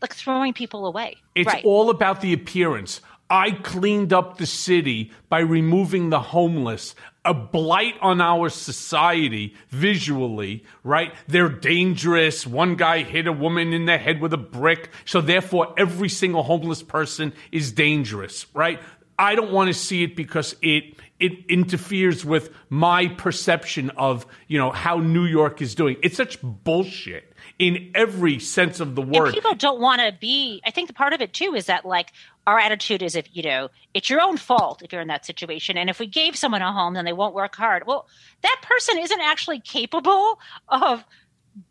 like 0.00 0.14
throwing 0.14 0.52
people 0.52 0.86
away. 0.86 1.16
It's 1.34 1.46
right. 1.46 1.64
all 1.64 1.90
about 1.90 2.20
the 2.20 2.32
appearance. 2.32 3.00
I 3.30 3.52
cleaned 3.52 4.12
up 4.12 4.36
the 4.36 4.46
city 4.46 5.10
by 5.28 5.40
removing 5.40 6.10
the 6.10 6.20
homeless, 6.20 6.94
a 7.24 7.32
blight 7.32 7.94
on 8.02 8.20
our 8.20 8.50
society 8.50 9.54
visually, 9.70 10.62
right? 10.82 11.12
They're 11.26 11.48
dangerous. 11.48 12.46
One 12.46 12.76
guy 12.76 13.02
hit 13.02 13.26
a 13.26 13.32
woman 13.32 13.72
in 13.72 13.86
the 13.86 13.96
head 13.96 14.20
with 14.20 14.34
a 14.34 14.38
brick. 14.38 14.90
So 15.06 15.22
therefore, 15.22 15.74
every 15.78 16.10
single 16.10 16.42
homeless 16.42 16.82
person 16.82 17.32
is 17.50 17.72
dangerous, 17.72 18.46
right? 18.54 18.78
I 19.18 19.34
don't 19.34 19.52
want 19.52 19.68
to 19.68 19.74
see 19.74 20.02
it 20.02 20.16
because 20.16 20.56
it 20.62 20.94
it 21.20 21.32
interferes 21.48 22.24
with 22.24 22.50
my 22.68 23.08
perception 23.08 23.90
of 23.90 24.26
you 24.48 24.58
know 24.58 24.70
how 24.70 24.98
New 24.98 25.24
York 25.24 25.62
is 25.62 25.74
doing. 25.74 25.96
It's 26.02 26.16
such 26.16 26.38
bullshit 26.42 27.32
in 27.58 27.92
every 27.94 28.38
sense 28.38 28.80
of 28.80 28.94
the 28.94 29.02
word. 29.02 29.26
And 29.26 29.34
people 29.34 29.54
don't 29.54 29.80
want 29.80 30.00
to 30.00 30.12
be. 30.12 30.60
I 30.66 30.70
think 30.70 30.88
the 30.88 30.94
part 30.94 31.12
of 31.12 31.20
it 31.20 31.32
too 31.32 31.54
is 31.54 31.66
that 31.66 31.84
like 31.84 32.12
our 32.46 32.58
attitude 32.58 33.02
is 33.02 33.14
if 33.14 33.28
you 33.32 33.42
know 33.42 33.70
it's 33.94 34.10
your 34.10 34.20
own 34.20 34.36
fault 34.36 34.82
if 34.82 34.92
you're 34.92 35.02
in 35.02 35.08
that 35.08 35.24
situation, 35.24 35.78
and 35.78 35.88
if 35.88 35.98
we 35.98 36.06
gave 36.06 36.36
someone 36.36 36.62
a 36.62 36.72
home, 36.72 36.94
then 36.94 37.04
they 37.04 37.12
won't 37.12 37.34
work 37.34 37.54
hard. 37.54 37.86
Well, 37.86 38.08
that 38.42 38.60
person 38.62 38.98
isn't 38.98 39.20
actually 39.20 39.60
capable 39.60 40.40
of 40.68 41.04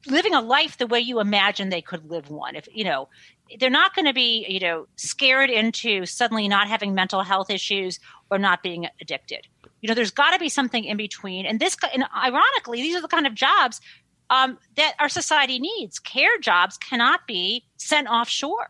living 0.07 0.33
a 0.33 0.41
life 0.41 0.77
the 0.77 0.87
way 0.87 0.99
you 0.99 1.19
imagine 1.19 1.69
they 1.69 1.81
could 1.81 2.09
live 2.09 2.29
one. 2.29 2.55
If 2.55 2.67
you 2.73 2.85
know 2.85 3.09
they're 3.59 3.69
not 3.69 3.95
going 3.95 4.05
to 4.05 4.13
be, 4.13 4.45
you 4.47 4.59
know, 4.59 4.87
scared 4.95 5.49
into 5.49 6.05
suddenly 6.05 6.47
not 6.47 6.67
having 6.67 6.93
mental 6.93 7.21
health 7.21 7.49
issues 7.49 7.99
or 8.29 8.37
not 8.37 8.63
being 8.63 8.87
addicted. 9.01 9.47
You 9.81 9.87
know, 9.87 9.95
there's 9.95 10.11
got 10.11 10.31
to 10.31 10.39
be 10.39 10.49
something 10.49 10.83
in 10.83 10.97
between. 10.97 11.45
And 11.45 11.59
this, 11.59 11.77
and 11.93 12.05
ironically, 12.15 12.81
these 12.81 12.95
are 12.95 13.01
the 13.01 13.07
kind 13.07 13.27
of 13.27 13.33
jobs 13.35 13.81
um, 14.29 14.57
that 14.77 14.93
our 14.99 15.09
society 15.09 15.59
needs. 15.59 15.99
Care 15.99 16.37
jobs 16.39 16.77
cannot 16.77 17.27
be 17.27 17.65
sent 17.77 18.07
offshore, 18.07 18.69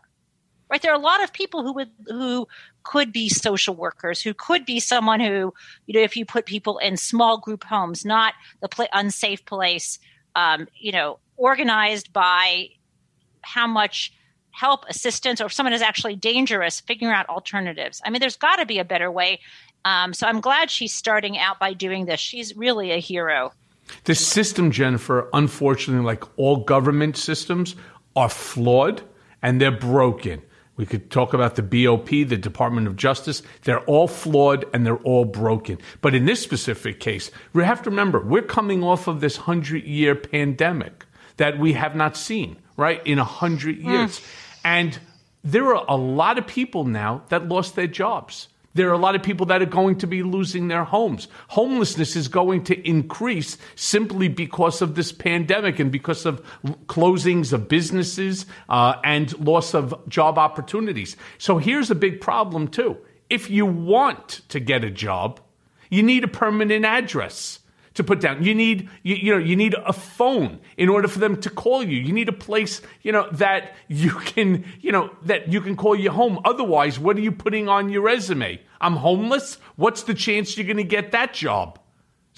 right? 0.70 0.82
There 0.82 0.92
are 0.92 0.96
a 0.98 1.02
lot 1.02 1.22
of 1.22 1.32
people 1.32 1.62
who 1.62 1.72
would 1.74 1.90
who 2.06 2.48
could 2.82 3.12
be 3.12 3.28
social 3.28 3.74
workers, 3.74 4.20
who 4.20 4.34
could 4.34 4.66
be 4.66 4.78
someone 4.78 5.20
who, 5.20 5.54
you 5.86 5.94
know, 5.94 6.00
if 6.00 6.16
you 6.16 6.26
put 6.26 6.46
people 6.46 6.78
in 6.78 6.96
small 6.96 7.38
group 7.38 7.64
homes, 7.64 8.04
not 8.04 8.34
the 8.60 8.68
pl- 8.68 8.88
unsafe 8.92 9.44
place, 9.46 9.98
um, 10.36 10.68
you 10.78 10.92
know, 10.92 11.18
organized 11.36 12.12
by 12.12 12.68
how 13.42 13.66
much 13.66 14.12
help, 14.54 14.84
assistance, 14.88 15.40
or 15.40 15.46
if 15.46 15.52
someone 15.52 15.72
is 15.72 15.82
actually 15.82 16.16
dangerous, 16.16 16.80
figuring 16.80 17.12
out 17.12 17.28
alternatives. 17.28 18.00
I 18.04 18.10
mean, 18.10 18.20
there's 18.20 18.36
got 18.36 18.56
to 18.56 18.66
be 18.66 18.78
a 18.78 18.84
better 18.84 19.10
way. 19.10 19.40
Um, 19.84 20.14
so 20.14 20.26
I'm 20.26 20.40
glad 20.40 20.70
she's 20.70 20.94
starting 20.94 21.36
out 21.36 21.58
by 21.58 21.72
doing 21.74 22.06
this. 22.06 22.20
She's 22.20 22.56
really 22.56 22.92
a 22.92 22.98
hero. 22.98 23.52
The 24.04 24.14
system, 24.14 24.70
Jennifer, 24.70 25.28
unfortunately, 25.32 26.06
like 26.06 26.24
all 26.38 26.58
government 26.58 27.16
systems, 27.16 27.74
are 28.16 28.28
flawed 28.28 29.02
and 29.42 29.60
they're 29.60 29.70
broken. 29.70 30.40
We 30.76 30.86
could 30.86 31.10
talk 31.10 31.34
about 31.34 31.56
the 31.56 31.62
BOP, 31.62 32.08
the 32.08 32.36
Department 32.36 32.86
of 32.86 32.96
Justice. 32.96 33.42
They're 33.62 33.84
all 33.84 34.08
flawed 34.08 34.64
and 34.72 34.84
they're 34.84 34.96
all 34.98 35.24
broken. 35.24 35.78
But 36.00 36.14
in 36.14 36.24
this 36.24 36.40
specific 36.40 36.98
case, 36.98 37.30
we 37.52 37.62
have 37.64 37.82
to 37.82 37.90
remember 37.90 38.20
we're 38.20 38.42
coming 38.42 38.82
off 38.82 39.06
of 39.06 39.20
this 39.20 39.36
100 39.38 39.84
year 39.84 40.14
pandemic 40.14 41.04
that 41.36 41.58
we 41.58 41.74
have 41.74 41.94
not 41.94 42.16
seen, 42.16 42.56
right? 42.76 43.04
In 43.06 43.18
100 43.18 43.78
years. 43.78 44.20
Mm. 44.20 44.26
And 44.64 44.98
there 45.42 45.74
are 45.74 45.84
a 45.86 45.96
lot 45.96 46.38
of 46.38 46.46
people 46.46 46.84
now 46.84 47.22
that 47.28 47.48
lost 47.48 47.76
their 47.76 47.86
jobs. 47.86 48.48
There 48.72 48.88
are 48.88 48.94
a 48.94 48.98
lot 48.98 49.14
of 49.14 49.22
people 49.22 49.46
that 49.46 49.62
are 49.62 49.66
going 49.66 49.98
to 49.98 50.06
be 50.08 50.24
losing 50.24 50.66
their 50.66 50.82
homes. 50.82 51.28
Homelessness 51.48 52.16
is 52.16 52.26
going 52.26 52.64
to 52.64 52.88
increase 52.88 53.56
simply 53.76 54.26
because 54.26 54.82
of 54.82 54.96
this 54.96 55.12
pandemic 55.12 55.78
and 55.78 55.92
because 55.92 56.26
of 56.26 56.44
closings 56.86 57.52
of 57.52 57.68
businesses 57.68 58.46
uh, 58.68 58.96
and 59.04 59.38
loss 59.38 59.74
of 59.74 59.94
job 60.08 60.38
opportunities. 60.38 61.16
So 61.38 61.58
here's 61.58 61.90
a 61.90 61.94
big 61.94 62.20
problem, 62.20 62.66
too. 62.66 62.96
If 63.30 63.48
you 63.48 63.64
want 63.64 64.40
to 64.48 64.58
get 64.58 64.82
a 64.82 64.90
job, 64.90 65.40
you 65.88 66.02
need 66.02 66.24
a 66.24 66.28
permanent 66.28 66.84
address 66.84 67.60
to 67.94 68.04
put 68.04 68.20
down. 68.20 68.42
You 68.42 68.54
need 68.54 68.88
you, 69.02 69.14
you 69.14 69.32
know 69.32 69.38
you 69.38 69.56
need 69.56 69.74
a 69.74 69.92
phone 69.92 70.60
in 70.76 70.88
order 70.88 71.08
for 71.08 71.18
them 71.18 71.40
to 71.40 71.50
call 71.50 71.82
you. 71.82 72.00
You 72.00 72.12
need 72.12 72.28
a 72.28 72.32
place 72.32 72.82
you 73.02 73.12
know 73.12 73.28
that 73.32 73.74
you 73.88 74.10
can 74.10 74.64
you 74.80 74.92
know 74.92 75.10
that 75.22 75.52
you 75.52 75.60
can 75.60 75.76
call 75.76 75.96
your 75.96 76.12
home. 76.12 76.40
Otherwise, 76.44 76.98
what 76.98 77.16
are 77.16 77.20
you 77.20 77.32
putting 77.32 77.68
on 77.68 77.88
your 77.88 78.02
resume? 78.02 78.60
I'm 78.80 78.96
homeless. 78.96 79.58
What's 79.76 80.02
the 80.02 80.14
chance 80.14 80.56
you're 80.56 80.66
going 80.66 80.76
to 80.76 80.84
get 80.84 81.12
that 81.12 81.32
job? 81.32 81.78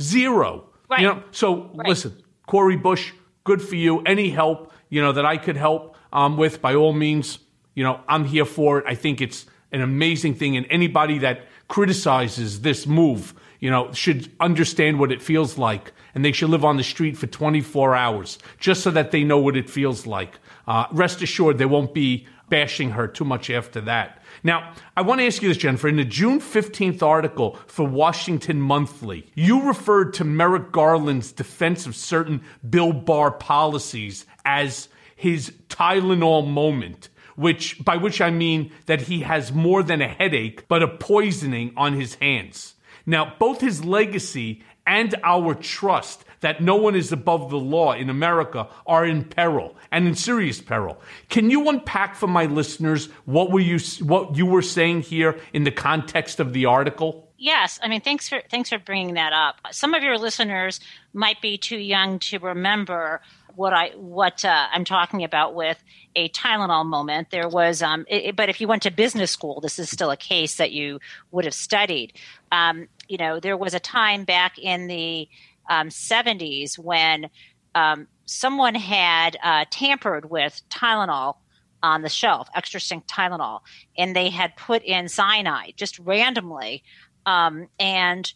Zero. 0.01 0.69
Right. 0.89 1.01
You 1.01 1.07
know. 1.09 1.23
So 1.31 1.70
right. 1.74 1.89
listen, 1.89 2.23
Cori 2.47 2.77
Bush, 2.77 3.12
good 3.45 3.62
for 3.62 3.77
you. 3.77 4.03
Any 4.03 4.31
help 4.31 4.73
you 4.89 5.03
know 5.03 5.12
that 5.12 5.24
I 5.24 5.37
could 5.37 5.57
help 5.57 5.97
um, 6.12 6.37
with, 6.37 6.62
by 6.62 6.74
all 6.74 6.93
means, 6.93 7.39
you 7.74 7.83
know 7.83 8.01
I'm 8.09 8.24
here 8.24 8.45
for 8.45 8.78
it. 8.78 8.85
I 8.87 8.95
think 8.95 9.20
it's 9.20 9.47
an 9.73 9.81
amazing 9.81 10.35
thing, 10.35 10.57
and 10.57 10.66
anybody 10.70 11.19
that 11.19 11.47
criticizes 11.69 12.61
this 12.61 12.87
move 12.87 13.35
you 13.61 13.70
know, 13.70 13.93
should 13.93 14.31
understand 14.41 14.99
what 14.99 15.12
it 15.12 15.23
feels 15.23 15.59
like, 15.59 15.93
and 16.15 16.24
they 16.24 16.33
should 16.33 16.51
live 16.51 16.65
on 16.65 16.77
the 16.77 16.85
street 16.85 17.16
for 17.16 17.27
24 17.27 17.95
hours 17.95 18.39
just 18.59 18.83
so 18.83 18.91
that 18.91 19.11
they 19.11 19.24
know 19.24 19.39
what 19.39 19.57
it 19.57 19.70
feels 19.70 20.07
like. 20.07 20.39
Uh, 20.66 20.87
rest 20.93 21.23
assured, 21.23 21.59
they 21.59 21.66
won't 21.66 21.95
be 21.95 22.27
bashing 22.49 22.91
her 22.91 23.09
too 23.09 23.24
much 23.24 23.51
after 23.51 23.81
that. 23.81 24.23
Now, 24.43 24.74
I 24.97 25.03
want 25.03 25.20
to 25.20 25.27
ask 25.27 25.43
you 25.43 25.49
this, 25.49 25.57
Jennifer. 25.57 25.89
In 25.89 25.97
the 25.97 26.05
June 26.05 26.41
15th 26.41 27.03
article 27.03 27.59
for 27.66 27.87
Washington 27.87 28.61
Monthly, 28.61 29.27
you 29.35 29.62
referred 29.62 30.15
to 30.15 30.24
Merrick 30.24 30.70
Garland's 30.73 31.33
defense 31.33 31.87
of 31.87 31.97
certain 31.97 32.43
Bill 32.69 32.93
Barr 32.93 33.33
policies 33.33 34.27
as 34.45 34.89
his 35.16 35.53
Tylenol 35.69 36.47
moment 36.47 37.09
which 37.37 37.83
by 37.85 37.97
which 37.97 38.20
I 38.20 38.31
mean 38.31 38.73
that 38.87 39.03
he 39.03 39.20
has 39.20 39.53
more 39.53 39.83
than 39.83 40.03
a 40.03 40.09
headache, 40.09 40.66
but 40.69 40.83
a 40.83 40.89
poisoning 40.89 41.73
on 41.77 41.93
his 41.93 42.15
hands. 42.16 42.76
Now, 43.07 43.35
both 43.39 43.61
his 43.61 43.85
legacy 43.85 44.62
and 44.87 45.15
our 45.24 45.55
trust 45.55 46.24
that 46.41 46.61
no 46.61 46.77
one 46.77 46.95
is 46.95 47.12
above 47.12 47.51
the 47.51 47.59
law 47.59 47.93
in 47.93 48.11
America 48.11 48.69
are 48.87 49.05
in 49.05 49.24
peril 49.24 49.74
and 49.91 50.07
in 50.07 50.15
serious 50.15 50.61
peril. 50.61 51.01
Can 51.28 51.51
you 51.51 51.69
unpack 51.69 52.15
for 52.15 52.27
my 52.27 52.47
listeners 52.47 53.07
what 53.24 53.51
were 53.51 53.61
you 53.61 53.78
what 54.05 54.37
you 54.37 54.47
were 54.47 54.62
saying 54.62 55.03
here 55.03 55.39
in 55.53 55.65
the 55.65 55.73
context 55.73 56.39
of 56.41 56.53
the 56.53 56.66
article? 56.66 57.28
Yes, 57.39 57.81
I 57.83 57.89
mean 57.89 58.01
thanks 58.01 58.28
for 58.28 58.43
thanks 58.51 58.70
for 58.70 58.78
bringing 58.78 59.15
that 59.15 59.33
up. 59.33 59.57
Some 59.73 59.95
of 59.95 60.03
your 60.03 60.19
listeners 60.19 60.81
might 61.12 61.41
be 61.41 61.59
too 61.59 61.78
young 61.78 62.19
to 62.20 62.39
remember 62.39 63.20
what 63.57 63.73
I 63.73 63.89
what 63.97 64.45
uh, 64.45 64.66
I'm 64.73 64.85
talking 64.85 65.24
about 65.24 65.55
with 65.55 65.83
a 66.15 66.28
Tylenol 66.31 66.87
moment. 66.87 67.31
There 67.31 67.49
was, 67.49 67.83
um, 67.83 68.07
it, 68.09 68.35
but 68.37 68.49
if 68.49 68.61
you 68.61 68.69
went 68.69 68.83
to 68.85 68.91
business 68.91 69.31
school, 69.31 69.61
this 69.61 69.78
is 69.78 69.91
still 69.91 70.11
a 70.11 70.16
case 70.16 70.57
that 70.57 70.73
you 70.73 70.99
would 71.31 71.45
have 71.45 71.55
studied. 71.55 72.15
Um, 72.51 72.89
you 73.09 73.19
know, 73.19 73.41
there 73.41 73.57
was 73.57 73.74
a 73.74 73.81
time 73.81 74.24
back 74.24 74.59
in 74.59 74.87
the 74.87 75.28
um, 75.69 75.89
70s 75.89 76.78
when 76.78 77.28
um, 77.74 78.07
someone 78.24 78.74
had 78.74 79.37
uh, 79.43 79.65
tampered 79.70 80.31
with 80.31 80.61
Tylenol 80.70 81.37
on 81.83 82.03
the 82.03 82.09
shelf, 82.09 82.49
extra 82.55 82.81
strength 82.81 83.07
Tylenol, 83.07 83.61
and 83.97 84.16
they 84.16 84.31
had 84.31 84.57
put 84.57 84.83
in 84.83 85.09
cyanide 85.09 85.74
just 85.77 85.99
randomly, 85.99 86.83
um, 87.27 87.69
and 87.78 88.33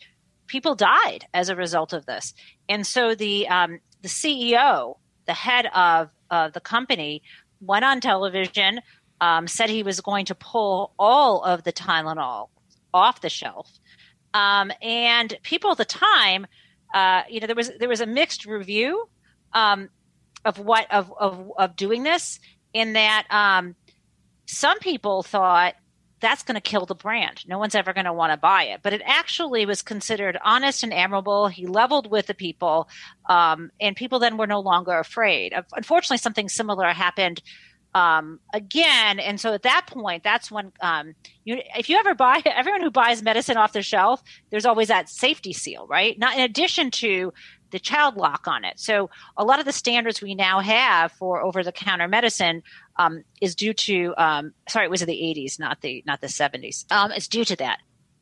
people 0.47 0.75
died 0.75 1.27
as 1.33 1.49
a 1.49 1.57
result 1.57 1.93
of 1.93 2.07
this. 2.07 2.35
And 2.69 2.87
so 2.87 3.15
the 3.15 3.49
um, 3.49 3.81
the 4.03 4.09
CEO 4.09 4.97
the 5.27 5.35
head 5.35 5.67
of 5.75 6.11
the 6.53 6.61
company 6.61 7.23
went 7.61 7.85
on 7.85 8.01
television, 8.01 8.81
um, 9.21 9.47
said 9.47 9.71
he 9.71 9.83
was 9.83 10.01
going 10.01 10.27
to 10.27 10.35
pull 10.35 10.93
all 10.99 11.43
of 11.45 11.63
the 11.63 11.73
Tylenol 11.73 12.49
off 12.93 13.21
the 13.21 13.29
shelf, 13.29 13.79
um, 14.35 14.71
and 14.83 15.37
people 15.43 15.71
at 15.73 15.79
the 15.79 15.85
time, 15.85 16.47
uh, 16.95 17.23
you 17.29 17.41
know, 17.41 17.47
there 17.47 17.57
was 17.57 17.71
there 17.79 17.89
was 17.89 18.01
a 18.01 18.07
mixed 18.07 18.47
review 18.47 19.09
um, 19.53 19.89
of 20.45 20.59
what 20.59 20.91
of, 20.91 21.13
of 21.19 21.53
of 21.57 21.77
doing 21.77 22.03
this. 22.03 22.41
In 22.73 22.93
that, 22.93 23.27
um, 23.31 23.75
some 24.47 24.79
people 24.79 25.25
thought 25.25 25.75
that's 26.21 26.43
going 26.43 26.55
to 26.55 26.61
kill 26.61 26.87
the 26.87 26.95
brand. 26.95 27.45
No 27.49 27.59
one's 27.59 27.75
ever 27.75 27.93
going 27.93 28.05
to 28.05 28.13
want 28.13 28.33
to 28.33 28.37
buy 28.37 28.65
it. 28.65 28.81
But 28.83 28.93
it 28.93 29.03
actually 29.05 29.67
was 29.67 29.83
considered 29.83 30.39
honest 30.45 30.83
and 30.83 30.93
admirable. 30.93 31.49
He 31.49 31.67
leveled 31.67 32.11
with 32.11 32.27
the 32.27 32.35
people, 32.35 32.89
um, 33.29 33.71
and 33.81 33.97
people 33.97 34.19
then 34.19 34.37
were 34.37 34.47
no 34.47 34.61
longer 34.61 34.99
afraid. 34.99 35.55
Unfortunately, 35.73 36.19
something 36.19 36.49
similar 36.49 36.89
happened 36.89 37.43
um, 37.95 38.41
again. 38.53 39.19
And 39.19 39.41
so 39.41 39.53
at 39.53 39.63
that 39.63 39.87
point, 39.87 40.23
that's 40.23 40.51
when 40.51 40.73
um, 40.81 41.15
you, 41.45 41.61
if 41.77 41.89
you 41.89 41.97
ever 41.97 42.15
buy, 42.15 42.43
everyone 42.47 42.83
who 42.83 42.91
buys 42.91 43.23
medicine 43.23 43.57
off 43.57 43.73
the 43.73 43.83
shelf, 43.83 44.23
there's 44.51 44.67
always 44.67 44.89
that 44.89 45.09
safety 45.09 45.53
seal, 45.53 45.87
right? 45.89 46.19
Not 46.19 46.37
in 46.37 46.41
addition 46.41 46.91
to 46.93 47.33
the 47.71 47.79
child 47.79 48.17
lock 48.17 48.49
on 48.49 48.65
it. 48.65 48.79
So 48.79 49.11
a 49.37 49.45
lot 49.45 49.61
of 49.61 49.65
the 49.65 49.73
standards 49.73 50.21
we 50.21 50.35
now 50.35 50.61
have 50.61 51.13
for 51.13 51.41
over 51.41 51.63
the 51.63 51.73
counter 51.73 52.09
medicine 52.09 52.63
um, 52.97 53.25
is 53.41 53.55
due 53.55 53.73
to 53.73 54.15
um, 54.19 54.53
sorry, 54.69 54.87
it 54.87 54.91
was 54.91 55.03
in 55.03 55.09
the 55.09 55.15
80s, 55.15 55.59
not 55.59 55.81
the 55.81 56.03
not 56.07 56.21
the 56.21 56.27
70s. 56.27 56.91
Um, 56.93 57.13
it's 57.13 57.29
due 57.29 57.45
to 57.45 57.57
that. 57.57 57.79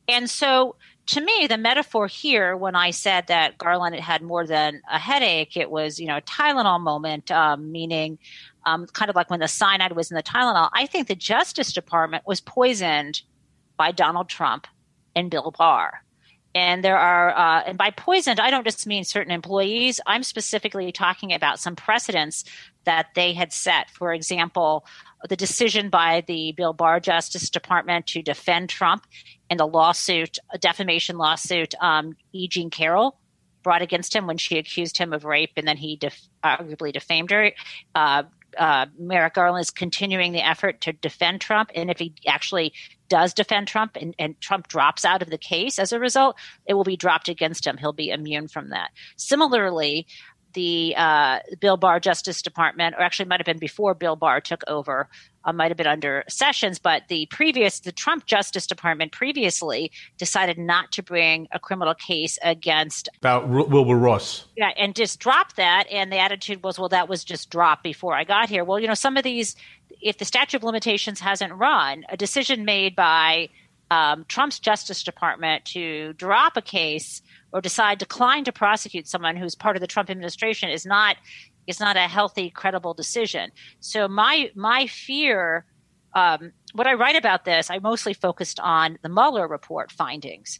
And 0.07 0.29
so 0.29 0.75
to 1.09 1.21
me, 1.21 1.47
the 1.47 1.57
metaphor 1.57 2.05
here, 2.05 2.55
when 2.55 2.75
I 2.75 2.91
said 2.91 3.27
that 3.27 3.57
Garland 3.57 3.95
had 3.95 4.21
more 4.21 4.45
than 4.45 4.83
a 4.91 4.99
headache, 4.99 5.57
it 5.57 5.71
was 5.71 5.99
you 5.99 6.05
know 6.05 6.17
a 6.17 6.21
Tylenol 6.21 6.79
moment, 6.79 7.31
um, 7.31 7.71
meaning 7.71 8.19
um, 8.65 8.85
kind 8.87 9.09
of 9.09 9.15
like 9.15 9.29
when 9.31 9.39
the 9.39 9.47
cyanide 9.47 9.93
was 9.93 10.11
in 10.11 10.15
the 10.15 10.23
Tylenol. 10.23 10.69
I 10.71 10.85
think 10.85 11.07
the 11.07 11.15
Justice 11.15 11.73
Department 11.73 12.25
was 12.27 12.41
poisoned 12.41 13.23
by 13.75 13.91
Donald 13.91 14.29
Trump 14.29 14.67
and 15.15 15.31
Bill 15.31 15.51
Barr 15.57 16.03
and 16.55 16.83
there 16.83 16.97
are 16.97 17.29
uh, 17.37 17.63
and 17.65 17.77
by 17.77 17.91
poisoned 17.91 18.39
i 18.39 18.49
don't 18.49 18.63
just 18.63 18.87
mean 18.87 19.03
certain 19.03 19.31
employees 19.31 19.99
i'm 20.07 20.23
specifically 20.23 20.91
talking 20.91 21.33
about 21.33 21.59
some 21.59 21.75
precedents 21.75 22.43
that 22.85 23.07
they 23.15 23.33
had 23.33 23.53
set 23.53 23.89
for 23.91 24.13
example 24.13 24.85
the 25.27 25.35
decision 25.35 25.89
by 25.89 26.23
the 26.27 26.53
bill 26.53 26.73
barr 26.73 26.99
justice 26.99 27.49
department 27.49 28.07
to 28.07 28.21
defend 28.21 28.69
trump 28.69 29.05
in 29.49 29.57
the 29.57 29.67
lawsuit 29.67 30.37
a 30.51 30.57
defamation 30.57 31.17
lawsuit 31.17 31.73
um, 31.81 32.15
e 32.31 32.47
jean 32.47 32.69
carroll 32.69 33.17
brought 33.63 33.81
against 33.81 34.15
him 34.15 34.25
when 34.27 34.37
she 34.37 34.57
accused 34.57 34.97
him 34.97 35.13
of 35.13 35.25
rape 35.25 35.51
and 35.57 35.67
then 35.67 35.77
he 35.77 35.95
def- 35.95 36.27
arguably 36.43 36.93
defamed 36.93 37.31
her 37.31 37.51
uh, 37.95 38.23
uh, 38.57 38.85
Merrick 38.97 39.35
Garland 39.35 39.61
is 39.61 39.71
continuing 39.71 40.31
the 40.31 40.45
effort 40.45 40.81
to 40.81 40.93
defend 40.93 41.41
Trump. 41.41 41.71
And 41.75 41.89
if 41.89 41.99
he 41.99 42.13
actually 42.27 42.73
does 43.07 43.33
defend 43.33 43.67
Trump 43.67 43.95
and, 43.95 44.15
and, 44.19 44.39
Trump 44.39 44.67
drops 44.67 45.03
out 45.03 45.21
of 45.21 45.29
the 45.29 45.37
case 45.37 45.79
as 45.79 45.91
a 45.91 45.99
result, 45.99 46.35
it 46.65 46.73
will 46.73 46.83
be 46.83 46.97
dropped 46.97 47.27
against 47.27 47.65
him. 47.65 47.77
He'll 47.77 47.93
be 47.93 48.09
immune 48.09 48.47
from 48.47 48.69
that. 48.69 48.91
Similarly, 49.17 50.07
the 50.53 50.93
uh, 50.97 51.39
Bill 51.59 51.77
Barr 51.77 51.99
Justice 51.99 52.41
Department, 52.41 52.95
or 52.95 53.01
actually 53.01 53.27
might 53.27 53.39
have 53.39 53.45
been 53.45 53.59
before 53.59 53.93
Bill 53.93 54.15
Barr 54.15 54.41
took 54.41 54.63
over, 54.67 55.07
uh, 55.45 55.53
might 55.53 55.69
have 55.69 55.77
been 55.77 55.87
under 55.87 56.23
Sessions, 56.27 56.79
but 56.79 57.03
the 57.07 57.27
previous, 57.27 57.79
the 57.79 57.91
Trump 57.91 58.25
Justice 58.25 58.67
Department 58.67 59.11
previously 59.11 59.91
decided 60.17 60.57
not 60.57 60.91
to 60.93 61.03
bring 61.03 61.47
a 61.51 61.59
criminal 61.59 61.93
case 61.93 62.37
against 62.43 63.09
about 63.17 63.43
R- 63.43 63.65
Wilbur 63.65 63.95
Ross. 63.95 64.45
Yeah, 64.57 64.71
and 64.77 64.95
just 64.95 65.19
drop 65.19 65.55
that. 65.55 65.85
And 65.89 66.11
the 66.11 66.17
attitude 66.17 66.63
was, 66.63 66.77
well, 66.77 66.89
that 66.89 67.07
was 67.07 67.23
just 67.23 67.49
dropped 67.49 67.83
before 67.83 68.15
I 68.15 68.23
got 68.23 68.49
here. 68.49 68.63
Well, 68.63 68.79
you 68.79 68.87
know, 68.87 68.93
some 68.93 69.17
of 69.17 69.23
these, 69.23 69.55
if 70.01 70.17
the 70.17 70.25
statute 70.25 70.57
of 70.57 70.63
limitations 70.63 71.19
hasn't 71.19 71.53
run, 71.53 72.05
a 72.09 72.17
decision 72.17 72.65
made 72.65 72.95
by 72.95 73.49
um, 73.91 74.25
Trump's 74.27 74.59
Justice 74.59 75.03
Department 75.03 75.65
to 75.65 76.13
drop 76.13 76.57
a 76.57 76.61
case 76.61 77.21
or 77.51 77.61
decide 77.61 77.97
decline 77.97 78.43
to 78.43 78.51
prosecute 78.51 79.07
someone 79.07 79.35
who's 79.35 79.55
part 79.55 79.75
of 79.75 79.81
the 79.81 79.87
Trump 79.87 80.09
administration 80.09 80.69
is 80.69 80.85
not 80.85 81.17
is 81.67 81.79
not 81.79 81.97
a 81.97 82.07
healthy, 82.07 82.49
credible 82.49 82.93
decision. 82.93 83.51
So 83.79 84.07
my 84.07 84.51
my 84.55 84.87
fear, 84.87 85.65
um, 86.13 86.51
what 86.73 86.87
I 86.87 86.93
write 86.93 87.15
about 87.15 87.45
this, 87.45 87.69
I 87.69 87.79
mostly 87.79 88.13
focused 88.13 88.59
on 88.59 88.97
the 89.01 89.09
Mueller 89.09 89.47
report 89.47 89.91
findings. 89.91 90.59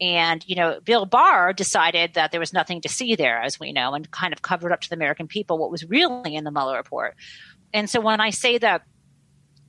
And, 0.00 0.44
you 0.46 0.54
know, 0.54 0.78
Bill 0.84 1.06
Barr 1.06 1.52
decided 1.52 2.14
that 2.14 2.30
there 2.30 2.38
was 2.38 2.52
nothing 2.52 2.80
to 2.82 2.88
see 2.88 3.16
there, 3.16 3.40
as 3.42 3.58
we 3.58 3.72
know, 3.72 3.94
and 3.94 4.08
kind 4.12 4.32
of 4.32 4.42
covered 4.42 4.70
up 4.70 4.80
to 4.82 4.88
the 4.88 4.94
American 4.94 5.26
people 5.26 5.58
what 5.58 5.72
was 5.72 5.84
really 5.84 6.36
in 6.36 6.44
the 6.44 6.52
Mueller 6.52 6.76
report. 6.76 7.16
And 7.74 7.90
so 7.90 8.00
when 8.00 8.20
I 8.20 8.30
say 8.30 8.58
that 8.58 8.82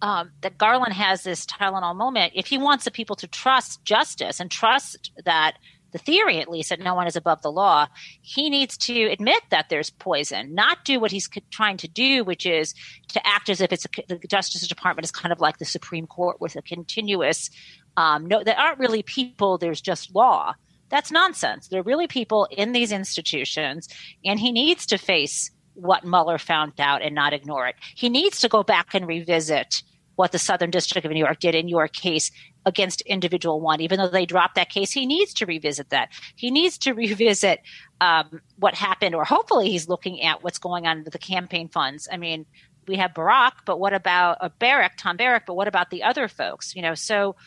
um, 0.01 0.31
that 0.41 0.57
Garland 0.57 0.93
has 0.93 1.23
this 1.23 1.45
Tylenol 1.45 1.95
moment. 1.95 2.33
If 2.35 2.47
he 2.47 2.57
wants 2.57 2.85
the 2.85 2.91
people 2.91 3.15
to 3.17 3.27
trust 3.27 3.83
justice 3.83 4.39
and 4.39 4.49
trust 4.49 5.11
that 5.25 5.57
the 5.91 5.97
theory, 5.97 6.39
at 6.39 6.49
least, 6.49 6.69
that 6.69 6.79
no 6.79 6.93
one 6.93 7.07
is 7.07 7.15
above 7.15 7.41
the 7.41 7.51
law, 7.51 7.87
he 8.21 8.49
needs 8.49 8.77
to 8.77 9.05
admit 9.05 9.41
that 9.49 9.69
there's 9.69 9.89
poison, 9.89 10.53
not 10.53 10.85
do 10.85 10.99
what 10.99 11.11
he's 11.11 11.27
trying 11.49 11.77
to 11.77 11.87
do, 11.87 12.23
which 12.23 12.45
is 12.45 12.73
to 13.09 13.27
act 13.27 13.49
as 13.49 13.59
if 13.59 13.71
it's 13.71 13.85
a, 13.85 13.89
the 14.07 14.19
Justice 14.27 14.67
Department 14.67 15.03
is 15.03 15.11
kind 15.11 15.31
of 15.33 15.39
like 15.39 15.57
the 15.57 15.65
Supreme 15.65 16.05
Court 16.05 16.39
with 16.39 16.55
a 16.55 16.61
continuous. 16.61 17.49
Um, 17.97 18.27
no, 18.27 18.43
there 18.43 18.57
aren't 18.57 18.79
really 18.79 19.03
people. 19.03 19.57
There's 19.57 19.81
just 19.81 20.13
law. 20.13 20.53
That's 20.89 21.11
nonsense. 21.11 21.67
There 21.67 21.79
are 21.79 21.83
really 21.83 22.07
people 22.07 22.47
in 22.51 22.71
these 22.71 22.91
institutions, 22.91 23.87
and 24.23 24.39
he 24.39 24.51
needs 24.51 24.85
to 24.87 24.97
face 24.97 25.51
what 25.73 26.03
Mueller 26.03 26.37
found 26.37 26.73
out 26.79 27.01
and 27.01 27.15
not 27.15 27.33
ignore 27.33 27.67
it. 27.67 27.75
He 27.95 28.09
needs 28.09 28.41
to 28.41 28.49
go 28.49 28.63
back 28.63 28.93
and 28.93 29.07
revisit 29.07 29.81
what 30.19 30.33
the 30.33 30.37
Southern 30.37 30.69
District 30.69 31.05
of 31.05 31.13
New 31.13 31.23
York 31.23 31.39
did 31.39 31.55
in 31.55 31.69
your 31.69 31.87
case 31.87 32.29
against 32.65 32.99
individual 33.01 33.61
one. 33.61 33.79
Even 33.79 33.99
though 33.99 34.09
they 34.09 34.25
dropped 34.25 34.55
that 34.55 34.69
case, 34.69 34.91
he 34.91 35.05
needs 35.05 35.33
to 35.35 35.45
revisit 35.45 35.91
that. 35.91 36.09
He 36.35 36.51
needs 36.51 36.77
to 36.79 36.91
revisit 37.03 37.61
um, 38.01 38.41
what 38.57 38.73
happened, 38.75 39.15
or 39.15 39.23
hopefully 39.23 39.69
he's 39.69 39.87
looking 39.87 40.21
at 40.21 40.43
what's 40.43 40.59
going 40.59 40.85
on 40.87 41.05
with 41.05 41.13
the 41.13 41.19
campaign 41.19 41.69
funds. 41.69 42.09
I 42.11 42.17
mean, 42.17 42.45
we 42.85 42.97
have 42.97 43.13
Barack, 43.13 43.63
but 43.65 43.79
what 43.79 43.93
about 43.93 44.39
uh, 44.41 44.49
Barrack, 44.59 44.97
Tom 44.97 45.15
Barrack, 45.15 45.45
but 45.45 45.53
what 45.53 45.69
about 45.69 45.89
the 45.89 46.03
other 46.03 46.27
folks? 46.27 46.75
You 46.75 46.81
know, 46.81 46.95
so 46.95 47.37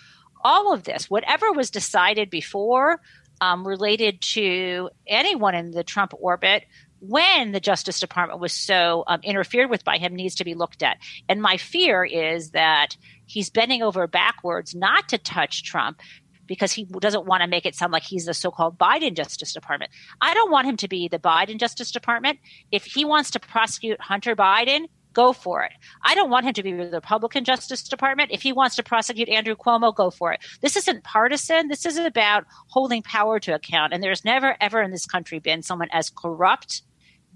all 0.43 0.73
of 0.73 0.85
this, 0.85 1.11
whatever 1.11 1.53
was 1.53 1.69
decided 1.69 2.31
before 2.31 3.03
um, 3.43 3.69
related 3.69 4.23
to 4.23 4.89
anyone 5.07 5.55
in 5.55 5.73
the 5.73 5.85
Trump 5.85 6.15
orbit 6.19 6.65
when 7.03 7.51
the 7.51 7.61
Justice 7.61 7.99
Department 7.99 8.41
was 8.41 8.53
so 8.53 9.03
um, 9.09 9.21
interfered 9.25 9.69
with 9.69 9.85
by 9.85 9.99
him 9.99 10.15
needs 10.15 10.37
to 10.37 10.45
be 10.45 10.55
looked 10.55 10.83
at. 10.83 10.99
And 11.29 11.43
my 11.43 11.57
fear 11.57 12.05
is 12.05 12.53
that 12.53 12.97
he's 13.27 13.51
bending 13.51 13.83
over 13.83 14.07
backwards 14.07 14.75
not 14.75 15.09
to 15.09 15.19
touch 15.19 15.65
Trump 15.65 16.01
because 16.47 16.71
he 16.73 16.85
doesn't 16.85 17.27
want 17.27 17.43
to 17.43 17.49
make 17.49 17.67
it 17.67 17.75
sound 17.75 17.93
like 17.93 18.05
he's 18.05 18.27
the 18.27 18.35
so-called 18.35 18.79
Biden 18.79 19.17
Justice 19.17 19.53
Department. 19.53 19.91
I 20.21 20.33
don't 20.35 20.51
want 20.51 20.69
him 20.69 20.77
to 20.79 20.89
be 20.89 21.09
the 21.09 21.19
Biden 21.19 21.59
Justice 21.59 21.91
Department. 21.91 22.39
If 22.71 22.85
he 22.85 23.05
wants 23.05 23.33
to 23.33 23.41
prosecute 23.41 24.01
Hunter 24.01 24.37
Biden, 24.37 24.87
go 25.13 25.33
for 25.33 25.63
it. 25.65 25.73
I 26.03 26.15
don't 26.15 26.31
want 26.31 26.47
him 26.47 26.55
to 26.55 26.63
be 26.63 26.73
the 26.73 26.91
Republican 26.91 27.45
Justice 27.45 27.83
Department. 27.83 28.31
If 28.33 28.43
he 28.43 28.53
wants 28.53 28.77
to 28.77 28.83
prosecute 28.83 29.29
Andrew 29.29 29.57
Cuomo, 29.57 29.95
go 29.95 30.11
for 30.11 30.33
it. 30.33 30.41
This 30.61 30.77
isn't 30.77 31.05
partisan. 31.05 31.69
This 31.69 31.85
is 31.85 31.99
about 31.99 32.45
holding 32.69 33.03
power 33.03 33.41
to 33.41 33.55
account. 33.55 33.93
And 33.93 34.03
there's 34.03 34.25
never, 34.25 34.57
ever 34.61 34.83
in 34.83 34.91
this 34.91 35.07
country 35.07 35.39
been 35.39 35.63
someone 35.63 35.89
as 35.93 36.11
corrupt 36.11 36.83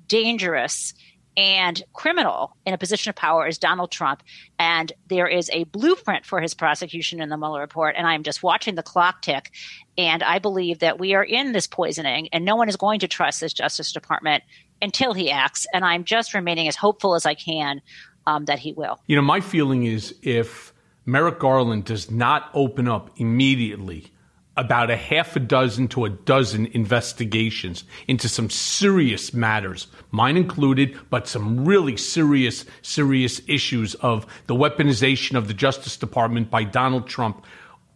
dangerous 0.09 0.95
and 1.37 1.83
criminal 1.93 2.57
in 2.65 2.73
a 2.73 2.79
position 2.79 3.11
of 3.11 3.17
power 3.17 3.47
is 3.47 3.59
Donald 3.59 3.91
Trump. 3.91 4.23
And 4.59 4.93
there 5.09 5.27
is 5.27 5.51
a 5.53 5.65
blueprint 5.65 6.25
for 6.25 6.41
his 6.41 6.55
prosecution 6.55 7.21
in 7.21 7.29
the 7.29 7.37
Mueller 7.37 7.61
report. 7.61 7.95
And 7.99 8.07
I'm 8.07 8.23
just 8.23 8.43
watching 8.43 8.75
the 8.75 8.83
clock 8.83 9.21
tick. 9.23 9.53
And 9.99 10.23
I 10.23 10.39
believe 10.39 10.79
that 10.79 10.99
we 10.99 11.15
are 11.15 11.25
in 11.25 11.53
this 11.53 11.67
poisoning, 11.67 12.29
and 12.33 12.45
no 12.45 12.57
one 12.57 12.69
is 12.69 12.77
going 12.77 13.01
to 13.01 13.09
trust 13.09 13.41
this 13.41 13.53
Justice 13.53 13.93
Department 13.93 14.45
until 14.81 15.13
he 15.13 15.31
acts. 15.31 15.67
And 15.73 15.85
I'm 15.85 16.05
just 16.05 16.35
remaining 16.35 16.69
as 16.69 16.77
hopeful 16.77 17.15
as 17.15 17.27
I 17.27 17.35
can 17.35 17.81
um, 18.27 18.47
that 18.47 18.59
he 18.59 18.73
will. 18.73 18.99
You 19.07 19.17
know, 19.17 19.23
my 19.23 19.41
feeling 19.41 19.85
is 19.85 20.15
if 20.23 20.73
Merrick 21.05 21.39
Garland 21.39 21.85
does 21.85 22.11
not 22.11 22.51
open 22.55 22.89
up 22.89 23.11
immediately 23.17 24.13
about 24.57 24.91
a 24.91 24.97
half 24.97 25.37
a 25.37 25.41
dozen 25.41 25.89
to 25.89 26.05
a 26.05 26.11
dozen 26.11 26.67
investigations 26.67 27.85
into 28.09 28.29
some 28.29 28.49
serious 28.49 29.35
matters, 29.35 29.87
mine 30.11 30.37
included, 30.37 30.99
but 31.11 31.29
some 31.29 31.65
really 31.65 31.97
serious, 31.97 32.65
serious 32.83 33.41
issues 33.47 33.95
of 33.97 34.27
the 34.47 34.55
weaponization 34.55 35.37
of 35.37 35.49
the 35.49 35.55
Justice 35.55 35.97
Department 35.97 36.51
by 36.51 36.65
Donald 36.65 37.07
Trump. 37.07 37.45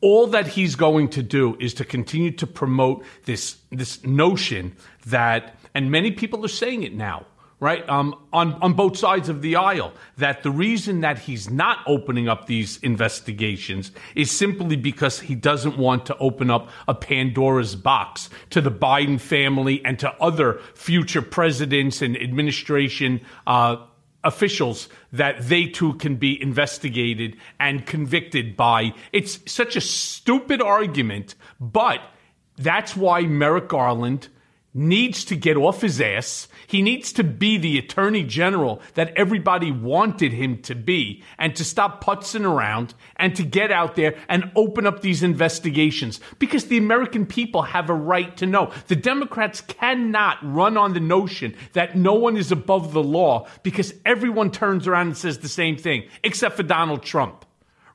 All 0.03 0.27
that 0.29 0.47
he's 0.47 0.77
going 0.77 1.09
to 1.11 1.23
do 1.23 1.57
is 1.61 1.75
to 1.75 1.85
continue 1.85 2.31
to 2.33 2.47
promote 2.47 3.05
this, 3.25 3.57
this 3.71 4.03
notion 4.05 4.77
that, 5.07 5.57
and 5.75 5.91
many 5.91 6.11
people 6.11 6.45
are 6.45 6.49
saying 6.49 6.83
it 6.83 6.95
now, 6.95 7.27
right, 7.61 7.87
um, 7.89 8.15
on, 8.33 8.55
on 8.55 8.73
both 8.73 8.97
sides 8.97 9.29
of 9.29 9.43
the 9.43 9.57
aisle, 9.57 9.93
that 10.17 10.43
the 10.43 10.51
reason 10.51 11.03
that 11.03 11.19
he's 11.19 11.51
not 11.51 11.79
opening 11.87 12.29
up 12.29 12.47
these 12.47 12.79
investigations 12.79 13.93
is 14.15 14.31
simply 14.31 14.77
because 14.77 15.21
he 15.21 15.35
doesn't 15.35 15.77
want 15.77 16.07
to 16.07 16.17
open 16.17 16.51
up 16.51 16.71
a 16.89 16.95
Pandora's 16.95 17.77
box 17.77 18.31
to 18.49 18.63
the 18.63 18.71
Biden 18.71 19.21
family 19.21 19.85
and 19.85 19.99
to 19.99 20.11
other 20.23 20.61
future 20.75 21.23
presidents 21.23 22.01
and 22.01 22.17
administration 22.17 23.21
uh, 23.47 23.77
officials 24.25 24.89
that 25.13 25.49
they 25.49 25.67
too 25.67 25.95
can 25.95 26.17
be 26.17 26.41
investigated 26.43 27.37
and 27.59 27.87
convicted 27.87 28.57
by. 28.57 28.93
It's 29.13 29.39
such 29.51 29.77
a 29.77 29.81
stupid 29.81 30.63
argument, 30.63 31.35
but 31.59 32.01
that's 32.57 32.97
why 32.97 33.23
Merrick 33.23 33.69
Garland 33.69 34.29
needs 34.73 35.25
to 35.25 35.37
get 35.37 35.57
off 35.57 35.81
his 35.81 36.01
ass. 36.01 36.49
He 36.67 36.83
needs 36.83 37.13
to 37.15 37.25
be 37.25 37.59
the 37.59 37.79
attorney 37.79 38.23
general 38.23 38.81
that 38.95 39.13
everybody 39.17 39.73
wanted 39.73 40.33
him 40.33 40.63
to 40.63 40.75
be 40.75 41.25
and 41.39 41.57
to 41.57 41.65
stop 41.65 42.05
putzing 42.05 42.45
around 42.45 42.95
and 43.17 43.35
to 43.35 43.43
get 43.43 43.73
out 43.73 43.97
there 43.97 44.17
and 44.29 44.53
open 44.55 44.87
up 44.87 45.01
these 45.01 45.23
investigations 45.23 46.21
because 46.39 46.67
the 46.67 46.79
American 46.79 47.27
people 47.27 47.63
have 47.63 47.91
a 47.91 47.95
right 47.95 48.37
to 48.37 48.47
know. 48.47 48.73
The 48.87 48.97
Democrats 48.97 49.61
cannot 49.61 50.39
run 50.43 50.77
on 50.77 50.95
the 50.95 51.01
notion 51.01 51.57
that 51.73 51.97
no 51.97 52.15
one 52.15 52.37
is 52.37 52.53
above 52.53 52.93
the 52.93 53.03
law 53.03 53.49
because 53.63 53.93
everyone 54.05 54.53
turns 54.53 54.87
around 54.87 55.09
and 55.09 55.17
says 55.17 55.39
the 55.39 55.49
same 55.49 55.77
thing 55.77 56.09
except 56.23 56.57
for 56.57 56.63
Donald 56.63 57.03
Trump 57.03 57.45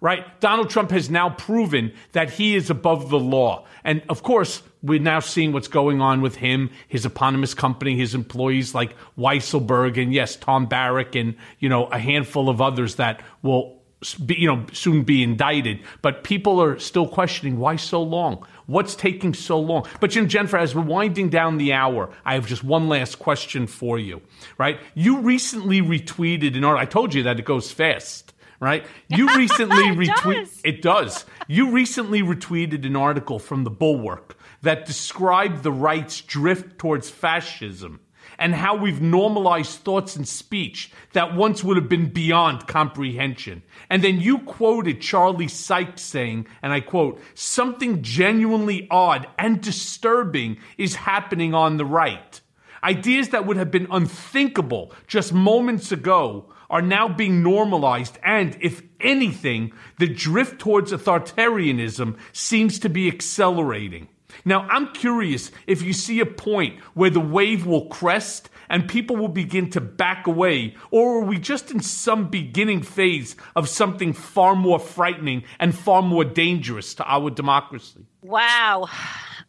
right? 0.02 0.39
Donald 0.39 0.69
Trump 0.69 0.91
has 0.91 1.10
now 1.10 1.31
proven 1.31 1.91
that 2.11 2.30
he 2.30 2.56
is 2.56 2.69
above 2.69 3.10
the 3.10 3.19
law. 3.19 3.65
And 3.84 4.03
of 4.07 4.22
course, 4.22 4.61
we're 4.85 4.99
now 4.99 5.19
seeing 5.19 5.51
what's 5.51 5.67
going 5.67 5.99
on 5.99 6.21
with 6.21 6.35
him, 6.35 6.69
his 6.87 7.05
eponymous 7.05 7.53
company, 7.53 7.97
his 7.97 8.13
employees 8.13 8.75
like 8.75 8.95
Weisselberg 9.17 10.01
and 10.01 10.13
yes, 10.13 10.35
Tom 10.35 10.67
Barrack 10.67 11.15
and, 11.15 11.35
you 11.59 11.69
know, 11.69 11.87
a 11.87 11.97
handful 11.97 12.49
of 12.49 12.61
others 12.61 12.95
that 12.95 13.21
will 13.41 13.81
be, 14.25 14.35
you 14.35 14.47
know, 14.47 14.65
soon 14.71 15.03
be 15.03 15.23
indicted. 15.23 15.79
But 16.01 16.23
people 16.23 16.61
are 16.61 16.77
still 16.77 17.07
questioning 17.07 17.57
why 17.57 17.77
so 17.77 18.01
long? 18.01 18.45
What's 18.67 18.95
taking 18.95 19.33
so 19.33 19.59
long? 19.59 19.87
But 19.99 20.15
you 20.15 20.21
know, 20.21 20.27
Jennifer, 20.27 20.57
as 20.57 20.75
we're 20.75 20.83
winding 20.83 21.29
down 21.29 21.57
the 21.57 21.73
hour, 21.73 22.11
I 22.23 22.35
have 22.35 22.45
just 22.45 22.63
one 22.63 22.87
last 22.87 23.17
question 23.17 23.67
for 23.67 23.97
you, 23.97 24.21
right? 24.57 24.79
You 24.93 25.19
recently 25.19 25.81
retweeted 25.81 26.55
an 26.55 26.63
article. 26.63 26.81
I 26.81 26.85
told 26.85 27.13
you 27.13 27.23
that 27.23 27.39
it 27.39 27.45
goes 27.45 27.71
fast 27.71 28.33
right? 28.61 28.85
You 29.09 29.27
recently 29.37 29.83
retweeted 29.83 30.49
it 30.63 30.81
does. 30.81 31.25
You 31.47 31.71
recently 31.71 32.21
retweeted 32.21 32.85
an 32.85 32.95
article 32.95 33.37
from 33.37 33.65
the 33.65 33.69
Bulwark 33.69 34.37
that 34.65 34.85
described 34.85 35.63
the 35.63 35.71
right's 35.71 36.21
drift 36.21 36.77
towards 36.77 37.09
fascism 37.09 37.99
and 38.37 38.53
how 38.53 38.75
we've 38.75 39.01
normalized 39.01 39.79
thoughts 39.81 40.15
and 40.15 40.27
speech 40.27 40.91
that 41.13 41.35
once 41.35 41.63
would 41.63 41.77
have 41.77 41.87
been 41.87 42.09
beyond 42.09 42.67
comprehension. 42.67 43.61
And 43.89 44.03
then 44.03 44.19
you 44.19 44.39
quoted 44.39 45.01
Charlie 45.01 45.47
Sykes 45.47 46.01
saying, 46.01 46.47
and 46.61 46.73
I 46.73 46.79
quote, 46.79 47.21
something 47.33 48.01
genuinely 48.01 48.87
odd 48.89 49.27
and 49.37 49.61
disturbing 49.61 50.57
is 50.77 50.95
happening 50.95 51.53
on 51.53 51.77
the 51.77 51.85
right. 51.85 52.41
Ideas 52.83 53.29
that 53.29 53.45
would 53.45 53.57
have 53.57 53.71
been 53.71 53.87
unthinkable 53.89 54.93
just 55.07 55.33
moments 55.33 55.91
ago 55.91 56.51
are 56.69 56.81
now 56.81 57.07
being 57.07 57.43
normalized, 57.43 58.17
and 58.23 58.57
if 58.59 58.81
anything, 58.99 59.71
the 59.99 60.07
drift 60.07 60.59
towards 60.59 60.91
authoritarianism 60.91 62.17
seems 62.33 62.79
to 62.79 62.89
be 62.89 63.07
accelerating. 63.07 64.07
Now, 64.43 64.67
I'm 64.69 64.93
curious 64.93 65.51
if 65.67 65.81
you 65.81 65.93
see 65.93 66.19
a 66.19 66.25
point 66.25 66.79
where 66.93 67.09
the 67.09 67.19
wave 67.19 67.65
will 67.65 67.85
crest 67.87 68.49
and 68.69 68.89
people 68.89 69.15
will 69.15 69.27
begin 69.27 69.69
to 69.71 69.81
back 69.81 70.27
away, 70.27 70.75
or 70.91 71.19
are 71.19 71.25
we 71.25 71.37
just 71.37 71.71
in 71.71 71.79
some 71.79 72.29
beginning 72.29 72.81
phase 72.81 73.35
of 73.55 73.69
something 73.69 74.13
far 74.13 74.55
more 74.55 74.79
frightening 74.79 75.43
and 75.59 75.77
far 75.77 76.01
more 76.01 76.25
dangerous 76.25 76.95
to 76.95 77.05
our 77.05 77.29
democracy? 77.29 78.05
Wow. 78.21 78.87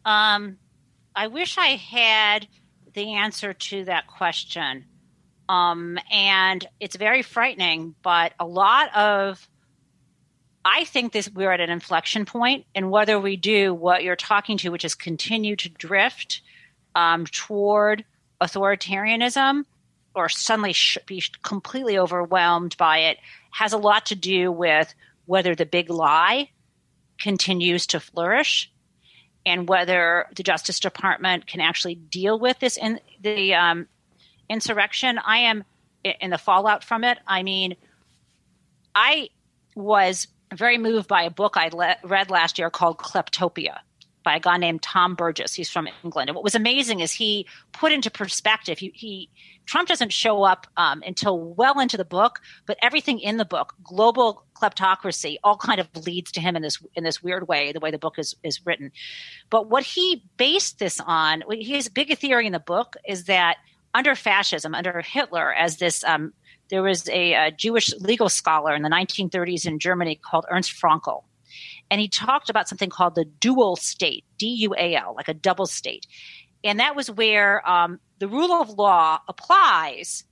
Um, 0.05 0.57
I 1.15 1.27
wish 1.27 1.57
I 1.57 1.77
had 1.77 2.47
the 2.93 3.15
answer 3.15 3.53
to 3.53 3.85
that 3.85 4.07
question. 4.07 4.85
Um, 5.49 5.97
and 6.11 6.65
it's 6.79 6.95
very 6.95 7.21
frightening, 7.21 7.95
but 8.03 8.33
a 8.39 8.45
lot 8.45 8.95
of 8.95 9.47
I 10.69 10.83
think 10.83 11.13
this 11.13 11.29
we're 11.33 11.53
at 11.53 11.61
an 11.61 11.69
inflection 11.69 12.25
point, 12.25 12.65
and 12.75 12.91
whether 12.91 13.17
we 13.17 13.37
do 13.37 13.73
what 13.73 14.03
you're 14.03 14.17
talking 14.17 14.57
to, 14.57 14.69
which 14.69 14.83
is 14.83 14.95
continue 14.95 15.55
to 15.55 15.69
drift 15.69 16.41
um, 16.93 17.25
toward 17.25 18.03
authoritarianism, 18.41 19.63
or 20.13 20.27
suddenly 20.27 20.73
sh- 20.73 20.97
be 21.05 21.23
completely 21.41 21.97
overwhelmed 21.97 22.75
by 22.75 22.97
it, 22.97 23.17
has 23.51 23.71
a 23.71 23.77
lot 23.77 24.07
to 24.07 24.15
do 24.15 24.51
with 24.51 24.93
whether 25.25 25.55
the 25.55 25.65
big 25.65 25.89
lie 25.89 26.49
continues 27.17 27.87
to 27.87 28.01
flourish, 28.01 28.69
and 29.45 29.69
whether 29.69 30.27
the 30.35 30.43
Justice 30.43 30.81
Department 30.81 31.47
can 31.47 31.61
actually 31.61 31.95
deal 31.95 32.37
with 32.37 32.59
this 32.59 32.75
in 32.75 32.99
the 33.21 33.53
um, 33.53 33.87
insurrection. 34.49 35.17
I 35.17 35.37
am 35.37 35.63
in 36.03 36.29
the 36.29 36.37
fallout 36.37 36.83
from 36.83 37.05
it. 37.05 37.19
I 37.25 37.43
mean, 37.43 37.77
I 38.93 39.29
was 39.75 40.27
very 40.53 40.77
moved 40.77 41.07
by 41.07 41.23
a 41.23 41.29
book 41.29 41.55
I 41.57 41.69
le- 41.69 41.97
read 42.03 42.29
last 42.29 42.57
year 42.57 42.69
called 42.69 42.97
Kleptopia 42.97 43.79
by 44.23 44.35
a 44.35 44.39
guy 44.39 44.57
named 44.57 44.81
Tom 44.81 45.15
Burgis. 45.15 45.53
He's 45.53 45.69
from 45.69 45.87
England. 46.03 46.29
And 46.29 46.35
what 46.35 46.43
was 46.43 46.55
amazing 46.55 46.99
is 46.99 47.13
he 47.13 47.47
put 47.71 47.93
into 47.93 48.11
perspective, 48.11 48.77
he, 48.77 48.91
he 48.93 49.29
Trump 49.65 49.87
doesn't 49.87 50.11
show 50.11 50.43
up 50.43 50.67
um, 50.75 51.01
until 51.05 51.39
well 51.39 51.79
into 51.79 51.95
the 51.95 52.05
book, 52.05 52.39
but 52.65 52.77
everything 52.81 53.19
in 53.19 53.37
the 53.37 53.45
book, 53.45 53.73
global 53.83 54.43
kleptocracy, 54.55 55.37
all 55.43 55.57
kind 55.57 55.79
of 55.79 55.87
leads 56.05 56.31
to 56.33 56.41
him 56.41 56.55
in 56.55 56.61
this 56.61 56.77
in 56.95 57.03
this 57.03 57.21
weird 57.23 57.47
way, 57.47 57.71
the 57.71 57.79
way 57.79 57.91
the 57.91 57.97
book 57.97 58.17
is 58.17 58.35
is 58.43 58.65
written. 58.65 58.91
But 59.49 59.69
what 59.69 59.83
he 59.83 60.23
based 60.37 60.79
this 60.79 60.99
on, 61.05 61.43
his 61.49 61.89
big 61.89 62.17
theory 62.17 62.47
in 62.47 62.53
the 62.53 62.59
book 62.59 62.95
is 63.07 63.25
that 63.25 63.57
under 63.93 64.15
fascism, 64.15 64.75
under 64.75 65.01
Hitler, 65.01 65.53
as 65.53 65.77
this 65.77 66.03
um, 66.03 66.33
there 66.69 66.83
was 66.83 67.07
a, 67.09 67.33
a, 67.33 67.51
Jewish 67.51 67.93
legal 67.99 68.29
scholar 68.29 68.75
in 68.75 68.81
the 68.81 68.89
1930s 68.89 69.65
in 69.65 69.79
Germany 69.79 70.19
called 70.21 70.45
Ernst 70.49 70.73
Fraenkel. 70.73 71.23
And 71.89 72.01
he 72.01 72.07
talked 72.07 72.49
about 72.49 72.67
something 72.67 72.89
called 72.89 73.15
the 73.15 73.25
dual 73.25 73.77
state, 73.77 74.25
D 74.37 74.47
U 74.59 74.75
A 74.77 74.95
L, 74.95 75.13
like 75.15 75.29
a 75.29 75.33
double 75.33 75.65
state. 75.65 76.05
And 76.63 76.79
that 76.79 76.95
was 76.95 77.09
where 77.09 77.67
um, 77.67 77.99
the 78.19 78.27
rule 78.27 78.53
of 78.53 78.69
law 78.69 79.19
applies 79.27 80.25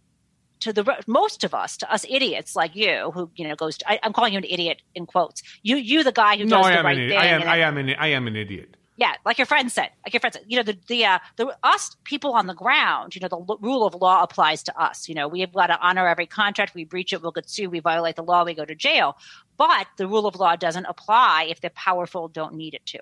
to 0.62 0.74
the 0.74 1.04
most 1.08 1.44
of 1.44 1.54
us, 1.54 1.78
to 1.78 1.92
us 1.92 2.06
idiots 2.10 2.56
like 2.56 2.76
you, 2.76 3.12
who 3.14 3.30
you 3.36 3.48
know 3.48 3.56
goes. 3.56 3.78
To, 3.78 3.90
I, 3.90 4.00
am 4.04 4.14
calling 4.14 4.34
you 4.34 4.40
an 4.40 4.46
idiot 4.46 4.82
in 4.96 5.06
quotes. 5.06 5.42
You, 5.64 5.78
you, 5.78 6.04
the 6.04 6.12
guy 6.12 6.38
who 6.38 6.46
no, 6.46 6.58
does 6.58 6.66
I 6.66 6.72
the 6.72 6.80
am 6.80 6.86
right 6.86 6.98
an, 6.98 7.10
thing. 7.10 7.18
I 7.18 7.26
am, 7.26 7.42
I 7.44 7.58
am 7.58 7.78
an, 7.78 7.90
I 7.98 8.08
am 8.08 8.28
an 8.28 8.36
idiot. 8.36 8.76
Yeah, 8.98 9.14
like 9.26 9.38
your 9.38 9.46
friend 9.46 9.70
said, 9.70 9.90
like 10.06 10.14
your 10.14 10.22
friend 10.22 10.34
said, 10.34 10.44
you 10.48 10.56
know, 10.56 10.64
the 10.64 10.78
the 10.88 11.06
uh, 11.06 11.20
the 11.36 11.58
us 11.64 11.98
people 12.06 12.32
on 12.34 12.48
the 12.48 12.54
ground, 12.54 13.14
you 13.14 13.20
know, 13.22 13.28
the 13.28 13.38
l- 13.38 13.60
rule 13.62 13.86
of 13.86 13.94
law 13.96 14.24
applies 14.24 14.64
to 14.64 14.82
us. 14.82 15.10
You 15.10 15.16
know, 15.16 15.28
we 15.28 15.42
have 15.42 15.54
got 15.54 15.68
to 15.68 15.80
honor 15.80 16.08
every 16.08 16.28
contract. 16.28 16.74
We 16.74 16.86
breach 16.86 17.12
it, 17.12 17.22
we'll 17.22 17.32
get 17.32 17.50
sued. 17.50 17.72
We 17.72 17.80
violate 17.82 18.16
the 18.16 18.24
law, 18.24 18.46
we 18.46 18.54
go 18.54 18.64
to 18.64 18.76
jail. 18.76 19.18
But 19.58 19.88
the 19.98 20.08
rule 20.08 20.28
of 20.28 20.36
law 20.36 20.56
doesn't 20.56 20.86
apply 20.86 21.48
if 21.50 21.60
the 21.60 21.72
powerful 21.72 22.30
don't 22.30 22.56
need 22.56 22.74
it 22.74 22.86
to. 22.88 23.00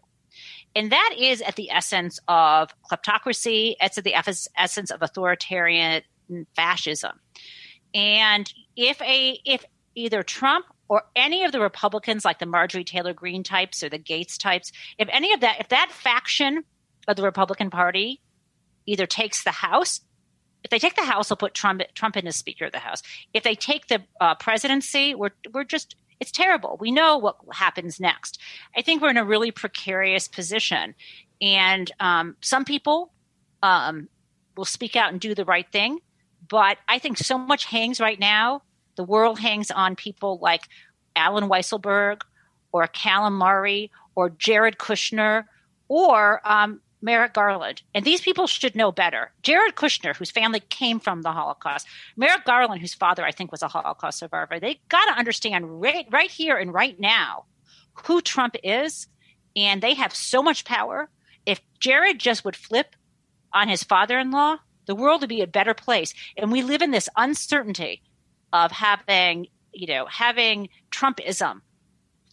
And 0.75 0.91
that 0.91 1.15
is 1.17 1.41
at 1.41 1.55
the 1.55 1.69
essence 1.69 2.19
of 2.27 2.69
kleptocracy. 2.89 3.75
It's 3.79 3.97
at 3.97 4.03
the 4.03 4.15
essence 4.15 4.89
of 4.89 5.01
authoritarian 5.03 6.01
fascism. 6.55 7.19
And 7.93 8.51
if 8.75 8.99
a 9.01 9.39
if 9.45 9.63
either 9.95 10.23
Trump 10.23 10.65
or 10.93 11.01
any 11.15 11.43
of 11.43 11.51
the 11.51 11.59
Republicans, 11.59 12.23
like 12.23 12.37
the 12.37 12.45
Marjorie 12.45 12.83
Taylor 12.83 13.15
Greene 13.15 13.41
types 13.41 13.81
or 13.81 13.89
the 13.89 13.97
Gaetz 13.97 14.37
types, 14.37 14.71
if 14.99 15.09
any 15.11 15.33
of 15.33 15.39
that, 15.39 15.59
if 15.59 15.69
that 15.69 15.89
faction 15.91 16.65
of 17.07 17.15
the 17.15 17.23
Republican 17.23 17.71
Party 17.71 18.21
either 18.85 19.07
takes 19.07 19.43
the 19.43 19.49
House, 19.49 20.01
if 20.63 20.69
they 20.69 20.77
take 20.77 20.95
the 20.95 21.01
House, 21.01 21.29
they'll 21.29 21.35
put 21.35 21.55
Trump 21.55 21.81
Trump 21.95 22.15
in 22.15 22.27
as 22.27 22.35
Speaker 22.35 22.65
of 22.65 22.73
the 22.73 22.77
House. 22.77 23.01
If 23.33 23.41
they 23.41 23.55
take 23.55 23.87
the 23.87 24.03
uh, 24.21 24.35
presidency, 24.35 25.15
we're 25.15 25.31
we're 25.51 25.63
just 25.63 25.95
it's 26.19 26.31
terrible. 26.31 26.77
We 26.79 26.91
know 26.91 27.17
what 27.17 27.37
happens 27.51 27.99
next. 27.99 28.39
I 28.77 28.83
think 28.83 29.01
we're 29.01 29.09
in 29.09 29.17
a 29.17 29.25
really 29.25 29.49
precarious 29.49 30.27
position, 30.27 30.93
and 31.41 31.91
um, 31.99 32.35
some 32.41 32.65
people 32.65 33.11
um, 33.63 34.09
will 34.55 34.65
speak 34.65 34.95
out 34.95 35.11
and 35.11 35.19
do 35.19 35.33
the 35.33 35.43
right 35.43 35.69
thing, 35.71 35.97
but 36.47 36.77
I 36.87 36.99
think 36.99 37.17
so 37.17 37.39
much 37.39 37.65
hangs 37.65 37.99
right 37.99 38.19
now. 38.19 38.61
The 38.95 39.03
world 39.03 39.39
hangs 39.39 39.71
on 39.71 39.95
people 39.95 40.39
like 40.41 40.67
Allen 41.15 41.49
Weisselberg 41.49 42.21
or 42.71 42.87
Calamari 42.87 43.89
or 44.15 44.29
Jared 44.29 44.77
Kushner 44.77 45.45
or 45.87 46.41
um, 46.43 46.81
Merrick 47.01 47.33
Garland. 47.33 47.81
And 47.93 48.05
these 48.05 48.21
people 48.21 48.47
should 48.47 48.75
know 48.75 48.91
better. 48.91 49.31
Jared 49.41 49.75
Kushner, 49.75 50.15
whose 50.15 50.31
family 50.31 50.61
came 50.61 50.99
from 50.99 51.21
the 51.21 51.31
Holocaust, 51.31 51.87
Merrick 52.15 52.45
Garland, 52.45 52.81
whose 52.81 52.93
father 52.93 53.25
I 53.25 53.31
think 53.31 53.51
was 53.51 53.61
a 53.61 53.67
Holocaust 53.67 54.19
survivor, 54.19 54.59
they 54.59 54.79
got 54.89 55.05
to 55.05 55.19
understand 55.19 55.81
right, 55.81 56.07
right 56.11 56.31
here 56.31 56.57
and 56.57 56.73
right 56.73 56.99
now 56.99 57.45
who 58.05 58.21
Trump 58.21 58.55
is. 58.63 59.07
And 59.55 59.81
they 59.81 59.93
have 59.93 60.15
so 60.15 60.41
much 60.41 60.65
power. 60.65 61.09
If 61.45 61.61
Jared 61.79 62.19
just 62.19 62.45
would 62.45 62.55
flip 62.55 62.95
on 63.53 63.67
his 63.67 63.83
father 63.83 64.17
in 64.17 64.31
law, 64.31 64.57
the 64.85 64.95
world 64.95 65.21
would 65.21 65.29
be 65.29 65.41
a 65.41 65.47
better 65.47 65.73
place. 65.73 66.13
And 66.37 66.51
we 66.51 66.63
live 66.63 66.81
in 66.81 66.91
this 66.91 67.09
uncertainty 67.15 68.01
of 68.53 68.71
having, 68.71 69.47
you 69.73 69.87
know, 69.87 70.05
having 70.05 70.69
Trumpism 70.91 71.61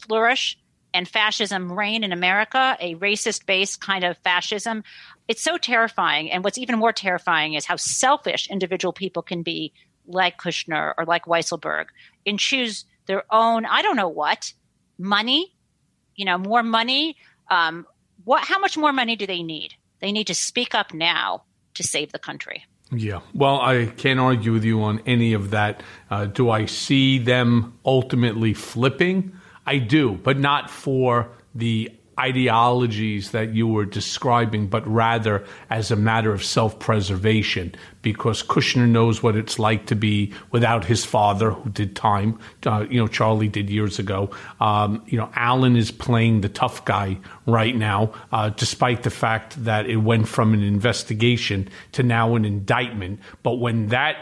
flourish 0.06 0.58
and 0.92 1.08
fascism 1.08 1.72
reign 1.72 2.04
in 2.04 2.12
America, 2.12 2.76
a 2.80 2.94
racist 2.96 3.46
based 3.46 3.80
kind 3.80 4.04
of 4.04 4.18
fascism. 4.18 4.84
It's 5.26 5.42
so 5.42 5.56
terrifying. 5.56 6.30
And 6.30 6.44
what's 6.44 6.58
even 6.58 6.78
more 6.78 6.92
terrifying 6.92 7.54
is 7.54 7.64
how 7.64 7.76
selfish 7.76 8.48
individual 8.50 8.92
people 8.92 9.22
can 9.22 9.42
be, 9.42 9.72
like 10.06 10.38
Kushner 10.38 10.94
or 10.98 11.04
like 11.04 11.24
Weisselberg, 11.24 11.86
and 12.26 12.38
choose 12.38 12.84
their 13.06 13.24
own, 13.30 13.64
I 13.64 13.82
don't 13.82 13.96
know 13.96 14.08
what, 14.08 14.52
money, 14.98 15.54
you 16.16 16.24
know, 16.24 16.38
more 16.38 16.62
money. 16.62 17.16
Um, 17.50 17.86
what, 18.24 18.44
how 18.44 18.58
much 18.58 18.76
more 18.76 18.92
money 18.92 19.16
do 19.16 19.26
they 19.26 19.42
need? 19.42 19.74
They 20.00 20.12
need 20.12 20.26
to 20.26 20.34
speak 20.34 20.74
up 20.74 20.92
now 20.92 21.44
to 21.74 21.82
save 21.82 22.12
the 22.12 22.18
country. 22.18 22.64
Yeah. 22.92 23.20
Well, 23.34 23.60
I 23.60 23.86
can't 23.86 24.18
argue 24.18 24.52
with 24.52 24.64
you 24.64 24.82
on 24.82 25.00
any 25.06 25.32
of 25.32 25.50
that. 25.50 25.82
Uh, 26.10 26.26
do 26.26 26.50
I 26.50 26.66
see 26.66 27.18
them 27.18 27.78
ultimately 27.84 28.52
flipping? 28.52 29.32
I 29.66 29.78
do, 29.78 30.18
but 30.22 30.38
not 30.38 30.70
for 30.70 31.28
the 31.54 31.92
ideologies 32.20 33.30
that 33.30 33.54
you 33.54 33.66
were 33.66 33.86
describing, 33.86 34.66
but 34.66 34.86
rather 34.86 35.44
as 35.70 35.90
a 35.90 35.96
matter 35.96 36.32
of 36.32 36.44
self 36.44 36.78
preservation, 36.78 37.74
because 38.02 38.42
Kushner 38.42 38.88
knows 38.88 39.22
what 39.22 39.36
it's 39.36 39.58
like 39.58 39.86
to 39.86 39.96
be 39.96 40.32
without 40.50 40.84
his 40.84 41.04
father, 41.04 41.52
who 41.52 41.70
did 41.70 41.96
time. 41.96 42.38
Uh, 42.66 42.86
you 42.90 43.00
know, 43.00 43.06
Charlie 43.06 43.48
did 43.48 43.70
years 43.70 43.98
ago. 43.98 44.30
Um, 44.60 45.02
you 45.06 45.16
know, 45.16 45.30
Allen 45.34 45.76
is 45.76 45.90
playing 45.90 46.42
the 46.42 46.48
tough 46.50 46.84
guy 46.84 47.18
right 47.46 47.74
now, 47.74 48.12
uh, 48.32 48.50
despite 48.50 49.02
the 49.02 49.10
fact 49.10 49.64
that 49.64 49.86
it 49.86 49.96
went 49.96 50.28
from 50.28 50.52
an 50.52 50.62
investigation 50.62 51.68
to 51.92 52.02
now 52.02 52.34
an 52.36 52.44
indictment. 52.44 53.20
But 53.42 53.54
when 53.54 53.88
that 53.88 54.16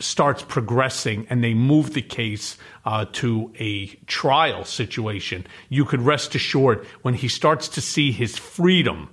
starts 0.00 0.42
progressing 0.42 1.26
and 1.30 1.44
they 1.44 1.54
move 1.54 1.94
the 1.94 2.02
case 2.02 2.56
uh, 2.84 3.04
to 3.12 3.52
a 3.58 3.86
trial 4.06 4.64
situation, 4.64 5.46
you 5.68 5.84
could 5.84 6.02
rest 6.02 6.34
assured 6.34 6.84
when 7.02 7.14
he 7.14 7.28
starts 7.28 7.68
to 7.68 7.80
see 7.80 8.10
his 8.10 8.36
freedom 8.36 9.08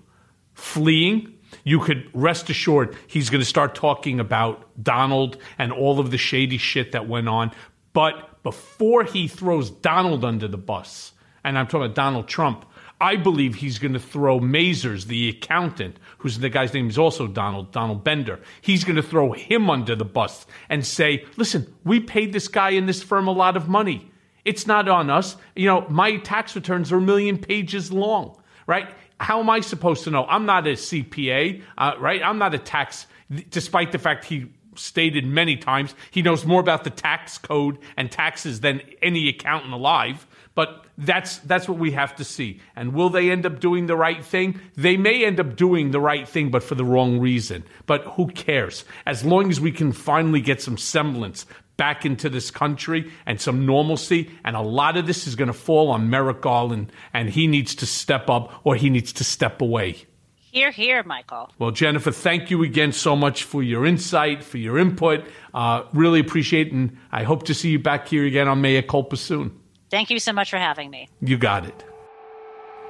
fleeing, 0.53 1.34
you 1.64 1.80
could 1.80 2.09
rest 2.14 2.49
assured 2.49 2.95
he's 3.07 3.30
going 3.30 3.41
to 3.41 3.45
start 3.45 3.76
talking 3.76 4.19
about 4.19 4.65
Donald 4.81 5.38
and 5.57 5.72
all 5.72 5.99
of 5.99 6.11
the 6.11 6.18
shady 6.18 6.57
shit 6.57 6.93
that 6.93 7.07
went 7.07 7.30
on. 7.30 7.51
But 7.93 8.41
before 8.43 9.03
he 9.03 9.27
throws 9.27 9.69
Donald 9.69 10.23
under 10.23 10.47
the 10.47 10.57
bus, 10.57 11.11
and 11.43 11.57
I'm 11.57 11.68
talking 11.68 11.85
about 11.85 11.95
Donald 11.95 12.27
Trump, 12.27 12.65
I 12.99 13.15
believe 13.15 13.56
he's 13.56 13.78
going 13.78 13.94
to 13.94 13.99
throw 13.99 14.40
Mazars, 14.40 15.06
the 15.06 15.30
accountant, 15.30 15.98
who's 16.18 16.40
the 16.40 16.49
guy's 16.49 16.74
name 16.74 16.90
is 16.90 16.98
also 16.98 17.28
Donald, 17.28 17.72
Donald 17.72 18.03
Bender. 18.03 18.40
He's 18.61 18.84
going 18.84 18.95
to 18.95 19.03
throw 19.03 19.34
him 19.34 19.69
under 19.69 19.95
the 19.95 20.06
bus 20.06 20.48
and 20.69 20.86
say, 20.86 21.26
listen, 21.36 21.74
we 21.84 21.99
paid 21.99 22.34
this 22.34 22.48
guy 22.48 22.72
in 22.72 22.88
this 22.88 23.03
firm 23.03 23.28
a 23.28 23.32
lot 23.32 23.56
of 23.56 23.69
money. 23.69 24.11
It's 24.45 24.65
not 24.65 24.88
on 24.90 25.10
us. 25.10 25.36
You 25.56 25.68
know, 25.68 25.86
my 25.90 26.18
tax 26.18 26.56
returns 26.56 26.91
are 26.91 26.98
a 26.98 27.02
million 27.02 27.38
pages 27.38 27.91
long, 27.91 28.41
right? 28.65 28.90
How 29.19 29.40
am 29.40 29.49
I 29.49 29.60
supposed 29.60 30.03
to 30.06 30.10
know? 30.10 30.26
I'm 30.26 30.45
not 30.45 30.65
a 30.65 30.72
CPA, 30.72 31.61
uh, 31.78 31.94
right? 31.99 32.22
I'm 32.24 32.40
not 32.40 32.56
a 32.56 32.60
tax, 32.60 33.06
despite 33.49 33.91
the 33.91 33.99
fact 33.99 34.26
he 34.26 34.48
stated 34.76 35.26
many 35.26 35.57
times 35.57 35.95
he 36.11 36.22
knows 36.22 36.45
more 36.45 36.61
about 36.61 36.84
the 36.84 36.90
tax 36.90 37.38
code 37.38 37.78
and 37.95 38.11
taxes 38.11 38.61
than 38.61 38.82
any 39.02 39.28
accountant 39.28 39.74
alive. 39.74 40.26
But 40.56 40.86
that's 40.98 41.38
that's 41.40 41.69
what 41.69 41.78
we 41.78 41.91
have 41.91 42.15
to 42.15 42.24
see. 42.24 42.60
And 42.76 42.94
will 42.94 43.10
they 43.10 43.30
end 43.30 43.45
up 43.45 43.60
doing 43.60 43.86
the 43.86 43.95
right 43.95 44.24
thing? 44.24 44.60
They 44.76 44.98
may 44.98 45.26
end 45.26 45.40
up 45.40 45.56
doing 45.56 45.91
the 45.91 45.99
right 45.99 46.28
thing, 46.28 46.49
but 46.49 46.64
for 46.64 46.76
the 46.76 46.86
wrong 46.86 47.19
reason. 47.19 47.64
But 47.86 48.03
who 48.15 48.28
cares? 48.28 48.84
As 49.06 49.24
long 49.24 49.49
as 49.49 49.60
we 49.60 49.72
can 49.72 49.91
finally 49.91 50.41
get 50.41 50.61
some 50.61 50.78
semblance 50.78 51.45
back 51.78 52.06
into 52.06 52.30
this 52.30 52.49
country 52.49 53.11
and 53.26 53.40
some 53.40 53.65
normalcy, 53.65 54.32
and 54.44 54.56
a 54.56 54.61
lot 54.61 54.98
of 54.98 55.06
this 55.06 55.28
is 55.28 55.36
going 55.36 55.48
to 55.48 55.53
fall 55.53 55.90
on 55.90 56.10
Merrick 56.10 56.41
Garland, 56.41 56.91
and 57.14 57.30
he 57.30 57.45
needs 57.45 57.76
to 57.76 57.86
step 57.86 58.30
up 58.30 58.61
or 58.64 58.76
he 58.76 58.90
needs 58.90 59.14
to 59.14 59.24
step 59.24 59.61
away. 59.61 60.06
Here, 60.52 60.72
here, 60.72 61.03
Michael. 61.03 61.52
Well, 61.60 61.69
Jennifer, 61.69 62.11
thank 62.11 62.49
you 62.49 62.64
again 62.64 62.91
so 62.91 63.15
much 63.15 63.44
for 63.44 63.61
your 63.61 63.86
insight, 63.86 64.44
for 64.44 64.57
your 64.57 64.80
input. 64.80 65.24
Uh, 65.53 65.84
really 65.94 66.19
appreciate 66.19 66.68
it, 66.68 66.74
and 66.74 66.98
I 67.11 67.24
hope 67.24 67.44
to 67.44 67.53
see 67.53 67.69
you 67.69 67.78
back 67.78 68.07
here 68.07 68.26
again 68.26 68.48
on 68.48 68.60
Mea 68.60 68.82
Culpa 68.82 69.18
soon. 69.18 69.52
Thank 69.89 70.09
you 70.09 70.19
so 70.19 70.34
much 70.34 70.49
for 70.49 70.57
having 70.57 70.89
me. 70.89 71.07
You 71.22 71.38
got 71.38 71.65
it. 71.65 71.85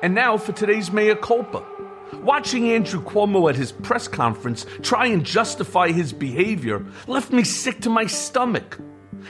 And 0.02 0.16
now 0.16 0.38
for 0.38 0.52
today's 0.52 0.92
Mea 0.92 1.16
Culpa. 1.16 1.64
Watching 2.24 2.72
Andrew 2.72 3.04
Cuomo 3.04 3.50
at 3.50 3.56
his 3.56 3.72
press 3.72 4.08
conference 4.08 4.66
try 4.82 5.08
and 5.08 5.24
justify 5.24 5.92
his 5.92 6.12
behavior 6.12 6.86
left 7.06 7.32
me 7.32 7.44
sick 7.44 7.82
to 7.82 7.90
my 7.90 8.08
stomach. 8.08 8.80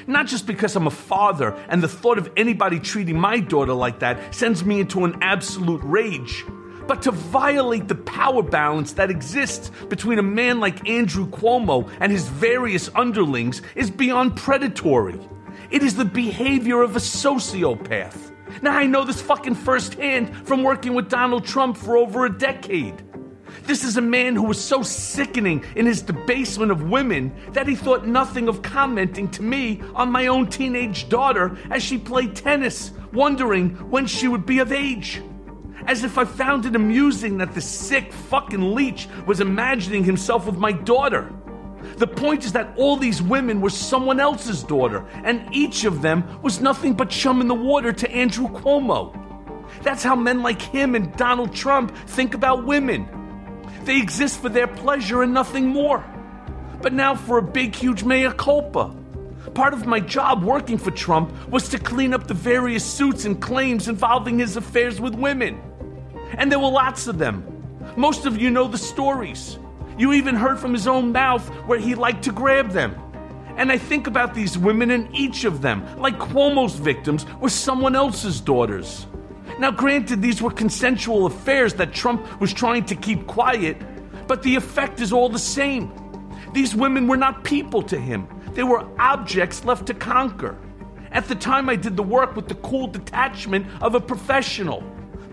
Not 0.05 0.27
just 0.27 0.47
because 0.47 0.75
I'm 0.75 0.87
a 0.87 0.91
father 0.91 1.55
and 1.67 1.83
the 1.83 1.87
thought 1.89 2.17
of 2.17 2.31
anybody 2.37 2.79
treating 2.79 3.19
my 3.19 3.39
daughter 3.39 3.73
like 3.73 3.99
that 3.99 4.33
sends 4.33 4.63
me 4.63 4.79
into 4.79 5.03
an 5.03 5.17
absolute 5.21 5.81
rage, 5.83 6.45
but 6.87 7.01
to 7.01 7.11
violate 7.11 7.87
the 7.87 7.95
power 7.95 8.43
balance 8.43 8.93
that 8.93 9.11
exists 9.11 9.71
between 9.89 10.19
a 10.19 10.23
man 10.23 10.59
like 10.59 10.87
Andrew 10.87 11.27
Cuomo 11.27 11.91
and 11.99 12.11
his 12.11 12.29
various 12.29 12.89
underlings 12.95 13.61
is 13.75 13.89
beyond 13.89 14.37
predatory. 14.37 15.19
It 15.69 15.83
is 15.83 15.95
the 15.95 16.05
behavior 16.05 16.81
of 16.81 16.95
a 16.95 16.99
sociopath. 16.99 18.31
Now, 18.61 18.71
I 18.77 18.85
know 18.85 19.03
this 19.03 19.21
fucking 19.21 19.55
firsthand 19.55 20.47
from 20.47 20.63
working 20.63 20.93
with 20.93 21.09
Donald 21.09 21.45
Trump 21.45 21.77
for 21.77 21.97
over 21.97 22.25
a 22.25 22.37
decade. 22.37 23.03
This 23.63 23.83
is 23.83 23.97
a 23.97 24.01
man 24.01 24.35
who 24.35 24.43
was 24.43 24.63
so 24.63 24.81
sickening 24.81 25.63
in 25.75 25.85
his 25.85 26.01
debasement 26.01 26.71
of 26.71 26.83
women 26.83 27.35
that 27.51 27.67
he 27.67 27.75
thought 27.75 28.07
nothing 28.07 28.47
of 28.47 28.61
commenting 28.61 29.29
to 29.31 29.43
me 29.43 29.81
on 29.93 30.11
my 30.11 30.27
own 30.27 30.49
teenage 30.49 31.09
daughter 31.09 31.57
as 31.69 31.83
she 31.83 31.97
played 31.97 32.35
tennis, 32.35 32.91
wondering 33.11 33.71
when 33.89 34.05
she 34.05 34.27
would 34.27 34.45
be 34.45 34.59
of 34.59 34.71
age. 34.71 35.21
As 35.85 36.03
if 36.03 36.17
I 36.17 36.25
found 36.25 36.65
it 36.65 36.75
amusing 36.75 37.37
that 37.37 37.53
the 37.53 37.61
sick 37.61 38.11
fucking 38.13 38.73
leech 38.73 39.07
was 39.25 39.41
imagining 39.41 40.03
himself 40.03 40.45
with 40.45 40.57
my 40.57 40.71
daughter. 40.71 41.31
The 41.97 42.07
point 42.07 42.45
is 42.45 42.53
that 42.53 42.73
all 42.77 42.97
these 42.97 43.21
women 43.21 43.61
were 43.61 43.69
someone 43.69 44.19
else's 44.19 44.63
daughter, 44.63 45.05
and 45.23 45.47
each 45.53 45.83
of 45.83 46.01
them 46.01 46.41
was 46.41 46.61
nothing 46.61 46.93
but 46.93 47.09
chum 47.09 47.41
in 47.41 47.47
the 47.47 47.55
water 47.55 47.91
to 47.91 48.11
Andrew 48.11 48.47
Cuomo. 48.47 49.15
That's 49.83 50.03
how 50.03 50.15
men 50.15 50.41
like 50.41 50.61
him 50.61 50.95
and 50.95 51.15
Donald 51.15 51.53
Trump 51.53 51.95
think 52.07 52.33
about 52.33 52.65
women. 52.65 53.07
They 53.83 53.97
exist 53.97 54.41
for 54.41 54.49
their 54.49 54.67
pleasure 54.67 55.23
and 55.23 55.33
nothing 55.33 55.67
more. 55.67 56.03
But 56.81 56.93
now 56.93 57.15
for 57.15 57.37
a 57.37 57.41
big, 57.41 57.75
huge 57.75 58.03
mea 58.03 58.29
culpa. 58.35 58.95
Part 59.53 59.73
of 59.73 59.87
my 59.87 59.99
job 59.99 60.43
working 60.43 60.77
for 60.77 60.91
Trump 60.91 61.31
was 61.49 61.69
to 61.69 61.79
clean 61.79 62.13
up 62.13 62.27
the 62.27 62.33
various 62.33 62.83
suits 62.85 63.25
and 63.25 63.41
claims 63.41 63.87
involving 63.87 64.39
his 64.39 64.57
affairs 64.57 64.99
with 64.99 65.15
women. 65.15 65.61
And 66.33 66.51
there 66.51 66.59
were 66.59 66.69
lots 66.69 67.07
of 67.07 67.17
them. 67.17 67.45
Most 67.95 68.25
of 68.25 68.37
you 68.37 68.49
know 68.51 68.67
the 68.67 68.77
stories. 68.77 69.57
You 69.97 70.13
even 70.13 70.35
heard 70.35 70.59
from 70.59 70.73
his 70.73 70.87
own 70.87 71.11
mouth 71.11 71.47
where 71.65 71.79
he 71.79 71.95
liked 71.95 72.23
to 72.25 72.31
grab 72.31 72.71
them. 72.71 72.95
And 73.57 73.71
I 73.71 73.79
think 73.79 74.05
about 74.05 74.35
these 74.35 74.55
women, 74.55 74.91
and 74.91 75.13
each 75.15 75.43
of 75.43 75.61
them, 75.61 75.83
like 75.97 76.19
Cuomo's 76.19 76.75
victims, 76.75 77.25
were 77.39 77.49
someone 77.49 77.95
else's 77.95 78.39
daughters. 78.39 79.07
Now, 79.59 79.71
granted, 79.71 80.21
these 80.21 80.41
were 80.41 80.51
consensual 80.51 81.25
affairs 81.25 81.73
that 81.75 81.91
Trump 81.91 82.39
was 82.39 82.53
trying 82.53 82.85
to 82.85 82.95
keep 82.95 83.25
quiet, 83.25 83.81
but 84.27 84.43
the 84.43 84.55
effect 84.55 85.01
is 85.01 85.11
all 85.11 85.29
the 85.29 85.39
same. 85.39 85.91
These 86.53 86.75
women 86.75 87.07
were 87.07 87.17
not 87.17 87.43
people 87.43 87.81
to 87.83 87.99
him, 87.99 88.27
they 88.53 88.63
were 88.63 88.87
objects 88.99 89.65
left 89.65 89.87
to 89.87 89.95
conquer. 89.95 90.57
At 91.11 91.27
the 91.27 91.35
time, 91.35 91.69
I 91.69 91.75
did 91.75 91.97
the 91.97 92.03
work 92.03 92.35
with 92.35 92.47
the 92.47 92.55
cool 92.55 92.87
detachment 92.87 93.65
of 93.81 93.95
a 93.95 93.99
professional. 93.99 94.83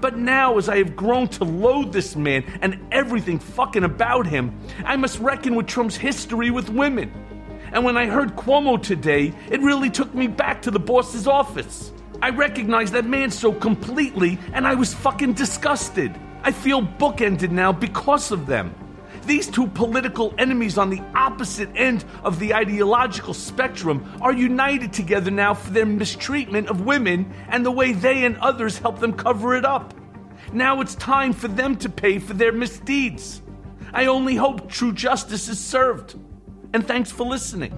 But 0.05 0.18
now, 0.18 0.59
as 0.59 0.68
I 0.68 0.76
have 0.76 0.94
grown 0.94 1.28
to 1.28 1.44
loathe 1.44 1.90
this 1.90 2.14
man 2.14 2.44
and 2.60 2.78
everything 2.93 3.39
fucking 3.39 3.85
about 3.85 4.26
him, 4.26 4.55
I 4.85 4.97
must 4.97 5.18
reckon 5.18 5.55
with 5.55 5.66
Trump's 5.66 5.97
history 5.97 6.51
with 6.51 6.68
women. 6.68 7.10
And 7.72 7.86
when 7.86 7.97
I 7.97 8.05
heard 8.05 8.36
Cuomo 8.36 8.76
today, 8.82 9.32
it 9.51 9.62
really 9.62 9.89
took 9.89 10.14
me 10.14 10.26
back 10.26 10.60
to 10.60 10.70
the 10.70 10.78
boss's 10.78 11.26
office. 11.26 11.90
I 12.20 12.28
recognized 12.28 12.93
that 12.93 13.06
man 13.06 13.31
so 13.31 13.51
completely, 13.51 14.39
and 14.52 14.66
I 14.66 14.74
was 14.74 14.93
fucking 14.93 15.32
disgusted. 15.32 16.14
I 16.43 16.52
feel 16.52 16.82
bookended 16.82 17.51
now 17.51 17.72
because 17.72 18.31
of 18.31 18.44
them. 18.44 18.74
These 19.26 19.48
two 19.48 19.66
political 19.68 20.34
enemies 20.36 20.76
on 20.76 20.90
the 20.90 21.02
opposite 21.14 21.70
end 21.74 22.05
of 22.22 22.38
the 22.38 22.52
ideological 22.55 23.32
spectrum 23.32 24.18
are 24.20 24.34
united 24.34 24.92
together 24.92 25.30
now 25.30 25.55
for 25.55 25.70
their 25.70 25.86
mistreatment 25.86 26.68
of 26.68 26.82
women 26.82 27.32
and 27.48 27.64
the 27.64 27.70
way 27.70 27.92
they 27.92 28.26
and 28.26 28.36
others 28.38 28.76
help 28.76 28.98
them 28.98 29.14
cover 29.14 29.56
it 29.56 29.64
up. 29.64 29.94
Now 30.52 30.82
it's 30.82 30.94
time 30.96 31.32
for 31.32 31.48
them 31.48 31.76
to 31.76 31.88
pay 31.88 32.18
for 32.18 32.34
their 32.34 32.52
misdeeds. 32.52 33.40
I 33.94 34.06
only 34.06 34.36
hope 34.36 34.68
true 34.68 34.92
justice 34.92 35.48
is 35.48 35.59
served. 35.59 36.16
And 36.74 36.86
thanks 36.86 37.10
for 37.10 37.24
listening. 37.24 37.72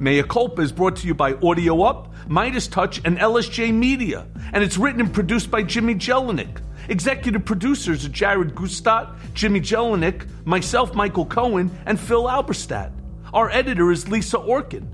Mea 0.00 0.22
Culpa 0.22 0.60
is 0.60 0.72
brought 0.72 0.96
to 0.96 1.06
you 1.06 1.14
by 1.14 1.34
Audio 1.34 1.82
Up, 1.82 2.12
Midas 2.26 2.66
Touch, 2.66 3.00
and 3.04 3.18
LSJ 3.18 3.72
Media, 3.72 4.26
and 4.52 4.64
it's 4.64 4.78
written 4.78 5.00
and 5.00 5.12
produced 5.12 5.50
by 5.50 5.62
Jimmy 5.62 5.94
Jelinek. 5.94 6.60
Executive 6.90 7.44
producers 7.44 8.04
are 8.04 8.08
Jared 8.08 8.52
Gutstadt, 8.56 9.14
Jimmy 9.32 9.60
Jelinek, 9.60 10.26
myself, 10.44 10.92
Michael 10.92 11.24
Cohen, 11.24 11.70
and 11.86 12.00
Phil 12.00 12.24
Alberstadt. 12.24 12.90
Our 13.32 13.48
editor 13.48 13.92
is 13.92 14.08
Lisa 14.08 14.38
Orkin. 14.38 14.88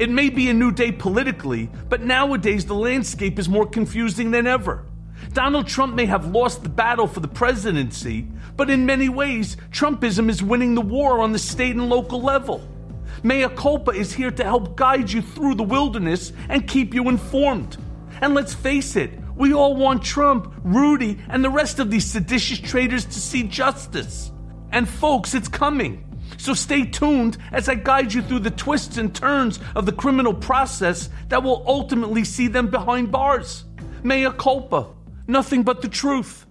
It 0.00 0.10
may 0.10 0.30
be 0.30 0.50
a 0.50 0.52
new 0.52 0.72
day 0.72 0.90
politically, 0.90 1.70
but 1.88 2.02
nowadays 2.02 2.66
the 2.66 2.74
landscape 2.74 3.38
is 3.38 3.48
more 3.48 3.66
confusing 3.66 4.32
than 4.32 4.48
ever. 4.48 4.84
Donald 5.32 5.68
Trump 5.68 5.94
may 5.94 6.06
have 6.06 6.32
lost 6.32 6.64
the 6.64 6.68
battle 6.68 7.06
for 7.06 7.20
the 7.20 7.28
presidency, 7.28 8.26
but 8.56 8.68
in 8.68 8.84
many 8.84 9.08
ways, 9.08 9.56
Trumpism 9.70 10.28
is 10.28 10.42
winning 10.42 10.74
the 10.74 10.80
war 10.80 11.20
on 11.20 11.30
the 11.30 11.38
state 11.38 11.76
and 11.76 11.88
local 11.88 12.20
level. 12.20 12.66
Mea 13.22 13.48
Culpa 13.50 13.92
is 13.92 14.12
here 14.12 14.32
to 14.32 14.42
help 14.42 14.74
guide 14.76 15.12
you 15.12 15.22
through 15.22 15.54
the 15.54 15.62
wilderness 15.62 16.32
and 16.48 16.66
keep 16.66 16.94
you 16.94 17.08
informed. 17.08 17.76
And 18.20 18.34
let's 18.34 18.54
face 18.54 18.96
it, 18.96 19.12
we 19.36 19.52
all 19.52 19.76
want 19.76 20.02
Trump, 20.02 20.52
Rudy, 20.64 21.18
and 21.28 21.44
the 21.44 21.50
rest 21.50 21.78
of 21.78 21.90
these 21.90 22.06
seditious 22.06 22.58
traitors 22.58 23.04
to 23.04 23.20
see 23.20 23.42
justice. 23.44 24.32
And 24.72 24.88
folks, 24.88 25.34
it's 25.34 25.48
coming. 25.48 26.02
So 26.38 26.54
stay 26.54 26.84
tuned 26.84 27.38
as 27.52 27.68
I 27.68 27.76
guide 27.76 28.12
you 28.12 28.22
through 28.22 28.40
the 28.40 28.50
twists 28.50 28.96
and 28.96 29.14
turns 29.14 29.60
of 29.74 29.86
the 29.86 29.92
criminal 29.92 30.34
process 30.34 31.08
that 31.28 31.42
will 31.42 31.62
ultimately 31.66 32.24
see 32.24 32.48
them 32.48 32.68
behind 32.68 33.12
bars. 33.12 33.64
Mea 34.02 34.30
culpa. 34.36 34.88
Nothing 35.28 35.62
but 35.62 35.82
the 35.82 35.88
truth. 35.88 36.46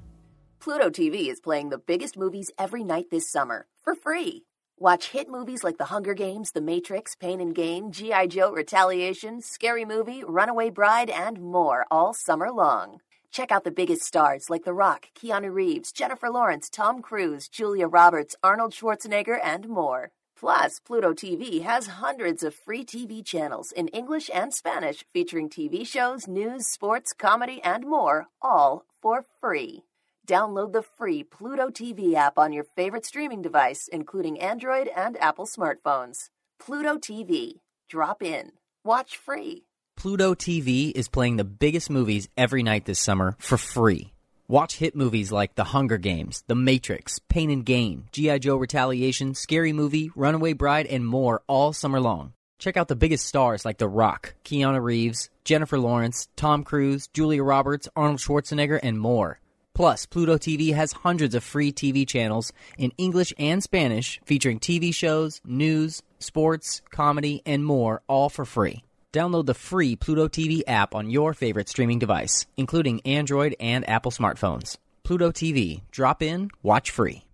Pluto 0.60 0.90
TV 0.90 1.30
is 1.30 1.40
playing 1.40 1.70
the 1.70 1.78
biggest 1.78 2.18
movies 2.18 2.52
every 2.58 2.84
night 2.84 3.06
this 3.12 3.30
summer 3.30 3.68
for 3.84 3.96
free. 3.96 4.44
Watch 4.78 5.12
hit 5.12 5.30
movies 5.30 5.64
like 5.64 5.78
The 5.78 5.86
Hunger 5.86 6.14
Games, 6.14 6.52
The 6.52 6.60
Matrix, 6.60 7.16
Pain 7.16 7.40
and 7.40 7.56
Gain, 7.56 7.94
G.I. 7.94 8.28
Joe 8.28 8.52
Retaliation, 8.52 9.42
Scary 9.42 9.86
Movie, 9.86 10.22
Runaway 10.28 10.70
Bride, 10.70 11.10
and 11.10 11.40
more 11.40 11.86
all 11.90 12.14
summer 12.14 12.52
long. 12.52 13.00
Check 13.32 13.54
out 13.54 13.64
the 13.64 13.72
biggest 13.72 14.02
stars 14.02 14.50
like 14.50 14.66
The 14.66 14.74
Rock, 14.74 15.08
Keanu 15.16 15.54
Reeves, 15.54 15.94
Jennifer 15.94 16.30
Lawrence, 16.30 16.70
Tom 16.70 17.02
Cruise, 17.02 17.48
Julia 17.48 17.88
Roberts, 17.88 18.36
Arnold 18.44 18.74
Schwarzenegger, 18.74 19.40
and 19.42 19.70
more. 19.70 20.12
Plus, 20.38 20.82
Pluto 20.82 21.14
TV 21.14 21.62
has 21.62 21.88
hundreds 21.88 22.44
of 22.44 22.54
free 22.54 22.84
TV 22.84 23.26
channels 23.26 23.72
in 23.72 23.88
English 23.88 24.30
and 24.34 24.54
Spanish 24.54 25.06
featuring 25.14 25.50
TV 25.50 25.88
shows, 25.88 26.28
news, 26.28 26.68
sports, 26.68 27.14
comedy, 27.14 27.62
and 27.64 27.86
more, 27.86 28.28
all 28.42 28.84
for 29.02 29.24
free. 29.40 29.85
Download 30.26 30.74
the 30.74 30.82
free 30.82 31.24
Pluto 31.24 31.70
TV 31.70 32.16
app 32.16 32.38
on 32.38 32.52
your 32.52 32.64
favorite 32.64 33.06
streaming 33.06 33.42
device, 33.42 33.88
including 33.88 34.40
Android 34.40 34.88
and 34.88 35.18
Apple 35.22 35.46
smartphones. 35.46 36.30
Pluto 36.60 36.98
TV. 36.98 37.60
Drop 37.90 38.24
in. 38.24 38.52
Watch 38.84 39.18
free. 39.18 39.64
Pluto 39.96 40.34
TV 40.34 40.92
is 40.96 41.08
playing 41.08 41.38
the 41.38 41.44
biggest 41.44 41.90
movies 41.90 42.28
every 42.36 42.64
night 42.64 42.86
this 42.86 43.00
summer 43.00 43.36
for 43.40 43.58
free. 43.58 44.14
Watch 44.48 44.78
hit 44.78 44.96
movies 44.96 45.32
like 45.32 45.56
The 45.56 45.64
Hunger 45.64 45.98
Games, 45.98 46.44
The 46.48 46.56
Matrix, 46.56 47.20
Pain 47.30 47.50
and 47.50 47.66
Gain, 47.66 48.08
G.I. 48.12 48.40
Joe 48.40 48.58
Retaliation, 48.58 49.34
Scary 49.34 49.74
Movie, 49.74 50.12
Runaway 50.16 50.54
Bride, 50.54 50.86
and 50.86 51.06
more 51.06 51.42
all 51.48 51.74
summer 51.74 52.00
long. 52.00 52.34
Check 52.60 52.78
out 52.78 52.88
the 52.88 52.96
biggest 52.96 53.26
stars 53.26 53.66
like 53.66 53.78
The 53.78 53.88
Rock, 53.88 54.36
Keanu 54.44 54.82
Reeves, 54.82 55.30
Jennifer 55.44 55.80
Lawrence, 55.80 56.28
Tom 56.36 56.64
Cruise, 56.64 57.08
Julia 57.08 57.44
Roberts, 57.44 57.90
Arnold 57.96 58.20
Schwarzenegger, 58.20 58.80
and 58.82 59.00
more. 59.00 59.40
Plus, 59.76 60.06
Pluto 60.06 60.38
TV 60.38 60.74
has 60.74 60.94
hundreds 60.94 61.36
of 61.36 61.44
free 61.44 61.72
TV 61.72 62.08
channels 62.08 62.54
in 62.78 62.92
English 62.98 63.34
and 63.38 63.62
Spanish 63.62 64.22
featuring 64.26 64.60
TV 64.60 64.96
shows, 64.96 65.42
news, 65.46 66.02
sports, 66.18 66.82
comedy, 66.92 67.42
and 67.46 67.64
more, 67.64 68.02
all 68.08 68.30
for 68.30 68.46
free. 68.46 68.84
Download 69.12 69.46
the 69.46 69.54
free 69.54 69.96
Pluto 69.98 70.28
TV 70.28 70.64
app 70.66 70.96
on 70.96 71.10
your 71.10 71.34
favorite 71.34 71.70
streaming 71.70 72.00
device, 72.00 72.48
including 72.58 73.02
Android 73.02 73.56
and 73.60 73.88
Apple 73.88 74.12
smartphones. 74.12 74.78
Pluto 75.04 75.32
TV. 75.32 75.82
Drop 75.92 76.24
in, 76.24 76.50
watch 76.64 76.90
free. 76.90 77.25